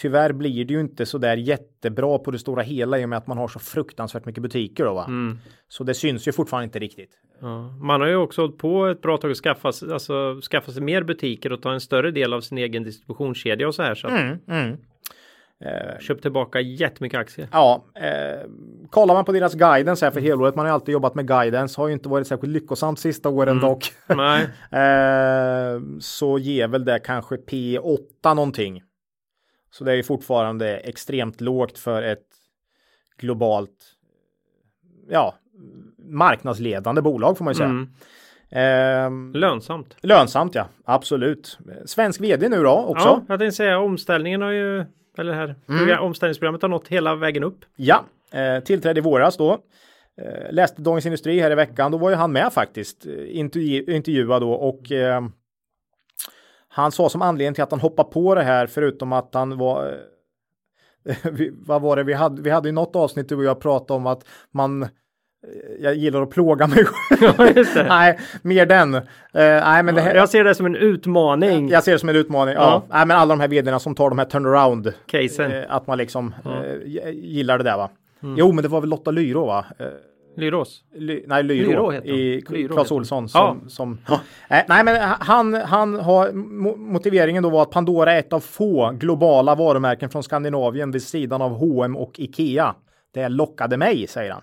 Tyvärr 0.02 0.32
blir 0.32 0.66
det 0.66 0.74
ju 0.74 0.80
inte 0.80 1.06
så 1.06 1.18
där 1.18 1.38
jättebra 1.38 2.20
på 2.20 2.32
det 2.32 2.39
stora 2.39 2.62
hela 2.62 3.00
i 3.00 3.06
och 3.06 3.10
med 3.10 3.18
att 3.18 3.28
man 3.28 3.38
har 3.38 3.48
så 3.48 3.60
fruktansvärt 3.60 4.26
mycket 4.26 4.43
butiker 4.43 4.86
då 4.86 4.93
va. 4.93 5.06
Mm. 5.06 5.39
Så 5.68 5.84
det 5.84 5.93
syns 5.93 6.28
ju 6.28 6.32
fortfarande 6.32 6.64
inte 6.64 6.80
riktigt. 6.80 7.10
Ja. 7.41 7.78
Man 7.82 8.02
har 8.02 8.08
ju 8.08 8.16
också 8.16 8.41
hållit 8.41 8.58
på 8.58 8.86
ett 8.86 9.02
bra 9.02 9.18
tag 9.18 9.32
att 9.32 9.38
skaffa, 9.38 9.68
alltså, 9.68 10.39
skaffa 10.52 10.72
sig 10.72 10.82
mer 10.82 11.04
butiker 11.04 11.52
och 11.52 11.62
ta 11.62 11.74
en 11.74 11.82
större 11.82 12.12
del 12.12 12.34
av 12.34 12.41
sin 12.41 12.58
egen 12.58 12.84
distributionskedja 12.84 13.68
och 13.68 13.76
så 13.76 13.84
här. 13.84 13.95
Så 13.95 14.08
Mm, 14.08 14.39
mm. 14.48 14.78
köpt 16.00 16.22
tillbaka 16.22 16.60
jättemycket 16.60 17.20
aktier. 17.20 17.48
Ja, 17.52 17.86
eh, 17.95 18.50
kollar 18.89 19.14
man 19.14 19.26
på 19.26 19.32
deras 19.32 19.54
guidance 19.54 20.06
här 20.06 20.12
för 20.12 20.22
helåret, 20.22 20.56
man 20.56 20.66
har 20.66 20.70
ju 20.70 20.74
alltid 20.74 20.93
jobbat 20.93 21.16
med 21.16 21.28
guidance, 21.28 21.82
har 21.82 21.88
ju 21.88 21.93
inte 21.93 22.10
varit 22.10 22.28
särskilt 22.28 22.54
lyckosamt 22.54 23.00
sista 23.00 23.30
åren 23.30 23.60
dock. 23.60 23.91
Nej, 24.08 24.43
eh, 24.72 25.82
så 26.00 26.38
ger 26.38 26.68
väl 26.68 26.86
det 26.86 27.00
kanske 27.00 27.36
P8 27.36 28.36
någonting. 28.36 28.84
Så 29.72 29.84
det 29.84 29.93
är 29.93 30.03
fortfarande 30.03 30.78
extremt 30.78 31.41
lågt 31.41 31.80
för 31.80 32.01
ett 32.01 32.28
globalt, 33.18 33.76
ja, 35.09 35.36
marknadsledande 35.97 37.01
bolag 37.01 37.38
får 37.38 37.45
man 37.45 37.51
ju 37.53 37.57
säga. 37.57 37.70
mm. 37.70 37.89
Eh, 38.49 39.39
lönsamt. 39.39 39.97
lönsamt 40.01 40.55
ja, 40.55 40.68
absolut. 40.86 41.59
Svensk 41.86 42.22
vd 42.22 42.49
nu 42.49 42.63
då 42.63 42.70
också. 42.88 43.07
Ja, 43.07 43.24
jag 43.28 43.39
tänkte 43.39 43.55
säga 43.55 43.80
omställningen 43.80 44.41
har 44.41 44.51
ju, 44.51 44.86
eller 45.18 45.34
här 45.34 45.55
Mm. 45.70 45.99
omställningsprogrammet 46.03 46.61
har 46.61 46.70
nått 46.70 46.88
hela 46.88 47.15
vägen 47.15 47.43
upp. 47.43 47.59
Ja, 47.76 48.05
eh, 48.32 48.63
tillträdde 48.63 48.99
i 48.99 49.03
våras 49.03 49.38
då. 49.38 49.51
Eh, 50.22 50.51
läste 50.51 50.82
Dagens 50.82 51.05
Industri 51.05 51.39
här 51.39 51.51
i 51.51 51.55
veckan. 51.55 51.91
Då 51.91 51.97
var 51.97 52.09
ju 52.09 52.15
han 52.15 52.32
med 52.32 52.53
faktiskt. 52.53 53.05
eh, 53.05 53.38
Intervju 53.38 53.95
intervjuad 53.95 54.41
då 54.41 54.51
och 54.53 54.91
eh, 54.91 55.22
han 56.78 56.92
sa 56.92 57.10
som 57.10 57.22
anledning 57.22 57.54
till 57.54 57.64
att 57.64 57.72
han 57.72 57.80
hoppade 57.80 58.10
på 58.10 58.36
det 58.36 58.44
här 58.44 58.68
förutom 58.68 59.14
att 59.14 59.30
han 59.34 59.58
var 59.58 59.88
eh, 61.10 61.16
vi, 61.32 61.52
vad 61.54 61.82
var 61.82 61.96
det 61.96 62.04
vi 62.04 62.14
hade? 62.14 62.42
Vi 62.42 62.50
hade 62.50 62.68
ju 62.68 62.74
något 62.74 62.96
avsnitt 62.96 63.30
du 63.30 63.36
och 63.36 63.44
jag 63.44 63.60
pratade 63.60 63.98
om 63.98 64.08
att 64.08 64.24
man 64.54 64.84
eh, 64.84 64.90
jag 65.80 65.96
gillar 65.96 66.22
att 66.22 66.30
plåga 66.30 66.68
mig 66.68 66.86
själv. 66.86 67.66
Nej, 67.88 68.20
mer 68.42 68.66
den. 68.66 68.96
Eh, 68.96 69.02
nej, 69.34 69.84
men 69.84 69.98
här, 69.98 70.16
Jag 70.16 70.30
ser 70.30 70.44
det 70.44 70.56
som 70.56 70.66
en 70.66 70.76
utmaning. 70.76 71.70
jag 71.70 71.84
ser 71.84 71.92
det 71.92 72.00
som 72.00 72.10
en 72.10 72.16
utmaning. 72.16 72.54
Ja. 72.56 72.62
Ja. 72.62 72.96
Nej, 72.98 73.06
men 73.06 73.18
alla 73.18 73.36
de 73.36 73.40
här 73.40 73.48
vdarna 73.48 73.80
som 73.80 73.96
tar 73.96 74.10
de 74.10 74.20
här 74.20 74.26
turnaround 74.26 74.94
Casen. 75.06 75.52
Eh, 75.52 75.64
att 75.70 75.88
man 75.88 75.98
liksom 75.98 76.36
eh, 76.46 77.10
gillar 77.12 77.58
det 77.58 77.64
där 77.64 77.78
va. 77.78 77.90
Jo, 78.38 78.52
men 78.52 78.62
det 78.64 78.68
var 78.70 78.82
väl 78.82 78.90
Lotta 78.90 79.12
Lyro 79.12 79.46
va? 79.46 79.66
Lyros. 80.38 80.84
Ly, 80.96 81.24
nej, 81.28 81.44
Lyro, 81.44 81.70
Lyro 81.70 81.90
heter 81.92 82.10
i 82.10 82.36
heter 82.36 82.70
hon. 82.70 82.80
Olsson. 82.98 83.30
Som, 83.30 83.42
Ja. 83.42 83.58
som, 83.70 83.98
Eh, 84.50 84.64
nej, 84.68 84.84
men 84.84 85.02
han, 85.20 85.54
han 85.54 85.96
har 86.00 86.30
mo- 86.32 86.76
motiveringen 86.78 87.44
då 87.44 87.50
var 87.50 87.62
att 87.62 87.72
Pandora 87.72 88.12
är 88.14 88.20
ett 88.20 88.34
av 88.34 88.40
få 88.40 88.92
globala 88.92 89.56
varumärken 89.56 90.10
från 90.10 90.24
Skandinavien 90.24 90.92
vid 90.92 91.04
sidan 91.04 91.42
av 91.42 91.52
H&M 91.52 91.96
och 91.98 92.20
Ikea. 92.20 92.76
Det 93.14 93.30
lockade 93.30 93.78
mig, 93.78 94.08
säger 94.08 94.32
han. 94.32 94.42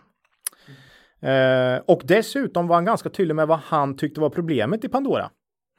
Eh, 1.21 1.81
och 1.87 2.01
dessutom 2.05 2.67
var 2.67 2.75
han 2.77 2.85
ganska 2.85 3.09
tydlig 3.11 3.35
med 3.35 3.49
vad 3.49 3.59
han 3.59 3.97
tyckte 3.97 4.21
var 4.21 4.31
problemet 4.31 4.85
i 4.85 4.89
Pandora. 4.89 5.31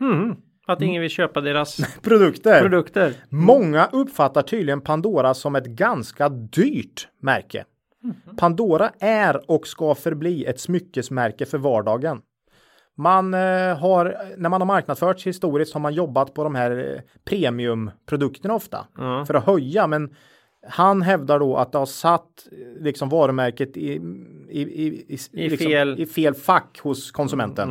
Mm. 0.02 0.36
Att 0.68 0.82
ingen 0.82 1.02
vill 1.02 1.12
köpa 1.12 1.42
deras 1.42 1.78
Produkter. 2.02 2.62
produkter. 2.62 3.14
Många 3.30 3.90
uppfattar 3.92 4.42
tydligen 4.42 4.82
Pandora 4.82 5.34
som 5.34 5.56
ett 5.56 5.66
ganska 5.66 6.30
dyrt 6.30 7.08
märke. 7.22 7.66
Pandora 8.38 8.92
är 9.00 9.52
och 9.52 9.68
ska 9.68 9.96
förbli 9.96 10.46
ett 10.46 10.60
smyckesmärke 10.60 11.46
för 11.46 11.58
vardagen. 11.58 12.22
Man 12.98 13.34
eh, 13.34 13.78
har, 13.78 14.18
när 14.38 14.50
man 14.50 14.62
har 14.62 14.66
marknadsförts 14.66 15.28
historiskt 15.28 15.74
har 15.74 15.82
man 15.82 15.94
jobbat 15.94 16.34
på 16.34 16.44
de 16.44 16.56
här 16.56 16.72
eh, 16.96 17.02
premiumprodukterna 17.26 18.54
ofta 18.54 18.86
för 19.26 19.34
att 19.34 19.46
höja, 19.46 19.88
men 19.88 20.16
han 20.68 21.02
hävdar 21.02 21.40
då 21.40 21.58
att 21.58 21.72
det 21.72 21.78
har 21.78 21.86
satt 21.86 22.48
eh, 22.52 22.84
liksom 22.84 23.10
varumärket 23.10 23.78
i, 23.78 23.92
i, 24.50 24.62
i, 24.62 25.06
i, 25.08 25.18
liksom, 25.50 25.68
fel- 25.68 26.00
i 26.00 26.06
fel 26.06 26.34
fack 26.34 26.80
hos 26.84 27.12
konsumenten. 27.12 27.70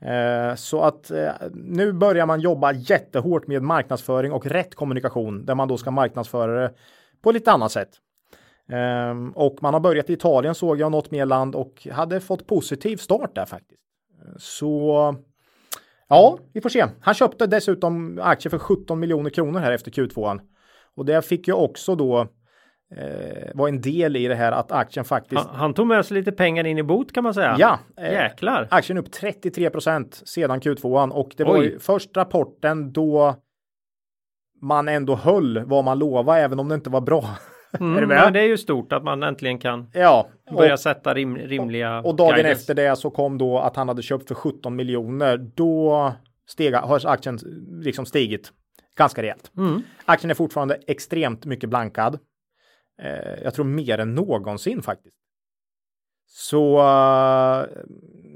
Eh, 0.00 0.54
så 0.54 0.80
att 0.80 1.10
eh, 1.10 1.30
nu 1.54 1.92
börjar 1.92 2.26
man 2.26 2.40
jobba 2.40 2.72
jättehårt 2.72 3.46
med 3.46 3.62
marknadsföring 3.62 4.32
och 4.32 4.46
rätt 4.46 4.74
kommunikation 4.74 5.44
där 5.44 5.54
man 5.54 5.68
då 5.68 5.76
ska 5.76 5.90
marknadsföra 5.90 6.60
det 6.62 6.74
på 7.22 7.32
lite 7.32 7.52
annat 7.52 7.72
sätt. 7.72 7.88
Ehm, 8.72 9.30
och 9.30 9.58
man 9.60 9.74
har 9.74 9.80
börjat 9.80 10.10
i 10.10 10.12
Italien 10.12 10.54
såg 10.54 10.80
jag 10.80 10.92
något 10.92 11.10
mer 11.10 11.26
land 11.26 11.54
och 11.54 11.88
hade 11.92 12.20
fått 12.20 12.46
positiv 12.46 12.96
start 12.96 13.34
där 13.34 13.46
faktiskt. 13.46 13.82
Så 14.38 15.14
ja, 16.08 16.38
vi 16.52 16.60
får 16.60 16.68
se. 16.68 16.86
Han 17.00 17.14
köpte 17.14 17.46
dessutom 17.46 18.20
aktier 18.22 18.50
för 18.50 18.58
17 18.58 19.00
miljoner 19.00 19.30
kronor 19.30 19.60
här 19.60 19.72
efter 19.72 19.90
Q2. 19.90 20.40
Och 20.96 21.04
det 21.04 21.22
fick 21.22 21.48
ju 21.48 21.54
också 21.54 21.94
då 21.94 22.20
eh, 22.96 23.54
vara 23.54 23.68
en 23.68 23.80
del 23.80 24.16
i 24.16 24.28
det 24.28 24.34
här 24.34 24.52
att 24.52 24.72
aktien 24.72 25.04
faktiskt 25.04 25.46
Han, 25.46 25.56
han 25.56 25.74
tog 25.74 25.86
med 25.86 26.06
sig 26.06 26.16
lite 26.16 26.32
pengar 26.32 26.66
in 26.66 26.78
i 26.78 26.82
bot 26.82 27.12
kan 27.12 27.24
man 27.24 27.34
säga. 27.34 27.56
Ja, 27.58 27.78
eh, 27.96 28.12
Jäklar. 28.12 28.68
Aktien 28.70 28.98
upp 28.98 29.08
33% 29.08 30.24
sedan 30.24 30.60
Q2 30.60 31.10
och 31.10 31.34
det 31.36 31.44
var 31.44 31.58
Oj. 31.58 31.66
ju 31.66 31.78
först 31.78 32.16
rapporten 32.16 32.92
då 32.92 33.36
man 34.62 34.88
ändå 34.88 35.14
höll 35.14 35.64
vad 35.64 35.84
man 35.84 35.98
lovade 35.98 36.40
även 36.40 36.60
om 36.60 36.68
det 36.68 36.74
inte 36.74 36.90
var 36.90 37.00
bra. 37.00 37.24
Är 37.72 37.78
du 37.78 37.84
Mm, 37.84 38.08
med? 38.08 38.18
men 38.18 38.32
det 38.32 38.40
är 38.40 38.44
ju 38.46 38.58
stort 38.58 38.92
att 38.92 39.04
man 39.04 39.22
äntligen 39.22 39.58
kan 39.58 39.90
Ja, 39.94 40.28
börja 40.56 40.72
och, 40.72 40.80
sätta 40.80 41.14
rim, 41.14 41.36
rimliga 41.36 41.98
och 42.00 42.16
dagen 42.16 42.34
guidance. 42.34 42.52
efter 42.60 42.74
det 42.74 42.96
så 42.96 43.10
kom 43.10 43.38
då 43.38 43.58
att 43.58 43.76
han 43.76 43.88
hade 43.88 44.02
köpt 44.02 44.28
för 44.28 44.34
17 44.34 44.76
miljoner. 44.76 45.38
Då 45.54 46.12
steg, 46.46 46.74
har 46.74 47.06
aktien 47.06 47.38
liksom 47.82 48.06
stigit 48.06 48.52
ganska 48.96 49.22
rejält. 49.22 49.52
Mm. 49.56 49.82
Aktien 50.04 50.30
är 50.30 50.34
fortfarande 50.34 50.78
extremt 50.86 51.44
mycket 51.44 51.70
blankad. 51.70 52.18
Eh, 53.02 53.42
jag 53.44 53.54
tror 53.54 53.64
mer 53.64 53.98
än 53.98 54.14
någonsin 54.14 54.82
faktiskt. 54.82 55.14
Så 56.26 56.78
eh, 56.78 57.64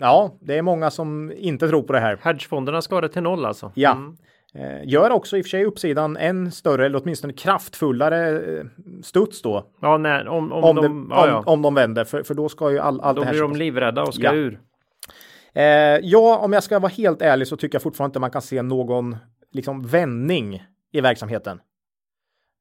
ja, 0.01 0.39
det 0.41 0.59
är 0.59 0.63
många 0.63 0.91
som 0.91 1.33
inte 1.37 1.69
tror 1.69 1.83
på 1.83 1.93
det 1.93 2.01
här. 2.01 2.19
Hedgefonderna 2.23 2.83
ska 2.83 3.01
det 3.01 3.09
till 3.09 3.23
noll 3.23 3.45
alltså. 3.47 3.73
Ja. 3.75 3.93
Mm. 3.93 4.17
Eh, 4.55 4.85
Gör 4.89 5.11
också 5.11 5.37
i 5.37 5.41
och 5.41 5.45
för 5.45 5.51
sig 5.51 5.65
uppsidan 5.65 6.17
en 6.17 6.53
större 6.53 6.87
eller 6.87 7.01
åtminstone 7.03 7.33
kraftfullare 7.33 8.41
eh, 8.59 8.65
studs 9.03 9.43
då. 9.43 9.71
Ja, 9.81 9.99
när, 9.99 10.29
om, 10.29 10.53
om, 10.53 10.65
Om, 10.65 10.77
de, 10.77 11.09
det, 11.09 11.15
ja, 11.15 11.23
om, 11.23 11.29
ja. 11.31 11.43
om 11.47 11.63
de 11.63 11.75
vänder, 11.75 12.05
för, 12.05 12.23
för 12.23 12.35
då 12.35 12.49
ska 12.49 12.71
ju 12.71 12.79
all, 12.79 13.01
allt 13.01 13.17
då 13.17 13.23
det 13.23 13.27
här 13.27 13.33
blir 13.33 13.43
de 13.43 13.57
livrädda 13.57 14.03
och 14.03 14.15
ska 14.15 14.23
Ja. 14.23 14.35
ur. 14.35 14.61
Eh, 15.55 15.65
ja, 16.03 16.39
om 16.39 16.53
jag 16.53 16.63
ska 16.63 16.79
vara 16.79 16.93
helt 16.93 17.23
ärlig 17.23 17.49
så 17.49 17.57
tycker 17.57 17.75
jag 17.75 17.83
fortfarande 17.83 18.11
inte 18.11 18.19
man 18.21 18.31
kan 18.31 18.43
se 18.43 18.63
någon 18.63 19.17
liksom 19.53 19.83
vändning 19.83 20.63
i 20.93 21.01
verksamheten. 21.01 21.61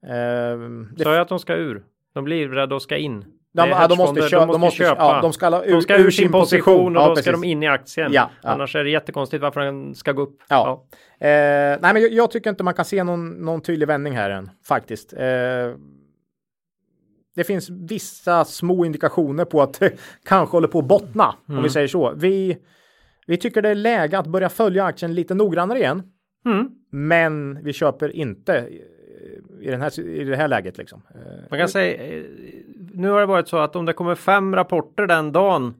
Eh, 0.08 0.60
det, 0.96 1.04
Sa 1.04 1.14
jag 1.14 1.22
att 1.22 1.30
de 1.30 1.40
ska 1.40 1.56
ur? 1.56 1.84
De 2.14 2.24
blir 2.24 2.38
livrädda 2.38 2.76
och 2.76 2.82
ska 2.82 2.98
in. 2.98 3.26
De, 3.54 3.70
ja, 3.70 3.88
de 3.88 3.98
måste, 3.98 4.22
köpa, 4.22 4.46
de 4.46 4.62
måste 4.62 4.78
köpa. 4.78 5.02
Ja, 5.02 5.22
de 5.22 5.34
ska, 5.34 5.50
la- 5.50 5.64
ur, 5.66 5.74
de 5.74 5.82
ska 5.82 5.98
ur, 5.98 6.12
sin 6.12 6.32
position 6.32 6.98
och 6.98 7.04
Ja, 7.04 7.08
då 7.10 7.16
ska 7.16 7.32
precis. 7.32 7.42
de 7.42 7.48
in 7.48 7.64
i 7.64 7.68
aktien. 7.68 8.10
Ja. 8.14 8.30
Annars 8.44 8.76
är 8.76 8.84
det 8.84 8.90
jättekonstigt 8.90 9.42
varför 9.44 9.62
den 9.62 9.96
ska 9.96 10.12
gå 10.12 10.22
upp. 10.22 10.38
Ja. 10.50 10.86
Eh, 11.20 11.28
nej, 11.28 11.80
men 11.82 12.02
jag, 12.02 12.12
jag 12.12 12.32
tycker 12.32 12.50
inte 12.50 12.64
man 12.64 12.74
kan 12.74 12.86
se 12.86 13.04
någon, 13.04 13.30
någon 13.30 13.62
tydlig 13.62 13.88
vändning 13.88 14.14
här 14.16 14.30
än 14.30 14.50
faktiskt. 14.68 15.14
Eh, 15.14 15.20
det 17.36 17.44
finns 17.44 17.70
vissa 17.70 18.46
små 18.46 18.86
indikationer 18.86 19.46
på 19.46 19.62
att 19.62 19.74
det 19.80 19.92
kanske 20.26 20.56
håller 20.58 20.68
på 20.68 20.80
att 20.80 20.86
bottna, 20.88 21.36
om 21.48 21.64
vi 21.64 21.70
säger 21.70 21.88
så. 21.88 22.14
Vi, 22.16 22.58
vi 23.28 23.38
tycker 23.38 23.62
det 23.62 23.70
är 23.70 23.76
läge 23.76 24.20
att 24.20 24.28
börja 24.28 24.50
följa 24.50 24.86
aktien 24.86 25.14
lite 25.14 25.34
noggrannare 25.34 25.80
igen. 25.80 26.04
Mm. 26.46 26.70
Men 26.92 27.64
vi 27.64 27.74
köper 27.74 28.16
inte 28.16 28.70
i, 29.22 29.68
i, 29.68 29.72
den 29.72 29.82
här, 29.82 30.00
i 30.00 30.24
det 30.24 30.36
här 30.36 30.48
läget 30.48 30.78
liksom. 30.78 31.02
Eh, 31.16 31.22
Man 31.50 31.60
kan 31.60 31.70
säga, 31.70 32.18
eh, 32.18 32.24
nu 32.94 33.10
har 33.10 33.20
det 33.20 33.26
varit 33.26 33.48
så 33.48 33.58
att 33.58 33.76
om 33.76 33.86
det 33.86 33.94
kommer 33.94 34.16
fem 34.16 34.56
rapporter 34.56 35.08
den 35.08 35.32
dagen 35.32 35.74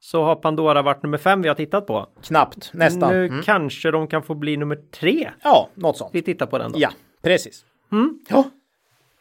så 0.00 0.22
har 0.24 0.34
Pandora 0.36 0.82
varit 0.82 1.02
nummer 1.02 1.18
fem 1.18 1.42
vi 1.42 1.48
har 1.48 1.54
tittat 1.54 1.86
på. 1.86 2.06
knappt, 2.22 2.70
nästan. 2.74 3.12
Nu 3.12 3.26
Mm. 3.26 3.42
kanske 3.42 3.90
de 3.90 4.06
kan 4.06 4.22
få 4.22 4.34
bli 4.34 4.56
nummer 4.56 4.76
tre. 5.00 5.30
Ja, 5.42 5.68
något 5.74 5.96
sånt. 5.96 6.10
Vi 6.14 6.22
tittar 6.22 6.46
på 6.46 6.58
den 6.58 6.72
då. 6.72 6.78
Ja, 6.80 6.90
precis. 7.22 7.64
Ja. 8.28 8.44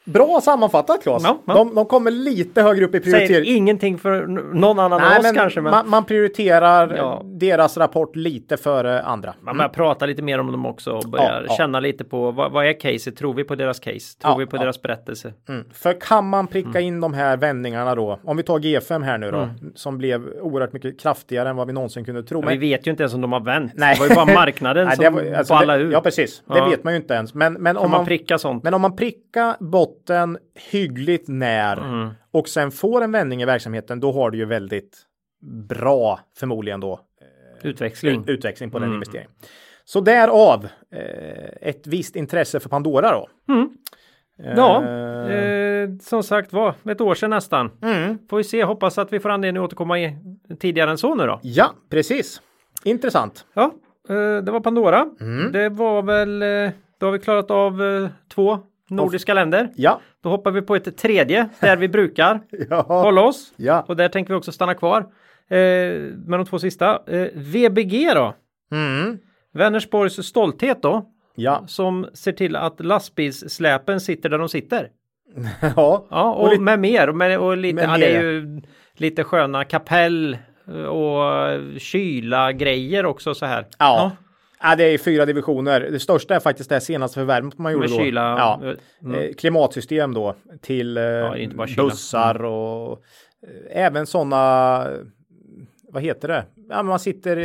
Bra 0.07 0.41
sammanfattat 0.43 1.03
Claes. 1.03 1.23
Ja, 1.23 1.37
ja. 1.45 1.53
De, 1.53 1.75
de 1.75 1.85
kommer 1.85 2.11
lite 2.11 2.61
högre 2.61 2.85
upp 2.85 2.95
i 2.95 3.01
Säger 3.01 3.17
prioritering. 3.27 3.55
ingenting 3.57 3.97
för 3.97 4.27
någon 4.53 4.79
annan 4.79 5.01
än 5.01 5.19
oss 5.19 5.31
kanske, 5.31 5.61
men 5.61 5.71
man, 5.71 5.89
man 5.89 6.05
prioriterar 6.05 6.95
Ja. 6.97 7.21
deras 7.25 7.77
rapport 7.77 8.15
lite 8.15 8.57
före 8.57 9.01
andra. 9.01 9.33
man 9.41 9.57
börjar 9.57 9.69
prata 9.69 10.05
lite 10.05 10.21
mer 10.21 10.39
om 10.39 10.51
dem 10.51 10.65
också 10.65 10.91
och 10.91 11.03
börjar 11.09 11.41
Ja, 11.41 11.45
ja. 11.47 11.53
känna 11.55 11.79
lite 11.79 12.03
på 12.03 12.31
vad, 12.31 12.51
vad 12.51 12.65
är 12.67 12.79
caset? 12.79 13.15
Tror 13.17 13.33
vi 13.33 13.43
på 13.43 13.55
deras 13.55 13.79
case? 13.79 14.17
Tror 14.21 14.37
vi 14.37 14.45
på 14.45 14.57
deras 14.57 14.81
berättelse? 14.81 15.33
Mm. 15.49 15.63
För 15.73 16.01
kan 16.01 16.29
man 16.29 16.47
pricka 16.47 16.69
Mm. 16.69 16.81
in 16.83 17.01
de 17.01 17.13
här 17.13 17.37
vändningarna 17.37 17.95
då, 17.95 18.19
om 18.23 18.37
vi 18.37 18.43
tar 18.43 18.59
G5 18.59 19.03
här 19.03 19.17
nu 19.17 19.31
då, 19.31 19.49
som 19.75 19.97
blev 19.97 20.27
oerhört 20.41 20.73
mycket 20.73 20.99
kraftigare 20.99 21.49
än 21.49 21.55
vad 21.55 21.67
vi 21.67 21.73
någonsin 21.73 22.05
kunde 22.05 22.23
tro. 22.23 22.41
Men 22.41 22.59
vi 22.59 22.69
vet 22.69 22.87
ju 22.87 22.91
inte 22.91 23.03
ens 23.03 23.13
om 23.13 23.21
de 23.21 23.31
har 23.31 23.39
vänt. 23.39 23.71
Nej. 23.75 23.93
Det 23.95 23.99
var 23.99 24.07
ju 24.09 24.15
bara 24.27 24.35
marknaden 24.35 24.85
Nej, 24.87 24.95
som 24.95 25.15
var, 25.15 25.33
alltså, 25.37 25.53
ballade 25.53 25.83
ur. 25.83 25.91
Ja, 25.91 26.01
precis. 26.01 26.43
Det 26.53 26.61
vet 26.69 26.83
man 26.83 26.93
ju 26.93 26.97
inte 26.99 27.13
ens. 27.13 27.33
Men, 27.33 27.53
men, 27.53 27.77
Om 27.77 27.91
man 27.91 27.97
man, 27.99 28.05
prickar 28.05 28.37
sånt. 28.37 28.63
men 28.63 28.73
om 28.73 28.81
man 28.81 28.95
prickar 28.95 29.55
botten 29.97 30.37
hyggligt 30.71 31.27
när 31.27 31.77
Mm. 31.77 32.09
och 32.31 32.47
sen 32.49 32.71
får 32.71 33.01
en 33.01 33.11
vändning 33.11 33.41
i 33.41 33.45
verksamheten, 33.45 33.99
då 33.99 34.11
har 34.11 34.31
du 34.31 34.37
ju 34.37 34.45
väldigt 34.45 34.97
bra, 35.69 36.19
förmodligen 36.39 36.79
då, 36.79 36.99
Utväxling. 37.63 38.23
utväxling 38.27 38.71
på 38.71 38.79
den 38.79 38.87
Mm. 38.87 38.95
investeringen. 38.95 39.31
Så 39.85 39.99
därav 40.01 40.67
eh, 40.91 41.69
ett 41.69 41.87
visst 41.87 42.15
intresse 42.15 42.59
för 42.59 42.69
Pandora 42.69 43.11
då. 43.11 43.53
Mm. 43.53 43.69
Ja, 44.55 44.83
Eh, 44.83 45.33
eh, 45.33 45.89
som 46.01 46.23
sagt 46.23 46.53
var, 46.53 46.73
ett 46.89 47.01
år 47.01 47.15
sedan 47.15 47.29
nästan. 47.29 47.71
mm. 47.81 48.17
Får 48.29 48.37
vi 48.37 48.43
se, 48.43 48.63
hoppas 48.63 48.97
att 48.97 49.13
vi 49.13 49.19
får 49.19 49.29
anledning 49.29 49.63
att 49.63 49.67
återkomma 49.67 49.99
i, 49.99 50.17
tidigare 50.59 50.91
än 50.91 50.97
så 50.97 51.15
nu 51.15 51.25
då. 51.25 51.39
Ja, 51.43 51.73
precis. 51.89 52.41
Intressant. 52.83 53.45
Ja, 53.53 53.71
eh, 54.09 54.15
det 54.43 54.51
var 54.51 54.59
Pandora. 54.59 55.09
Mm. 55.21 55.51
Det 55.51 55.69
var 55.69 56.01
väl, 56.01 56.41
eh, 56.41 56.71
då 56.99 57.05
har 57.05 57.11
vi 57.11 57.19
klarat 57.19 57.51
av 57.51 57.83
eh, 57.83 58.09
två 58.35 58.59
nordiska 58.89 59.33
länder. 59.33 59.69
Ja. 59.75 60.01
Då 60.23 60.29
hoppar 60.29 60.51
vi 60.51 60.61
på 60.61 60.75
ett 60.75 60.97
tredje 60.97 61.49
där 61.59 61.77
vi 61.77 61.87
brukar 61.89 62.39
Ja. 62.69 62.81
hålla 62.81 63.21
oss. 63.21 63.53
Ja. 63.55 63.85
Och 63.87 63.95
där 63.95 64.09
tänker 64.09 64.33
vi 64.33 64.39
också 64.39 64.51
stanna 64.51 64.73
kvar. 64.73 64.99
Eh, 65.49 65.57
med 66.25 66.39
de 66.39 66.45
två 66.45 66.59
sista. 66.59 66.99
Eh, 67.07 67.27
VBG 67.33 68.11
då? 68.15 68.35
Mm. 68.71 69.17
Vänersborgs 69.53 70.25
stolthet 70.27 70.81
då? 70.81 71.05
Ja. 71.35 71.63
Som 71.67 72.07
ser 72.13 72.31
till 72.31 72.55
att 72.55 72.85
lastbilssläpen 72.85 73.99
sitter 74.01 74.29
där 74.29 74.37
de 74.37 74.49
sitter. 74.49 74.89
ja. 75.75 76.07
Ja, 76.09 76.33
och, 76.33 76.43
Och 76.43 76.49
lite- 76.49 76.61
med 76.61 76.79
mer. 76.79 77.09
Och, 77.09 77.15
med, 77.15 77.39
och 77.39 77.57
lite, 77.57 77.75
Med 77.75 77.89
ja, 77.89 77.97
det 77.97 78.15
är 78.15 78.21
ju 78.23 78.61
lite 78.97 79.23
sköna 79.23 79.63
kapell 79.63 80.37
och 80.89 81.21
kyla 81.77 82.51
grejer 82.51 83.05
också 83.05 83.33
så 83.35 83.45
här. 83.45 83.61
Ja. 83.61 83.67
Ja, 83.79 84.11
det 84.77 84.83
är 84.83 84.97
fyra 84.97 85.25
divisioner. 85.25 85.81
Det 85.91 85.99
största 85.99 86.35
är 86.35 86.39
faktiskt 86.39 86.69
det 86.69 86.81
senaste 86.81 87.19
förvärvet 87.19 87.57
man 87.57 87.73
gjorde 87.73 87.87
Med 87.89 87.97
då. 87.97 88.03
kyla. 88.03 88.21
Ja. 88.21 88.59
eh, 88.63 88.73
Mm. 89.03 89.19
Eh, 89.21 89.33
klimatsystem 89.33 90.13
då 90.13 90.35
till 90.61 90.97
eh, 90.97 91.03
kyla. 91.67 91.83
bussar 91.83 92.43
och 92.45 92.91
eh, 93.71 93.83
även 93.85 94.07
sådana, 94.07 94.87
vad 95.91 96.03
heter 96.03 96.27
det? 96.27 96.45
Ja, 96.69 96.83
man 96.83 96.99
sitter 96.99 97.37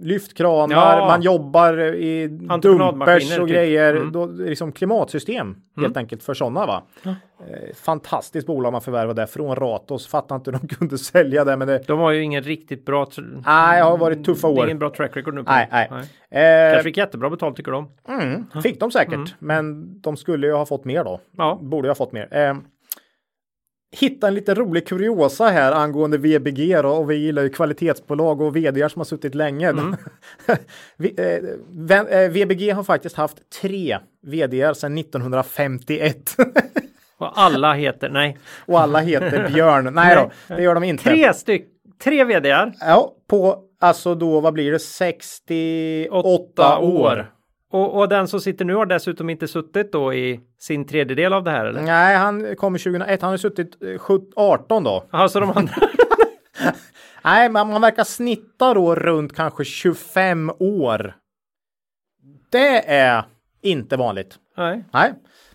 lyftkranar, 0.00 0.98
Ja. 0.98 1.06
man 1.06 1.22
jobbar 1.22 1.78
i 1.94 2.28
dumpers 2.62 3.38
och 3.38 3.46
typ. 3.46 3.54
grejer. 3.56 3.96
Mm. 3.96 4.12
Då, 4.12 4.26
liksom 4.26 4.72
klimatsystem 4.72 5.56
helt 5.80 5.96
enkelt 5.96 6.22
för 6.22 6.34
sådana 6.34 6.66
va. 6.66 6.82
Eh, 7.04 7.14
fantastiskt 7.82 8.46
bolag 8.46 8.72
man 8.72 8.80
förvärvade 8.82 9.26
från 9.26 9.56
Ratos. 9.56 10.06
Fattar 10.06 10.36
inte 10.36 10.50
hur 10.50 10.58
de 10.58 10.68
kunde 10.74 10.98
sälja 10.98 11.44
det 11.44 11.56
men 11.56 11.68
det, 11.68 11.86
De 11.86 11.98
har 11.98 12.10
ju 12.12 12.22
ingen 12.22 12.42
riktigt 12.42 12.84
bra... 12.84 13.06
nej, 13.46 13.78
det 13.78 13.84
har 13.84 13.98
varit 13.98 14.24
tuffa 14.24 14.48
Det 14.48 14.54
är 14.54 14.58
år. 14.58 14.64
ingen 14.64 14.78
bra 14.78 14.90
track 14.90 15.16
record 15.16 15.34
nu. 15.34 15.42
Nej, 15.46 15.68
det. 15.70 15.88
nej. 16.30 16.66
Eh, 16.68 16.72
Kanske 16.72 16.82
fick 16.88 16.96
jättebra 16.96 17.30
betalt 17.30 17.56
tycker 17.56 17.72
de. 17.72 17.88
Mm, 18.08 18.46
fick 18.62 18.80
de 18.80 18.90
säkert, 18.90 19.34
men 19.38 19.92
de 20.00 20.16
skulle 20.16 20.46
ju 20.46 20.52
ha 20.52 20.66
fått 20.66 20.84
mer 20.84 21.04
då. 21.04 21.20
Ja. 21.36 21.58
Borde 21.62 21.88
ju 21.88 21.90
ha 21.90 21.94
fått 21.94 22.12
mer. 22.12 22.28
Eh, 22.30 22.54
hitta 23.96 24.28
en 24.28 24.34
lite 24.34 24.54
rolig 24.54 24.86
kuriosa 24.88 25.46
här 25.48 25.72
angående 25.72 26.18
VBG 26.18 26.76
då, 26.82 26.88
och 26.88 27.10
vi 27.10 27.16
gillar 27.16 27.42
ju 27.42 27.48
kvalitetsbolag 27.48 28.40
och 28.40 28.56
vd 28.56 28.88
som 28.88 29.00
har 29.00 29.04
suttit 29.04 29.34
länge. 29.34 29.68
eh, 31.16 31.42
vän- 31.68 32.08
eh, 32.08 32.28
VBG 32.30 32.70
har 32.70 32.84
faktiskt 32.84 33.16
haft 33.16 33.36
tre 33.60 33.98
vd 34.22 34.74
sedan 34.74 34.98
1951. 34.98 36.16
Och 37.20 37.38
alla 37.40 37.72
heter, 37.74 38.08
nej, 38.08 38.38
och 38.66 38.80
alla 38.80 38.98
heter 38.98 39.48
Björn. 39.52 39.84
Nej 39.94 40.16
då, 40.16 40.54
det 40.56 40.62
gör 40.62 40.74
de 40.74 40.84
inte. 40.84 41.04
tre 41.04 41.34
styck, 41.34 41.66
tre 42.04 42.24
vdar, 42.24 42.72
Ja, 42.80 43.12
på 43.28 43.58
alltså 43.80 44.14
då, 44.14 44.40
vad 44.40 44.52
blir 44.52 44.72
det, 44.72 44.78
68 44.78 46.16
åtta 46.18 46.78
år. 46.78 47.00
år. 47.00 47.30
Och, 47.70 47.98
och 47.98 48.08
den 48.08 48.28
som 48.28 48.40
sitter 48.40 48.64
nu 48.64 48.74
har 48.74 48.86
dessutom 48.86 49.30
inte 49.30 49.48
suttit 49.48 49.92
då 49.92 50.14
i 50.14 50.40
sin 50.58 50.84
tredjedel 50.84 51.32
av 51.32 51.44
det 51.44 51.50
här 51.50 51.66
eller? 51.66 51.82
Nej, 51.82 52.16
han 52.16 52.56
kommer 52.56 52.78
2001, 52.78 53.22
han 53.22 53.30
har 53.30 53.36
suttit 53.36 53.82
eh, 53.82 53.98
17 53.98 54.32
18 54.36 54.84
då. 54.84 55.04
Alltså 55.10 55.40
de 55.40 55.50
andra. 55.50 55.74
Nej, 57.24 57.48
men 57.48 57.68
man 57.68 57.80
verkar 57.80 58.04
snitta 58.04 58.74
då 58.74 58.94
runt 58.94 59.36
kanske 59.36 59.64
25 59.64 60.52
år. 60.58 61.14
Det 62.50 62.90
är 62.90 63.24
inte 63.62 63.96
vanligt. 63.96 64.36
nej, 64.56 64.84
Nej, 64.92 65.12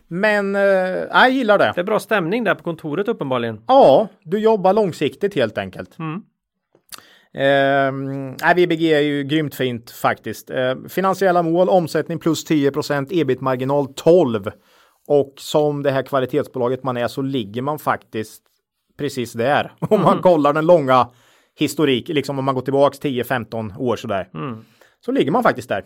men 0.08 0.56
eh, 0.56 0.62
jag 0.62 1.30
gillar 1.30 1.58
det. 1.58 1.72
det 1.76 1.82
är 1.82 1.86
bra 1.86 2.00
stämning 2.00 2.44
där 2.44 2.56
på 2.56 2.64
kontoret 2.64 3.08
uppenbarligen. 3.08 3.62
Ja, 3.68 4.08
du 4.24 4.40
jobbar 4.40 4.74
långsiktigt 4.74 5.36
helt 5.36 5.58
enkelt. 5.58 6.00
Mm. 6.00 6.24
Nej, 7.34 8.56
VBG 8.56 8.94
är 8.94 9.00
ju 9.00 9.24
grymt 9.24 9.56
fint 9.56 9.92
faktiskt. 9.92 10.50
Ehm, 10.50 10.90
finansiella 10.90 11.44
mål, 11.44 11.70
omsättning 11.70 12.20
plus 12.20 12.46
10% 12.46 13.08
ebit-marginal 13.12 13.94
12. 13.96 14.52
Och 15.08 15.34
som 15.38 15.84
det 15.84 15.92
här 15.92 16.04
kvalitetsbolaget 16.04 16.84
man 16.84 16.98
är 16.98 17.08
så 17.08 17.22
ligger 17.22 17.62
man 17.62 17.80
faktiskt 17.80 18.44
precis 18.98 19.34
där. 19.34 19.74
Om 19.80 20.02
man 20.02 20.22
kollar 20.22 20.54
den 20.54 20.66
långa 20.66 21.10
historik, 21.60 22.08
liksom 22.08 22.40
om 22.40 22.46
man 22.46 22.56
går 22.56 22.62
tillbaks 22.62 23.02
10-15 23.02 23.78
år 23.78 23.96
sådär. 23.96 24.30
Så 25.06 25.12
ligger 25.12 25.32
man 25.32 25.44
faktiskt 25.44 25.70
där. 25.70 25.84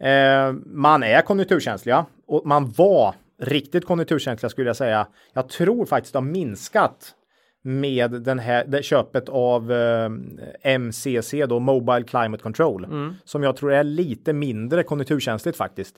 Ehm, 0.00 0.62
man 0.66 1.02
är 1.02 1.22
konjunkturkänsliga 1.22 2.06
och 2.26 2.46
man 2.46 2.70
var 2.70 3.14
riktigt 3.42 3.84
konjunkturkänsliga 3.84 4.50
skulle 4.50 4.68
jag 4.68 4.76
säga. 4.76 5.06
Jag 5.32 5.48
tror 5.48 5.86
faktiskt 5.86 6.12
det 6.12 6.18
har 6.18 6.24
minskat 6.24 7.14
med 7.62 8.10
den 8.10 8.38
här, 8.38 8.64
det 8.68 8.82
köpet 8.82 9.28
av 9.28 9.72
eh, 9.72 10.10
MCC 10.78 11.34
då, 11.48 11.58
Mobile 11.60 12.02
Climate 12.02 12.42
Control, 12.42 12.86
som 13.24 13.42
jag 13.42 13.56
tror 13.56 13.72
är 13.72 13.84
lite 13.84 14.32
mindre 14.32 14.82
konjunkturkänsligt 14.82 15.58
faktiskt. 15.58 15.96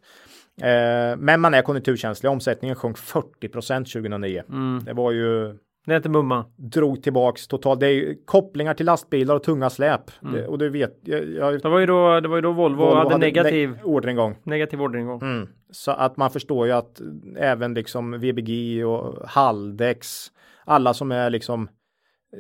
Eh, 0.62 1.16
men 1.18 1.40
man 1.40 1.54
är 1.54 1.62
konjunkturkänslig. 1.62 2.30
Omsättningen 2.32 2.76
sjönk 2.76 2.96
40% 2.96 3.84
2009. 3.84 4.42
Det 4.84 4.92
var 4.92 5.12
ju 5.12 5.58
Det 5.86 5.92
är 5.92 5.96
inte 5.96 6.08
mumma. 6.08 6.44
drog 6.56 7.02
tillbaks 7.02 7.48
totalt. 7.48 7.80
Det 7.80 7.86
är 7.86 7.90
ju 7.90 8.16
kopplingar 8.24 8.74
till 8.74 8.86
lastbilar 8.86 9.34
och 9.34 9.42
tunga 9.42 9.70
släp. 9.70 10.00
Det, 10.32 10.46
och 10.46 10.58
du 10.58 10.68
vet, 10.68 10.98
jag, 11.04 11.28
jag, 11.28 11.62
Det 11.62 11.68
var 11.68 11.78
ju 11.78 11.86
då, 11.86 12.20
det 12.20 12.28
var 12.28 12.36
ju 12.36 12.42
då 12.42 12.52
Volvo, 12.52 12.94
hade 12.94 13.18
negativ, 13.18 13.68
ne- 13.70 13.82
orderingång. 13.84 14.36
negativ 14.42 14.82
orderingång. 14.82 15.20
Mm. 15.22 15.48
Så 15.70 15.90
att 15.90 16.16
man 16.16 16.30
förstår 16.30 16.66
ju 16.66 16.72
att 16.72 17.00
även 17.36 17.74
liksom 17.74 18.20
VBG 18.20 18.84
och 18.84 19.28
Haldex, 19.28 20.26
alla 20.64 20.94
som 20.94 21.12
är 21.12 21.30
liksom 21.30 21.68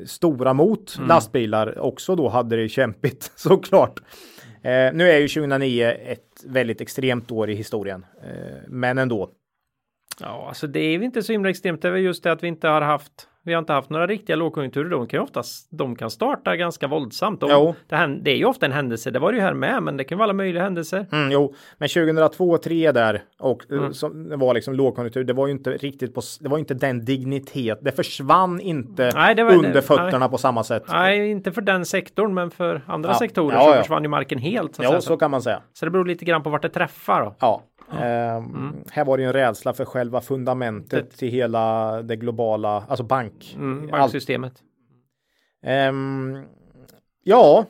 stora 0.06 0.52
mot 0.52 0.98
lastbilar 1.08 1.78
också 1.78 2.16
då 2.16 2.28
hade 2.28 2.56
det 2.56 2.68
kämpigt 2.68 3.32
såklart. 3.36 4.00
Eh, 4.62 4.92
nu 4.92 5.10
är 5.10 5.18
ju 5.18 5.28
2009 5.28 5.86
ett 5.86 6.44
väldigt 6.46 6.80
extremt 6.80 7.30
år 7.30 7.50
i 7.50 7.54
historien, 7.54 8.06
eh, 8.22 8.58
men 8.68 8.98
ändå. 8.98 9.30
Ja, 10.20 10.44
alltså 10.48 10.66
det 10.66 10.80
är 10.80 11.02
inte 11.02 11.22
så 11.22 11.32
himla 11.32 11.50
extremt. 11.50 11.82
Det 11.82 11.88
är 11.88 11.92
väl 11.92 12.02
just 12.02 12.22
det 12.24 12.32
att 12.32 12.42
vi 12.42 12.48
inte 12.48 12.68
har 12.68 12.80
haft 12.80 13.28
vi 13.44 13.52
har 13.52 13.58
inte 13.58 13.72
haft 13.72 13.90
några 13.90 14.06
riktiga 14.06 14.36
lågkonjunkturer. 14.36 14.90
De 14.90 15.06
kan 15.06 15.18
ju 15.20 15.24
oftast, 15.24 15.68
de 15.70 15.96
kan 15.96 16.10
starta 16.10 16.56
ganska 16.56 16.86
våldsamt. 16.86 17.40
De, 17.40 17.50
Jo. 17.50 17.74
det, 17.88 17.96
här, 17.96 18.08
det 18.22 18.30
är 18.30 18.36
ju 18.36 18.44
ofta 18.44 18.66
en 18.66 18.72
händelse. 18.72 19.10
Det 19.10 19.18
var 19.18 19.32
det 19.32 19.36
ju 19.38 19.44
här 19.44 19.54
med, 19.54 19.82
men 19.82 19.96
det 19.96 20.04
kan 20.04 20.18
vara 20.18 20.24
alla 20.24 20.32
möjliga 20.32 20.62
händelser. 20.62 21.06
Mm, 21.12 21.32
jo, 21.32 21.54
men 21.78 21.88
2002 21.88 22.58
3 22.58 22.92
där 22.92 23.22
och 23.38 23.72
eh, 23.72 23.90
som 23.90 24.28
det 24.28 24.36
var 24.36 24.54
liksom 24.54 24.74
lågkonjunktur. 24.74 25.24
Det 25.24 25.32
var 25.32 25.46
ju 25.46 25.52
inte 25.52 25.70
riktigt 25.70 26.14
på. 26.14 26.20
Det 26.40 26.48
var 26.48 26.58
inte 26.58 26.74
den 26.74 27.04
dignitet. 27.04 27.78
Det 27.82 27.92
försvann 27.92 28.60
inte 28.60 29.10
Nej, 29.14 29.34
det 29.34 29.44
var- 29.44 29.52
under 29.54 29.72
nej. 29.72 29.82
fötterna 29.82 30.28
på 30.28 30.38
samma 30.38 30.64
sätt. 30.64 30.82
Nej, 30.88 31.30
inte 31.30 31.52
för 31.52 31.60
den 31.62 31.84
sektorn, 31.84 32.34
men 32.34 32.50
för 32.50 32.82
andra 32.86 33.10
Ja. 33.10 33.14
sektorer 33.18 33.56
Ja, 33.56 33.64
så 33.64 33.70
ja. 33.70 33.80
försvann 33.82 34.02
ju 34.02 34.08
marken 34.08 34.38
helt. 34.38 34.74
Så, 34.74 34.82
Ja, 34.82 34.88
säga. 34.88 35.00
så 35.00 35.16
kan 35.16 35.30
man 35.30 35.42
säga. 35.42 35.62
så 35.72 35.84
det 35.84 35.90
beror 35.90 36.04
lite 36.04 36.24
grann 36.24 36.42
på 36.42 36.50
vart 36.50 36.62
det 36.62 36.68
träffar. 36.68 37.22
Då. 37.22 37.34
Ja. 37.40 37.62
Ehm, 38.00 38.84
Här 38.90 39.04
var 39.04 39.16
det 39.16 39.22
ju 39.22 39.26
en 39.26 39.32
rädsla 39.32 39.72
för 39.72 39.84
själva 39.84 40.20
fundamentet 40.20 41.10
till 41.10 41.28
hela 41.28 42.02
det 42.02 42.16
globala, 42.16 42.84
alltså 42.88 43.04
bank. 43.04 43.56
Mm, 43.58 43.86
banksystemet. 43.86 44.52
Ehm, 45.62 46.38
ja. 47.22 47.66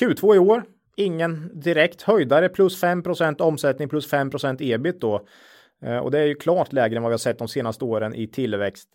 Q2 0.00 0.34
i 0.34 0.38
år. 0.38 0.62
Ingen 0.96 1.60
direkt 1.60 2.02
höjdare 2.02 2.48
plus 2.48 2.82
5% 2.82 3.40
omsättning 3.40 3.88
plus 3.88 4.12
5% 4.12 4.56
ebit 4.60 5.00
då. 5.00 5.26
Eh, 5.82 5.98
och 5.98 6.10
det 6.10 6.18
är 6.18 6.26
ju 6.26 6.34
klart 6.34 6.72
lägre 6.72 6.96
än 6.96 7.02
vad 7.02 7.10
vi 7.10 7.12
har 7.12 7.18
sett 7.18 7.38
de 7.38 7.48
senaste 7.48 7.84
åren 7.84 8.14
i 8.14 8.26
tillväxt. 8.26 8.88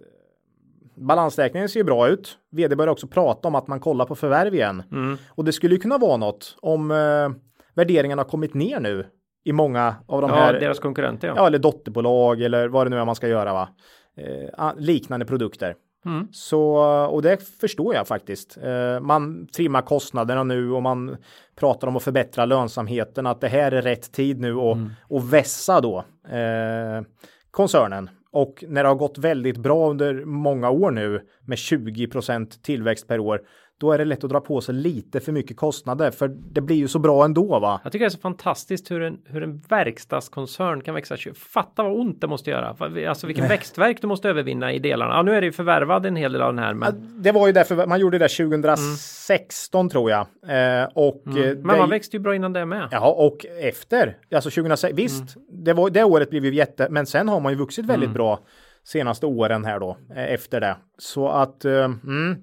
Balansräkningen 0.95 1.69
ser 1.69 1.79
ju 1.79 1.83
bra 1.83 2.07
ut. 2.07 2.37
Vd 2.51 2.75
börjar 2.75 2.91
också 2.91 3.07
prata 3.07 3.47
om 3.47 3.55
att 3.55 3.67
man 3.67 3.79
kollar 3.79 4.05
på 4.05 4.15
förvärv 4.15 4.53
igen. 4.55 4.83
Mm. 4.91 5.17
Och 5.29 5.45
det 5.45 5.51
skulle 5.51 5.75
ju 5.75 5.81
kunna 5.81 5.97
vara 5.97 6.17
något 6.17 6.57
om 6.61 6.91
eh, 6.91 7.29
värderingarna 7.73 8.21
har 8.21 8.29
kommit 8.29 8.53
ner 8.53 8.79
nu 8.79 9.05
i 9.43 9.53
många 9.53 9.95
av 10.07 10.21
de 10.21 10.29
Ja, 10.29 10.35
här 10.35 10.53
deras 10.53 10.79
konkurrenter. 10.79 11.27
Ja. 11.27 11.33
Ja, 11.37 11.47
eller 11.47 11.59
dotterbolag 11.59 12.41
eller 12.41 12.67
vad 12.67 12.85
det 12.85 12.89
nu 12.89 12.97
är 12.97 13.05
man 13.05 13.15
ska 13.15 13.27
göra 13.27 13.53
va. 13.53 13.69
Eh, 14.17 14.71
liknande 14.77 15.25
produkter. 15.25 15.75
Mm. 16.05 16.27
Så, 16.31 16.75
och 17.05 17.21
det 17.21 17.43
förstår 17.59 17.95
jag 17.95 18.07
faktiskt. 18.07 18.57
Eh, 18.57 18.99
man 18.99 19.47
trimmar 19.47 19.81
kostnaderna 19.81 20.43
nu 20.43 20.71
och 20.71 20.83
man 20.83 21.17
pratar 21.55 21.87
om 21.87 21.95
att 21.95 22.03
förbättra 22.03 22.45
lönsamheten, 22.45 23.27
att 23.27 23.41
det 23.41 23.47
här 23.47 23.71
är 23.71 23.81
rätt 23.81 24.11
tid 24.11 24.39
nu 24.39 24.55
och, 24.55 24.77
och 25.01 25.33
vässa 25.33 25.81
då 25.81 25.97
eh, 26.29 27.03
koncernen. 27.51 28.09
Och 28.31 28.63
när 28.67 28.83
det 28.83 28.89
har 28.89 28.95
gått 28.95 29.17
väldigt 29.17 29.57
bra 29.57 29.89
under 29.89 30.25
många 30.25 30.69
år 30.69 30.91
nu 30.91 31.21
med 31.45 31.55
20% 31.55 32.61
tillväxt 32.61 33.07
per 33.07 33.19
år, 33.19 33.41
då 33.83 33.91
är 33.91 33.97
det 33.97 34.05
lätt 34.05 34.23
att 34.23 34.29
dra 34.29 34.39
på 34.39 34.61
sig 34.61 34.75
lite 34.75 35.19
för 35.19 35.31
mycket 35.31 35.57
kostnader, 35.57 36.11
för 36.11 36.27
det 36.27 36.61
blir 36.61 36.75
ju 36.75 36.87
så 36.87 36.99
bra 36.99 37.25
ändå 37.25 37.59
va. 37.59 37.79
Jag 37.83 37.91
tycker 37.91 38.05
det 38.05 38.07
är 38.07 38.09
så 38.09 38.17
fantastiskt 38.17 38.91
hur 38.91 39.01
en, 39.01 39.17
hur 39.25 39.43
en 39.43 39.61
verkstadskoncern 39.69 40.81
kan 40.81 40.95
växa. 40.95 41.17
Fatta 41.35 41.83
vad 41.83 41.99
ont 41.99 42.21
det 42.21 42.27
måste 42.27 42.49
göra. 42.49 42.75
Alltså 43.09 43.27
vilken 43.27 43.47
växtverk 43.47 44.01
du 44.01 44.07
måste 44.07 44.29
övervinna 44.29 44.73
i 44.73 44.79
delarna. 44.79 45.13
Ja, 45.13 45.21
nu 45.21 45.35
är 45.35 45.41
det 45.41 45.45
ju 45.45 45.51
förvärvad 45.51 46.05
en 46.05 46.15
hel 46.15 46.31
del 46.31 46.41
av 46.41 46.53
den 46.53 46.63
här. 46.63 46.73
Men, 46.73 47.21
Det 47.23 47.31
var 47.31 47.47
ju 47.47 47.53
därför 47.53 47.87
man 47.87 47.99
gjorde 47.99 48.17
det 48.17 48.27
2016 48.27 49.89
tror 49.89 50.11
jag. 50.11 50.19
Eh, 50.21 50.89
och, 50.93 51.27
eh, 51.27 51.33
men 51.33 51.67
det, 51.67 51.77
man 51.77 51.89
växte 51.89 52.17
ju 52.17 52.23
bra 52.23 52.35
innan 52.35 52.53
det 52.53 52.65
med. 52.65 52.87
Ja, 52.91 53.11
och 53.11 53.45
efter, 53.61 54.17
alltså 54.35 54.49
2006, 54.49 54.93
visst, 54.97 55.37
det, 55.49 55.73
var, 55.73 55.89
det 55.89 56.03
året 56.03 56.29
blev 56.29 56.45
ju 56.45 56.55
jätte, 56.55 56.87
men 56.89 57.05
sen 57.05 57.29
har 57.29 57.39
man 57.39 57.51
ju 57.51 57.57
vuxit 57.57 57.85
väldigt 57.85 58.13
bra 58.13 58.39
senaste 58.83 59.25
åren 59.25 59.65
här 59.65 59.79
då, 59.79 59.97
eh, 60.15 60.33
efter 60.33 60.61
det. 60.61 60.75
Så 60.97 61.27
att, 61.29 61.65
eh, 61.65 61.83
mm, 61.83 62.35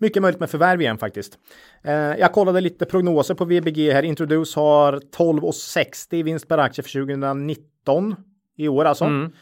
mycket 0.00 0.22
möjligt 0.22 0.40
med 0.40 0.50
förvärv 0.50 0.80
igen 0.80 0.98
faktiskt. 0.98 1.38
Eh, 1.82 1.92
jag 1.92 2.32
kollade 2.32 2.60
lite 2.60 2.86
prognoser 2.86 3.34
på 3.34 3.44
VBG 3.44 3.92
här. 3.92 4.02
Introduce 4.02 4.56
har 4.56 4.92
12,60 4.92 6.14
i 6.14 6.22
vinst 6.22 6.48
per 6.48 6.58
aktie 6.58 6.84
för 6.84 6.90
2019 6.90 8.14
i 8.56 8.68
år 8.68 8.84
alltså. 8.84 9.04
Mm. 9.04 9.32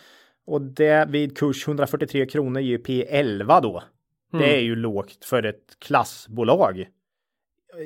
Och 0.46 0.62
det 0.62 1.08
vid 1.08 1.38
kurs 1.38 1.68
143 1.68 2.26
kronor 2.26 2.60
ger 2.60 2.78
P11 2.78 3.62
då. 3.62 3.82
Det 4.32 4.56
är 4.56 4.60
ju 4.60 4.76
lågt 4.76 5.24
för 5.24 5.42
ett 5.42 5.78
klassbolag. 5.78 6.88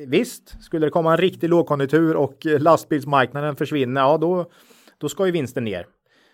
Visst, 0.06 0.62
skulle 0.62 0.86
det 0.86 0.90
komma 0.90 1.10
en 1.12 1.16
riktig 1.16 1.48
lågkonjunktur 1.48 2.16
och 2.16 2.46
eh, 2.46 2.60
lastbilsmarknaden 2.60 3.56
försvinner, 3.56 4.00
ja 4.00 4.18
då, 4.18 4.50
då 4.98 5.08
ska 5.08 5.26
ju 5.26 5.32
vinsten 5.32 5.64
ner. 5.64 5.86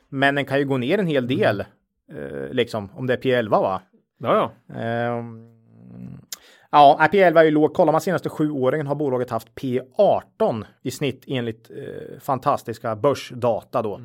Men 0.08 0.34
den 0.34 0.44
kan 0.44 0.58
ju 0.58 0.64
gå 0.64 0.76
ner 0.76 0.98
en 0.98 1.06
hel 1.06 1.26
del, 1.26 1.60
eh, 2.12 2.50
liksom, 2.50 2.90
om 2.94 3.06
det 3.06 3.12
är 3.14 3.42
P11 3.42 3.48
va? 3.48 3.82
Ja, 4.18 4.52
ja. 4.66 4.74
Ehm, 4.80 5.58
ja, 6.72 7.08
P11 7.12 7.38
är 7.38 7.44
ju 7.44 7.50
låg. 7.50 7.74
Kollar 7.74 7.92
man 7.92 8.00
senaste 8.00 8.28
sju 8.28 8.50
åren 8.50 8.86
har 8.86 8.94
bolaget 8.94 9.30
haft 9.30 9.48
P18 9.54 10.64
i 10.82 10.90
snitt 10.90 11.24
enligt 11.26 11.70
eh, 11.70 12.20
fantastiska 12.20 12.96
börsdata 12.96 13.82
då. 13.82 14.00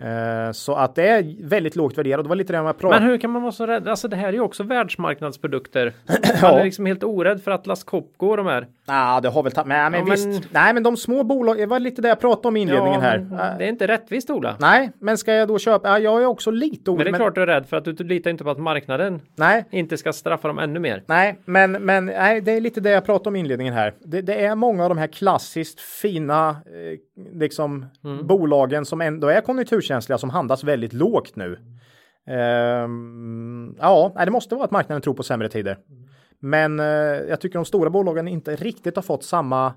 Eh, 0.00 0.52
så 0.52 0.74
att 0.74 0.94
det 0.94 1.08
är 1.08 1.48
väldigt 1.48 1.76
lågt 1.76 1.98
värderat. 1.98 2.24
Det 2.24 2.28
var 2.28 2.36
lite 2.36 2.52
det 2.52 2.56
jag 2.56 2.78
pratade 2.78 3.00
Men 3.00 3.10
hur 3.10 3.18
kan 3.18 3.30
man 3.30 3.42
vara 3.42 3.52
så 3.52 3.66
rädd? 3.66 3.88
Alltså 3.88 4.08
det 4.08 4.16
här 4.16 4.28
är 4.28 4.32
ju 4.32 4.40
också 4.40 4.62
världsmarknadsprodukter. 4.62 5.92
Man 6.42 6.54
är 6.54 6.64
liksom 6.64 6.86
helt 6.86 7.04
orädd 7.04 7.42
för 7.42 7.50
Atlas 7.50 7.84
Copco 7.84 8.26
och 8.26 8.36
de 8.36 8.46
här. 8.46 8.68
Ja, 8.88 9.20
det 9.22 9.28
har 9.28 9.42
väl 9.42 9.52
tagit. 9.52 9.68
Nej, 9.68 9.90
men 9.90 10.00
Ja, 10.00 10.06
men- 10.06 10.30
visst. 10.30 10.48
Nej, 10.52 10.74
men 10.74 10.82
de 10.82 10.96
små 10.96 11.24
bolagen. 11.24 11.60
Det 11.60 11.66
var 11.66 11.80
lite 11.80 12.02
det 12.02 12.08
jag 12.08 12.20
pratade 12.20 12.48
om 12.48 12.56
i 12.56 12.60
inledningen 12.60 13.00
här. 13.00 13.18
men 13.18 13.32
Äh, 13.40 13.58
Det 13.58 13.64
är 13.64 13.68
inte 13.68 13.86
rättvist 13.86 14.30
Ola. 14.30 14.56
Nej, 14.60 14.90
men 15.00 15.18
ska 15.18 15.32
jag 15.34 15.48
då 15.48 15.58
köpa? 15.58 15.88
Ja, 15.88 15.98
jag 15.98 16.22
är 16.22 16.26
också 16.26 16.50
lite 16.50 16.90
Men 16.90 16.94
orolig. 16.94 17.12
det 17.12 17.16
är 17.16 17.18
klart 17.18 17.34
du 17.34 17.42
är 17.42 17.46
rädd 17.46 17.66
för 17.66 17.76
att 17.76 17.84
du 17.84 17.92
litar 18.04 18.30
inte 18.30 18.44
på 18.44 18.50
att 18.50 18.58
marknaden 18.58 19.20
Nej, 19.36 19.64
inte 19.70 19.96
ska 19.96 20.12
straffa 20.12 20.48
dem 20.48 20.58
ännu 20.58 20.80
mer. 20.80 21.02
Nej, 21.06 21.38
men, 21.44 21.72
men 21.72 22.06
nej, 22.06 22.40
det 22.40 22.52
är 22.52 22.60
lite 22.60 22.80
det 22.80 22.90
jag 22.90 23.04
pratade 23.04 23.28
om 23.28 23.36
i 23.36 23.38
inledningen 23.38 23.74
här. 23.74 23.94
Det, 24.04 24.22
det 24.22 24.44
är 24.44 24.54
många 24.54 24.82
av 24.82 24.88
de 24.88 24.98
här 24.98 25.06
klassiskt 25.06 25.80
fina 25.80 26.48
eh, 26.50 26.98
liksom, 27.40 27.86
bolagen 28.22 28.84
som 28.84 29.00
ändå 29.00 29.28
är 29.28 29.40
konjunkturkänsliga 29.40 30.18
som 30.18 30.30
handlas 30.30 30.64
väldigt 30.64 30.92
lågt 30.92 31.36
nu. 31.36 31.58
Ehm, 32.26 33.74
ja, 33.78 34.12
det 34.24 34.30
måste 34.30 34.54
vara 34.54 34.64
att 34.64 34.70
marknaden 34.70 35.02
tror 35.02 35.14
på 35.14 35.22
sämre 35.22 35.48
tider. 35.48 35.78
Men 36.40 36.80
eh, 36.80 36.86
jag 37.28 37.40
tycker 37.40 37.58
de 37.58 37.64
stora 37.64 37.90
bolagen 37.90 38.28
inte 38.28 38.56
riktigt 38.56 38.96
har 38.96 39.02
fått 39.02 39.24
samma 39.24 39.74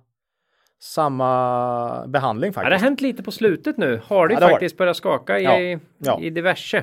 samma 0.81 2.07
behandling 2.07 2.51
Ja, 2.55 2.61
det 2.61 2.65
har 2.65 2.71
faktiskt. 2.71 2.83
hänt 2.83 3.01
lite 3.01 3.23
på 3.23 3.31
slutet 3.31 3.77
nu. 3.77 4.01
Har 4.05 4.27
det 4.27 4.33
Ja, 4.33 4.39
det 4.39 4.49
faktiskt 4.49 4.77
börjat 4.77 4.97
skaka 4.97 5.39
i, 5.39 5.79
Ja, 5.97 6.19
i 6.19 6.29
diverse. 6.29 6.77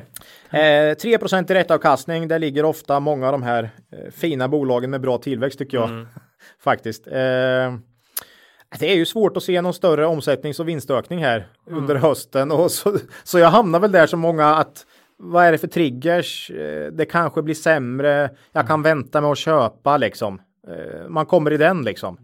Eh, 0.51 0.95
3 0.95 1.19
direktavkastning, 1.43 2.29
där 2.29 2.39
ligger 2.39 2.65
ofta 2.65 3.01
många 3.01 3.27
av 3.27 3.33
de 3.33 3.43
här 3.43 3.71
eh, 3.93 4.11
fina 4.11 4.49
bolagen 4.49 4.91
med 4.91 5.01
bra 5.01 5.19
tillväxt 5.19 5.59
tycker 5.59 5.77
jag. 5.77 6.07
Faktiskt. 6.61 7.07
Eh, 7.07 7.75
det 8.79 8.93
är 8.93 8.97
ju 8.97 9.07
svårt 9.07 9.37
att 9.37 9.43
se 9.43 9.61
någon 9.61 9.75
större 9.75 10.07
omsättnings 10.07 10.61
och 10.61 10.69
vinstökning 10.69 11.25
här 11.25 11.49
under 11.67 11.95
hösten. 11.95 12.51
Och 12.53 12.71
så, 12.71 12.99
så 13.25 13.39
jag 13.39 13.49
hamnar 13.49 13.81
väl 13.81 13.93
där 13.93 14.07
som 14.07 14.21
många 14.21 14.47
att 14.55 14.87
vad 15.19 15.45
är 15.45 15.53
det 15.53 15.59
för 15.59 15.69
triggers? 15.69 16.51
Eh, 16.51 16.93
det 16.93 17.05
kanske 17.05 17.43
blir 17.43 17.55
sämre. 17.55 18.31
Jag 18.53 18.67
kan 18.67 18.83
vänta 18.83 19.21
med 19.21 19.31
att 19.31 19.39
köpa 19.39 19.97
liksom. 19.97 20.41
Eh, 20.69 21.09
man 21.09 21.27
kommer 21.27 21.53
i 21.53 21.57
den 21.57 21.83
liksom. 21.83 22.19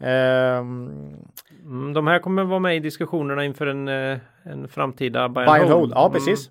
Ehm, 0.00 1.16
Mm, 1.64 1.92
de 1.92 2.06
här 2.06 2.18
kommer 2.18 2.44
vara 2.44 2.58
med 2.58 2.76
i 2.76 2.80
diskussionerna 2.80 3.44
inför 3.44 3.66
en, 3.66 3.88
eh, 3.88 4.18
en 4.42 4.68
framtida 4.68 5.28
buy 5.28 5.44
Buy 5.46 5.60
and 5.60 5.70
hold. 5.70 5.72
hold, 5.72 5.92
ja 5.94 6.10
precis. 6.10 6.50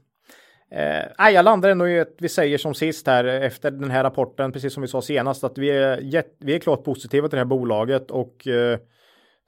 Eh, 0.72 1.06
nej, 1.20 1.34
jag 1.34 1.46
landar 1.46 1.70
ändå 1.70 1.88
i 1.88 2.00
att 2.00 2.16
vi 2.20 2.30
säger 2.30 2.58
som 2.58 2.74
sist 2.74 3.08
här 3.08 3.24
efter 3.24 3.72
den 3.72 3.92
här 3.92 4.04
rapporten, 4.04 4.52
precis 4.52 4.74
som 4.74 4.82
vi 4.82 4.88
sa 4.88 5.02
senast, 5.02 5.44
att 5.44 5.58
vi 5.58 5.70
är, 5.70 5.98
jätt, 5.98 6.36
vi 6.40 6.56
är 6.56 6.60
klart 6.60 6.84
positiva 6.84 7.28
till 7.28 7.36
det 7.36 7.40
här 7.42 7.46
bolaget 7.46 8.12
och 8.12 8.48
eh, 8.48 8.80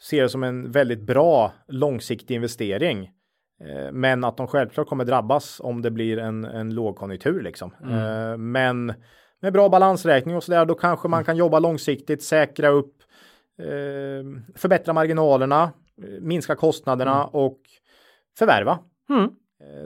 ser 0.09 0.21
det 0.21 0.29
som 0.29 0.43
en 0.43 0.71
väldigt 0.71 1.01
bra 1.01 1.51
långsiktig 1.67 2.35
investering. 2.35 3.09
Eh, 3.67 3.91
men 3.91 4.23
att 4.23 4.37
de 4.37 4.47
självklart 4.47 4.87
kommer 4.87 5.05
drabbas 5.05 5.59
om 5.63 5.81
det 5.81 5.91
blir 5.91 6.17
en, 6.17 6.45
en 6.45 6.73
lågkonjunktur 6.73 7.41
liksom. 7.41 7.73
Eh, 7.83 8.37
men 8.37 8.93
med 9.39 9.53
bra 9.53 9.69
balansräkning 9.69 10.35
och 10.35 10.43
så 10.43 10.51
där, 10.51 10.65
då 10.65 10.75
kanske 10.75 11.07
man 11.07 11.23
kan 11.23 11.37
jobba 11.37 11.59
långsiktigt, 11.59 12.23
säkra 12.23 12.69
upp, 12.69 12.95
eh, 13.59 14.53
förbättra 14.55 14.93
marginalerna, 14.93 15.71
minska 16.21 16.55
kostnaderna 16.55 17.25
och 17.25 17.59
förvärva. 18.37 18.79
Mm. 19.09 19.29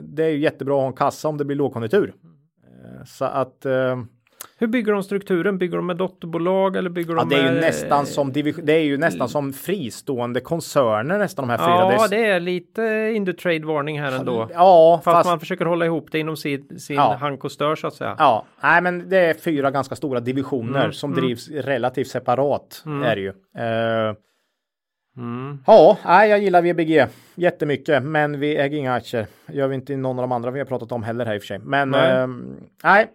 Det 0.02 0.24
är 0.24 0.28
ju 0.28 0.38
jättebra 0.38 0.74
att 0.74 0.80
ha 0.80 0.86
en 0.86 0.92
kassa 0.92 1.28
om 1.28 1.36
det 1.36 1.44
blir 1.44 1.56
lågkonjunktur. 1.56 2.14
Eh, 2.64 3.04
Så 3.04 3.24
att 3.24 3.66
Hur 4.58 4.66
bygger 4.66 4.92
de 4.92 5.02
strukturen? 5.02 5.58
Bygger 5.58 5.76
de 5.76 5.86
med 5.86 5.96
dotterbolag 5.96 6.76
eller 6.76 6.90
bygger 6.90 7.14
ja, 7.14 7.20
de 7.20 7.28
det 7.28 7.36
är 7.36 7.52
ju 7.54 7.60
nästan 7.60 8.06
som 8.06 8.32
division, 8.32 8.64
det 8.66 8.72
är 8.72 8.80
ju 8.84 8.96
nästan 8.96 9.28
som 9.28 9.52
fristående 9.52 10.40
koncerner 10.40 11.18
nästan 11.18 11.48
de 11.48 11.50
här 11.50 11.58
fyra. 11.58 11.92
Ja, 12.02 12.08
det 12.10 12.24
är 12.24 12.40
lite 12.40 13.12
indutrade 13.14 13.66
varning 13.66 14.00
här 14.00 14.12
ändå. 14.18 14.48
Ja, 14.54 15.00
Fast, 15.04 15.14
fast, 15.16 15.28
man 15.28 15.40
försöker 15.40 15.64
hålla 15.64 15.84
ihop 15.86 16.08
det 16.12 16.18
inom 16.18 16.36
sin, 16.36 16.78
sin 16.78 16.96
Ja. 16.96 17.16
hank 17.20 17.44
och 17.44 17.52
stör 17.52 17.76
så 17.76 17.86
att 17.86 17.94
säga. 17.94 18.14
ja, 18.18 18.44
nej, 18.60 18.82
men 18.82 19.08
det 19.08 19.18
är 19.18 19.34
fyra 19.34 19.70
ganska 19.70 19.96
stora 19.96 20.20
divisioner 20.20 20.80
Mm, 20.80 20.92
som 20.92 21.12
mm. 21.12 21.24
drivs 21.24 21.48
relativt 21.50 22.08
separat 22.08 22.84
är 23.04 23.16
det 23.16 23.22
ju. 23.22 23.28
Eh, 23.58 24.14
Mm. 25.18 25.58
Ja, 25.66 25.98
nej, 26.04 26.30
jag 26.30 26.38
gillar 26.38 26.62
VBG 26.62 27.06
jättemycket, 27.34 28.02
men 28.02 28.40
vi 28.40 28.56
äger 28.56 28.78
inga 28.78 28.94
aktier. 28.94 29.26
Gör 29.48 29.68
vi 29.68 29.74
inte 29.74 29.92
i 29.92 29.96
någon 29.96 30.18
av 30.18 30.22
de 30.22 30.32
andra 30.32 30.50
vi 30.50 30.58
har 30.58 30.66
pratat 30.66 30.92
om 30.92 31.02
heller 31.02 31.24
här 31.26 31.34
i 31.34 31.38
och 31.38 31.42
för 31.42 31.46
sig. 31.46 31.58
Men 31.58 31.90
Nej. 31.90 32.10
ehm, 32.10 32.56
nej, 32.84 33.06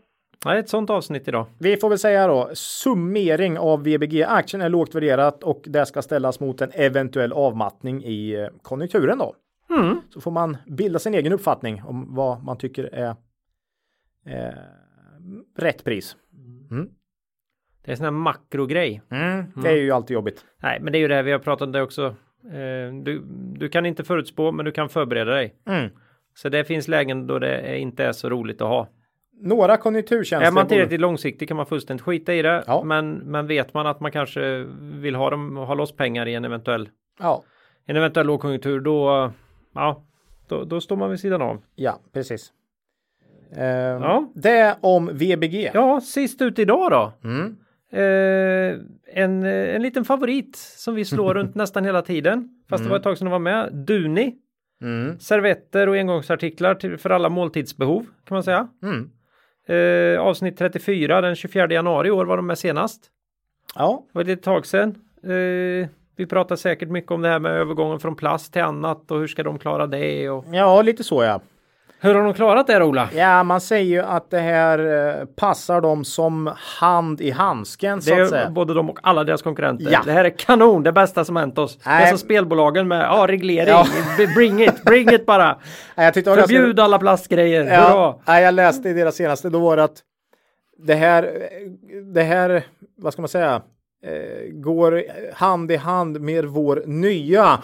Nej, 0.46 0.60
ett 0.60 0.70
sånt 0.70 0.90
avsnitt 0.90 1.28
idag. 1.28 1.46
Vi 1.60 1.78
får 1.78 1.90
väl 1.90 2.00
säga 2.00 2.28
då 2.28 2.50
summering 2.54 3.60
av 3.60 3.84
VBG. 3.84 4.24
Aktien 4.24 4.62
är 4.62 4.70
lågt 4.70 4.96
värderat 4.96 5.44
och 5.44 5.64
det 5.66 5.86
ska 5.86 6.02
ställas 6.02 6.40
mot 6.40 6.62
en 6.62 6.72
eventuell 6.74 7.34
avmattning 7.34 8.04
i 8.04 8.34
eh, 8.34 8.48
konjunkturen 8.62 9.18
då. 9.18 9.36
Mm. 9.70 10.02
Så 10.10 10.22
får 10.22 10.32
man 10.32 10.58
bilda 10.68 11.00
sin 11.00 11.14
egen 11.14 11.34
uppfattning 11.34 11.84
om 11.84 12.16
vad 12.16 12.44
man 12.44 12.58
tycker 12.58 12.84
är 12.84 13.16
eh, 14.26 14.54
rätt 15.58 15.84
pris. 15.84 16.16
Det 17.84 17.90
är 17.90 17.92
en 17.92 17.98
sån 17.98 18.04
här 18.04 18.12
makrogrej. 18.12 19.02
Det 19.56 19.70
är 19.70 19.76
ju 19.76 19.92
alltid 19.92 20.14
jobbigt. 20.14 20.46
Nej, 20.64 20.80
men 20.82 20.94
det 20.94 20.98
är 20.98 21.00
ju 21.00 21.08
det 21.08 21.16
här 21.16 21.24
vi 21.24 21.32
har 21.32 21.40
pratat 21.40 21.66
om 21.66 21.72
det 21.72 21.82
också. 21.82 22.16
Eh, 22.44 22.94
du, 23.04 23.24
du 23.56 23.70
kan 23.70 23.86
inte 23.86 24.04
förutspå, 24.04 24.52
men 24.52 24.66
du 24.66 24.72
kan 24.72 24.90
förbereda 24.90 25.32
dig. 25.32 25.56
Mm. 25.68 25.90
Så 26.34 26.50
det 26.50 26.64
finns 26.64 26.88
lägen 26.88 27.28
då 27.28 27.40
det 27.40 27.80
inte 27.80 28.06
är 28.06 28.12
så 28.12 28.30
roligt 28.30 28.62
att 28.62 28.68
ha. 28.68 28.88
Några 29.42 29.78
konjunkturkänsliga 29.78 30.48
Är 30.48 30.52
man 30.52 30.68
tillräckligt 30.68 31.00
långsiktig 31.02 31.48
kan 31.48 31.58
man 31.58 31.66
fullständigt 31.66 32.06
skita 32.06 32.34
i 32.34 32.42
det. 32.42 32.64
Ja. 32.68 32.84
Men, 32.84 33.12
men 33.14 33.48
vet 33.48 33.74
man 33.74 33.88
att 33.88 34.00
man 34.00 34.12
kanske 34.12 34.66
vill 34.80 35.16
ha, 35.16 35.30
dem, 35.30 35.58
ha 35.58 35.74
loss 35.74 35.96
pengar 35.96 36.28
i 36.28 36.34
en 36.34 36.46
eventuell, 36.46 36.90
Ja, 37.20 37.44
en 37.86 37.96
eventuell 37.96 38.28
lågkonjunktur, 38.28 38.80
då, 38.80 39.32
ja, 39.76 40.04
då, 40.48 40.64
då 40.64 40.82
står 40.82 40.96
man 40.96 41.10
vid 41.10 41.20
sidan 41.20 41.42
av. 41.42 41.62
ja, 41.76 42.00
precis. 42.14 42.52
Eh, 43.56 43.66
Ja. 43.66 44.32
Det 44.36 44.76
om 44.82 45.08
VBG. 45.14 45.72
Ja, 45.74 46.02
sist 46.02 46.42
ut 46.42 46.60
idag 46.60 46.92
då. 46.92 47.14
Mm. 47.30 47.58
Eh, 47.94 48.80
en, 49.14 49.44
en 49.46 49.82
liten 49.82 50.06
favorit 50.06 50.56
som 50.56 50.96
vi 50.96 51.06
slår 51.06 51.34
runt 51.34 51.56
nästan 51.56 51.86
hela 51.86 52.02
tiden. 52.02 52.50
Fast 52.70 52.84
det 52.84 52.90
var 52.90 52.98
ett 52.98 53.04
tag 53.04 53.18
sedan 53.18 53.26
de 53.26 53.32
var 53.32 53.40
med. 53.40 53.74
Duni. 53.74 54.36
Mm. 54.82 55.20
Servetter 55.20 55.90
och 55.90 55.96
engångsartiklar 55.96 56.76
till, 56.76 56.98
för 56.98 57.10
alla 57.10 57.30
måltidsbehov 57.30 58.06
kan 58.26 58.36
man 58.36 58.44
säga. 58.44 58.68
Mm. 58.84 59.10
Eh, 59.68 60.22
avsnitt 60.22 60.58
34 60.58 61.22
den 61.22 61.36
24 61.36 61.74
januari 61.74 62.08
i 62.08 62.12
år 62.12 62.26
var 62.26 62.38
de 62.38 62.48
med 62.48 62.58
senast. 62.58 63.02
Ja, 63.76 64.04
Det 64.14 64.24
var 64.24 64.34
ett 64.34 64.44
tag 64.44 64.66
sedan. 64.66 64.96
Eh, 65.24 65.88
vi 66.16 66.26
pratar 66.30 66.56
säkert 66.56 66.90
mycket 66.90 67.12
om 67.12 67.22
det 67.22 67.30
här 67.30 67.40
med 67.40 67.52
övergången 67.52 68.00
från 68.00 68.16
plast 68.16 68.54
till 68.54 68.62
annat 68.62 69.12
och 69.12 69.20
hur 69.20 69.28
ska 69.28 69.44
de 69.44 69.60
klara 69.60 69.88
det 69.88 70.30
och 70.30 70.46
ja, 70.52 70.82
lite 70.82 71.04
så 71.04 71.24
ja. 71.24 71.42
Hur 72.02 72.16
har 72.16 72.24
de 72.24 72.34
klarat 72.34 72.68
det 72.68 72.84
Ola? 72.84 73.10
Ja, 73.16 73.44
man 73.44 73.62
säger 73.62 73.86
ju 73.86 74.00
att 74.02 74.30
det 74.30 74.40
här 74.40 74.80
eh, 75.20 75.26
passar 75.26 75.82
dem 75.82 76.04
som 76.06 76.52
hand 76.58 77.22
i 77.22 77.32
handsken 77.32 78.02
så 78.02 78.16
Det 78.16 78.22
att 78.22 78.30
säga. 78.30 78.44
är 78.46 78.50
både 78.50 78.74
de 78.74 78.90
och 78.90 79.00
alla 79.04 79.24
deras 79.24 79.42
konkurrenter. 79.42 79.92
Ja. 79.92 80.02
Det 80.06 80.12
här 80.12 80.26
är 80.26 80.30
kanon, 80.30 80.84
det 80.84 80.92
bästa 80.92 81.26
som 81.26 81.36
hänt 81.36 81.58
oss. 81.58 81.80
Nej. 81.86 82.02
Det 82.02 82.06
är 82.08 82.10
som 82.10 82.18
spelbolagen 82.18 82.88
med 82.88 83.02
ja, 83.02 83.26
reglering. 83.30 83.68
Ja. 83.70 83.86
Bring 84.36 84.62
it, 84.64 84.84
bring 84.84 85.10
it 85.14 85.26
bara. 85.26 85.58
Nej, 85.96 86.12
var 86.16 86.22
ganska- 86.36 86.42
Förbjud 86.42 86.80
alla 86.80 87.00
plastgrejer. 87.00 87.64
Ja, 87.66 88.22
nej, 88.26 88.44
jag 88.44 88.54
läste 88.54 88.90
i 88.90 88.94
deras 88.94 89.16
senaste, 89.16 89.50
då 89.50 89.60
var 89.60 89.78
det 89.78 89.84
att 89.84 89.98
det 90.78 90.94
här, 90.96 91.32
det 92.14 92.24
här, 92.24 92.64
vad 92.98 93.14
ska 93.14 93.22
man 93.22 93.30
säga, 93.30 93.62
eh, 94.06 94.52
går 94.54 95.04
hand 95.34 95.72
i 95.72 95.76
hand 95.76 96.22
med 96.22 96.46
vår 96.46 96.84
nya, 96.86 97.60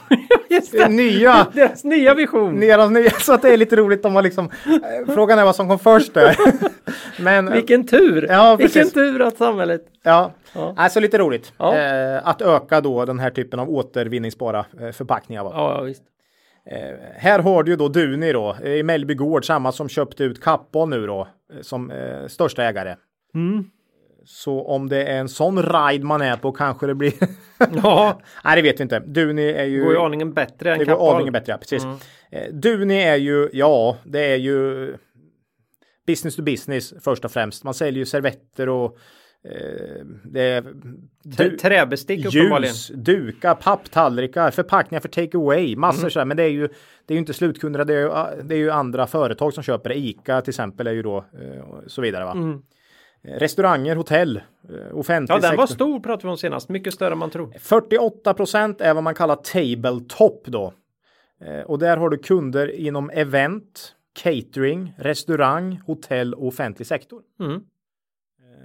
Just 0.50 0.72
det. 0.72 0.88
nya, 0.89 1.48
Deras 1.54 1.84
nya 1.84 2.14
vision. 2.14 2.60
deras 2.60 2.91
nya, 2.91 3.10
så 3.10 3.34
att 3.34 3.41
det 3.41 3.54
är 3.54 3.58
lite 3.58 3.76
roligt 3.76 4.06
om 4.06 4.14
man 4.14 4.24
liksom, 4.24 4.45
eh, 4.66 5.14
frågan 5.14 5.39
är 5.39 5.45
vad 5.45 5.56
som 5.56 5.68
kom 5.70 5.80
först 5.80 6.14
där. 6.14 6.36
Men, 7.22 7.52
Vilken 7.54 7.88
tur! 7.88 8.28
Ja, 8.30 8.56
Vilken 8.56 8.89
tur 8.89 9.22
att 9.22 9.38
samhället... 9.38 9.82
ja, 10.04 10.32
Ja. 10.54 10.74
alltså 10.78 11.00
lite 11.00 11.18
roligt 11.18 11.54
Ja. 11.58 11.76
eh, 11.76 12.28
att 12.28 12.41
öka 12.41 12.82
då 12.82 13.06
den 13.06 13.20
här 13.20 13.30
typen 13.30 13.60
av 13.60 13.70
återvinningsbara 13.70 14.66
eh, 14.82 14.91
förpackningar. 14.91 15.43
Va? 15.43 15.52
Ja, 15.54 15.76
ja 15.78 15.82
visst. 15.84 16.04
Eh, 16.72 16.95
här 17.16 17.39
har 17.39 17.64
du 17.64 17.72
ju 17.72 17.78
då 17.78 17.88
Duni 17.88 18.32
då 18.34 18.56
eh, 18.64 18.72
i 18.72 18.84
Mellby 18.84 19.14
Gård, 19.14 19.45
samma 19.45 19.72
som 19.72 19.89
köpte 19.89 20.24
ut 20.24 20.41
Kappahl 20.43 20.89
nu 20.89 21.08
då 21.08 21.28
eh, 21.54 21.62
som 21.62 21.91
eh, 21.91 22.28
största 22.28 22.64
ägare. 22.64 22.95
Mm. 23.36 23.64
Så 24.30 24.61
om 24.67 24.89
det 24.89 25.03
är 25.03 25.19
en 25.19 25.30
sån 25.30 25.63
ride 25.63 26.05
man 26.05 26.21
är 26.21 26.38
på 26.38 26.51
kanske 26.51 26.88
det 26.88 26.95
blir. 26.95 27.13
Ja, 27.84 28.21
Nej, 28.43 28.55
det 28.55 28.61
vet 28.61 28.80
vi 28.80 28.84
inte. 28.84 28.99
Duni 28.99 29.49
är 29.49 29.63
ju. 29.65 29.84
går 29.84 29.93
ju 29.93 29.99
aningen 29.99 30.34
bättre 30.34 30.71
än 30.73 30.80
det 30.80 30.86
går 30.86 31.13
aningen 31.15 31.34
bättre, 31.34 31.51
ja, 31.51 31.57
precis. 31.57 31.84
Eh, 32.32 32.53
Duni 32.53 33.01
är 33.03 33.15
ju, 33.15 33.49
ja, 33.53 33.97
det 34.05 34.19
är 34.32 34.36
ju 34.36 34.93
business 36.07 36.36
to 36.36 36.41
business 36.41 36.93
först 37.03 37.25
och 37.25 37.32
främst. 37.32 37.63
Man 37.63 37.73
säljer 37.73 37.99
ju 37.99 38.05
servetter 38.05 38.69
och 38.69 38.97
eh, 39.49 40.05
det 40.23 40.41
är 40.41 40.63
du- 41.23 41.57
Träbestick 41.57 42.25
uppenbarligen. 42.25 42.73
ljus, 42.73 42.91
dukar, 42.95 43.55
papptallrikar, 43.55 44.51
förpackningar 44.51 44.99
för 45.01 45.09
take 45.09 45.38
away, 45.38 45.75
massor 45.75 45.99
Mm. 45.99 46.11
så 46.11 46.19
här. 46.19 46.25
Men 46.25 46.38
det 46.38 46.43
är 46.43 46.47
ju, 46.51 46.67
det 47.05 47.13
är 47.13 47.15
ju 47.15 47.19
inte 47.19 47.34
slutkunderna, 47.34 47.86
det 47.86 47.93
är 47.95 48.01
ju, 48.01 48.43
det 48.43 48.55
är 48.55 48.59
ju 48.59 48.71
andra 48.71 49.07
företag 49.07 49.53
som 49.53 49.63
köper 49.63 49.89
det. 49.89 49.97
Ica 49.97 50.41
till 50.41 50.51
exempel 50.51 50.88
är 50.88 50.91
ju 50.91 51.01
då 51.03 51.17
eh, 51.17 51.59
och 51.61 51.91
så 51.91 52.01
vidare. 52.01 52.25
Va? 52.25 52.32
Mm. 52.32 52.61
Eh, 53.24 53.34
Restauranger, 53.34 53.95
hotell, 53.95 54.38
eh, 54.38 54.97
offentlig 54.97 55.36
Ja, 55.36 55.39
den 55.39 55.57
var 55.57 55.68
sektor. 55.68 55.76
stor 55.86 55.99
pratade 55.99 56.28
vi 56.28 56.32
om 56.32 56.38
senast. 56.38 56.70
Mycket 56.70 56.93
större 56.93 57.11
än 57.11 57.18
man 57.18 57.30
tror. 57.30 57.53
48 57.59 58.34
procent 58.34 58.82
är 58.82 58.93
vad 58.93 59.03
man 59.03 59.15
kallar 59.15 59.36
tabletop 59.36 60.43
då. 60.47 60.74
Eh, 61.41 61.61
och 61.61 61.80
där 61.80 61.97
har 61.97 62.09
du 62.09 62.18
kunder 62.18 62.72
inom 62.76 63.09
event, 63.09 63.95
catering, 64.24 64.93
restaurang, 64.97 65.82
hotell 65.86 66.34
och 66.34 66.47
offentlig 66.47 66.88
sektor. 66.88 67.22
Mm. 67.39 67.61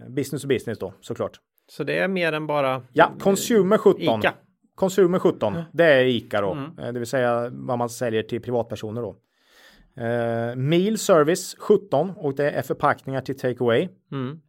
Business 0.08 0.42
to 0.42 0.48
business 0.48 0.78
då 0.78 0.92
såklart. 1.00 1.40
Så 1.68 1.84
det 1.84 1.98
är 1.98 2.08
mer 2.08 2.32
än 2.32 2.46
bara 2.46 2.82
Ja, 2.92 3.12
consumer 3.20 3.78
17. 3.78 4.02
Ica. 4.20 4.34
Consumer 4.74 5.18
17, 5.18 5.62
det 5.72 5.84
är 5.84 6.04
Ica 6.04 6.40
då. 6.40 6.52
Mm. 6.52 6.70
Det 6.94 6.98
vill 6.98 7.06
säga 7.08 7.50
vad 7.52 7.78
man 7.78 7.88
säljer 7.88 8.22
till 8.22 8.40
privatpersoner 8.42 9.02
då. 9.02 9.16
Eh, 9.96 10.56
meal 10.56 10.98
service 10.98 11.56
17 11.58 12.10
och 12.16 12.34
det 12.36 12.50
är 12.50 12.62
förpackningar 12.62 13.20
till 13.20 13.38
takeaway. 13.38 13.88
Mm. 14.12 14.40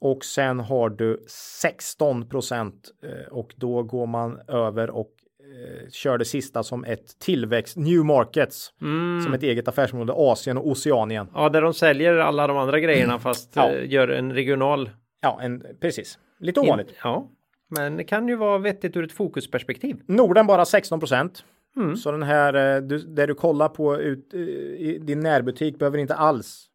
Och 0.00 0.24
sen 0.24 0.60
har 0.60 0.90
du 0.90 1.24
16 1.28 2.28
procent 2.28 2.90
eh, 3.02 3.32
och 3.32 3.54
då 3.56 3.82
går 3.82 4.06
man 4.06 4.40
över 4.48 4.90
och 4.90 5.10
eh, 5.40 5.88
kör 5.90 6.18
det 6.18 6.24
sista 6.24 6.62
som 6.62 6.84
ett 6.84 7.18
tillväxt, 7.18 7.76
new 7.76 8.04
markets, 8.04 8.72
Mm. 8.82 9.20
som 9.24 9.34
ett 9.34 9.42
eget 9.42 9.68
affärsområde, 9.68 10.12
Asien 10.16 10.58
och 10.58 10.66
Oceanien. 10.68 11.26
Ja, 11.34 11.48
där 11.48 11.62
de 11.62 11.74
säljer 11.74 12.14
alla 12.16 12.46
de 12.46 12.56
andra 12.56 12.80
grejerna 12.80 13.18
fast 13.18 13.50
Ja. 13.56 13.70
eh, 13.70 13.90
gör 13.90 14.08
en 14.08 14.32
regional. 14.32 14.90
Ja, 15.22 15.38
en, 15.42 15.64
precis. 15.80 16.18
Lite 16.38 16.60
in- 16.60 16.66
ovanligt. 16.66 16.94
Ja. 17.04 17.28
Men 17.76 17.96
det 17.96 18.04
kan 18.04 18.28
ju 18.28 18.36
vara 18.36 18.58
vettigt 18.58 18.96
ur 18.96 19.04
ett 19.04 19.12
fokusperspektiv. 19.12 19.96
Norden 20.06 20.46
bara 20.46 20.64
16 20.64 20.98
procent. 21.00 21.44
Mm. 21.76 21.96
Så 21.96 22.12
den 22.12 22.22
här, 22.22 22.76
eh, 22.76 22.82
du, 22.82 22.98
det 22.98 23.26
du 23.26 23.34
kollar 23.34 23.68
på 23.68 23.96
ut, 23.96 24.34
eh, 24.34 24.40
i 24.40 24.98
din 25.02 25.20
närbutik 25.20 25.78
behöver 25.78 25.98
inte 25.98 26.14
alls 26.14 26.66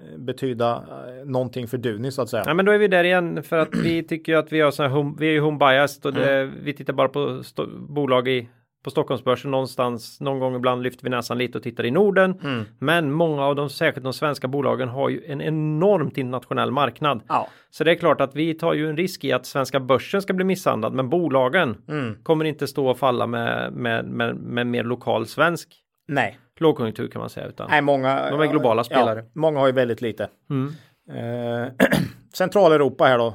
eh, 0.00 0.18
betyda 0.18 0.84
någonting 1.24 1.68
för 1.68 1.78
Duni 1.78 2.12
så 2.12 2.22
att 2.22 2.28
säga. 2.28 2.42
Ja 2.46 2.54
men 2.54 2.64
då 2.64 2.72
är 2.72 2.78
vi 2.78 2.88
där 2.88 3.04
igen 3.04 3.42
för 3.42 3.58
att 3.58 3.74
vi 3.74 4.02
tycker 4.08 4.36
att 4.36 4.52
vi 4.52 4.60
har 4.60 4.70
så 4.70 4.82
här 4.82 4.90
home, 4.90 5.14
vi 5.18 5.26
är 5.26 5.32
ju 5.32 5.40
home 5.40 5.58
biased 5.58 6.06
och 6.06 6.12
det, 6.12 6.52
vi 6.62 6.72
tittar 6.72 6.92
bara 6.92 7.08
på 7.08 7.42
bolag 7.88 8.28
i 8.28 8.48
på 8.82 8.90
Stockholmsbörsen 8.90 9.50
någonstans 9.50 10.20
någon 10.20 10.38
gång 10.38 10.56
ibland 10.56 10.82
lyfter 10.82 11.04
vi 11.04 11.10
näsan 11.10 11.38
lite 11.38 11.58
och 11.58 11.64
tittar 11.64 11.86
i 11.86 11.90
Norden. 11.90 12.34
Men 12.78 13.12
många 13.12 13.44
av 13.44 13.54
de 13.56 13.70
särskilt 13.70 14.04
de 14.04 14.12
svenska 14.12 14.48
bolagen 14.48 14.88
har 14.88 15.08
ju 15.08 15.24
en 15.26 15.40
enormt 15.40 16.18
internationell 16.18 16.70
marknad. 16.70 17.22
Ja. 17.28 17.48
Så 17.70 17.84
det 17.84 17.90
är 17.90 17.94
klart 17.94 18.20
att 18.20 18.34
vi 18.34 18.54
tar 18.54 18.74
ju 18.74 18.88
en 18.88 18.96
risk 18.96 19.24
i 19.24 19.32
att 19.32 19.46
svenska 19.46 19.80
börsen 19.80 20.22
ska 20.22 20.32
bli 20.32 20.44
misshandlad 20.44 20.92
men 20.92 21.08
bolagen 21.08 21.76
kommer 22.22 22.44
inte 22.44 22.66
stå 22.66 22.88
och 22.88 22.98
falla 22.98 23.26
med, 23.26 23.72
med, 23.72 24.04
med, 24.04 24.36
med 24.36 24.66
mer 24.66 24.84
lokal 24.84 25.26
svensk 25.26 25.82
Nej. 26.08 26.38
lågkonjunktur 26.60 27.08
kan 27.08 27.20
man 27.20 27.30
säga. 27.30 27.46
Utan, 27.46 27.70
Nej, 27.70 27.82
många. 27.82 28.30
De 28.30 28.40
är 28.40 28.46
globala 28.46 28.84
spelare. 28.84 29.18
Ja, 29.18 29.30
många 29.34 29.58
har 29.58 29.66
ju 29.66 29.72
väldigt 29.72 30.00
lite. 30.00 30.28
Mm. 30.50 30.74
Eh, 31.10 31.72
Centraleuropa 32.34 33.04
här 33.04 33.18
då. 33.18 33.34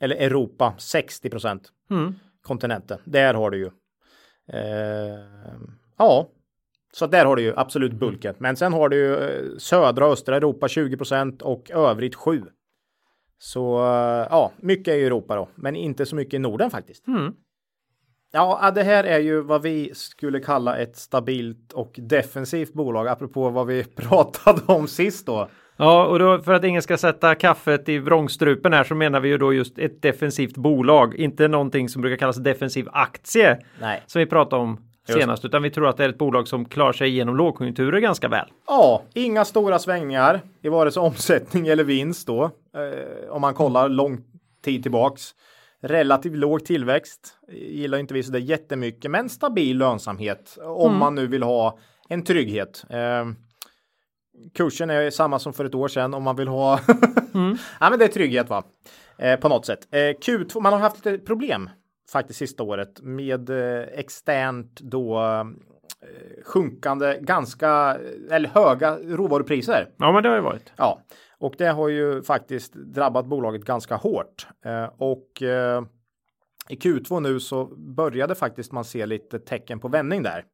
Eller 0.00 0.16
Europa 0.16 0.74
60 0.78 1.30
procent. 1.30 1.68
Mm. 1.90 2.14
Kontinenten. 2.42 2.98
Där 3.04 3.34
har 3.34 3.50
du 3.50 3.58
ju. 3.58 3.70
Eh, 4.52 5.20
ja. 5.98 6.28
Så 6.92 7.06
där 7.06 7.24
har 7.24 7.36
du 7.36 7.42
ju 7.42 7.52
absolut 7.56 7.92
bulken. 7.92 8.34
Men 8.38 8.56
sen 8.56 8.72
har 8.72 8.88
du 8.88 8.96
ju 8.96 9.14
eh, 9.14 9.56
södra 9.58 10.06
och 10.06 10.12
östra 10.12 10.36
Europa 10.36 10.68
20 10.68 10.96
procent 10.96 11.42
och 11.42 11.70
övrigt 11.70 12.14
7. 12.14 12.42
Så 13.38 13.78
eh, 13.78 14.26
ja, 14.30 14.52
mycket 14.56 14.88
är 14.88 14.98
ju 14.98 15.06
Europa 15.06 15.36
då, 15.36 15.48
men 15.54 15.76
inte 15.76 16.06
så 16.06 16.16
mycket 16.16 16.34
i 16.34 16.38
Norden 16.38 16.70
faktiskt. 16.70 17.06
Mm. 17.06 17.34
Ja, 18.32 18.70
det 18.74 18.82
här 18.82 19.04
är 19.04 19.18
ju 19.18 19.40
vad 19.40 19.62
vi 19.62 19.94
skulle 19.94 20.40
kalla 20.40 20.76
ett 20.76 20.96
stabilt 20.96 21.72
och 21.72 21.94
defensivt 22.02 22.72
bolag, 22.72 23.08
apropå 23.08 23.50
vad 23.50 23.66
vi 23.66 23.84
pratade 23.96 24.60
om 24.66 24.88
sist 24.88 25.26
då. 25.26 25.48
Ja, 25.80 26.06
och 26.06 26.18
då 26.18 26.38
för 26.38 26.52
att 26.52 26.64
ingen 26.64 26.82
ska 26.82 26.98
sätta 26.98 27.34
kaffet 27.34 27.88
i 27.88 27.98
vrångstrupen 27.98 28.72
här 28.72 28.84
så 28.84 28.94
menar 28.94 29.20
vi 29.20 29.28
ju 29.28 29.38
då 29.38 29.52
just 29.52 29.78
ett 29.78 30.02
defensivt 30.02 30.56
bolag, 30.56 31.14
inte 31.14 31.48
någonting 31.48 31.88
som 31.88 32.02
brukar 32.02 32.16
kallas 32.16 32.36
defensiv 32.36 32.88
aktie 32.92 33.58
Nej. 33.80 34.02
som 34.06 34.18
vi 34.18 34.26
pratade 34.26 34.62
om 34.62 34.80
senast, 35.08 35.44
utan 35.44 35.62
vi 35.62 35.70
tror 35.70 35.88
att 35.88 35.96
det 35.96 36.04
är 36.04 36.08
ett 36.08 36.18
bolag 36.18 36.48
som 36.48 36.64
klarar 36.64 36.92
sig 36.92 37.08
igenom 37.08 37.36
lågkonjunkturer 37.36 38.00
ganska 38.00 38.28
väl. 38.28 38.46
Ja, 38.66 39.02
inga 39.14 39.44
stora 39.44 39.78
svängningar 39.78 40.40
i 40.62 40.68
vare 40.68 40.90
sig 40.90 41.00
omsättning 41.02 41.66
eller 41.68 41.84
vinst 41.84 42.26
då. 42.26 42.44
Eh, 42.44 43.30
om 43.30 43.40
man 43.40 43.54
kollar 43.54 43.88
lång 43.88 44.18
tid 44.64 44.82
tillbaks. 44.82 45.22
Relativt 45.82 46.36
låg 46.36 46.64
tillväxt. 46.64 47.34
Gillar 47.52 47.98
inte 47.98 48.14
vi 48.14 48.22
så 48.22 48.32
det 48.32 48.38
jättemycket, 48.38 49.10
men 49.10 49.28
stabil 49.28 49.78
lönsamhet 49.78 50.58
om 50.62 50.98
man 50.98 51.14
nu 51.14 51.26
vill 51.26 51.42
ha 51.42 51.78
en 52.08 52.24
trygghet. 52.24 52.84
Eh, 52.90 53.24
kursen 54.54 54.90
är 54.90 55.10
samma 55.10 55.38
som 55.38 55.52
för 55.52 55.64
ett 55.64 55.74
år 55.74 55.88
sedan 55.88 56.14
om 56.14 56.22
man 56.22 56.36
vill 56.36 56.48
ha. 56.48 56.80
ja, 57.80 57.90
men 57.90 57.98
det 57.98 58.04
är 58.04 58.08
trygghet 58.08 58.50
va? 58.50 58.64
Eh, 59.18 59.40
på 59.40 59.48
något 59.48 59.66
sätt. 59.66 59.88
Eh, 59.90 59.98
Q2, 59.98 60.60
man 60.60 60.72
har 60.72 60.80
haft 60.80 61.04
lite 61.04 61.18
problem 61.18 61.70
faktiskt 62.12 62.38
sista 62.38 62.62
året 62.62 63.00
med 63.02 63.50
eh, 63.50 63.82
externt 63.92 64.80
då 64.80 65.20
eh, 65.20 65.44
sjunkande 66.44 67.18
ganska 67.20 67.98
eller 68.30 68.48
höga 68.48 68.96
råvarupriser. 68.96 69.88
Ja, 69.96 70.12
men 70.12 70.22
det 70.22 70.28
har 70.28 70.36
ju 70.36 70.42
varit. 70.42 70.72
Ja, 70.76 71.02
och 71.38 71.54
det 71.58 71.66
har 71.66 71.88
ju 71.88 72.22
faktiskt 72.22 72.74
drabbat 72.74 73.26
bolaget 73.26 73.64
ganska 73.64 73.96
hårt 73.96 74.46
eh, 74.64 74.88
och 74.98 75.42
eh, 75.42 75.82
i 76.68 76.76
Q2 76.76 77.20
nu 77.20 77.40
så 77.40 77.64
började 77.76 78.34
faktiskt 78.34 78.72
man 78.72 78.84
se 78.84 79.06
lite 79.06 79.38
tecken 79.38 79.80
på 79.80 79.88
vändning 79.88 80.22
där. 80.22 80.44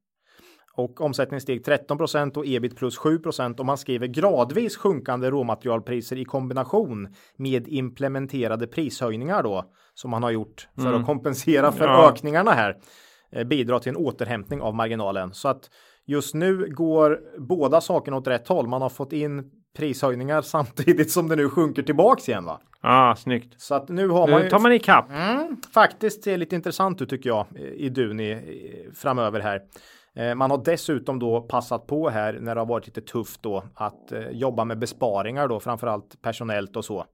Och 0.76 1.00
omsättningen 1.00 1.40
steg 1.40 1.64
13% 1.64 2.36
och 2.36 2.46
ebit 2.46 2.76
plus 2.76 2.98
7% 2.98 3.58
och 3.58 3.66
man 3.66 3.78
skriver 3.78 4.06
gradvis 4.06 4.76
sjunkande 4.76 5.30
råmaterialpriser 5.30 6.16
i 6.16 6.24
kombination 6.24 7.08
med 7.36 7.68
implementerade 7.68 8.66
prishöjningar 8.66 9.42
då 9.42 9.64
som 9.94 10.10
man 10.10 10.22
har 10.22 10.30
gjort 10.30 10.68
för 10.82 10.92
att 10.92 11.06
kompensera 11.06 11.72
för 11.72 11.84
Ja. 11.84 12.08
ökningarna 12.10 12.50
här 12.50 12.76
eh, 13.32 13.44
bidrar 13.44 13.78
till 13.78 13.90
en 13.90 13.96
återhämtning 13.96 14.60
av 14.60 14.74
marginalen 14.74 15.34
så 15.34 15.48
att 15.48 15.70
just 16.06 16.34
nu 16.34 16.68
går 16.70 17.20
båda 17.38 17.80
sakerna 17.80 18.16
åt 18.16 18.26
rätt 18.28 18.48
håll. 18.48 18.66
Man 18.68 18.82
har 18.82 18.88
fått 18.88 19.12
in 19.12 19.50
prishöjningar 19.76 20.42
samtidigt 20.56 21.10
som 21.10 21.28
det 21.28 21.36
nu 21.36 21.48
sjunker 21.48 21.82
tillbaks 21.82 22.28
igen 22.28 22.44
va? 22.44 22.60
Ja, 22.82 23.10
ah, 23.10 23.16
snyggt. 23.16 23.60
Så 23.60 23.74
att 23.74 23.88
nu 23.88 24.08
har 24.08 24.28
man 24.28 24.38
Nu 24.38 24.44
ju 24.44 24.50
tar 24.50 24.58
man 24.58 24.72
ikapp. 24.72 25.10
Mm, 25.10 25.56
faktiskt 25.74 26.24
ser 26.24 26.36
lite 26.36 26.56
intressant 26.56 27.02
ut 27.02 27.10
tycker 27.10 27.30
jag 27.30 27.46
i 27.76 27.88
Duni 27.88 28.32
eh, 28.32 28.92
framöver 28.94 29.40
här. 29.40 29.60
Eh, 30.16 30.34
Man 30.34 30.50
har 30.50 30.58
dessutom 30.64 31.18
då 31.18 31.40
passat 31.40 31.86
på 31.86 32.08
här 32.08 32.38
när 32.40 32.54
det 32.54 32.60
har 32.60 32.66
varit 32.66 32.86
lite 32.86 33.00
tufft 33.00 33.42
då 33.42 33.62
att 33.74 34.12
eh, 34.12 34.28
jobba 34.30 34.64
med 34.64 34.78
besparingar 34.78 35.48
då 35.48 35.60
framförallt 35.60 36.22
personellt 36.22 36.76
och 36.76 36.84
så. 36.84 36.98
Eh, 37.00 37.04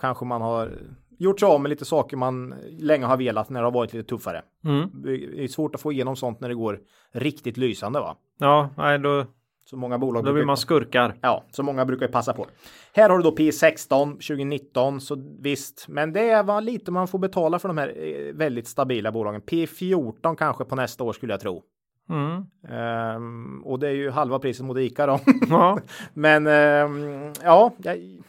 Kanske 0.00 0.24
man 0.24 0.42
har 0.42 0.72
gjort 1.18 1.40
sig 1.40 1.46
av 1.46 1.60
med 1.60 1.68
lite 1.70 1.84
saker 1.84 2.16
man 2.16 2.54
länge 2.78 3.06
har 3.06 3.16
velat 3.16 3.50
när 3.50 3.60
det 3.60 3.66
har 3.66 3.72
varit 3.72 3.92
lite 3.92 4.08
tuffare. 4.08 4.42
Mm. 4.64 4.90
Det 5.02 5.44
är 5.44 5.48
svårt 5.48 5.74
att 5.74 5.80
få 5.80 5.92
igenom 5.92 6.16
sånt 6.16 6.40
när 6.40 6.48
det 6.48 6.54
går 6.54 6.80
riktigt 7.12 7.56
lysande 7.56 8.00
va? 8.00 8.16
Ja, 8.38 8.70
nej, 8.76 8.98
då, 8.98 9.24
Så 9.64 9.76
många 9.76 9.98
bolag 9.98 10.22
då 10.22 10.24
blir 10.24 10.32
brukar- 10.32 10.46
man 10.46 10.56
skurkar. 10.56 11.14
Ja, 11.20 11.44
så 11.50 11.62
många 11.62 11.84
brukar 11.84 12.06
ju 12.06 12.12
passa 12.12 12.32
på. 12.32 12.46
Här 12.92 13.10
har 13.10 13.16
du 13.18 13.22
då 13.24 13.30
P16 13.36 14.12
2019, 14.14 15.00
så 15.00 15.16
visst, 15.40 15.86
men 15.88 16.12
det 16.12 16.30
är 16.30 16.42
vad 16.42 16.64
lite 16.64 16.90
man 16.90 17.08
får 17.08 17.18
betala 17.18 17.58
för 17.58 17.68
de 17.68 17.78
här 17.78 18.32
väldigt 18.32 18.66
stabila 18.68 19.12
bolagen. 19.12 19.40
P14 19.42 20.36
kanske 20.36 20.64
på 20.64 20.76
nästa 20.76 21.04
år 21.04 21.12
skulle 21.12 21.32
jag 21.32 21.40
tro. 21.40 21.62
Mm. 22.08 22.44
Ehm, 22.68 23.62
och 23.64 23.78
det 23.78 23.88
är 23.88 23.92
ju 23.92 24.10
halva 24.10 24.38
priset 24.38 24.66
mot 24.66 24.78
ICA 24.78 25.06
då. 25.06 25.20
Ja, 25.48 25.78
men 26.14 26.46
ehm, 26.46 27.32
ja, 27.42 27.72
jag, 27.78 28.22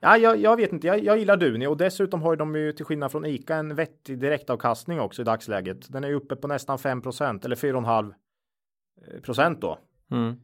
ja 0.00 0.16
jag, 0.16 0.36
jag 0.36 0.56
vet 0.56 0.72
inte, 0.72 0.86
jag, 0.86 1.04
jag 1.04 1.18
gillar 1.18 1.36
Duni 1.36 1.66
och 1.66 1.76
dessutom 1.76 2.22
har 2.22 2.32
ju 2.32 2.36
de 2.36 2.56
ju 2.56 2.72
till 2.72 2.84
skillnad 2.84 3.12
från 3.12 3.26
ICA 3.26 3.56
en 3.56 3.74
vettig 3.74 4.18
direktavkastning 4.18 5.00
också 5.00 5.22
i 5.22 5.24
dagsläget. 5.24 5.92
Den 5.92 6.04
är 6.04 6.12
uppe 6.12 6.36
på 6.36 6.48
nästan 6.48 6.78
5% 6.78 7.44
eller 7.44 7.56
4,5 7.56 8.14
procent 9.22 9.60
då. 9.60 9.78
mm. 10.10 10.36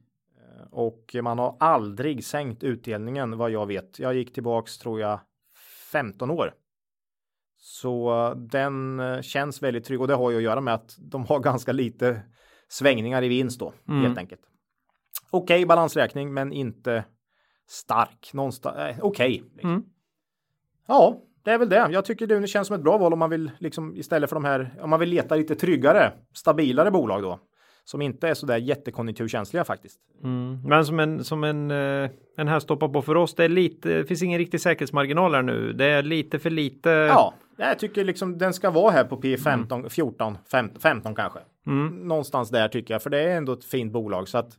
Och 0.70 1.16
man 1.22 1.38
har 1.38 1.56
aldrig 1.60 2.24
sänkt 2.24 2.64
utdelningen 2.64 3.38
vad 3.38 3.50
jag 3.50 3.66
vet. 3.66 3.98
Jag 3.98 4.14
gick 4.14 4.34
tillbaks 4.34 4.78
tror 4.78 5.00
jag 5.00 5.20
15 5.92 6.30
år. 6.30 6.54
Så 7.56 8.26
eh, 8.26 8.36
den 8.36 9.00
eh, 9.00 9.20
känns 9.20 9.62
väldigt 9.62 9.84
trygg 9.84 10.00
och 10.00 10.08
det 10.08 10.14
har 10.14 10.30
ju 10.30 10.36
att 10.36 10.42
göra 10.42 10.60
med 10.60 10.74
att 10.74 10.96
de 10.98 11.24
har 11.24 11.40
ganska 11.50 11.72
lite 11.72 12.22
svängningar 12.74 13.22
i 13.22 13.28
vinst 13.28 13.60
då 13.60 13.72
Mm. 13.88 14.02
helt 14.02 14.18
enkelt. 14.18 14.40
Okej 15.30 15.66
balansräkning 15.66 16.34
men 16.34 16.52
inte 16.52 17.04
stark. 17.68 18.30
Någonstans, 18.32 18.76
eh, 18.76 18.96
okej. 19.02 19.44
Mm. 19.62 19.82
Ja, 20.88 21.16
det 21.44 21.50
är 21.50 21.58
väl 21.58 21.68
det. 21.68 21.88
Jag 21.90 22.04
tycker 22.04 22.26
Duni 22.26 22.46
känns 22.46 22.66
som 22.68 22.76
ett 22.76 22.82
bra 22.82 22.98
val 22.98 23.12
om 23.12 23.18
man 23.18 23.30
vill 23.30 23.50
liksom 23.58 23.96
istället 23.96 24.30
för 24.30 24.36
de 24.36 24.44
här, 24.44 24.74
om 24.80 24.90
man 24.90 25.00
vill 25.00 25.08
leta 25.08 25.36
lite 25.36 25.54
tryggare, 25.54 26.12
stabilare 26.32 26.90
bolag 26.90 27.22
då. 27.22 27.40
Som 27.84 28.02
inte 28.02 28.28
är 28.28 28.34
så 28.34 28.46
där 28.46 28.56
jättekonjunkturkänsliga 28.56 29.64
faktiskt. 29.64 30.00
Mm. 30.22 30.62
Men 30.62 30.84
som 30.86 31.00
en, 31.00 31.24
som 31.24 31.44
en, 31.44 31.70
eh, 31.70 32.10
en 32.36 32.48
här 32.48 32.60
stoppar 32.60 32.88
på 32.88 33.02
för 33.02 33.14
oss, 33.16 33.34
det 33.34 33.44
är 33.44 33.48
lite, 33.48 33.88
det 33.88 34.04
finns 34.04 34.22
ingen 34.22 34.38
riktig 34.38 34.60
säkerhetsmarginal 34.60 35.34
här 35.34 35.42
nu. 35.42 35.72
Det 35.72 35.84
är 35.84 36.02
lite 36.02 36.38
för 36.38 36.50
lite. 36.50 36.90
Ja, 36.90 37.34
jag 37.56 37.78
tycker 37.78 38.04
liksom 38.04 38.38
den 38.38 38.52
ska 38.54 38.70
vara 38.70 38.90
här 38.90 39.04
på 39.04 39.20
P15, 39.20 39.88
14, 39.88 40.38
15, 40.50 40.80
15 40.80 41.14
kanske. 41.14 41.38
Mm. 41.66 42.08
Någonstans 42.08 42.50
där 42.50 42.68
tycker 42.68 42.94
jag, 42.94 43.02
för 43.02 43.10
det 43.10 43.18
är 43.20 43.36
ändå 43.36 43.52
ett 43.52 43.64
fint 43.64 43.92
bolag 43.92 44.28
så 44.28 44.38
att. 44.38 44.58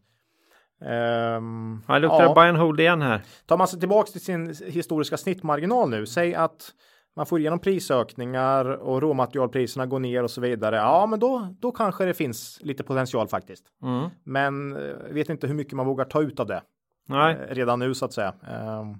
ehm, 0.85 1.81
Ja, 1.87 1.97
luktar 1.99 2.23
ja, 2.23 2.33
buy 2.33 2.49
and 2.49 2.57
hold 2.57 2.79
igen 2.79 3.01
här. 3.01 3.21
tar 3.45 3.57
man 3.57 3.67
sig 3.67 3.79
tillbaks 3.79 4.11
till 4.11 4.21
sin 4.21 4.55
historiska 4.65 5.17
snittmarginal 5.17 5.89
nu, 5.89 6.05
säg 6.05 6.35
att 6.35 6.71
man 7.15 7.25
får 7.25 7.39
igenom 7.39 7.59
prisökningar 7.59 8.65
och 8.65 9.01
råmaterialpriserna 9.01 9.85
går 9.85 9.99
ner 9.99 10.23
och 10.23 10.31
så 10.31 10.41
vidare. 10.41 10.75
Ja, 10.75 11.05
men 11.05 11.19
då, 11.19 11.55
då 11.59 11.71
kanske 11.71 12.05
det 12.05 12.13
finns 12.13 12.59
lite 12.61 12.83
potential 12.83 13.27
faktiskt. 13.27 13.65
Mm. 13.83 14.09
Men 14.23 14.75
eh, 14.75 14.95
vet 15.11 15.29
inte 15.29 15.47
hur 15.47 15.53
mycket 15.55 15.73
man 15.73 15.85
vågar 15.85 16.05
ta 16.05 16.21
ut 16.21 16.39
av 16.39 16.47
det 16.47 16.61
Nej, 17.07 17.33
eh, 17.49 17.55
redan 17.55 17.79
nu 17.79 17.93
så 17.93 18.05
att 18.05 18.13
säga. 18.13 18.33
Ehm, 18.47 18.95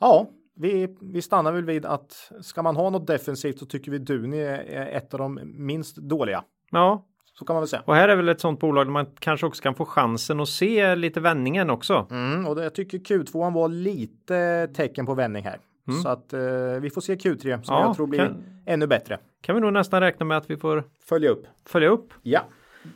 ja, 0.00 0.26
vi, 0.56 0.96
vi 1.00 1.22
stannar 1.22 1.52
väl 1.52 1.64
vid 1.64 1.86
att 1.86 2.32
ska 2.40 2.62
man 2.62 2.76
ha 2.76 2.90
något 2.90 3.06
defensivt 3.06 3.58
så 3.58 3.66
tycker 3.66 3.90
vi 3.90 3.98
Duni 3.98 4.40
är 4.40 4.86
ett 4.86 5.14
av 5.14 5.18
de 5.20 5.40
minst 5.44 5.96
dåliga. 5.96 6.44
ja. 6.70 7.04
Så 7.38 7.44
kan 7.44 7.54
man 7.54 7.60
väl 7.60 7.68
säga. 7.68 7.82
Och 7.86 7.94
här 7.94 8.08
är 8.08 8.16
väl 8.16 8.28
ett 8.28 8.40
sånt 8.40 8.60
bolag 8.60 8.86
där 8.86 8.90
man 8.92 9.06
kanske 9.18 9.46
också 9.46 9.62
kan 9.62 9.74
få 9.74 9.84
chansen 9.84 10.40
att 10.40 10.48
se 10.48 10.94
lite 10.94 11.20
vändningen 11.20 11.70
också. 11.70 12.06
Mm, 12.10 12.46
och 12.46 12.56
det, 12.56 12.62
jag 12.62 12.74
tycker 12.74 12.98
Q2 12.98 13.54
var 13.54 13.68
lite 13.68 14.68
tecken 14.74 15.06
på 15.06 15.14
vändning 15.14 15.44
här. 15.44 15.58
Så 16.02 16.08
att 16.08 16.32
eh, 16.32 16.40
vi 16.80 16.90
får 16.90 17.00
se 17.00 17.14
Q3 17.14 17.62
som 17.62 17.74
Ja, 17.74 17.82
jag 17.86 17.96
tror 17.96 18.06
blir 18.06 18.18
kan- 18.18 18.44
ännu 18.66 18.86
bättre. 18.86 19.18
Kan 19.40 19.54
vi 19.54 19.60
nog 19.60 19.72
nästan 19.72 20.00
räkna 20.00 20.26
med 20.26 20.36
att 20.36 20.50
vi 20.50 20.56
får 20.56 20.84
Följa 21.08 21.30
upp. 21.30 21.46
följa 21.66 21.88
upp. 21.88 22.12
Ja, 22.22 22.40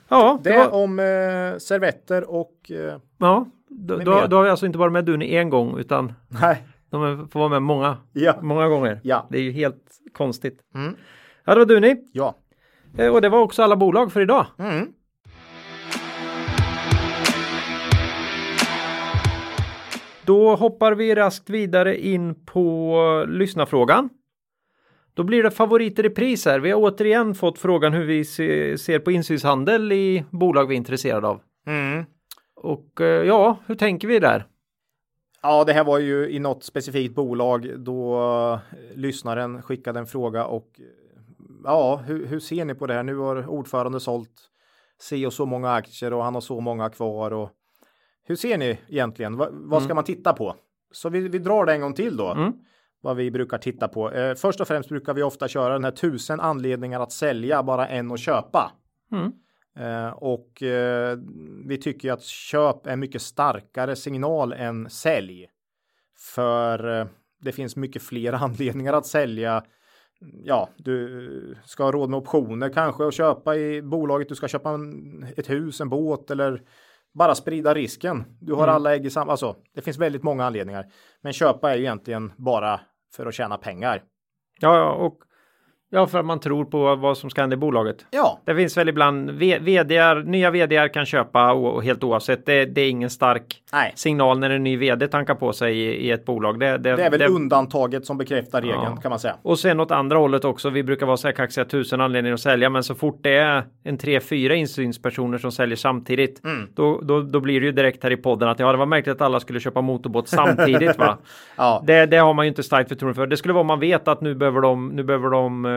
Ja, 0.08 0.40
det 0.42 0.50
det 0.50 0.56
var, 0.58 0.74
om 0.84 0.98
eh, 0.98 1.04
servetter 1.58 2.30
och 2.30 2.70
eh, 2.70 2.96
ja 3.18 3.46
då, 3.68 3.96
då, 3.96 4.26
då 4.28 4.36
har 4.36 4.42
vi 4.44 4.50
alltså 4.50 4.66
inte 4.66 4.78
varit 4.78 4.92
med 4.92 5.04
Duni 5.04 5.34
en 5.36 5.50
gång 5.50 5.78
utan 5.78 6.12
nej, 6.28 6.66
De 6.91 7.28
får 7.28 7.41
vara 7.41 7.49
med 7.49 7.62
många, 7.62 7.97
Ja. 8.12 8.38
många 8.43 8.68
gånger. 8.68 9.01
Ja. 9.03 9.26
Det 9.30 9.38
är 9.38 9.43
ju 9.43 9.53
helt 9.53 9.84
konstigt. 10.12 10.59
Mm. 10.74 10.97
Ja, 11.45 11.55
det 11.55 11.59
var 11.61 11.66
du 11.66 11.80
ni. 11.80 11.97
Ja. 12.12 12.34
Eh, 12.99 13.09
Och 13.14 13.20
det 13.22 13.28
var 13.28 13.41
också 13.41 13.62
alla 13.62 13.76
bolag 13.76 14.12
för 14.12 14.20
idag. 14.20 14.47
Mm. 14.59 14.86
Då 20.24 20.55
hoppar 20.57 20.93
vi 20.95 21.14
raskt 21.14 21.51
vidare 21.51 22.01
in 22.01 22.45
på 22.47 23.24
lyssnarfrågan. 23.28 24.09
Då 25.14 25.22
blir 25.22 25.43
det 25.43 25.51
favoriter 25.51 26.07
i 26.07 26.11
pris 26.11 26.47
här. 26.47 26.61
Vi 26.61 26.70
har 26.70 26.80
återigen 26.80 27.34
fått 27.34 27.59
frågan 27.59 27.93
hur 27.93 28.05
vi 28.05 28.24
se, 28.24 28.78
ser 28.78 28.99
på 28.99 29.11
insynshandel 29.12 29.93
i 29.93 30.24
bolag 30.30 30.66
vi 30.68 30.74
är 30.74 30.76
intresserade 30.76 31.26
av. 31.28 31.41
Mm. 31.66 32.05
Och 32.57 33.01
eh, 33.01 33.26
ja, 33.26 33.59
hur 33.66 33.74
tänker 33.74 34.09
vi 34.09 34.18
där? 34.18 34.45
Ja, 35.43 35.64
det 35.64 35.72
här 35.72 35.84
var 35.84 35.99
ju 35.99 36.30
i 36.30 36.38
något 36.38 36.64
specifikt 36.64 37.14
bolag 37.14 37.78
då 37.78 38.20
eh, 38.22 38.78
lyssnaren 38.95 39.62
skickade 39.62 39.99
en 39.99 40.07
fråga 40.07 40.45
och 40.45 40.68
eh, 40.78 40.84
ja, 41.64 41.97
hur, 41.97 42.26
hur 42.26 42.41
ser 42.41 42.64
ni 42.64 42.74
på 42.74 42.86
det 42.86 42.95
här? 42.95 43.03
Nu 43.03 43.16
har 43.16 43.47
ordförande 43.47 44.01
sålt 44.01 44.51
si 44.99 45.26
och 45.26 45.32
så 45.32 45.47
många 45.47 45.72
aktier 45.72 46.12
och 46.12 46.24
han 46.24 46.34
har 46.34 46.41
så 46.41 46.61
många 46.61 46.91
kvar 46.91 47.30
och 47.30 47.51
hur 48.24 48.36
ser 48.36 48.59
ni 48.59 48.78
egentligen? 48.88 49.36
Va, 49.36 49.49
vad 49.51 49.82
ska 49.82 49.95
man 49.95 50.05
titta 50.05 50.32
på? 50.32 50.57
Så 50.93 51.09
vi, 51.09 51.28
vi 51.28 51.38
drar 51.38 51.66
det 51.66 51.72
en 51.72 51.80
gång 51.80 51.95
till 51.95 52.16
då. 52.16 52.30
Mm. 52.30 52.53
Vad 53.01 53.16
vi 53.16 53.30
brukar 53.30 53.59
titta 53.59 53.88
på. 53.88 54.11
Eh, 54.11 54.34
först 54.34 54.61
och 54.61 54.68
främst 54.68 54.88
brukar 54.88 55.14
vi 55.14 55.22
ofta 55.22 55.49
köra 55.49 55.72
den 55.72 55.84
här 55.84 55.91
tusen 55.91 56.41
anledningar 56.41 57.01
att 57.01 57.12
sälja, 57.12 57.62
bara 57.62 57.88
en 57.88 58.12
att 58.12 58.20
köpa. 58.20 58.72
Mm. 59.12 59.32
Eh, 59.81 60.09
och 60.09 60.62
eh, 60.62 61.18
vi 61.66 61.78
tycker 61.78 62.12
att 62.12 62.22
köp 62.22 62.87
är 62.87 62.97
mycket 62.97 63.22
starkare 63.22 63.97
signal 63.97 64.53
än 64.53 64.91
sälj. 64.91 65.49
För 66.35 67.01
eh, 67.01 67.07
det 67.41 67.53
finns 67.53 67.76
mycket 67.76 68.03
fler 68.03 68.33
anledningar 68.45 68.93
att 68.93 69.07
sälja. 69.07 69.64
Ja, 70.45 70.68
du 70.76 71.57
ska 71.64 71.85
ha 71.85 71.93
råd 71.93 72.11
med 72.11 72.18
optioner 72.18 72.68
kanske 72.68 73.05
och 73.05 73.12
köpa 73.12 73.57
i 73.57 73.83
bolaget. 73.83 74.28
Du 74.28 74.35
ska 74.35 74.49
köpa 74.49 74.70
en, 74.70 75.26
ett 75.37 75.51
hus, 75.51 75.81
en 75.81 75.89
båt 75.89 76.31
eller 76.31 76.62
bara 77.14 77.35
sprida 77.35 77.74
risken. 77.74 78.24
Du 78.41 78.53
har 78.53 78.68
alla 78.68 78.95
ägg 78.95 79.07
i 79.07 79.11
samma, 79.11 79.31
alltså 79.31 79.57
det 79.74 79.81
finns 79.81 79.99
väldigt 79.99 80.22
många 80.22 80.45
anledningar. 80.45 80.93
Men 81.20 81.33
köpa 81.33 81.72
är 81.72 81.76
ju 81.76 81.83
egentligen 81.83 82.33
bara 82.37 82.81
för 83.16 83.26
att 83.26 83.35
tjäna 83.35 83.59
pengar. 83.59 84.03
Ja, 84.61 84.93
och 84.93 85.18
ja, 85.91 86.07
för 86.07 86.18
att 86.18 86.24
man 86.24 86.41
tror 86.41 86.64
på 86.64 86.95
vad 86.97 87.18
som 87.18 87.30
ska 87.30 87.41
hända 87.41 87.55
i 87.55 87.57
bolaget. 87.57 88.07
Ja, 88.11 88.41
Det 88.45 88.55
finns 88.55 88.76
väl 88.76 88.88
ibland 88.88 89.30
vdar, 89.30 90.22
nya 90.22 90.51
vdar 90.51 90.88
kan 90.88 91.07
köpa 91.07 91.53
och, 91.53 91.84
helt 91.84 92.05
oavsett. 92.05 92.47
Det, 92.47 92.64
det 92.64 92.80
är 92.80 92.91
ingen 92.91 93.11
stark 93.11 93.62
nej, 93.72 93.93
signal 93.97 94.38
när 94.38 94.51
en 94.51 94.64
ny 94.64 94.76
vd 94.76 95.09
tankar 95.09 95.34
på 95.34 95.53
sig 95.53 95.78
i, 95.78 96.07
i 96.07 96.11
ett 96.11 96.24
bolag. 96.24 96.61
Det, 96.61 96.66
det, 96.78 96.97
det 96.97 97.03
är 97.05 97.11
väl 97.11 97.22
undantaget 97.30 98.07
som 98.07 98.18
bekräftar 98.18 98.61
regeln 98.62 98.80
Ja. 98.82 98.97
kan 98.97 99.11
man 99.11 99.18
säga. 99.18 99.36
Och 99.43 99.59
sen 99.59 99.80
åt 99.80 99.91
andra 99.91 100.18
hållet 100.18 100.45
också. 100.45 100.70
Vi 100.70 100.82
brukar 100.82 101.07
vara 101.07 101.16
så 101.16 101.28
här 101.28 101.32
kaxiga 101.34 101.64
tusen 101.64 102.01
anledningar 102.01 102.34
att 102.34 102.41
sälja, 102.41 102.70
men 102.70 102.82
så 102.84 102.95
fort 102.95 103.18
det 103.22 103.36
är 103.36 103.62
en 103.84 103.99
tre, 103.99 104.20
fyra 104.20 104.55
insynspersoner 104.55 105.38
som 105.38 105.53
säljer 105.53 105.76
samtidigt, 105.76 106.45
Mm. 106.45 106.68
då, 106.74 107.01
då, 107.03 107.20
då 107.20 107.41
blir 107.41 107.61
det 107.61 107.66
ju 107.66 107.72
direkt 107.72 108.03
här 108.03 108.11
i 108.11 108.16
podden 108.16 108.49
att 108.49 108.59
ja, 108.59 108.72
det 108.72 108.78
var 108.78 108.86
märkligt 108.86 109.14
att 109.16 109.20
alla 109.22 109.41
skulle 109.41 109.61
köpa 109.61 109.80
motorbåt 109.80 110.28
samtidigt, 110.28 110.99
va? 110.99 111.18
Ja, 111.57 111.82
Det, 111.86 112.07
det 112.07 112.16
har 112.16 112.34
man 112.34 112.45
ju 112.45 112.49
inte 112.49 112.62
starkt 112.62 112.88
förtroende 112.88 113.14
för. 113.14 113.26
Det 113.26 113.36
skulle 113.36 113.55
vara 113.55 113.61
om 113.61 113.66
man 113.66 113.80
vet 113.80 114.09
att 114.09 114.20
nu 114.20 114.34
behöver 114.34 114.61
de, 114.61 114.88
nu 114.88 115.03
behöver 115.03 115.30
de 115.30 115.64
eh, 115.64 115.70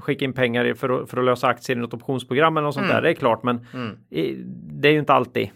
skicka 0.00 0.24
in 0.24 0.32
pengar 0.32 0.74
för 0.74 0.88
att, 1.02 1.10
för 1.10 1.18
att 1.18 1.24
lösa 1.24 1.46
aktier 1.46 1.76
i 1.76 1.80
något 1.80 1.94
optionsprogram 1.94 2.56
eller 2.56 2.64
något 2.64 2.74
sånt 2.74 2.88
där. 2.88 3.02
Det 3.02 3.10
är 3.10 3.14
klart, 3.14 3.42
men 3.42 3.66
i, 4.10 4.34
det 4.80 4.88
är 4.88 4.92
ju 4.92 4.98
inte 4.98 5.12
alltid. 5.12 5.50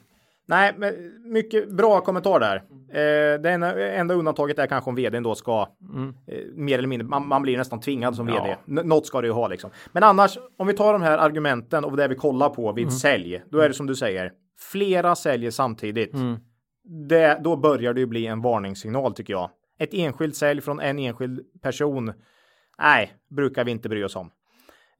Nej, 0.46 0.74
men 0.76 0.94
mycket 1.32 1.70
bra 1.70 2.00
kommentar 2.00 2.40
där. 2.40 2.56
Eh, 2.56 3.40
det 3.40 3.50
enda, 3.50 3.88
enda 3.94 4.14
undantaget 4.14 4.58
är 4.58 4.66
kanske 4.66 4.90
om 4.90 4.96
vdn 4.96 5.22
då 5.22 5.34
ska 5.34 5.60
eh, 6.26 6.38
mer 6.54 6.78
eller 6.78 6.88
mindre, 6.88 7.08
man, 7.08 7.28
man 7.28 7.42
blir 7.42 7.56
nästan 7.58 7.80
tvingad 7.80 8.16
som 8.16 8.26
vd. 8.26 8.38
Ja. 8.38 8.80
N- 8.80 8.88
något 8.88 9.06
ska 9.06 9.20
det 9.20 9.26
ju 9.26 9.32
ha 9.32 9.48
liksom. 9.48 9.70
Men 9.92 10.02
annars, 10.02 10.38
om 10.58 10.66
vi 10.66 10.72
tar 10.72 10.92
de 10.92 11.02
här 11.02 11.18
argumenten 11.18 11.84
och 11.84 11.96
det 11.96 12.08
vi 12.08 12.14
kollar 12.14 12.48
på 12.48 12.72
vid 12.72 12.92
sälj, 12.92 13.42
då 13.50 13.58
är 13.58 13.68
det 13.68 13.74
som 13.74 13.86
du 13.86 13.94
säger, 13.94 14.32
flera 14.72 15.14
säljer 15.14 15.50
samtidigt. 15.50 16.12
Det, 17.08 17.40
då 17.44 17.56
börjar 17.56 17.94
det 17.94 18.00
ju 18.00 18.06
bli 18.06 18.26
en 18.26 18.42
varningssignal 18.42 19.14
tycker 19.14 19.32
jag. 19.32 19.50
Ett 19.78 19.94
enskilt 19.94 20.36
sälj 20.36 20.60
från 20.60 20.80
en 20.80 20.98
enskild 20.98 21.40
person, 21.62 22.12
nej, 22.78 23.12
brukar 23.30 23.64
vi 23.64 23.70
inte 23.70 23.88
bry 23.88 24.04
oss 24.04 24.16
om. 24.16 24.30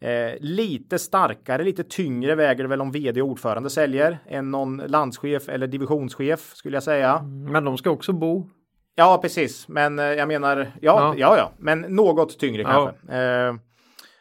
Eh, 0.01 0.33
lite 0.41 0.99
starkare, 0.99 1.64
lite 1.64 1.85
tyngre 1.85 2.35
väger 2.35 2.64
det 2.64 2.68
väl 2.68 2.81
om 2.81 2.91
vd 2.93 3.22
och 3.22 3.29
ordförande 3.29 3.70
säljer 3.70 4.18
än 4.27 4.51
någon 4.51 4.77
landschef 4.87 5.49
eller 5.49 5.66
divisionschef 5.66 6.53
skulle 6.55 6.77
jag 6.77 6.83
säga. 6.83 7.22
Men 7.22 7.64
de 7.64 7.79
ska 7.79 7.91
också 7.91 8.12
bo. 8.12 8.51
Ja, 8.95 9.18
precis. 9.22 9.68
Men 9.68 9.99
eh, 9.99 10.05
jag 10.05 10.29
menar, 10.29 10.57
ja, 10.59 10.68
ja, 10.81 11.14
Ja. 11.16 11.37
ja, 11.37 11.53
men 11.59 11.81
något 11.81 12.39
tyngre 12.39 12.62
Ja. 12.62 12.68
kanske. 13.03 13.16
Eh, 13.18 13.55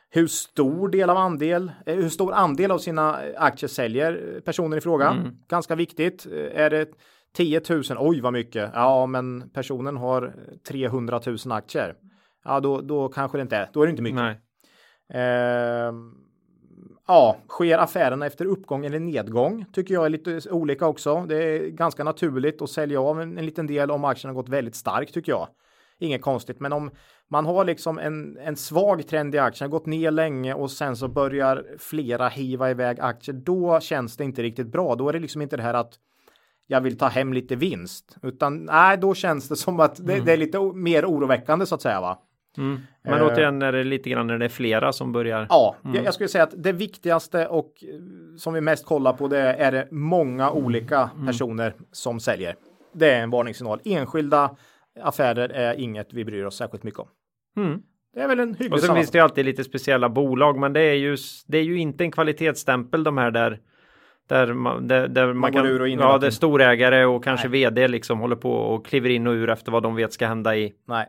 hur 0.10 0.28
stor 0.28 0.90
del 0.90 1.10
av 1.10 1.18
andel, 1.18 1.72
eh, 1.86 1.96
hur 1.96 2.10
stor 2.10 2.34
andel 2.34 2.72
av 2.72 2.78
sina 2.78 3.18
aktier 3.38 3.68
säljer 3.68 4.42
personen 4.46 4.78
i 4.78 4.82
fråga? 4.82 5.10
Mm. 5.10 5.32
Ganska 5.50 5.76
viktigt. 5.76 6.26
Eh, 6.26 6.62
Är 6.64 6.70
det 6.70 6.88
10 7.36 7.62
000? 7.70 7.82
Oj, 8.00 8.22
vad 8.22 8.34
mycket. 8.34 8.70
Ja, 8.74 9.06
men 9.06 9.50
personen 9.50 9.98
har 9.98 10.34
300 10.68 11.22
000 11.26 11.38
aktier. 11.52 11.96
Ja, 12.44 12.60
då, 12.60 12.82
då 12.82 13.10
kanske 13.10 13.38
det 13.38 13.42
inte 13.42 13.56
är. 13.58 13.70
Då 13.74 13.82
är 13.82 13.86
det 13.86 13.90
inte 13.90 14.02
mycket. 14.04 14.16
Nej. 14.16 14.40
Ehm, 15.14 16.14
ja, 17.08 17.38
sker 17.48 17.78
affärerna 17.78 18.26
efter 18.26 18.46
uppgång 18.46 18.86
eller 18.86 19.00
nedgång 19.00 19.66
tycker 19.74 19.94
jag 19.94 20.06
är 20.06 20.10
lite 20.10 20.50
olika 20.52 20.88
också. 20.88 21.26
Det 21.30 21.44
är 21.44 21.68
ganska 21.68 22.04
naturligt 22.04 22.62
att 22.62 22.70
sälja 22.70 23.02
av 23.02 23.22
en, 23.22 23.38
en 23.38 23.46
liten 23.46 23.68
del 23.68 23.92
om 23.92 24.06
aktien 24.06 24.30
har 24.30 24.42
gått 24.42 24.50
väldigt 24.50 24.76
starkt 24.76 25.14
tycker 25.14 25.32
jag. 25.32 25.48
Inget 26.00 26.22
konstigt, 26.22 26.60
men 26.60 26.74
om 26.74 26.92
man 27.30 27.46
har 27.46 27.66
liksom 27.66 28.00
en, 28.00 28.38
en 28.38 28.56
svag 28.56 29.08
trend 29.08 29.36
i 29.36 29.38
aktien, 29.38 29.70
gått 29.70 29.86
ner 29.86 30.12
länge 30.12 30.54
och 30.54 30.72
sen 30.72 30.96
så 30.96 31.08
börjar 31.08 31.66
flera 31.80 32.28
hiva 32.28 32.72
iväg 32.72 33.00
aktier, 33.00 33.36
då 33.36 33.80
känns 33.80 34.18
det 34.18 34.24
inte 34.24 34.44
riktigt 34.44 34.68
bra. 34.68 34.96
Då 34.96 35.10
är 35.10 35.14
det 35.14 35.20
liksom 35.20 35.42
inte 35.42 35.58
det 35.58 35.64
här 35.64 35.74
att 35.74 35.94
jag 36.68 36.82
vill 36.82 36.98
ta 36.98 37.08
hem 37.08 37.34
lite 37.34 37.56
vinst, 37.56 38.18
utan 38.24 38.66
nej, 38.66 38.98
då 38.98 39.14
känns 39.14 39.50
det 39.50 39.56
som 39.56 39.80
att 39.80 39.96
det, 40.08 40.20
det 40.20 40.34
är 40.34 40.38
lite 40.38 40.60
o- 40.60 40.74
mer 40.74 41.06
oroväckande 41.06 41.66
så 41.66 41.76
att 41.76 41.82
säga 41.82 42.02
va. 42.02 42.20
Mm. 42.58 42.80
Men 43.04 43.14
Eh. 43.14 43.28
återigen 43.28 43.62
är 43.62 43.72
det 43.72 43.84
lite 43.84 44.10
grann 44.10 44.28
när 44.28 44.38
det 44.38 44.46
är 44.46 44.50
flera 44.50 44.94
som 44.94 45.12
börjar. 45.12 45.48
Ja, 45.50 45.76
jag, 45.94 46.06
jag 46.06 46.14
skulle 46.14 46.30
säga 46.30 46.44
att 46.44 46.64
det 46.64 46.72
viktigaste 46.72 47.48
och 47.48 47.74
eh, 47.82 48.00
som 48.38 48.54
vi 48.54 48.62
mest 48.62 48.86
kollar 48.86 49.14
på 49.14 49.28
det 49.28 49.40
är 49.40 49.72
det 49.72 49.88
många 49.92 50.52
olika 50.52 51.10
personer 51.28 51.74
som 51.92 52.20
säljer. 52.20 52.56
Det 52.94 53.12
är 53.12 53.24
en 53.24 53.30
varningssignal. 53.30 53.80
Enskilda 53.84 54.56
affärer 55.02 55.50
är 55.50 55.80
inget 55.80 56.14
vi 56.14 56.26
bryr 56.26 56.46
oss 56.46 56.58
särskilt 56.58 56.84
mycket 56.84 57.00
om. 57.00 57.08
Mm. 57.58 57.82
Det 58.14 58.22
är 58.22 58.28
väl 58.28 58.40
en 58.40 58.50
hygglig 58.50 58.74
Och 58.74 58.80
sen 58.80 58.96
finns 58.96 59.12
det 59.12 59.18
ju 59.18 59.24
alltid 59.24 59.46
lite 59.46 59.64
speciella 59.64 60.10
bolag, 60.10 60.58
men 60.58 60.74
det 60.74 60.82
är 60.82 60.94
ju, 60.94 61.18
det 61.48 61.58
är 61.58 61.64
ju 61.64 61.78
inte 61.78 62.04
en 62.04 62.12
kvalitetsstämpel 62.12 63.04
de 63.04 63.18
här 63.18 63.32
där 63.32 63.60
där 64.28 64.54
man, 64.54 64.88
där, 64.88 65.08
där 65.08 65.34
man, 65.34 65.52
går 65.52 65.60
kan, 65.60 65.70
ur 65.70 65.82
och 65.82 65.88
in 65.88 66.00
ja, 66.00 66.18
där 66.18 66.30
storägare 66.30 67.06
och 67.06 67.24
kanske 67.24 67.48
Nej. 67.48 67.60
vd 67.60 67.88
liksom 67.88 68.20
håller 68.20 68.36
på 68.36 68.52
och 68.52 68.86
kliver 68.86 69.10
in 69.10 69.28
och 69.28 69.34
ur 69.34 69.50
efter 69.50 69.72
vad 69.72 69.84
de 69.84 69.96
vet 69.96 70.14
ska 70.14 70.28
hända 70.28 70.56
i. 70.56 70.74
Nej. 70.88 71.08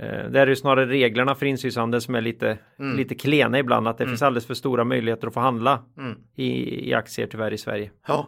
Eh, 0.00 0.30
där 0.30 0.34
är 0.40 0.46
det 0.46 0.56
snarare 0.56 0.86
reglerna 0.86 1.34
för 1.34 1.46
insynshandel 1.46 2.00
som 2.00 2.14
är 2.14 2.20
lite, 2.20 2.58
Mm. 2.78 2.96
lite 2.96 3.14
klena 3.14 3.58
ibland, 3.58 3.88
att 3.88 3.98
det 3.98 4.06
finns 4.06 4.22
alldeles 4.22 4.46
för 4.46 4.54
stora 4.54 4.84
möjligheter 4.84 5.26
att 5.28 5.34
få 5.34 5.40
handla 5.40 5.84
Mm. 5.98 6.18
i, 6.34 6.88
i 6.90 6.94
aktier 6.94 7.26
tyvärr 7.26 7.52
i 7.52 7.58
Sverige. 7.58 7.90
Ja. 8.06 8.26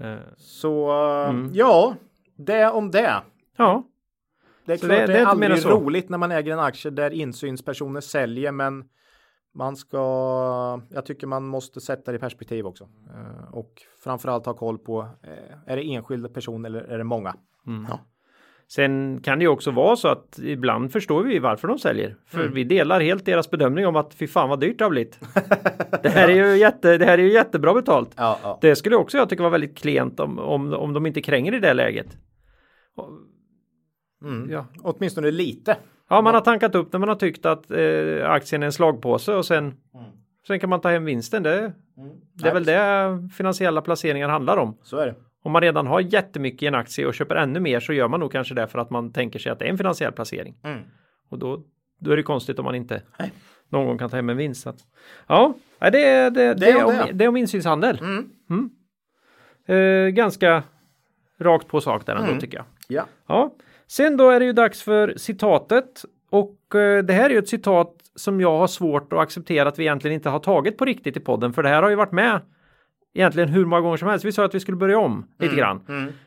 Eh, 0.00 0.16
Så 0.36 0.90
eh, 1.24 1.30
Mm. 1.30 1.50
ja, 1.54 1.94
det 2.36 2.66
om 2.70 2.90
det. 2.90 3.14
ja, 3.56 3.84
Det 4.66 4.72
är 4.72 4.76
Så 4.76 4.86
klart 4.86 4.98
det- 4.98 5.06
det, 5.06 5.12
det 5.12 5.18
är 5.18 5.26
aldrig 5.26 5.66
roligt 5.66 6.08
när 6.08 6.18
man 6.18 6.30
äger 6.32 6.52
en 6.52 6.58
aktie 6.58 6.90
där 6.90 7.10
insynspersoner 7.10 8.00
säljer, 8.00 8.52
men 8.52 8.84
man 9.54 9.76
ska, 9.76 9.98
jag 10.90 11.06
tycker 11.06 11.26
man 11.26 11.46
måste 11.46 11.80
sätta 11.80 12.10
det 12.12 12.16
i 12.16 12.20
perspektiv 12.20 12.66
också. 12.66 12.84
Eh, 12.84 13.54
och 13.54 13.72
framförallt 14.04 14.46
ha 14.46 14.54
koll 14.54 14.78
på, 14.78 15.00
eh, 15.22 15.72
är 15.72 15.76
det 15.76 15.82
enskild 15.94 16.34
person 16.34 16.64
eller 16.64 16.80
är 16.80 16.98
det 16.98 17.04
många? 17.04 17.34
Ja. 17.88 17.98
Sen 18.72 19.20
kan 19.22 19.38
det 19.38 19.42
ju 19.42 19.48
också 19.48 19.70
vara 19.70 19.96
så 19.96 20.08
att 20.08 20.38
ibland 20.42 20.92
förstår 20.92 21.22
vi 21.22 21.38
varför 21.38 21.68
de 21.68 21.78
säljer. 21.78 22.16
För 22.26 22.40
Mm. 22.40 22.54
vi 22.54 22.64
delar 22.64 23.00
helt 23.00 23.24
deras 23.24 23.50
bedömning 23.50 23.86
om 23.86 23.96
att 23.96 24.14
fy 24.14 24.26
fan 24.26 24.48
vad 24.48 24.60
dyrt 24.60 24.78
det 24.78 24.84
har 24.84 24.90
blivit. 24.90 25.18
det, 26.02 26.08
här 26.08 26.28
är 26.28 26.34
ju 26.34 26.56
jätte, 26.56 26.98
det 26.98 27.04
här 27.04 27.18
är 27.18 27.22
ju 27.22 27.32
jättebra 27.32 27.74
betalt. 27.74 28.10
Ja, 28.16 28.38
ja. 28.42 28.58
Det 28.60 28.76
skulle 28.76 28.96
också 28.96 29.18
jag 29.18 29.28
tycka 29.28 29.42
var 29.42 29.50
väldigt 29.50 29.78
klent 29.78 30.20
om, 30.20 30.38
om, 30.38 30.72
om 30.74 30.92
de 30.92 31.06
inte 31.06 31.22
kränger 31.22 31.54
i 31.54 31.58
det 31.58 31.74
läget. 31.74 32.16
Mm. 34.24 34.50
Ja. 34.50 34.66
Åtminstone 34.82 35.30
lite. 35.30 35.76
ja, 36.10 36.20
man 36.22 36.34
har 36.34 36.40
tankat 36.40 36.74
upp 36.74 36.92
när 36.92 37.00
man 37.00 37.08
har 37.08 37.16
tyckt 37.16 37.46
att 37.46 37.70
eh, 37.70 38.30
aktien 38.30 38.62
är 38.62 38.66
en 38.66 38.72
slagpåse 38.72 39.34
och 39.34 39.46
sen, 39.46 39.74
sen 40.46 40.60
kan 40.60 40.70
man 40.70 40.80
ta 40.80 40.88
hem 40.90 41.04
vinsten. 41.04 41.42
Det, 41.42 41.72
det 42.34 42.48
är 42.48 42.54
väl 42.54 42.64
det 42.64 43.28
finansiella 43.36 43.82
placeringar 43.82 44.28
handlar 44.28 44.56
om. 44.56 44.76
Så 44.82 44.96
är 44.96 45.06
det. 45.06 45.14
Om 45.42 45.52
man 45.52 45.62
redan 45.62 45.86
har 45.86 46.00
jättemycket 46.00 46.62
i 46.62 46.66
en 46.66 46.74
aktie 46.74 47.06
och 47.06 47.14
köper 47.14 47.34
ännu 47.36 47.60
mer 47.60 47.80
så 47.80 47.92
gör 47.92 48.08
man 48.08 48.20
nog 48.20 48.32
kanske 48.32 48.54
det 48.54 48.66
för 48.66 48.78
att 48.78 48.90
man 48.90 49.12
tänker 49.12 49.38
sig 49.38 49.52
att 49.52 49.58
det 49.58 49.64
är 49.64 49.70
en 49.70 49.78
finansiell 49.78 50.12
placering. 50.12 50.56
Mm. 50.64 50.78
Och 51.30 51.38
då, 51.38 51.62
då 52.00 52.10
är 52.10 52.16
det 52.16 52.22
konstigt 52.22 52.58
om 52.58 52.64
man 52.64 52.74
inte 52.74 53.02
Nej. 53.18 53.32
någon 53.68 53.86
gång 53.86 53.98
kan 53.98 54.10
ta 54.10 54.16
hem 54.16 54.30
en 54.30 54.36
vinst. 54.36 54.66
Att- 54.66 54.80
Ja, 55.26 55.54
det, 55.78 56.04
är- 56.04 56.30
det, 56.30 56.54
det, 56.54 56.70
är 56.70 56.84
om, 56.84 56.92
det. 56.94 57.12
det 57.12 57.24
är 57.24 57.28
om 57.28 57.36
insynshandel. 57.36 57.98
Mm. 58.00 58.28
Mm. 58.50 58.70
Eh, 59.66 60.08
ganska 60.10 60.62
rakt 61.40 61.68
på 61.68 61.80
sak 61.80 62.06
där 62.06 62.14
ändå 62.14 62.28
Mm. 62.28 62.40
tycker 62.40 62.56
jag. 62.58 62.66
Ja. 62.88 63.06
Ja. 63.26 63.54
Sen 63.86 64.16
då 64.16 64.30
är 64.30 64.40
det 64.40 64.46
ju 64.46 64.52
dags 64.52 64.82
för 64.82 65.14
citatet. 65.16 66.04
Och 66.30 66.74
eh, 66.74 67.04
det 67.04 67.12
här 67.12 67.24
är 67.24 67.30
ju 67.30 67.38
ett 67.38 67.48
citat 67.48 67.94
som 68.14 68.40
jag 68.40 68.58
har 68.58 68.66
svårt 68.66 69.12
att 69.12 69.18
acceptera 69.18 69.68
att 69.68 69.78
vi 69.78 69.82
egentligen 69.82 70.14
inte 70.14 70.28
har 70.28 70.38
tagit 70.38 70.78
på 70.78 70.84
riktigt 70.84 71.16
i 71.16 71.20
podden. 71.20 71.52
För 71.52 71.62
det 71.62 71.68
här 71.68 71.82
har 71.82 71.90
ju 71.90 71.96
varit 71.96 72.12
med 72.12 72.40
egentligen 73.14 73.48
hur 73.48 73.64
många 73.64 73.82
gånger 73.82 73.96
som 73.96 74.08
helst. 74.08 74.24
Vi 74.24 74.32
sa 74.32 74.44
att 74.44 74.54
vi 74.54 74.60
skulle 74.60 74.76
börja 74.76 74.98
om 74.98 75.26
lite 75.38 75.56
grann. 75.56 75.80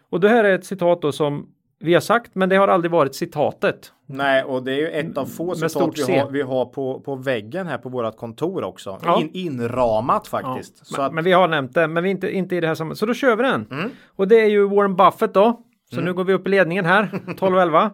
Och 0.10 0.20
det 0.20 0.30
här 0.30 0.44
är 0.44 0.56
ett 0.56 0.66
citat 0.66 1.02
då 1.02 1.12
som 1.12 1.48
vi 1.80 1.94
har 1.94 2.02
sagt, 2.02 2.36
men 2.36 2.50
det 2.50 2.56
har 2.56 2.68
aldrig 2.68 2.92
varit 2.92 3.16
citatet. 3.16 3.92
Nej, 4.06 4.44
och 4.44 4.64
det 4.64 4.72
är 4.72 4.78
ju 4.78 4.88
ett 4.88 5.18
av 5.18 5.26
få 5.26 5.46
Med 5.46 5.72
citat 5.72 5.94
vi 5.98 6.20
har, 6.20 6.30
vi 6.30 6.42
har 6.42 6.66
på, 6.66 7.00
på 7.00 7.16
väggen 7.16 7.68
här 7.68 7.78
på 7.78 7.90
vårt 7.90 8.18
kontor 8.18 8.64
också. 8.64 9.00
Ja. 9.04 9.22
In, 9.22 9.30
inramat 9.34 10.28
faktiskt. 10.28 10.88
Så 10.88 10.98
men, 10.98 11.06
att, 11.06 11.14
men 11.14 11.24
vi 11.24 11.32
har 11.32 11.48
nämnt 11.48 11.74
det, 11.74 11.88
men 11.88 12.04
vi 12.04 12.10
inte, 12.10 12.36
inte 12.36 12.56
i 12.56 12.60
det 12.60 12.68
här 12.68 12.76
sammanhanget. 12.76 13.00
Så 13.00 13.06
då 13.06 13.14
kör 13.14 13.36
vi 13.36 13.44
den. 13.44 13.92
Och 14.08 14.28
det 14.28 14.42
är 14.42 14.50
ju 14.50 14.70
Warren 14.70 14.96
Buffett 14.96 15.34
då. 15.34 15.62
Så 15.94 16.02
nu 16.02 16.14
går 16.14 16.24
vi 16.24 16.34
upp 16.34 16.48
i 16.48 16.50
ledningen 16.50 16.86
här, 16.86 17.04
12-11. 17.28 17.90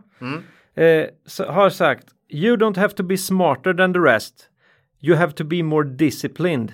Eh, 0.76 1.08
så 1.26 1.46
har 1.46 1.70
sagt 1.70 2.08
You 2.34 2.58
don't 2.58 2.78
have 2.78 2.94
to 2.94 3.04
be 3.04 3.18
smarter 3.18 3.74
than 3.74 3.94
the 3.94 4.00
rest. 4.00 4.50
You 5.02 5.16
have 5.16 5.32
to 5.32 5.44
be 5.44 5.64
more 5.64 5.88
disciplined 5.88 6.74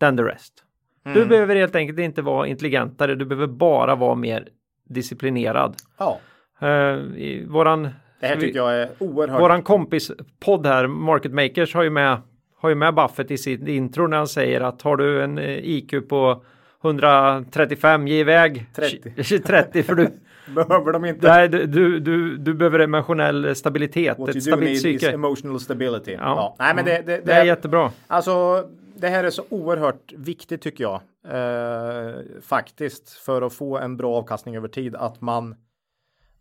than 0.00 0.16
the 0.16 0.22
rest. 0.22 0.65
Du 1.14 1.26
behöver 1.26 1.56
helt 1.56 1.74
enkelt 1.74 1.98
inte 1.98 2.22
vara 2.22 2.46
intelligentare, 2.46 3.14
du 3.14 3.24
behöver 3.24 3.46
bara 3.46 3.94
vara 3.94 4.14
mer 4.14 4.48
disciplinerad. 4.88 5.74
ja, 5.98 6.20
Eh, 6.60 6.68
i 7.16 7.46
våran, 7.48 7.88
det 8.20 8.26
här 8.26 8.36
tycker 8.36 8.58
jag 8.58 8.76
är 8.76 8.88
oerhört. 8.98 9.40
Våran 9.40 9.62
kompis 9.62 10.10
podd 10.44 10.66
här, 10.66 10.86
Market 10.86 11.32
Makers, 11.32 11.74
har 11.74 11.82
ju 11.82 11.90
med, 11.90 12.18
har 12.60 12.68
ju 12.68 12.74
med 12.74 12.94
Buffett 12.94 13.30
i 13.30 13.38
sitt 13.38 13.68
intro 13.68 14.06
när 14.06 14.16
han 14.16 14.28
säger 14.28 14.60
att 14.60 14.82
har 14.82 14.96
du 14.96 15.22
en 15.22 15.38
eh, 15.38 15.58
IQ 15.58 16.08
på 16.08 16.42
135, 16.84 18.08
ge 18.08 18.20
iväg 18.20 18.66
30. 18.74 19.38
30 19.40 19.82
för 19.82 19.94
du, 19.94 20.08
Behöver 20.54 20.92
de 20.92 21.04
inte. 21.04 21.28
nej, 21.28 21.48
du, 21.48 21.66
du, 22.00 22.36
du, 22.36 22.54
behöver 22.54 22.78
emotionell 22.78 23.56
stabilitet, 23.56 24.18
What 24.18 24.28
ett 24.28 24.36
you 24.46 24.56
do 24.56 24.60
need 24.60 24.78
stabilt 24.78 24.94
is 24.96 25.00
psyke. 25.00 25.14
emotional 25.14 25.60
stability. 25.60 26.12
Ja. 26.12 26.18
Ja. 26.20 26.56
Nej, 26.58 26.74
men 26.74 26.84
det, 26.84 27.02
det, 27.06 27.20
Det 27.24 27.32
är 27.32 27.44
jättebra. 27.44 27.90
Alltså, 28.06 28.64
det 28.96 29.08
här 29.08 29.24
är 29.24 29.30
så 29.30 29.44
oerhört 29.48 30.12
viktigt 30.12 30.62
tycker 30.62 30.84
jag. 30.84 31.00
Eh, 31.28 32.20
faktiskt 32.42 33.10
för 33.10 33.42
att 33.42 33.52
få 33.52 33.78
en 33.78 33.96
bra 33.96 34.16
avkastning 34.16 34.56
över 34.56 34.68
tid. 34.68 34.96
Att 34.96 35.20
man, 35.20 35.54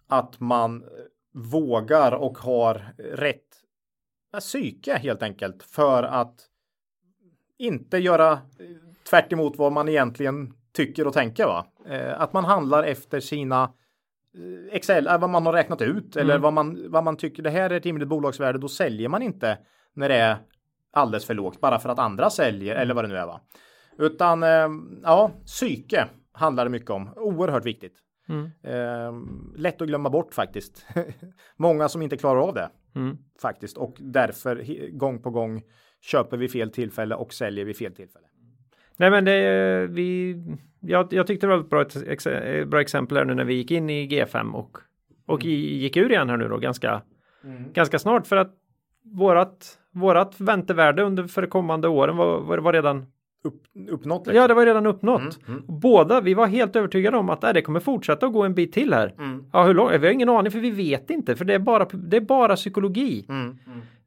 att 0.07 0.40
man 0.40 0.84
vågar 1.34 2.11
och 2.11 2.38
har 2.38 2.94
rätt 2.98 3.41
psyke 4.40 4.98
helt 4.98 5.23
enkelt. 5.23 5.64
För 5.64 6.03
att 6.03 6.49
inte 7.57 7.98
göra 7.98 8.32
eh, 8.32 8.40
tvärt 9.10 9.34
emot 9.34 9.57
vad 9.57 9.72
man 9.72 9.90
egentligen 9.90 10.53
tycker 10.73 11.07
och 11.07 11.14
tänker. 11.14 11.45
Va? 11.45 11.65
Eh, 11.86 12.22
att 12.22 12.34
man 12.34 12.45
handlar 12.45 12.84
efter 12.84 13.19
sina 13.19 13.64
eh, 14.34 14.76
Excel, 14.76 15.07
eh, 15.07 15.18
vad 15.18 15.30
man 15.30 15.45
har 15.45 15.53
räknat 15.53 15.82
ut 15.82 16.15
eller 16.15 16.38
vad 16.38 16.53
man, 16.53 16.91
vad 16.91 17.03
man 17.03 17.18
tycker 17.18 17.44
det 17.44 17.49
här 17.49 17.69
är 17.69 17.77
ett 17.77 17.86
rimligt 17.86 18.07
bolagsvärde. 18.07 18.60
Då 18.60 18.68
säljer 18.68 19.10
man 19.10 19.22
inte 19.22 19.57
när 19.94 20.10
det 20.10 20.15
är 20.15 20.38
alldeles 20.95 21.26
för 21.26 21.34
lågt 21.34 21.61
bara 21.61 21.80
för 21.80 21.89
att 21.89 21.99
andra 21.99 22.30
säljer 22.30 22.76
eller 22.76 22.93
vad 22.93 23.03
det 23.03 23.07
nu 23.07 23.17
är. 23.17 23.26
Va? 23.26 23.41
Utan 23.97 24.43
eh, 24.43 24.67
ja, 25.03 25.31
psyke 25.45 26.07
handlar 26.31 26.63
det 26.65 26.72
mycket 26.72 26.89
om. 26.89 27.09
Oerhört 27.15 27.65
viktigt. 27.65 27.93
Eh, 28.63 29.13
lätt 29.55 29.81
att 29.81 29.88
glömma 29.88 30.09
bort 30.09 30.34
faktiskt. 30.34 30.85
Många 31.57 31.89
som 31.89 32.01
inte 32.01 32.17
klarar 32.17 32.39
av 32.41 32.53
det 32.53 32.69
Mm. 32.95 33.17
faktiskt 33.41 33.77
och 33.77 33.95
därför 33.99 34.88
gång 34.97 35.22
på 35.22 35.30
gång 35.30 35.63
köper 36.01 36.38
vi 36.38 36.47
fel 36.47 36.72
tillfälle 36.72 37.15
och 37.15 37.34
säljer 37.34 37.65
vid 37.65 37.77
fel 37.77 37.95
tillfälle. 37.95 38.26
Nej 38.97 39.11
men 39.11 39.26
det 39.26 39.88
vi, 39.88 40.35
jag, 40.80 41.13
jag 41.13 41.27
tyckte 41.27 41.47
det 41.47 41.55
var 41.57 41.59
ett 41.63 41.69
bra, 41.69 41.81
ett 41.81 42.67
bra 42.67 42.81
exempel 42.81 43.17
här 43.17 43.26
nu 43.26 43.34
när 43.35 43.43
vi 43.43 43.53
gick 43.53 43.72
in 43.72 43.89
i 43.89 44.07
G5 44.07 44.51
och, 44.53 44.77
och 45.26 45.45
i- 45.45 45.77
gick 45.77 45.97
ur 45.97 46.11
igen 46.11 46.30
här 46.30 46.38
nu 46.38 46.47
då 46.47 46.57
ganska, 46.57 47.01
ganska 47.73 47.99
snart 47.99 48.27
för 48.27 48.38
att 48.38 48.53
vårat, 49.03 49.80
vårat 49.95 50.35
väntevärde 50.38 51.03
under 51.03 51.23
för 51.23 51.41
de 51.41 51.47
kommande 51.47 51.88
åren 51.88 52.17
var, 52.17 52.39
var, 52.39 52.57
var 52.57 52.73
redan 52.73 53.05
Upp, 53.43 53.63
uppnått 53.89 54.27
liksom. 54.27 54.41
Ja, 54.41 54.47
det 54.47 54.53
var 54.53 54.65
redan 54.65 54.85
uppnått. 54.85 55.39
Båda, 55.67 56.22
vi 56.22 56.34
var 56.34 56.47
helt 56.47 56.76
övertygade 56.76 57.17
om 57.17 57.30
att 57.30 57.43
äh, 57.43 57.53
det 57.53 57.61
kommer 57.61 57.80
fortsätta 57.80 58.26
att 58.26 58.34
gå 58.34 58.43
en 58.43 58.53
bit 58.53 58.73
till 58.73 58.93
här. 58.93 59.13
Ja, 59.53 59.63
hur 59.63 59.73
långt? 59.73 59.91
Vi 59.91 60.05
har 60.07 60.13
ingen 60.13 60.30
aning 60.30 60.51
för 60.51 60.59
vi 60.59 60.72
vet 60.72 61.09
inte, 61.09 61.35
för 61.35 61.45
det 61.45 61.53
är 61.53 61.59
bara, 61.59 61.85
det 61.85 62.17
är 62.17 62.22
bara 62.22 62.55
psykologi. 62.55 63.26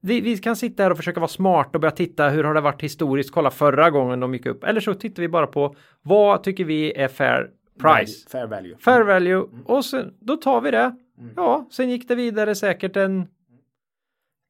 Vi, 0.01 0.21
vi 0.21 0.37
kan 0.37 0.57
sitta 0.57 0.83
här 0.83 0.91
och 0.91 0.97
försöka 0.97 1.21
vara 1.21 1.29
smart 1.29 1.75
och 1.75 1.81
börja 1.81 1.93
titta 1.93 2.29
hur 2.29 2.45
har 2.45 2.55
det 2.55 2.61
varit 2.61 2.83
historiskt, 2.83 3.31
kolla 3.31 3.51
förra 3.51 3.91
gången 3.91 4.21
de 4.21 4.35
gick 4.35 4.47
upp. 4.47 4.65
Eller 4.65 4.81
så 4.81 4.95
tittar 4.95 5.23
vi 5.23 5.29
bara 5.29 5.47
på 5.47 5.75
vad 6.03 6.43
tycker 6.43 6.65
vi 6.65 6.93
är 6.97 7.09
fair 7.09 7.51
price. 7.83 8.29
Fair 8.31 8.47
value. 8.47 8.77
Fair 8.79 9.03
value 9.03 9.45
och 9.65 9.85
sen, 9.85 10.15
då 10.21 10.37
tar 10.37 10.61
vi 10.61 10.71
det. 10.71 10.97
Ja, 11.37 11.67
sen 11.71 11.91
gick 11.91 12.09
det 12.09 12.15
vidare 12.15 12.55
säkert 12.55 12.97
en 12.97 13.27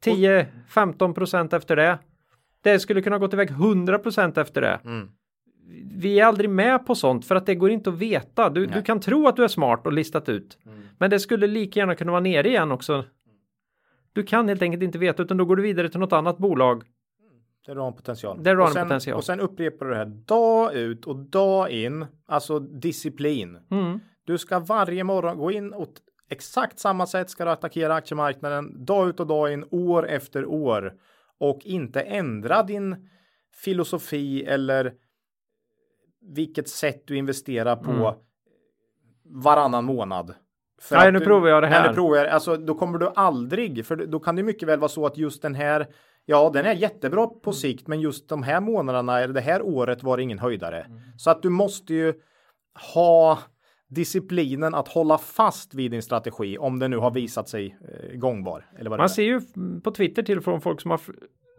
10-15 0.04 1.14
procent 1.14 1.52
efter 1.52 1.76
det. 1.76 1.98
Det 2.62 2.78
skulle 2.78 3.02
kunna 3.02 3.18
gått 3.18 3.34
iväg 3.34 3.50
100 3.50 3.98
procent 3.98 4.38
efter 4.38 4.60
det. 4.60 4.80
Vi 5.92 6.20
är 6.20 6.24
aldrig 6.24 6.50
med 6.50 6.86
på 6.86 6.94
sånt 6.94 7.26
för 7.26 7.34
att 7.34 7.46
det 7.46 7.54
går 7.54 7.70
inte 7.70 7.90
att 7.90 7.98
veta. 7.98 8.50
Du, 8.50 8.66
du 8.66 8.82
kan 8.82 9.00
tro 9.00 9.28
att 9.28 9.36
du 9.36 9.44
är 9.44 9.48
smart 9.48 9.86
och 9.86 9.92
listat 9.92 10.28
ut. 10.28 10.58
Men 10.98 11.10
det 11.10 11.20
skulle 11.20 11.46
lika 11.46 11.80
gärna 11.80 11.94
kunna 11.94 12.12
vara 12.12 12.20
nere 12.20 12.48
igen 12.48 12.72
också. 12.72 13.04
Du 14.12 14.22
kan 14.22 14.48
helt 14.48 14.62
enkelt 14.62 14.82
inte 14.82 14.98
veta 14.98 15.22
utan 15.22 15.36
då 15.36 15.44
går 15.44 15.56
du 15.56 15.62
vidare 15.62 15.88
till 15.88 16.00
något 16.00 16.12
annat 16.12 16.38
bolag. 16.38 16.84
Där 17.66 17.74
du 17.74 17.80
har 17.80 17.88
en 17.88 17.94
potential. 17.94 18.42
Där 18.42 18.54
du 18.54 18.60
har 18.60 18.62
och 18.62 18.68
en 18.68 18.74
sen, 18.74 18.86
potential. 18.86 19.16
Och 19.16 19.24
sen 19.24 19.40
upprepar 19.40 19.86
du 19.86 19.92
det 19.92 19.98
här 19.98 20.12
dag 20.26 20.74
ut 20.74 21.04
och 21.04 21.16
dag 21.16 21.70
in. 21.70 22.06
Alltså 22.26 22.58
disciplin. 22.58 23.58
Mm. 23.70 24.00
Du 24.24 24.38
ska 24.38 24.58
varje 24.58 25.04
morgon 25.04 25.38
gå 25.38 25.52
in 25.52 25.72
och 25.72 25.88
exakt 26.28 26.78
samma 26.78 27.06
sätt 27.06 27.30
ska 27.30 27.44
du 27.44 27.50
attackera 27.50 27.94
aktiemarknaden 27.94 28.84
dag 28.84 29.08
ut 29.08 29.20
och 29.20 29.26
dag 29.26 29.52
in 29.52 29.64
år 29.70 30.08
efter 30.08 30.44
år 30.46 30.94
och 31.38 31.60
inte 31.64 32.00
ändra 32.00 32.62
din 32.62 33.08
filosofi 33.64 34.44
eller 34.44 34.92
vilket 36.20 36.68
sätt 36.68 37.02
du 37.06 37.16
investerar 37.16 37.76
på 37.76 37.90
Mm. 37.90 38.14
varannan 39.24 39.84
månad. 39.84 40.34
För 40.80 40.96
Nej, 40.96 41.12
nu 41.12 41.18
du- 41.18 41.24
provar 41.24 41.48
jag 41.48 41.62
det 41.62 41.68
Nej, 41.68 41.78
här. 41.78 41.88
nu 41.88 41.94
provar 41.94 42.16
jag, 42.16 42.26
alltså, 42.28 42.56
då 42.56 42.74
kommer 42.74 42.98
du 42.98 43.10
aldrig, 43.14 43.86
för 43.86 43.96
då 43.96 44.20
kan 44.20 44.36
det 44.36 44.42
mycket 44.42 44.68
väl 44.68 44.78
vara 44.78 44.88
så 44.88 45.06
att 45.06 45.16
just 45.16 45.42
den 45.42 45.54
här, 45.54 45.86
ja, 46.24 46.50
den 46.54 46.66
är 46.66 46.72
jättebra 46.74 47.24
Mm. 47.24 47.40
på 47.40 47.52
sikt, 47.52 47.86
men 47.86 48.00
just 48.00 48.28
de 48.28 48.42
här 48.42 48.60
månaderna, 48.60 49.20
eller 49.20 49.34
det 49.34 49.40
här 49.40 49.62
året 49.62 50.02
var 50.02 50.16
det 50.16 50.22
ingen 50.22 50.38
höjdare. 50.38 50.80
Mm. 50.82 51.00
Så 51.18 51.30
att 51.30 51.42
du 51.42 51.48
måste 51.48 51.94
ju 51.94 52.14
ha 52.94 53.38
disciplinen 53.88 54.74
att 54.74 54.88
hålla 54.88 55.18
fast 55.18 55.74
vid 55.74 55.90
din 55.90 56.02
strategi 56.02 56.58
om 56.58 56.78
det 56.78 56.88
nu 56.88 56.96
har 56.96 57.10
visat 57.10 57.48
sig 57.48 57.78
eh, 57.80 58.16
gångbar. 58.18 58.66
Eller 58.78 58.90
vad 58.90 58.98
Man 58.98 59.08
ser 59.10 59.22
ju 59.22 59.40
på 59.84 59.90
Twitter 59.90 60.22
till 60.22 60.40
från 60.40 60.60
folk 60.60 60.80
som 60.80 60.90
har, 60.90 61.00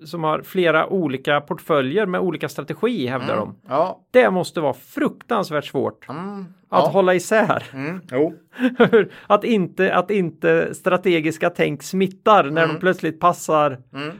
som 0.06 0.24
har 0.24 0.42
flera 0.42 0.88
olika 0.88 1.42
portföljer 1.42 2.06
med 2.06 2.22
olika 2.22 2.50
strategi 2.50 3.08
hävdar 3.08 3.36
de. 3.38 3.56
Ja. 3.68 4.00
Det 4.12 4.30
måste 4.30 4.62
vara 4.62 4.74
fruktansvärt 4.74 5.66
svårt 5.66 6.10
Mm. 6.10 6.42
att 6.70 6.84
ja. 6.84 6.90
hålla 6.90 7.14
isär. 7.14 7.64
Mm. 7.74 8.02
Jo. 8.12 8.34
att, 9.28 9.44
inte, 9.44 9.96
att 9.96 10.12
inte 10.12 10.74
strategiska 10.74 11.50
tänk 11.50 11.84
smittar 11.84 12.44
när 12.44 12.64
Mm. 12.64 12.76
de 12.76 12.80
plötsligt 12.80 13.20
passar. 13.20 13.78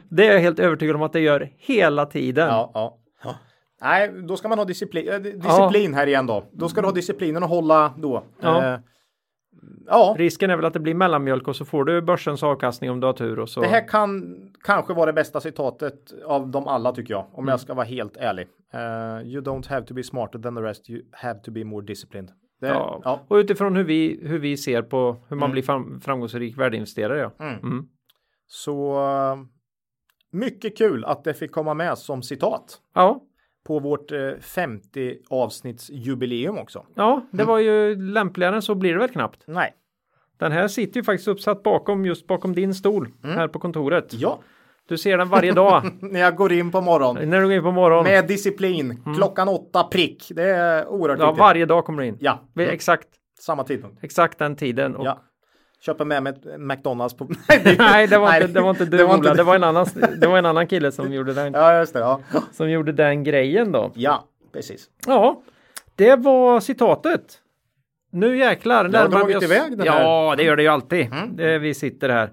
Det 0.08 0.26
är 0.26 0.32
jag 0.32 0.40
helt 0.40 0.58
övertygad 0.58 0.96
om 0.96 1.02
att 1.02 1.12
det 1.12 1.20
gör 1.20 1.48
hela 1.56 2.06
tiden. 2.06 2.46
Ja, 2.48 2.70
ja. 2.74 2.98
ja. 3.24 3.34
Nej, 3.80 4.12
då 4.28 4.36
ska 4.36 4.48
man 4.48 4.58
ha 4.58 4.64
disciplin, 4.64 5.08
äh, 5.08 5.18
disciplin 5.20 5.94
här 5.94 6.06
igen 6.06 6.26
då. 6.26 6.44
Då 6.52 6.68
ska 6.68 6.80
du 6.80 6.86
ha 6.86 6.92
disciplinen 6.94 7.42
att 7.42 7.48
hålla 7.48 7.94
då. 7.98 8.24
Ja. 8.40 8.64
Eh, 8.74 8.80
ja. 9.86 10.14
Risken 10.18 10.50
är 10.50 10.56
väl 10.56 10.64
att 10.64 10.72
det 10.72 10.80
blir 10.80 10.94
mellanmjölk 10.94 11.48
och 11.48 11.56
så 11.56 11.64
får 11.64 11.84
du 11.84 12.02
börsens 12.02 12.42
avkastning 12.42 12.90
om 12.90 13.00
du 13.00 13.06
har 13.06 13.14
tur 13.14 13.38
och 13.38 13.48
så. 13.48 13.60
Det 13.60 13.66
här 13.66 13.88
kan 13.88 14.36
kanske 14.64 14.94
vara 14.94 15.06
det 15.06 15.12
bästa 15.12 15.40
citatet 15.40 16.12
av 16.26 16.48
dem 16.50 16.66
alla 16.68 16.92
tycker 16.92 17.14
jag, 17.14 17.26
om 17.32 17.48
jag 17.48 17.60
ska 17.60 17.74
vara 17.74 17.86
helt 17.86 18.16
ärlig. 18.16 18.46
Eh, 18.72 19.28
you 19.28 19.42
don't 19.42 19.68
have 19.68 19.86
to 19.86 19.94
be 19.94 20.02
smarter 20.02 20.38
than 20.38 20.54
the 20.56 20.62
rest, 20.62 20.90
you 20.90 21.02
have 21.12 21.40
to 21.40 21.50
be 21.50 21.64
more 21.64 21.86
disciplined. 21.86 22.30
Det, 22.60 22.66
ja. 22.68 23.00
ja. 23.04 23.20
Och 23.28 23.34
utifrån 23.36 23.76
hur 23.76 23.84
vi, 23.84 24.20
hur 24.22 24.38
vi 24.38 24.56
ser 24.56 24.82
på 24.82 25.16
hur 25.28 25.36
man 25.36 25.46
Mm. 25.46 25.52
blir 25.52 25.62
fram, 25.62 26.00
framgångsrik 26.00 26.58
värdeinvesterare. 26.58 27.30
Ja. 27.38 27.44
Mm. 27.44 27.84
Så 28.46 28.98
eh, 28.98 29.36
mycket 30.32 30.78
kul 30.78 31.04
att 31.04 31.24
det 31.24 31.34
fick 31.34 31.52
komma 31.52 31.74
med 31.74 31.98
som 31.98 32.22
citat 32.22 32.78
ja, 32.94 33.20
på 33.66 33.78
vårt 33.78 34.12
eh, 34.12 34.18
50 34.40 35.16
avsnittsjubileum 35.30 36.58
också. 36.58 36.86
ja, 36.94 37.26
det 37.30 37.44
var 37.44 37.58
ju 37.58 37.96
lämpligare 37.96 38.54
än 38.56 38.62
så 38.62 38.74
blir 38.74 38.92
det 38.92 38.98
väl 38.98 39.08
knappt. 39.08 39.44
Nej. 39.46 39.74
Den 40.38 40.52
här 40.52 40.68
sitter 40.68 41.00
ju 41.00 41.04
faktiskt 41.04 41.28
uppsatt 41.28 41.62
bakom 41.62 42.04
just 42.04 42.26
bakom 42.26 42.54
din 42.54 42.74
stol 42.74 43.08
här 43.22 43.48
på 43.48 43.58
kontoret. 43.58 44.06
Ja, 44.14 44.38
Du 44.88 44.98
ser 44.98 45.18
den 45.18 45.28
varje 45.28 45.52
dag 45.52 45.82
när 46.00 46.20
jag 46.20 46.36
går 46.36 46.52
in 46.52 46.70
på 46.70 46.80
morgonen. 46.80 47.30
när 47.30 47.40
du 47.40 47.46
går 47.46 47.56
in 47.56 47.62
på 47.62 47.70
morgonen. 47.72 48.04
Med 48.12 48.26
disciplin, 48.26 49.02
klockan 49.16 49.48
åtta 49.48 49.84
prick. 49.84 50.32
Det 50.34 50.42
är 50.50 50.86
oerhört 50.88 51.18
Ja, 51.18 51.26
viktigt. 51.26 51.40
varje 51.40 51.66
dag 51.66 51.84
kommer 51.84 52.02
du 52.02 52.08
in. 52.08 52.16
Ja, 52.20 52.40
Vid 52.54 52.68
exakt, 52.68 53.08
samma 53.40 53.64
tidpunkt. 53.64 54.04
exakt 54.04 54.38
den 54.38 54.56
tiden. 54.56 54.96
Och, 54.96 55.06
Ja. 55.06 55.20
Köper 55.80 56.04
med 56.04 56.22
mig 56.22 56.32
ett 56.32 56.60
McDonalds 56.60 57.16
på... 57.16 57.24
Nej, 57.78 58.06
det 58.06 58.18
var, 58.18 58.34
inte, 58.34 58.46
det 58.46 58.60
var 58.60 58.70
inte 58.70 58.84
du 58.84 58.96
det 58.96 59.04
var 59.04 59.14
inte 59.14 59.34
Det 59.34 59.42
var 59.42 59.54
en 59.54 59.64
annan, 59.64 59.86
det 60.18 60.26
var 60.26 60.38
en 60.38 60.46
annan 60.46 60.66
kille 60.66 60.92
som 60.92 61.12
gjorde 61.12 61.34
den, 61.34 61.52
Ja, 61.52 61.78
just 61.78 61.92
det. 61.92 61.98
Ja, 62.00 62.20
som 62.52 62.70
gjorde 62.70 62.92
den 62.92 63.24
grejen 63.24 63.72
då. 63.72 63.90
ja 63.94 64.24
precis. 64.52 64.90
Ja, 65.06 65.42
det 65.94 66.16
var 66.16 66.60
citatet. 66.60 67.38
nu 68.12 68.38
jäklar. 68.38 68.88
Det 68.88 68.98
har 68.98 69.08
dragit 69.08 69.36
oss- 69.36 69.44
iväg 69.44 69.70
den 69.78 69.88
här. 69.88 70.02
Ja, 70.02 70.34
det 70.36 70.42
gör 70.42 70.56
det 70.56 70.62
ju 70.62 70.68
alltid. 70.68 71.06
Det, 71.32 71.58
vi 71.58 71.74
sitter 71.74 72.08
här. 72.08 72.30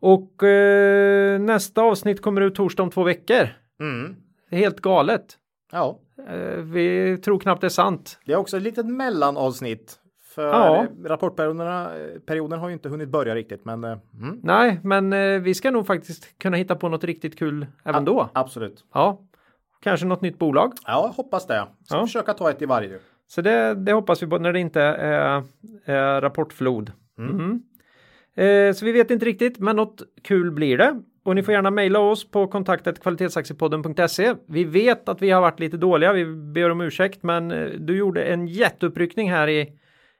Och 0.00 0.42
eh, 0.42 1.40
nästa 1.40 1.82
avsnitt 1.82 2.22
kommer 2.22 2.40
ut 2.40 2.54
torsdag 2.54 2.82
om 2.82 2.90
två 2.90 3.02
veckor. 3.02 3.48
Mm. 3.80 4.16
Helt 4.50 4.80
galet. 4.80 5.24
Ja, 5.72 5.98
Eh, 6.30 6.56
vi 6.62 7.18
tror 7.24 7.38
knappt 7.38 7.60
det 7.60 7.66
är 7.66 7.68
sant. 7.68 8.18
det 8.24 8.32
är 8.32 8.36
också 8.36 8.56
ett 8.56 8.62
litet 8.62 8.86
mellanavsnitt. 8.86 9.98
För 10.38 10.46
Ja. 10.48 10.86
rapportperioderna 11.04 11.90
perioden 12.26 12.58
har 12.58 12.68
ju 12.68 12.72
inte 12.72 12.88
hunnit 12.88 13.08
börja 13.08 13.34
riktigt, 13.34 13.64
men 13.64 13.84
eh, 13.84 13.96
mm. 14.22 14.40
Nej, 14.42 14.80
men 14.82 15.12
eh, 15.12 15.40
vi 15.40 15.54
ska 15.54 15.70
nog 15.70 15.86
faktiskt 15.86 16.38
kunna 16.38 16.56
hitta 16.56 16.76
på 16.76 16.88
något 16.88 17.04
riktigt 17.04 17.38
kul 17.38 17.66
även 17.84 18.04
då. 18.04 18.28
absolut. 18.32 18.84
Ja, 18.94 19.20
kanske 19.80 20.06
något 20.06 20.20
nytt 20.22 20.38
bolag. 20.38 20.72
Ja, 20.86 21.12
hoppas 21.16 21.46
det. 21.46 21.64
Ska 21.84 21.96
Ja. 21.96 22.06
försöka 22.06 22.34
ta 22.34 22.50
ett 22.50 22.62
i 22.62 22.66
varje. 22.66 22.98
Så 23.26 23.40
det, 23.40 23.74
det 23.74 23.92
hoppas 23.92 24.22
vi 24.22 24.26
på 24.26 24.38
när 24.38 24.52
det 24.52 24.60
inte 24.60 24.82
är, 24.82 25.42
är 25.84 26.20
rapportflod. 26.20 26.92
Mhm. 27.16 27.62
Eh, 28.34 28.72
så 28.72 28.84
vi 28.84 28.92
vet 28.92 29.10
inte 29.10 29.26
riktigt, 29.26 29.58
men 29.58 29.76
något 29.76 30.02
kul 30.22 30.50
blir 30.50 30.78
det. 30.78 31.00
Och 31.24 31.34
ni 31.34 31.42
får 31.42 31.54
gärna 31.54 31.70
mejla 31.70 31.98
oss 31.98 32.30
på 32.30 32.46
kontaktet 32.46 33.00
kvalitetsaktiepodden.se. 33.02 34.34
Vi 34.46 34.64
vet 34.64 35.08
att 35.08 35.22
vi 35.22 35.30
har 35.30 35.40
varit 35.40 35.60
lite 35.60 35.76
dåliga, 35.76 36.12
vi 36.12 36.24
ber 36.26 36.70
om 36.70 36.80
ursäkt, 36.80 37.22
men 37.22 37.50
eh, 37.50 37.66
du 37.78 37.96
gjorde 37.96 38.22
en 38.24 38.46
jätteuppryckning 38.46 39.30
här 39.30 39.48
i, 39.48 39.72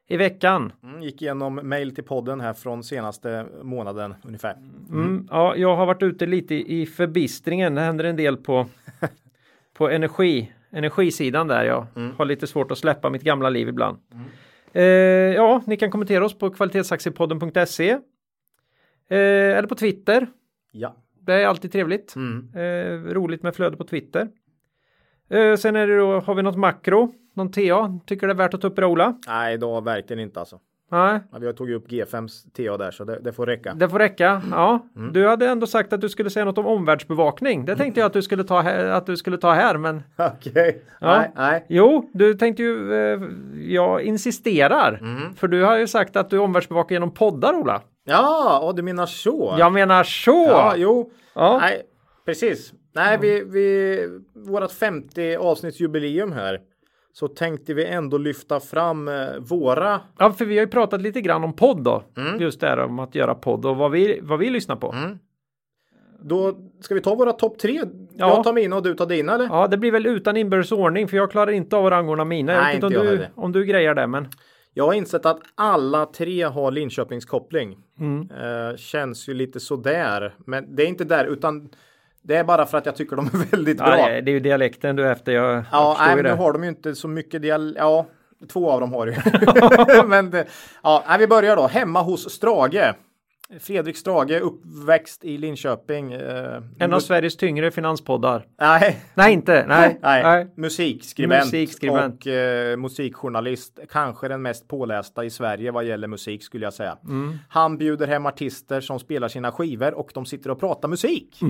i 0.08 0.16
veckan. 0.16 0.72
Mm, 0.82 1.02
gick 1.02 1.22
igenom 1.22 1.60
mail 1.62 1.94
till 1.94 2.04
podden 2.04 2.40
här 2.40 2.52
från 2.52 2.84
senaste 2.84 3.46
månaden 3.62 4.14
ungefär. 4.24 4.52
Mm, 4.90 5.28
ja, 5.30 5.56
jag 5.56 5.76
har 5.76 5.86
varit 5.86 6.02
ute 6.02 6.26
lite 6.26 6.54
i 6.54 6.86
förbistringen. 6.86 7.74
Det 7.74 7.80
händer 7.80 8.04
en 8.04 8.16
del 8.16 8.36
på, 8.36 8.66
på 9.74 9.90
energi, 9.90 10.52
energisidan 10.70 11.48
där. 11.48 11.64
Jag 11.64 11.86
har 12.16 12.24
lite 12.24 12.46
svårt 12.46 12.70
att 12.70 12.78
släppa 12.78 13.10
mitt 13.10 13.22
gamla 13.22 13.50
liv 13.50 13.68
ibland. 13.68 13.98
Eh, 14.72 14.84
ja, 14.84 15.62
ni 15.66 15.76
kan 15.76 15.90
kommentera 15.90 16.24
oss 16.24 16.38
på 16.38 16.50
kvalitetsaktiepodden.se 16.50 17.90
eh, 17.90 17.98
eller 19.58 19.68
på 19.68 19.74
Twitter. 19.74 20.26
Ja. 20.72 20.96
Det 21.20 21.34
är 21.34 21.46
alltid 21.46 21.72
trevligt. 21.72 22.16
Mm. 22.16 22.48
Eh, 22.54 23.12
roligt 23.14 23.42
med 23.42 23.54
flöde 23.54 23.76
på 23.76 23.84
Twitter. 23.84 24.28
Eh, 25.30 25.56
sen 25.56 25.76
är 25.76 25.86
det 25.86 25.96
då, 25.96 26.20
har 26.20 26.34
vi 26.34 26.42
något 26.42 26.56
makro, 26.56 27.12
någon 27.38 27.50
TA. 27.52 27.98
Tycker 28.06 28.26
det 28.26 28.32
är 28.32 28.34
värt 28.36 28.54
att 28.54 28.60
ta 28.60 28.66
upp 28.66 28.76
det 28.76 28.86
Ola? 28.86 29.14
Nej, 29.26 29.58
då 29.58 29.80
verkligen 29.80 30.20
inte 30.22 30.40
alltså. 30.40 30.58
Nej, 30.90 31.20
Ja, 31.32 31.38
Vi 31.38 31.46
har 31.46 31.52
tagit 31.52 31.76
upp 31.76 31.88
G5s 31.88 32.30
TA 32.56 32.76
där, 32.76 32.90
så 32.90 33.04
det, 33.04 33.18
det 33.20 33.32
får 33.32 33.46
räcka. 33.46 33.74
Det 33.74 33.88
får 33.88 33.98
räcka. 33.98 34.42
Ja, 34.50 34.86
Mm. 34.96 35.12
du 35.12 35.28
hade 35.28 35.48
ändå 35.48 35.66
sagt 35.66 35.92
att 35.92 36.00
du 36.00 36.08
skulle 36.08 36.30
säga 36.30 36.44
något 36.44 36.58
om 36.58 36.66
omvärldsbevakning. 36.66 37.64
Det 37.64 37.76
tänkte 37.76 38.00
jag 38.00 38.06
att 38.06 38.12
du 38.12 38.22
skulle 38.22 38.44
ta 38.44 38.60
här, 38.60 38.84
att 38.84 39.06
du 39.06 39.16
skulle 39.16 39.36
ta 39.38 39.52
här, 39.52 39.76
men 39.78 40.02
Okej. 40.16 40.82
Ja. 41.00 41.18
Nej, 41.18 41.30
nej. 41.36 41.66
jo, 41.68 42.10
du 42.14 42.34
tänkte 42.34 42.62
ju. 42.62 42.94
Eh, 42.94 43.20
jag 43.72 44.02
insisterar, 44.02 44.98
Mm. 45.02 45.34
för 45.34 45.48
du 45.48 45.62
har 45.64 45.76
ju 45.78 45.86
sagt 45.86 46.16
att 46.16 46.30
du 46.30 46.38
omvärldsbevakar 46.38 46.94
genom 46.94 47.10
poddar, 47.14 47.54
Ola. 47.54 47.80
Ja, 48.04 48.60
och 48.64 48.74
du 48.74 48.82
menar 48.82 49.06
så? 49.06 49.54
Jag 49.58 49.72
menar 49.72 50.02
så. 50.04 50.46
Ja, 50.50 50.74
jo. 50.76 51.10
Ja. 51.34 51.58
Nej, 51.60 51.82
precis. 52.26 52.72
Nej, 52.94 53.18
vi, 53.20 53.44
vi, 53.44 54.00
vårat 54.34 54.72
50 54.72 55.36
avsnittsjubileum 55.36 56.32
här. 56.32 56.60
Så 57.18 57.28
tänkte 57.28 57.74
vi 57.74 57.84
ändå 57.84 58.18
lyfta 58.18 58.60
fram 58.60 59.08
eh, 59.08 59.14
våra. 59.38 60.00
Ja, 60.18 60.32
för 60.32 60.44
vi 60.44 60.54
har 60.58 60.64
ju 60.64 60.70
pratat 60.70 61.02
lite 61.02 61.20
grann 61.20 61.44
om 61.44 61.56
podd 61.56 61.84
då. 61.84 62.02
Mm. 62.16 62.40
Just 62.40 62.60
det 62.60 62.66
här 62.66 62.78
om 62.78 62.98
att 62.98 63.14
göra 63.14 63.34
podd 63.34 63.66
och 63.66 63.76
vad 63.76 63.90
vi, 63.90 64.20
vad 64.22 64.38
vi 64.38 64.50
lyssnar 64.50 64.76
på. 64.76 64.94
Då 66.20 66.58
ska 66.80 66.94
vi 66.94 67.00
ta 67.00 67.14
våra 67.14 67.32
topp 67.32 67.58
tre. 67.58 67.82
Ja. 68.16 68.28
Jag 68.28 68.44
tar 68.44 68.52
mina 68.52 68.76
och 68.76 68.82
du 68.82 68.94
tar 68.94 69.06
dina 69.06 69.34
eller? 69.34 69.44
Ja, 69.44 69.66
det 69.66 69.76
blir 69.76 69.92
väl 69.92 70.06
utan 70.06 70.36
inbördes 70.36 70.72
ordning 70.72 71.08
för 71.08 71.16
jag 71.16 71.30
klarar 71.30 71.50
inte 71.50 71.76
av 71.76 71.86
att 71.86 71.92
rangordna 71.92 72.24
mina. 72.24 72.60
Nej, 72.60 72.74
inte 72.74 72.86
om 72.86 72.92
jag 72.92 73.06
du, 73.06 73.26
om 73.34 73.52
du 73.52 73.64
grejar 73.64 73.94
det, 73.94 74.06
men 74.06 74.28
Jag 74.74 74.86
har 74.86 74.92
insett 74.92 75.26
att 75.26 75.40
alla 75.54 76.06
tre 76.06 76.42
har 76.42 76.70
Linköpingskoppling. 76.70 77.78
Mm. 78.00 78.30
Eh, 78.30 78.76
känns 78.76 79.28
ju 79.28 79.34
lite 79.34 79.60
sådär. 79.60 80.34
Men 80.46 80.76
det 80.76 80.82
är 80.82 80.86
inte 80.86 81.04
där 81.04 81.24
utan 81.24 81.68
det 82.28 82.36
är 82.36 82.44
bara 82.44 82.66
för 82.66 82.78
att 82.78 82.86
jag 82.86 82.96
tycker 82.96 83.16
de 83.16 83.26
är 83.26 83.50
väldigt 83.50 83.78
ja, 83.78 83.84
bra. 83.84 83.96
det, 83.96 84.02
är, 84.02 84.22
det 84.22 84.30
är 84.30 84.32
ju 84.32 84.40
dialekten 84.40 84.96
du 84.96 85.04
är 85.06 85.12
efter. 85.12 85.32
Jag, 85.32 85.44
jag 85.50 85.64
Ja, 85.72 85.94
förstår 85.94 86.06
nej, 86.06 86.16
men 86.16 86.24
nu 86.24 86.38
har 86.42 86.52
de 86.52 86.62
ju 86.62 86.68
inte 86.68 86.94
så 86.94 87.08
mycket 87.08 87.42
dial... 87.42 87.76
Ja, 87.78 88.06
två 88.52 88.70
av 88.70 88.80
dem 88.80 88.92
har 88.92 89.06
ju. 89.06 89.14
men 90.06 90.30
det... 90.30 90.46
ja, 90.82 91.04
nej, 91.08 91.18
vi 91.18 91.26
börjar 91.26 91.56
då. 91.56 91.66
Hemma 91.66 92.02
hos 92.02 92.30
Strage. 92.30 92.94
Fredrik 93.60 93.96
Strage, 93.96 94.40
uppväxt 94.40 95.24
i 95.24 95.38
Linköping. 95.38 96.12
Eh, 96.12 96.62
En 96.78 96.94
av 96.94 97.00
Sveriges 97.00 97.36
tyngre 97.36 97.70
finanspoddar. 97.70 98.46
Nej, 98.60 99.00
Nej, 99.14 99.32
inte. 99.32 99.64
Nej. 99.68 99.98
nej. 100.02 100.22
nej. 100.22 100.46
musikskribent, 100.56 101.44
Musikskribent. 101.44 102.26
och 102.26 102.32
eh, 102.32 102.76
musikjournalist. 102.76 103.78
Kanske 103.90 104.28
den 104.28 104.42
mest 104.42 104.68
pålästa 104.68 105.24
i 105.24 105.30
Sverige 105.30 105.70
vad 105.70 105.84
gäller 105.84 106.08
musik 106.08 106.42
skulle 106.44 106.66
jag 106.66 106.72
säga. 106.74 106.98
Mm. 107.04 107.38
Han 107.48 107.78
bjuder 107.78 108.06
hem 108.06 108.26
artister 108.26 108.80
som 108.80 108.98
spelar 108.98 109.28
sina 109.28 109.52
skivor 109.52 109.94
och 109.94 110.10
de 110.14 110.26
sitter 110.26 110.50
och 110.50 110.60
pratar 110.60 110.88
musik. 110.88 111.40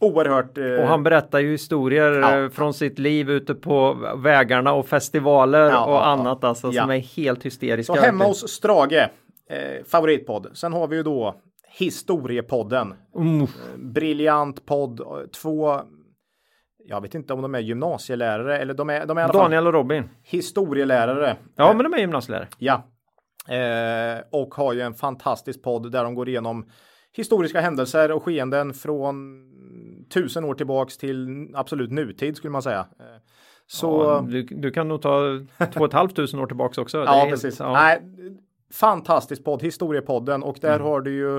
Oerhört. 0.00 0.58
Eh. 0.58 0.64
Och 0.82 0.86
han 0.88 1.02
berättar 1.02 1.38
ju 1.38 1.50
historier 1.50 2.12
Ja. 2.12 2.38
eh, 2.38 2.48
från 2.48 2.74
sitt 2.74 2.98
liv 2.98 3.30
ute 3.30 3.54
på 3.54 3.96
vägarna 4.16 4.72
och 4.72 4.86
festivaler 4.86 5.70
Ja, 5.70 5.84
och 5.84 5.92
ja, 5.92 6.04
annat 6.04 6.44
alltså 6.44 6.72
som 6.72 6.90
är 6.90 6.98
helt 6.98 7.42
hysteriska. 7.46 7.94
Så 7.94 8.00
hemma 8.00 8.24
hos 8.24 8.48
Strage, 8.48 8.92
eh, 9.50 9.84
favoritpodd. 9.86 10.46
Sen 10.54 10.72
har 10.72 10.88
vi 10.88 10.96
ju 10.96 11.02
då 11.02 11.40
Historiepodden. 11.70 12.94
Mm. 13.16 13.42
Eh, 13.42 13.48
Briljant 13.76 14.66
podd. 14.66 15.00
eh, 15.00 15.06
Två, 15.42 15.80
jag 16.84 17.00
vet 17.00 17.14
inte 17.14 17.32
om 17.32 17.42
de 17.42 17.54
är 17.54 17.58
gymnasielärare 17.58 18.58
eller 18.58 18.74
de 18.74 18.90
är, 18.90 19.06
de 19.06 19.16
är 19.18 19.20
i 19.20 19.24
alla 19.24 19.32
Daniel 19.32 19.66
och 19.66 19.72
Robin. 19.72 20.08
historielärare. 20.22 21.36
Ja, 21.56 21.72
men 21.72 21.84
de 21.84 21.94
är 21.94 21.98
gymnasielärare. 21.98 22.48
Ja. 22.58 22.82
Eh, 23.48 24.20
och 24.32 24.54
har 24.54 24.72
ju 24.72 24.80
en 24.80 24.94
fantastisk 24.94 25.62
podd 25.62 25.92
där 25.92 26.04
de 26.04 26.14
går 26.14 26.28
igenom 26.28 26.70
historiska 27.12 27.60
händelser 27.60 28.12
och 28.12 28.22
skeenden 28.22 28.74
från 28.74 29.44
tusen 30.10 30.44
år 30.44 30.54
tillbaks 30.54 30.96
till 30.98 31.48
absolut 31.54 31.90
nutid 31.92 32.36
skulle 32.36 32.50
man 32.50 32.62
säga. 32.62 32.86
Eh, 33.00 33.04
så 33.66 34.02
Ja, 34.04 34.26
du, 34.30 34.42
du 34.42 34.70
kan 34.70 34.88
nog 34.88 35.02
ta 35.02 35.40
två 35.72 35.80
och 35.80 35.86
ett 35.86 35.92
halvt 35.92 36.16
tusen 36.16 36.40
år 36.40 36.46
tillbaks 36.46 36.78
också. 36.78 36.98
Ja, 36.98 37.12
helt- 37.12 37.30
precis. 37.30 37.60
ja. 37.60 37.72
Nej, 37.72 38.02
fantastisk 38.72 39.44
podd, 39.44 39.62
Historiepodden. 39.62 40.42
Och 40.42 40.64
Mm. 40.64 40.72
där 40.78 40.84
har 40.84 41.00
du 41.00 41.14
ju 41.14 41.36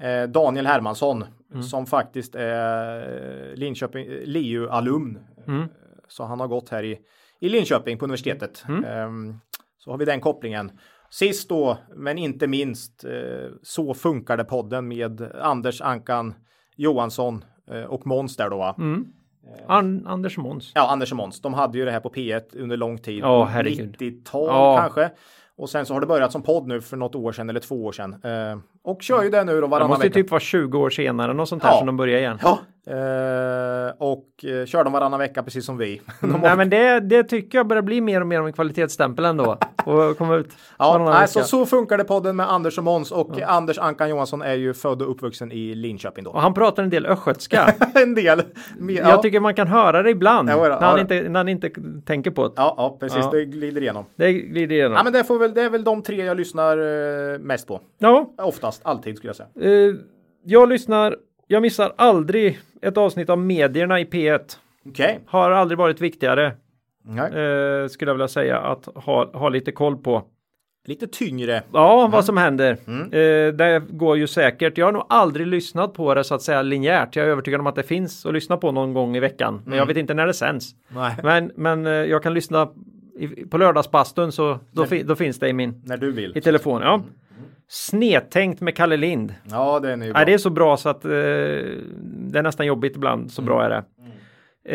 eh, 0.00 0.28
Daniel 0.28 0.66
Hermansson 0.66 1.24
Mm. 1.50 1.62
som 1.62 1.86
faktiskt 1.86 2.34
är 2.34 3.56
Linköping, 3.56 4.06
eh, 4.06 4.20
LiU-alumn. 4.24 5.18
Mm. 5.46 5.60
Eh, 5.62 5.66
Så 6.08 6.24
han 6.24 6.40
har 6.40 6.48
gått 6.48 6.68
här 6.68 6.82
i, 6.82 6.98
i 7.40 7.48
Linköping 7.48 7.98
på 7.98 8.04
universitetet. 8.04 8.64
Mm. 8.68 8.84
Ehm, 8.84 9.38
så 9.78 9.90
har 9.90 9.98
vi 9.98 10.04
den 10.04 10.20
kopplingen. 10.20 10.70
Sist 11.10 11.48
då, 11.48 11.78
men 11.96 12.18
inte 12.18 12.46
minst, 12.46 13.04
eh, 13.04 13.50
så 13.62 13.94
funkar 13.94 14.36
det 14.36 14.44
podden 14.44 14.88
med 14.88 15.20
Anders 15.40 15.80
Ankan 15.80 16.34
Johansson 16.76 17.44
och 17.88 18.06
Måns 18.06 18.36
där 18.36 18.50
då 18.50 18.56
va? 18.58 18.74
Mm. 18.78 19.06
An, 19.66 20.06
Anders 20.06 20.38
Måns. 20.38 20.72
Ja, 20.74 20.88
Anders 20.90 21.10
och 21.12 21.16
Måns. 21.16 21.40
De 21.40 21.54
hade 21.54 21.78
ju 21.78 21.84
det 21.84 21.90
här 21.90 22.00
på 22.00 22.08
P1 22.10 22.42
under 22.62 22.76
lång 22.76 22.98
tid. 22.98 23.18
Ja, 23.22 23.44
herregud. 23.44 23.96
90-tal 23.98 24.46
Ja. 24.46 24.76
kanske. 24.80 25.10
Och 25.56 25.70
sen 25.70 25.86
så 25.86 25.94
har 25.94 26.00
det 26.00 26.06
börjat 26.06 26.32
som 26.32 26.42
podd 26.42 26.66
nu 26.66 26.80
för 26.80 26.96
något 26.96 27.14
år 27.14 27.32
sedan 27.32 27.50
eller 27.50 27.60
två 27.60 27.84
år 27.84 27.92
sedan. 27.92 28.12
Eh, 28.24 28.58
och 28.82 29.02
kör 29.02 29.22
ju 29.22 29.30
det 29.30 29.44
nu 29.44 29.54
då 29.54 29.60
Det 29.60 29.66
varannan 29.66 29.88
måste 29.88 30.06
ju 30.06 30.10
vecka. 30.10 30.22
typ 30.22 30.30
vara 30.30 30.40
20 30.40 30.78
år 30.78 30.90
senare 30.90 31.32
något 31.32 31.48
sånt 31.48 31.62
där 31.62 31.68
Ja. 31.70 31.78
som 31.78 31.86
de 31.86 31.96
börjar 31.96 32.18
igen. 32.18 32.38
Ja. 32.42 32.58
Eh, 32.86 33.92
och 33.98 34.44
eh, 34.44 34.64
kör 34.66 34.84
de 34.84 34.92
varannan 34.92 35.18
vecka 35.20 35.42
precis 35.42 35.66
som 35.66 35.78
vi. 35.78 36.00
De 36.20 36.30
har- 36.32 36.38
Nej 36.40 36.56
men 36.56 36.70
det, 36.70 37.00
det 37.00 37.22
tycker 37.24 37.58
jag 37.58 37.66
börjar 37.66 37.82
bli 37.82 38.00
mer 38.00 38.20
och 38.20 38.26
mer 38.26 38.40
om 38.40 38.46
en 38.46 38.52
kvalitetsstämpel 38.52 39.24
ändå. 39.24 39.58
Och 39.84 40.18
komma 40.18 40.34
ut 40.36 40.48
Ja, 40.78 40.98
nej, 40.98 41.28
så, 41.28 41.38
vecka. 41.38 41.46
så 41.46 41.66
funkar 41.66 41.98
det 41.98 42.04
podden 42.04 42.36
med 42.36 42.52
Anders 42.52 42.78
och 42.78 42.84
Måns 42.84 43.12
och 43.12 43.40
Anders 43.42 43.78
Ankan 43.78 44.08
Johansson 44.10 44.42
är 44.42 44.54
ju 44.54 44.74
född 44.74 45.02
och 45.02 45.10
uppvuxen 45.10 45.52
i 45.52 45.74
Linköping 45.74 46.24
då. 46.24 46.30
Och 46.30 46.40
han 46.40 46.54
pratar 46.54 46.82
en 46.82 46.90
del 46.90 47.06
östgötska. 47.06 47.74
en 47.94 48.14
del. 48.14 48.42
Mer, 48.78 48.94
ja. 49.00 49.08
Jag 49.08 49.22
tycker 49.22 49.40
man 49.40 49.54
kan 49.54 49.66
höra 49.68 50.02
det 50.02 50.10
ibland. 50.10 50.50
Ja, 50.50 50.54
då, 50.56 50.62
när, 50.62 50.68
ja, 50.70 50.78
han 50.80 51.00
inte, 51.00 51.28
när 51.28 51.40
han 51.40 51.48
inte 51.48 51.70
tänker 52.06 52.30
på 52.30 52.42
det. 52.48 52.52
ja, 52.56 52.74
ja, 52.76 52.96
precis. 53.00 53.18
Ja. 53.24 53.30
Det 53.30 53.44
glider 53.44 53.80
igenom. 53.80 54.04
Det 54.16 54.32
glider 54.32 54.74
igenom. 54.76 54.92
Ja, 54.96 55.02
men 55.04 55.12
det, 55.12 55.24
får 55.24 55.38
väl, 55.38 55.54
det 55.54 55.62
är 55.62 55.70
väl 55.70 55.84
de 55.84 56.02
tre 56.02 56.24
jag 56.24 56.36
lyssnar 56.36 56.78
eh, 57.32 57.38
mest 57.38 57.66
på. 57.68 57.80
Ja, 57.98 58.30
Oftast, 58.38 58.80
alltid 58.84 59.16
skulle 59.16 59.28
jag 59.28 59.36
säga. 59.36 59.48
eh, 59.88 59.94
jag 60.44 60.68
lyssnar. 60.68 61.16
Jag 61.46 61.62
missar 61.62 61.92
aldrig 61.96 62.58
ett 62.82 62.96
avsnitt 62.96 63.30
av 63.30 63.38
medierna 63.38 64.00
i 64.00 64.04
P1. 64.04 64.40
Okej. 64.88 65.20
Har 65.26 65.50
aldrig 65.50 65.78
varit 65.78 66.00
viktigare, 66.00 66.46
eh, 67.08 67.88
skulle 67.88 68.08
jag 68.10 68.14
vilja 68.14 68.28
säga, 68.28 68.58
att 68.58 68.88
ha, 68.94 69.30
ha 69.38 69.48
lite 69.48 69.72
koll 69.72 69.96
på. 69.96 70.22
Lite 70.86 71.06
tyngre. 71.06 71.62
Ja, 71.72 72.06
vad 72.12 72.24
som 72.24 72.36
händer. 72.36 72.70
Eh, 73.12 73.52
det 73.54 73.82
går 73.90 74.16
ju 74.16 74.26
säkert. 74.26 74.78
Jag 74.78 74.86
har 74.86 74.92
nog 74.92 75.04
aldrig 75.08 75.46
lyssnat 75.46 75.94
på 75.94 76.14
det 76.14 76.24
så 76.24 76.34
att 76.34 76.42
säga 76.42 76.62
linjärt. 76.62 77.16
Jag 77.16 77.26
är 77.26 77.30
övertygad 77.30 77.60
om 77.60 77.66
att 77.66 77.74
det 77.74 77.82
finns 77.82 78.26
att 78.26 78.32
lyssna 78.34 78.56
på 78.56 78.72
någon 78.72 78.94
gång 78.94 79.16
i 79.16 79.20
veckan. 79.20 79.62
Men 79.66 79.78
jag 79.78 79.86
vet 79.86 79.96
inte 79.96 80.14
när 80.14 80.26
det 80.26 80.34
sänds. 80.34 80.70
Nej. 80.88 81.16
Men, 81.22 81.50
men 81.54 81.86
eh, 81.86 81.92
jag 81.92 82.22
kan 82.22 82.34
lyssna 82.34 82.68
i, 83.18 83.26
på 83.28 83.58
lördagsbastun 83.58 84.32
så 84.32 84.58
då, 84.70 84.84
fi, 84.86 85.02
då 85.02 85.16
finns 85.16 85.38
det 85.38 85.48
i 85.48 85.52
min 85.52 85.82
När 85.84 85.96
du 85.96 86.12
vill. 86.12 86.36
i 86.36 86.40
telefon. 86.40 86.82
Ja. 86.82 87.02
Snedtänkt 87.68 88.60
med 88.60 88.76
Kalle 88.76 88.96
Lind. 88.96 89.34
Ja, 89.50 89.80
den 89.80 90.02
är 90.02 90.06
ju 90.06 90.12
bra. 90.12 90.18
Nej, 90.18 90.26
det 90.26 90.34
är 90.34 90.38
så 90.38 90.50
bra 90.50 90.76
så 90.76 90.88
att 90.88 91.04
eh, 91.04 91.10
det 91.10 92.38
är 92.38 92.42
nästan 92.42 92.66
jobbigt 92.66 92.96
ibland. 92.96 93.32
Så 93.32 93.42
bra 93.42 93.64
är 93.64 93.70
det. 93.70 93.84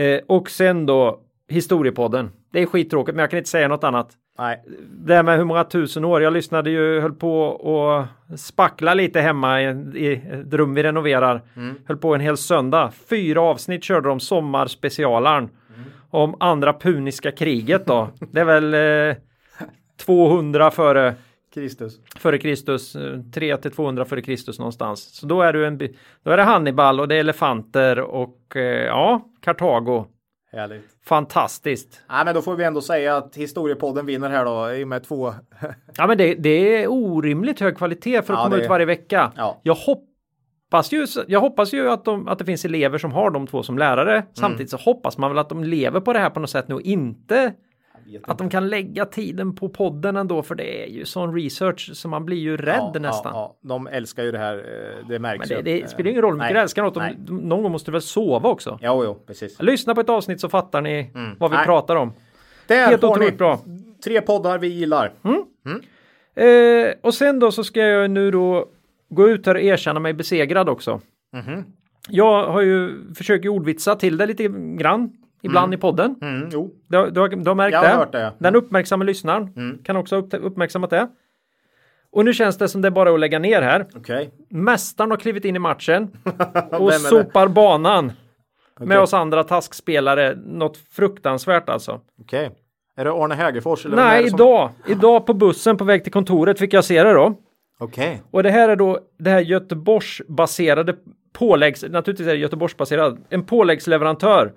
Eh, 0.03 0.21
och 0.27 0.49
sen 0.49 0.85
då 0.85 1.19
historiepodden. 1.47 2.31
Det 2.51 2.61
är 2.61 2.65
skittråkigt 2.65 3.15
men 3.15 3.21
jag 3.23 3.29
kan 3.29 3.37
inte 3.37 3.49
säga 3.49 3.67
något 3.67 3.83
annat. 3.83 4.11
Nej. 4.39 4.63
Det 5.05 5.15
här 5.15 5.23
med 5.23 5.37
hur 5.37 5.45
många 5.45 5.63
tusen 5.63 6.05
år. 6.05 6.21
Jag 6.21 6.33
lyssnade 6.33 6.69
ju, 6.69 6.99
höll 6.99 7.13
på 7.13 7.41
och 7.43 8.05
spackla 8.37 8.93
lite 8.93 9.21
hemma 9.21 9.61
i, 9.61 9.65
i 9.95 10.13
ett 10.13 10.53
rum 10.53 10.73
vi 10.73 10.83
renoverar. 10.83 11.41
Höll 11.85 11.97
på 11.97 12.15
en 12.15 12.21
hel 12.21 12.37
söndag. 12.37 12.91
Fyra 13.09 13.41
avsnitt 13.41 13.83
körde 13.83 14.09
de 14.09 14.19
sommarspecialaren. 14.19 15.49
Om 16.09 16.35
andra 16.39 16.73
puniska 16.73 17.31
kriget 17.31 17.85
då. 17.85 18.07
Det 18.31 18.39
är 18.39 18.45
väl 18.45 18.73
eh, 18.73 19.15
200 20.05 20.71
före 20.71 21.15
Kristus. 21.59 21.99
före 22.19 22.37
Kristus, 22.37 22.95
eh, 22.95 23.19
3 23.33 23.57
till 23.57 23.71
200 23.71 24.05
före 24.05 24.21
Kristus 24.21 24.59
någonstans. 24.59 25.15
Så 25.15 25.25
då 25.25 25.41
är 25.41 25.53
du 25.53 25.65
en, 25.65 25.77
då 26.23 26.31
är 26.31 26.37
det 26.37 26.43
Hannibal 26.43 26.99
och 26.99 27.07
det 27.07 27.15
är 27.15 27.19
elefanter 27.19 27.99
och 27.99 28.55
eh, 28.55 28.85
ja, 28.85 29.21
Kartago. 29.41 30.05
Härligt. 30.51 30.85
Fantastiskt. 31.05 32.01
Nej, 32.09 32.25
men 32.25 32.35
då 32.35 32.41
får 32.41 32.55
vi 32.55 32.63
ändå 32.63 32.81
säga 32.81 33.17
att 33.17 33.35
historiepodden 33.35 34.05
vinner 34.05 34.29
här 34.29 34.45
då 34.45 34.73
i 34.73 34.83
och 34.83 34.87
med 34.87 35.03
två. 35.03 35.33
Ja, 35.97 36.07
men 36.07 36.17
det, 36.17 36.33
det 36.35 36.83
är 36.83 36.87
orimligt 36.91 37.59
hög 37.59 37.77
kvalitet 37.77 38.21
för 38.21 38.33
att 38.33 38.39
Ja, 38.39 38.43
komma 38.43 38.55
det- 38.55 38.63
ut 38.63 38.69
varje 38.69 38.85
vecka. 38.85 39.31
Ja. 39.35 39.59
Jag 39.63 39.75
hoppas 39.75 40.91
ju, 40.93 41.07
jag 41.27 41.39
hoppas 41.39 41.73
ju 41.73 41.89
att, 41.89 42.05
de, 42.05 42.27
att 42.27 42.39
det 42.39 42.45
finns 42.45 42.65
elever 42.65 42.97
som 42.97 43.11
har 43.11 43.31
de 43.31 43.47
två 43.47 43.63
som 43.63 43.77
lärare. 43.77 44.11
Mm. 44.13 44.25
Samtidigt 44.33 44.69
så 44.69 44.77
hoppas 44.77 45.17
man 45.17 45.31
väl 45.31 45.37
att 45.37 45.49
de 45.49 45.63
lever 45.63 45.99
på 45.99 46.13
det 46.13 46.19
här 46.19 46.29
på 46.29 46.39
något 46.39 46.49
sätt 46.49 46.67
nu 46.67 46.75
och 46.75 46.81
inte 46.81 47.53
att 48.23 48.37
de 48.37 48.49
kan 48.49 48.67
lägga 48.69 49.05
tiden 49.05 49.55
på 49.55 49.69
podden 49.69 50.15
ändå 50.17 50.43
för 50.43 50.55
det 50.55 50.83
är 50.83 50.87
ju 50.87 51.05
sån 51.05 51.35
research 51.35 51.89
så 51.93 52.07
man 52.07 52.25
blir 52.25 52.37
ju 52.37 52.57
rädd 52.57 52.91
Ja, 52.93 52.99
nästan. 52.99 53.31
Ja, 53.35 53.57
ja. 53.61 53.67
De 53.69 53.87
älskar 53.87 54.23
ju 54.23 54.31
det 54.31 54.37
här. 54.37 54.55
eh, 54.57 55.07
Det 55.09 55.19
märks 55.19 55.49
Men 55.49 55.63
det, 55.63 55.71
ju. 55.71 55.81
det 55.81 55.87
spelar 55.89 56.09
ingen 56.11 56.21
roll 56.21 56.33
hur 56.33 56.39
mycket 56.39 56.55
du 56.55 56.59
älskar 56.59 56.83
något. 56.83 56.93
De, 56.93 57.09
de, 57.17 57.37
någon 57.37 57.63
gång 57.63 57.71
måste 57.71 57.91
du 57.91 57.93
väl 57.93 58.01
sova 58.01 58.49
också? 58.49 58.79
Jo, 58.81 59.03
jo, 59.05 59.23
precis. 59.27 59.61
Lyssna 59.61 59.95
på 59.95 60.01
ett 60.01 60.09
avsnitt 60.09 60.41
så 60.41 60.49
fattar 60.49 60.81
ni 60.81 61.11
vad 61.39 61.51
vi 61.51 61.57
Nej. 61.57 61.65
pratar 61.65 61.95
om. 61.95 62.13
Där 62.67 62.87
Helt 62.87 63.03
otroligt 63.03 63.37
bra. 63.37 63.59
tre 64.03 64.21
poddar 64.21 64.57
vi 64.59 64.67
gillar. 64.67 65.11
Eh, 66.35 66.93
och 67.01 67.13
sen 67.13 67.39
då 67.39 67.51
så 67.51 67.63
ska 67.63 67.79
jag 67.79 68.11
nu 68.11 68.31
då 68.31 68.65
gå 69.09 69.29
ut 69.29 69.45
här 69.45 69.55
och 69.55 69.61
erkänna 69.61 69.99
mig 69.99 70.13
besegrad 70.13 70.69
också. 70.69 71.01
Jag 72.09 72.47
har 72.47 72.61
ju 72.61 72.91
försökt 73.15 73.45
ordvitsa 73.45 73.95
till 73.95 74.17
det 74.17 74.25
lite 74.25 74.43
grann 74.77 75.11
ibland 75.41 75.73
i 75.73 75.77
podden. 75.77 76.15
Mm, 76.21 76.49
jo, 76.51 76.71
Du, 76.87 76.97
har- 76.97 77.07
du, 77.07 77.19
har, 77.19 77.27
du 77.29 77.49
har 77.49 77.55
märkt 77.55 77.73
Jag 77.73 77.79
har 77.81 77.87
det. 77.89 77.95
hört 77.95 78.11
det. 78.11 78.33
Den 78.39 78.55
uppmärksamma 78.55 79.03
lyssnaren 79.03 79.79
kan 79.83 79.95
också 79.95 80.15
ha 80.15 80.21
upp, 80.23 80.33
uppmärksammat 80.33 80.89
det. 80.89 81.07
Och 82.11 82.25
nu 82.25 82.33
känns 82.33 82.57
det 82.57 82.67
som 82.67 82.81
det 82.81 82.87
är 82.87 82.91
bara 82.91 83.13
att 83.13 83.19
lägga 83.19 83.39
ner 83.39 83.61
här. 83.61 83.85
okej. 83.95 84.29
Mästaren 84.49 85.11
har 85.11 85.17
klivit 85.17 85.45
in 85.45 85.55
i 85.55 85.59
matchen 85.59 86.11
och 86.71 86.89
är 86.89 86.93
det? 86.93 86.99
sopar 86.99 87.47
banan 87.47 88.11
med 88.79 88.99
oss 88.99 89.13
andra 89.13 89.43
taskspelare. 89.43 90.35
Något 90.45 90.77
fruktansvärt 90.77 91.69
alltså. 91.69 92.01
Okej. 92.21 92.51
Är 92.97 93.05
det 93.05 93.11
Arne 93.11 93.35
Hägerfors? 93.35 93.85
Eller 93.85 93.95
Nej, 93.95 94.29
som- 94.29 94.35
idag, 94.39 94.69
idag 94.87 95.25
på 95.25 95.33
bussen 95.33 95.77
på 95.77 95.83
väg 95.83 96.03
till 96.03 96.13
kontoret 96.13 96.59
fick 96.59 96.73
jag 96.73 96.85
se 96.85 97.03
det 97.03 97.13
då. 97.13 97.33
Okej. 97.79 98.21
Och 98.31 98.43
det 98.43 98.51
här 98.51 98.69
är 98.69 98.75
då 98.75 98.99
det 99.19 99.29
här 99.29 99.39
Göteborgsbaserade 99.39 100.95
påläggs, 101.33 101.83
naturligtvis 101.89 102.27
är 102.27 102.31
det 102.31 102.37
Göteborgsbaserad, 102.39 103.17
en 103.29 103.43
påläggsleverantör 103.45 104.53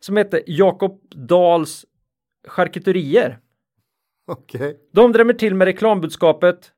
som 0.00 0.16
heter 0.16 0.42
Jakob 0.46 1.00
Dals 1.10 1.84
charkuterier. 2.48 3.38
Okej. 4.26 4.76
De 4.92 5.12
drämmer 5.12 5.34
till 5.34 5.54
med 5.54 5.64
reklambudskapet 5.66 6.72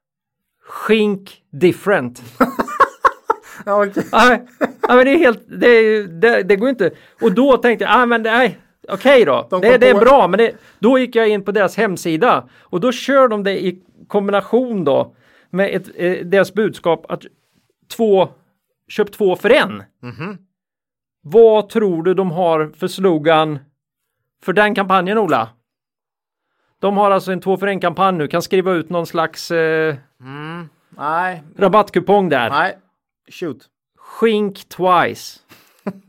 Skink 0.62 1.43
different. 1.51 2.23
Ja, 3.66 3.86
okej. 3.86 4.05
Nej, 4.12 4.47
nej, 4.59 4.97
men 4.97 5.05
det 5.05 5.11
är 5.11 5.19
helt, 5.19 5.45
det, 5.47 5.69
är 5.69 6.03
det, 6.05 6.43
det 6.43 6.57
går 6.57 6.69
inte. 6.69 6.90
Och 7.23 7.32
då 7.32 7.57
tänkte 7.57 7.85
jag, 7.85 8.09
men 8.09 8.23
nej, 8.23 8.59
okej 8.89 9.24
då, 9.24 9.47
De 9.51 9.61
det, 9.61 9.78
det 9.78 9.89
är 9.89 9.95
bra, 9.95 10.28
men 10.28 10.39
det, 10.39 10.53
då 10.78 10.99
gick 10.99 11.16
jag 11.16 11.28
in 11.28 11.45
på 11.45 11.53
deras 11.53 11.77
hemsida 11.77 12.49
och 12.61 12.81
då 12.81 12.93
kör 12.93 13.28
de 13.28 13.45
det 13.45 13.65
i 13.65 13.82
kombination 14.07 14.85
då 14.85 15.15
med 15.51 15.74
ett, 15.74 15.89
eh, 15.95 16.27
deras 16.27 16.55
budskap 16.55 17.07
att 17.09 17.23
två, 17.97 18.28
köp 18.89 19.12
två 19.12 19.36
för 19.36 19.51
en. 19.51 19.82
Mhm. 20.03 20.39
Vad 21.23 21.69
tror 21.69 22.03
du 22.03 22.15
de 22.15 22.31
har 22.31 22.73
för 22.78 22.89
slogan 22.89 23.59
för 24.45 24.53
den 24.53 24.74
kampanjen 24.74 25.19
Ola? 25.19 25.49
De 26.81 26.97
har 26.97 27.11
alltså 27.11 27.32
en 27.32 27.40
två 27.40 27.57
för 27.57 27.66
en 27.66 27.81
kampanj 27.81 28.19
nu, 28.19 28.28
kan 28.28 28.43
skriva 28.43 28.73
ut 28.73 28.90
någon 28.90 29.07
slags 29.07 29.51
eh, 29.51 29.97
Nej. 30.97 31.43
rabattkupong 31.59 32.28
där. 32.28 32.51
Nej. 32.51 32.78
Shoot. 33.31 33.59
Skink 33.99 34.69
twice. 34.69 35.40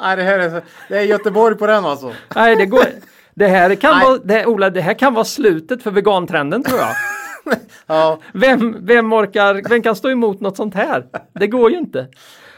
Nej, 0.00 0.16
det 0.16 0.22
här 0.22 0.38
är, 0.38 0.50
så- 0.50 0.66
det 0.88 0.98
är 0.98 1.02
Göteborg 1.02 1.56
på 1.56 1.66
den 1.66 1.84
alltså. 1.84 2.12
Nej, 2.34 2.56
det 2.56 2.66
går. 2.66 2.84
Det 3.34 3.46
här 3.48 3.74
kan 3.74 3.94
Nej. 3.96 4.04
vara, 4.06 4.18
det, 4.18 4.46
Ola, 4.46 4.70
det 4.70 4.80
här 4.80 4.94
kan 4.94 5.14
vara 5.14 5.24
slutet 5.24 5.82
för 5.82 5.90
vegantrenden 5.90 6.62
tror 6.64 6.78
jag. 6.80 6.88
Ja. 7.86 8.18
Vem, 8.34 8.86
vem 8.86 9.12
orkar, 9.12 9.68
vem 9.68 9.82
kan 9.82 9.96
stå 9.96 10.10
emot 10.10 10.40
något 10.40 10.56
sånt 10.56 10.74
här? 10.74 11.06
Det 11.32 11.46
går 11.46 11.70
ju 11.70 11.78
inte. 11.78 12.08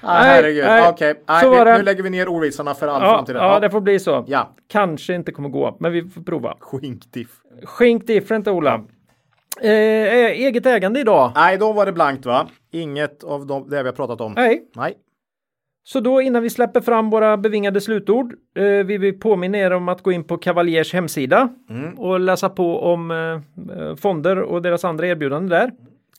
Nej, 0.03 0.25
herregud. 0.25 0.65
Okej. 0.89 1.15
Var 1.27 1.65
det. 1.65 1.79
Nu 1.79 1.83
lägger 1.85 2.03
vi 2.03 2.11
ner 2.11 2.29
ordvitsarna 2.29 2.75
för 2.75 2.89
all 2.89 3.03
Ja, 3.03 3.09
framtid. 3.17 3.37
ja, 3.37 3.61
det 3.61 3.71
får 3.71 3.81
bli 3.81 3.99
så. 3.99 4.25
Ja. 4.29 4.55
Kanske 4.69 5.15
inte 5.15 5.33
kommer 5.33 5.49
gå, 5.49 5.77
men 5.81 5.93
vi 5.93 6.09
får 6.09 6.23
prova. 6.23 6.57
Skinkdiff. 6.61 7.31
Skink 7.65 8.07
different 8.07 8.49
Ola. 8.49 8.81
Eh, 9.63 9.71
eh, 9.71 10.31
eget 10.31 10.67
ägande 10.67 11.01
idag. 11.01 11.33
Nej, 11.35 11.59
då 11.59 11.73
var 11.73 11.87
det 11.87 11.93
blankt 11.93 12.27
va? 12.27 12.47
Inget 12.73 13.25
av 13.25 13.47
de, 13.47 13.71
det 13.71 13.83
vi 13.83 13.89
har 13.89 13.97
pratat 13.97 14.21
om. 14.21 14.33
Nej, 14.33 14.63
Nej. 14.77 14.95
så 15.85 16.01
då 16.01 16.21
innan 16.21 16.43
vi 16.43 16.51
släpper 16.51 16.81
fram 16.81 17.11
våra 17.11 17.37
bevingade 17.37 17.81
slutord 17.81 18.35
eh, 18.57 18.65
vill 18.65 19.01
vi 19.01 19.13
påminna 19.13 19.59
er 19.59 19.71
om 19.71 19.89
att 19.89 20.03
gå 20.03 20.13
in 20.13 20.25
på 20.25 20.39
Cavaliers 20.39 20.93
hemsida 20.93 21.49
och 21.97 22.21
läsa 22.21 22.49
på 22.49 22.81
om 22.81 23.11
eh, 23.11 23.17
eh, 23.79 23.97
fonder 23.97 24.39
och 24.43 24.63
deras 24.63 24.85
andra 24.85 25.07
erbjudanden 25.07 25.49
där. 25.49 25.71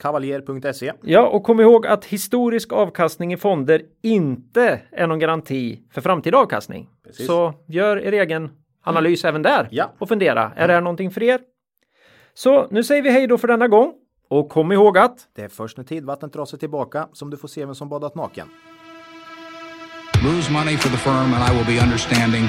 Kavaljer.se. 0.01 0.91
Ja, 1.01 1.27
och 1.27 1.43
kom 1.43 1.59
ihåg 1.59 1.87
att 1.87 2.05
historisk 2.05 2.73
avkastning 2.73 3.33
i 3.33 3.37
fonder 3.37 3.81
inte 4.01 4.81
är 4.91 5.07
någon 5.07 5.19
garanti 5.19 5.79
för 5.93 6.01
framtida 6.01 6.37
avkastning. 6.37 6.89
Precis. 7.05 7.27
Så 7.27 7.53
gör 7.67 7.97
er 7.97 8.11
egen 8.11 8.49
analys 8.83 9.25
även 9.25 9.41
där 9.41 9.67
Ja. 9.71 9.93
och 9.99 10.09
fundera. 10.09 10.51
Är 10.55 10.67
det 10.67 10.73
här 10.73 10.81
någonting 10.81 11.11
för 11.11 11.23
er? 11.23 11.39
Så 12.33 12.67
nu 12.71 12.83
säger 12.83 13.01
vi 13.01 13.11
hej 13.11 13.27
då 13.27 13.37
för 13.37 13.47
denna 13.47 13.67
gång 13.67 13.93
och 14.29 14.49
kom 14.49 14.71
ihåg 14.71 14.97
att 14.97 15.27
Det 15.35 15.41
är 15.41 15.47
först 15.49 15.77
när 15.77 15.83
tidvattnet 15.83 16.33
drar 16.33 16.45
sig 16.45 16.59
tillbaka 16.59 17.07
som 17.13 17.29
du 17.29 17.37
får 17.37 17.47
se 17.47 17.65
vem 17.65 17.75
som 17.75 17.89
badat 17.89 18.15
naken. 18.15 18.47
Lose 20.23 20.51
money 20.51 20.77
for 20.77 20.89
the 20.89 20.97
firm 20.97 21.33
and 21.33 21.43
I 21.49 21.57
will 21.57 21.65
be 21.77 21.83
understanding. 21.83 22.43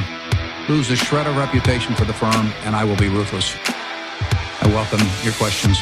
Lose 0.69 0.93
a 0.93 0.97
shred 0.97 1.27
of 1.31 1.37
reputation 1.39 1.95
for 1.97 2.05
the 2.05 2.13
firm 2.13 2.47
and 2.67 2.73
I 2.83 2.89
will 2.89 2.99
be 2.99 3.19
ruthless. 3.19 3.57
I 4.65 4.67
welcome 4.69 5.05
your 5.25 5.35
questions. 5.43 5.79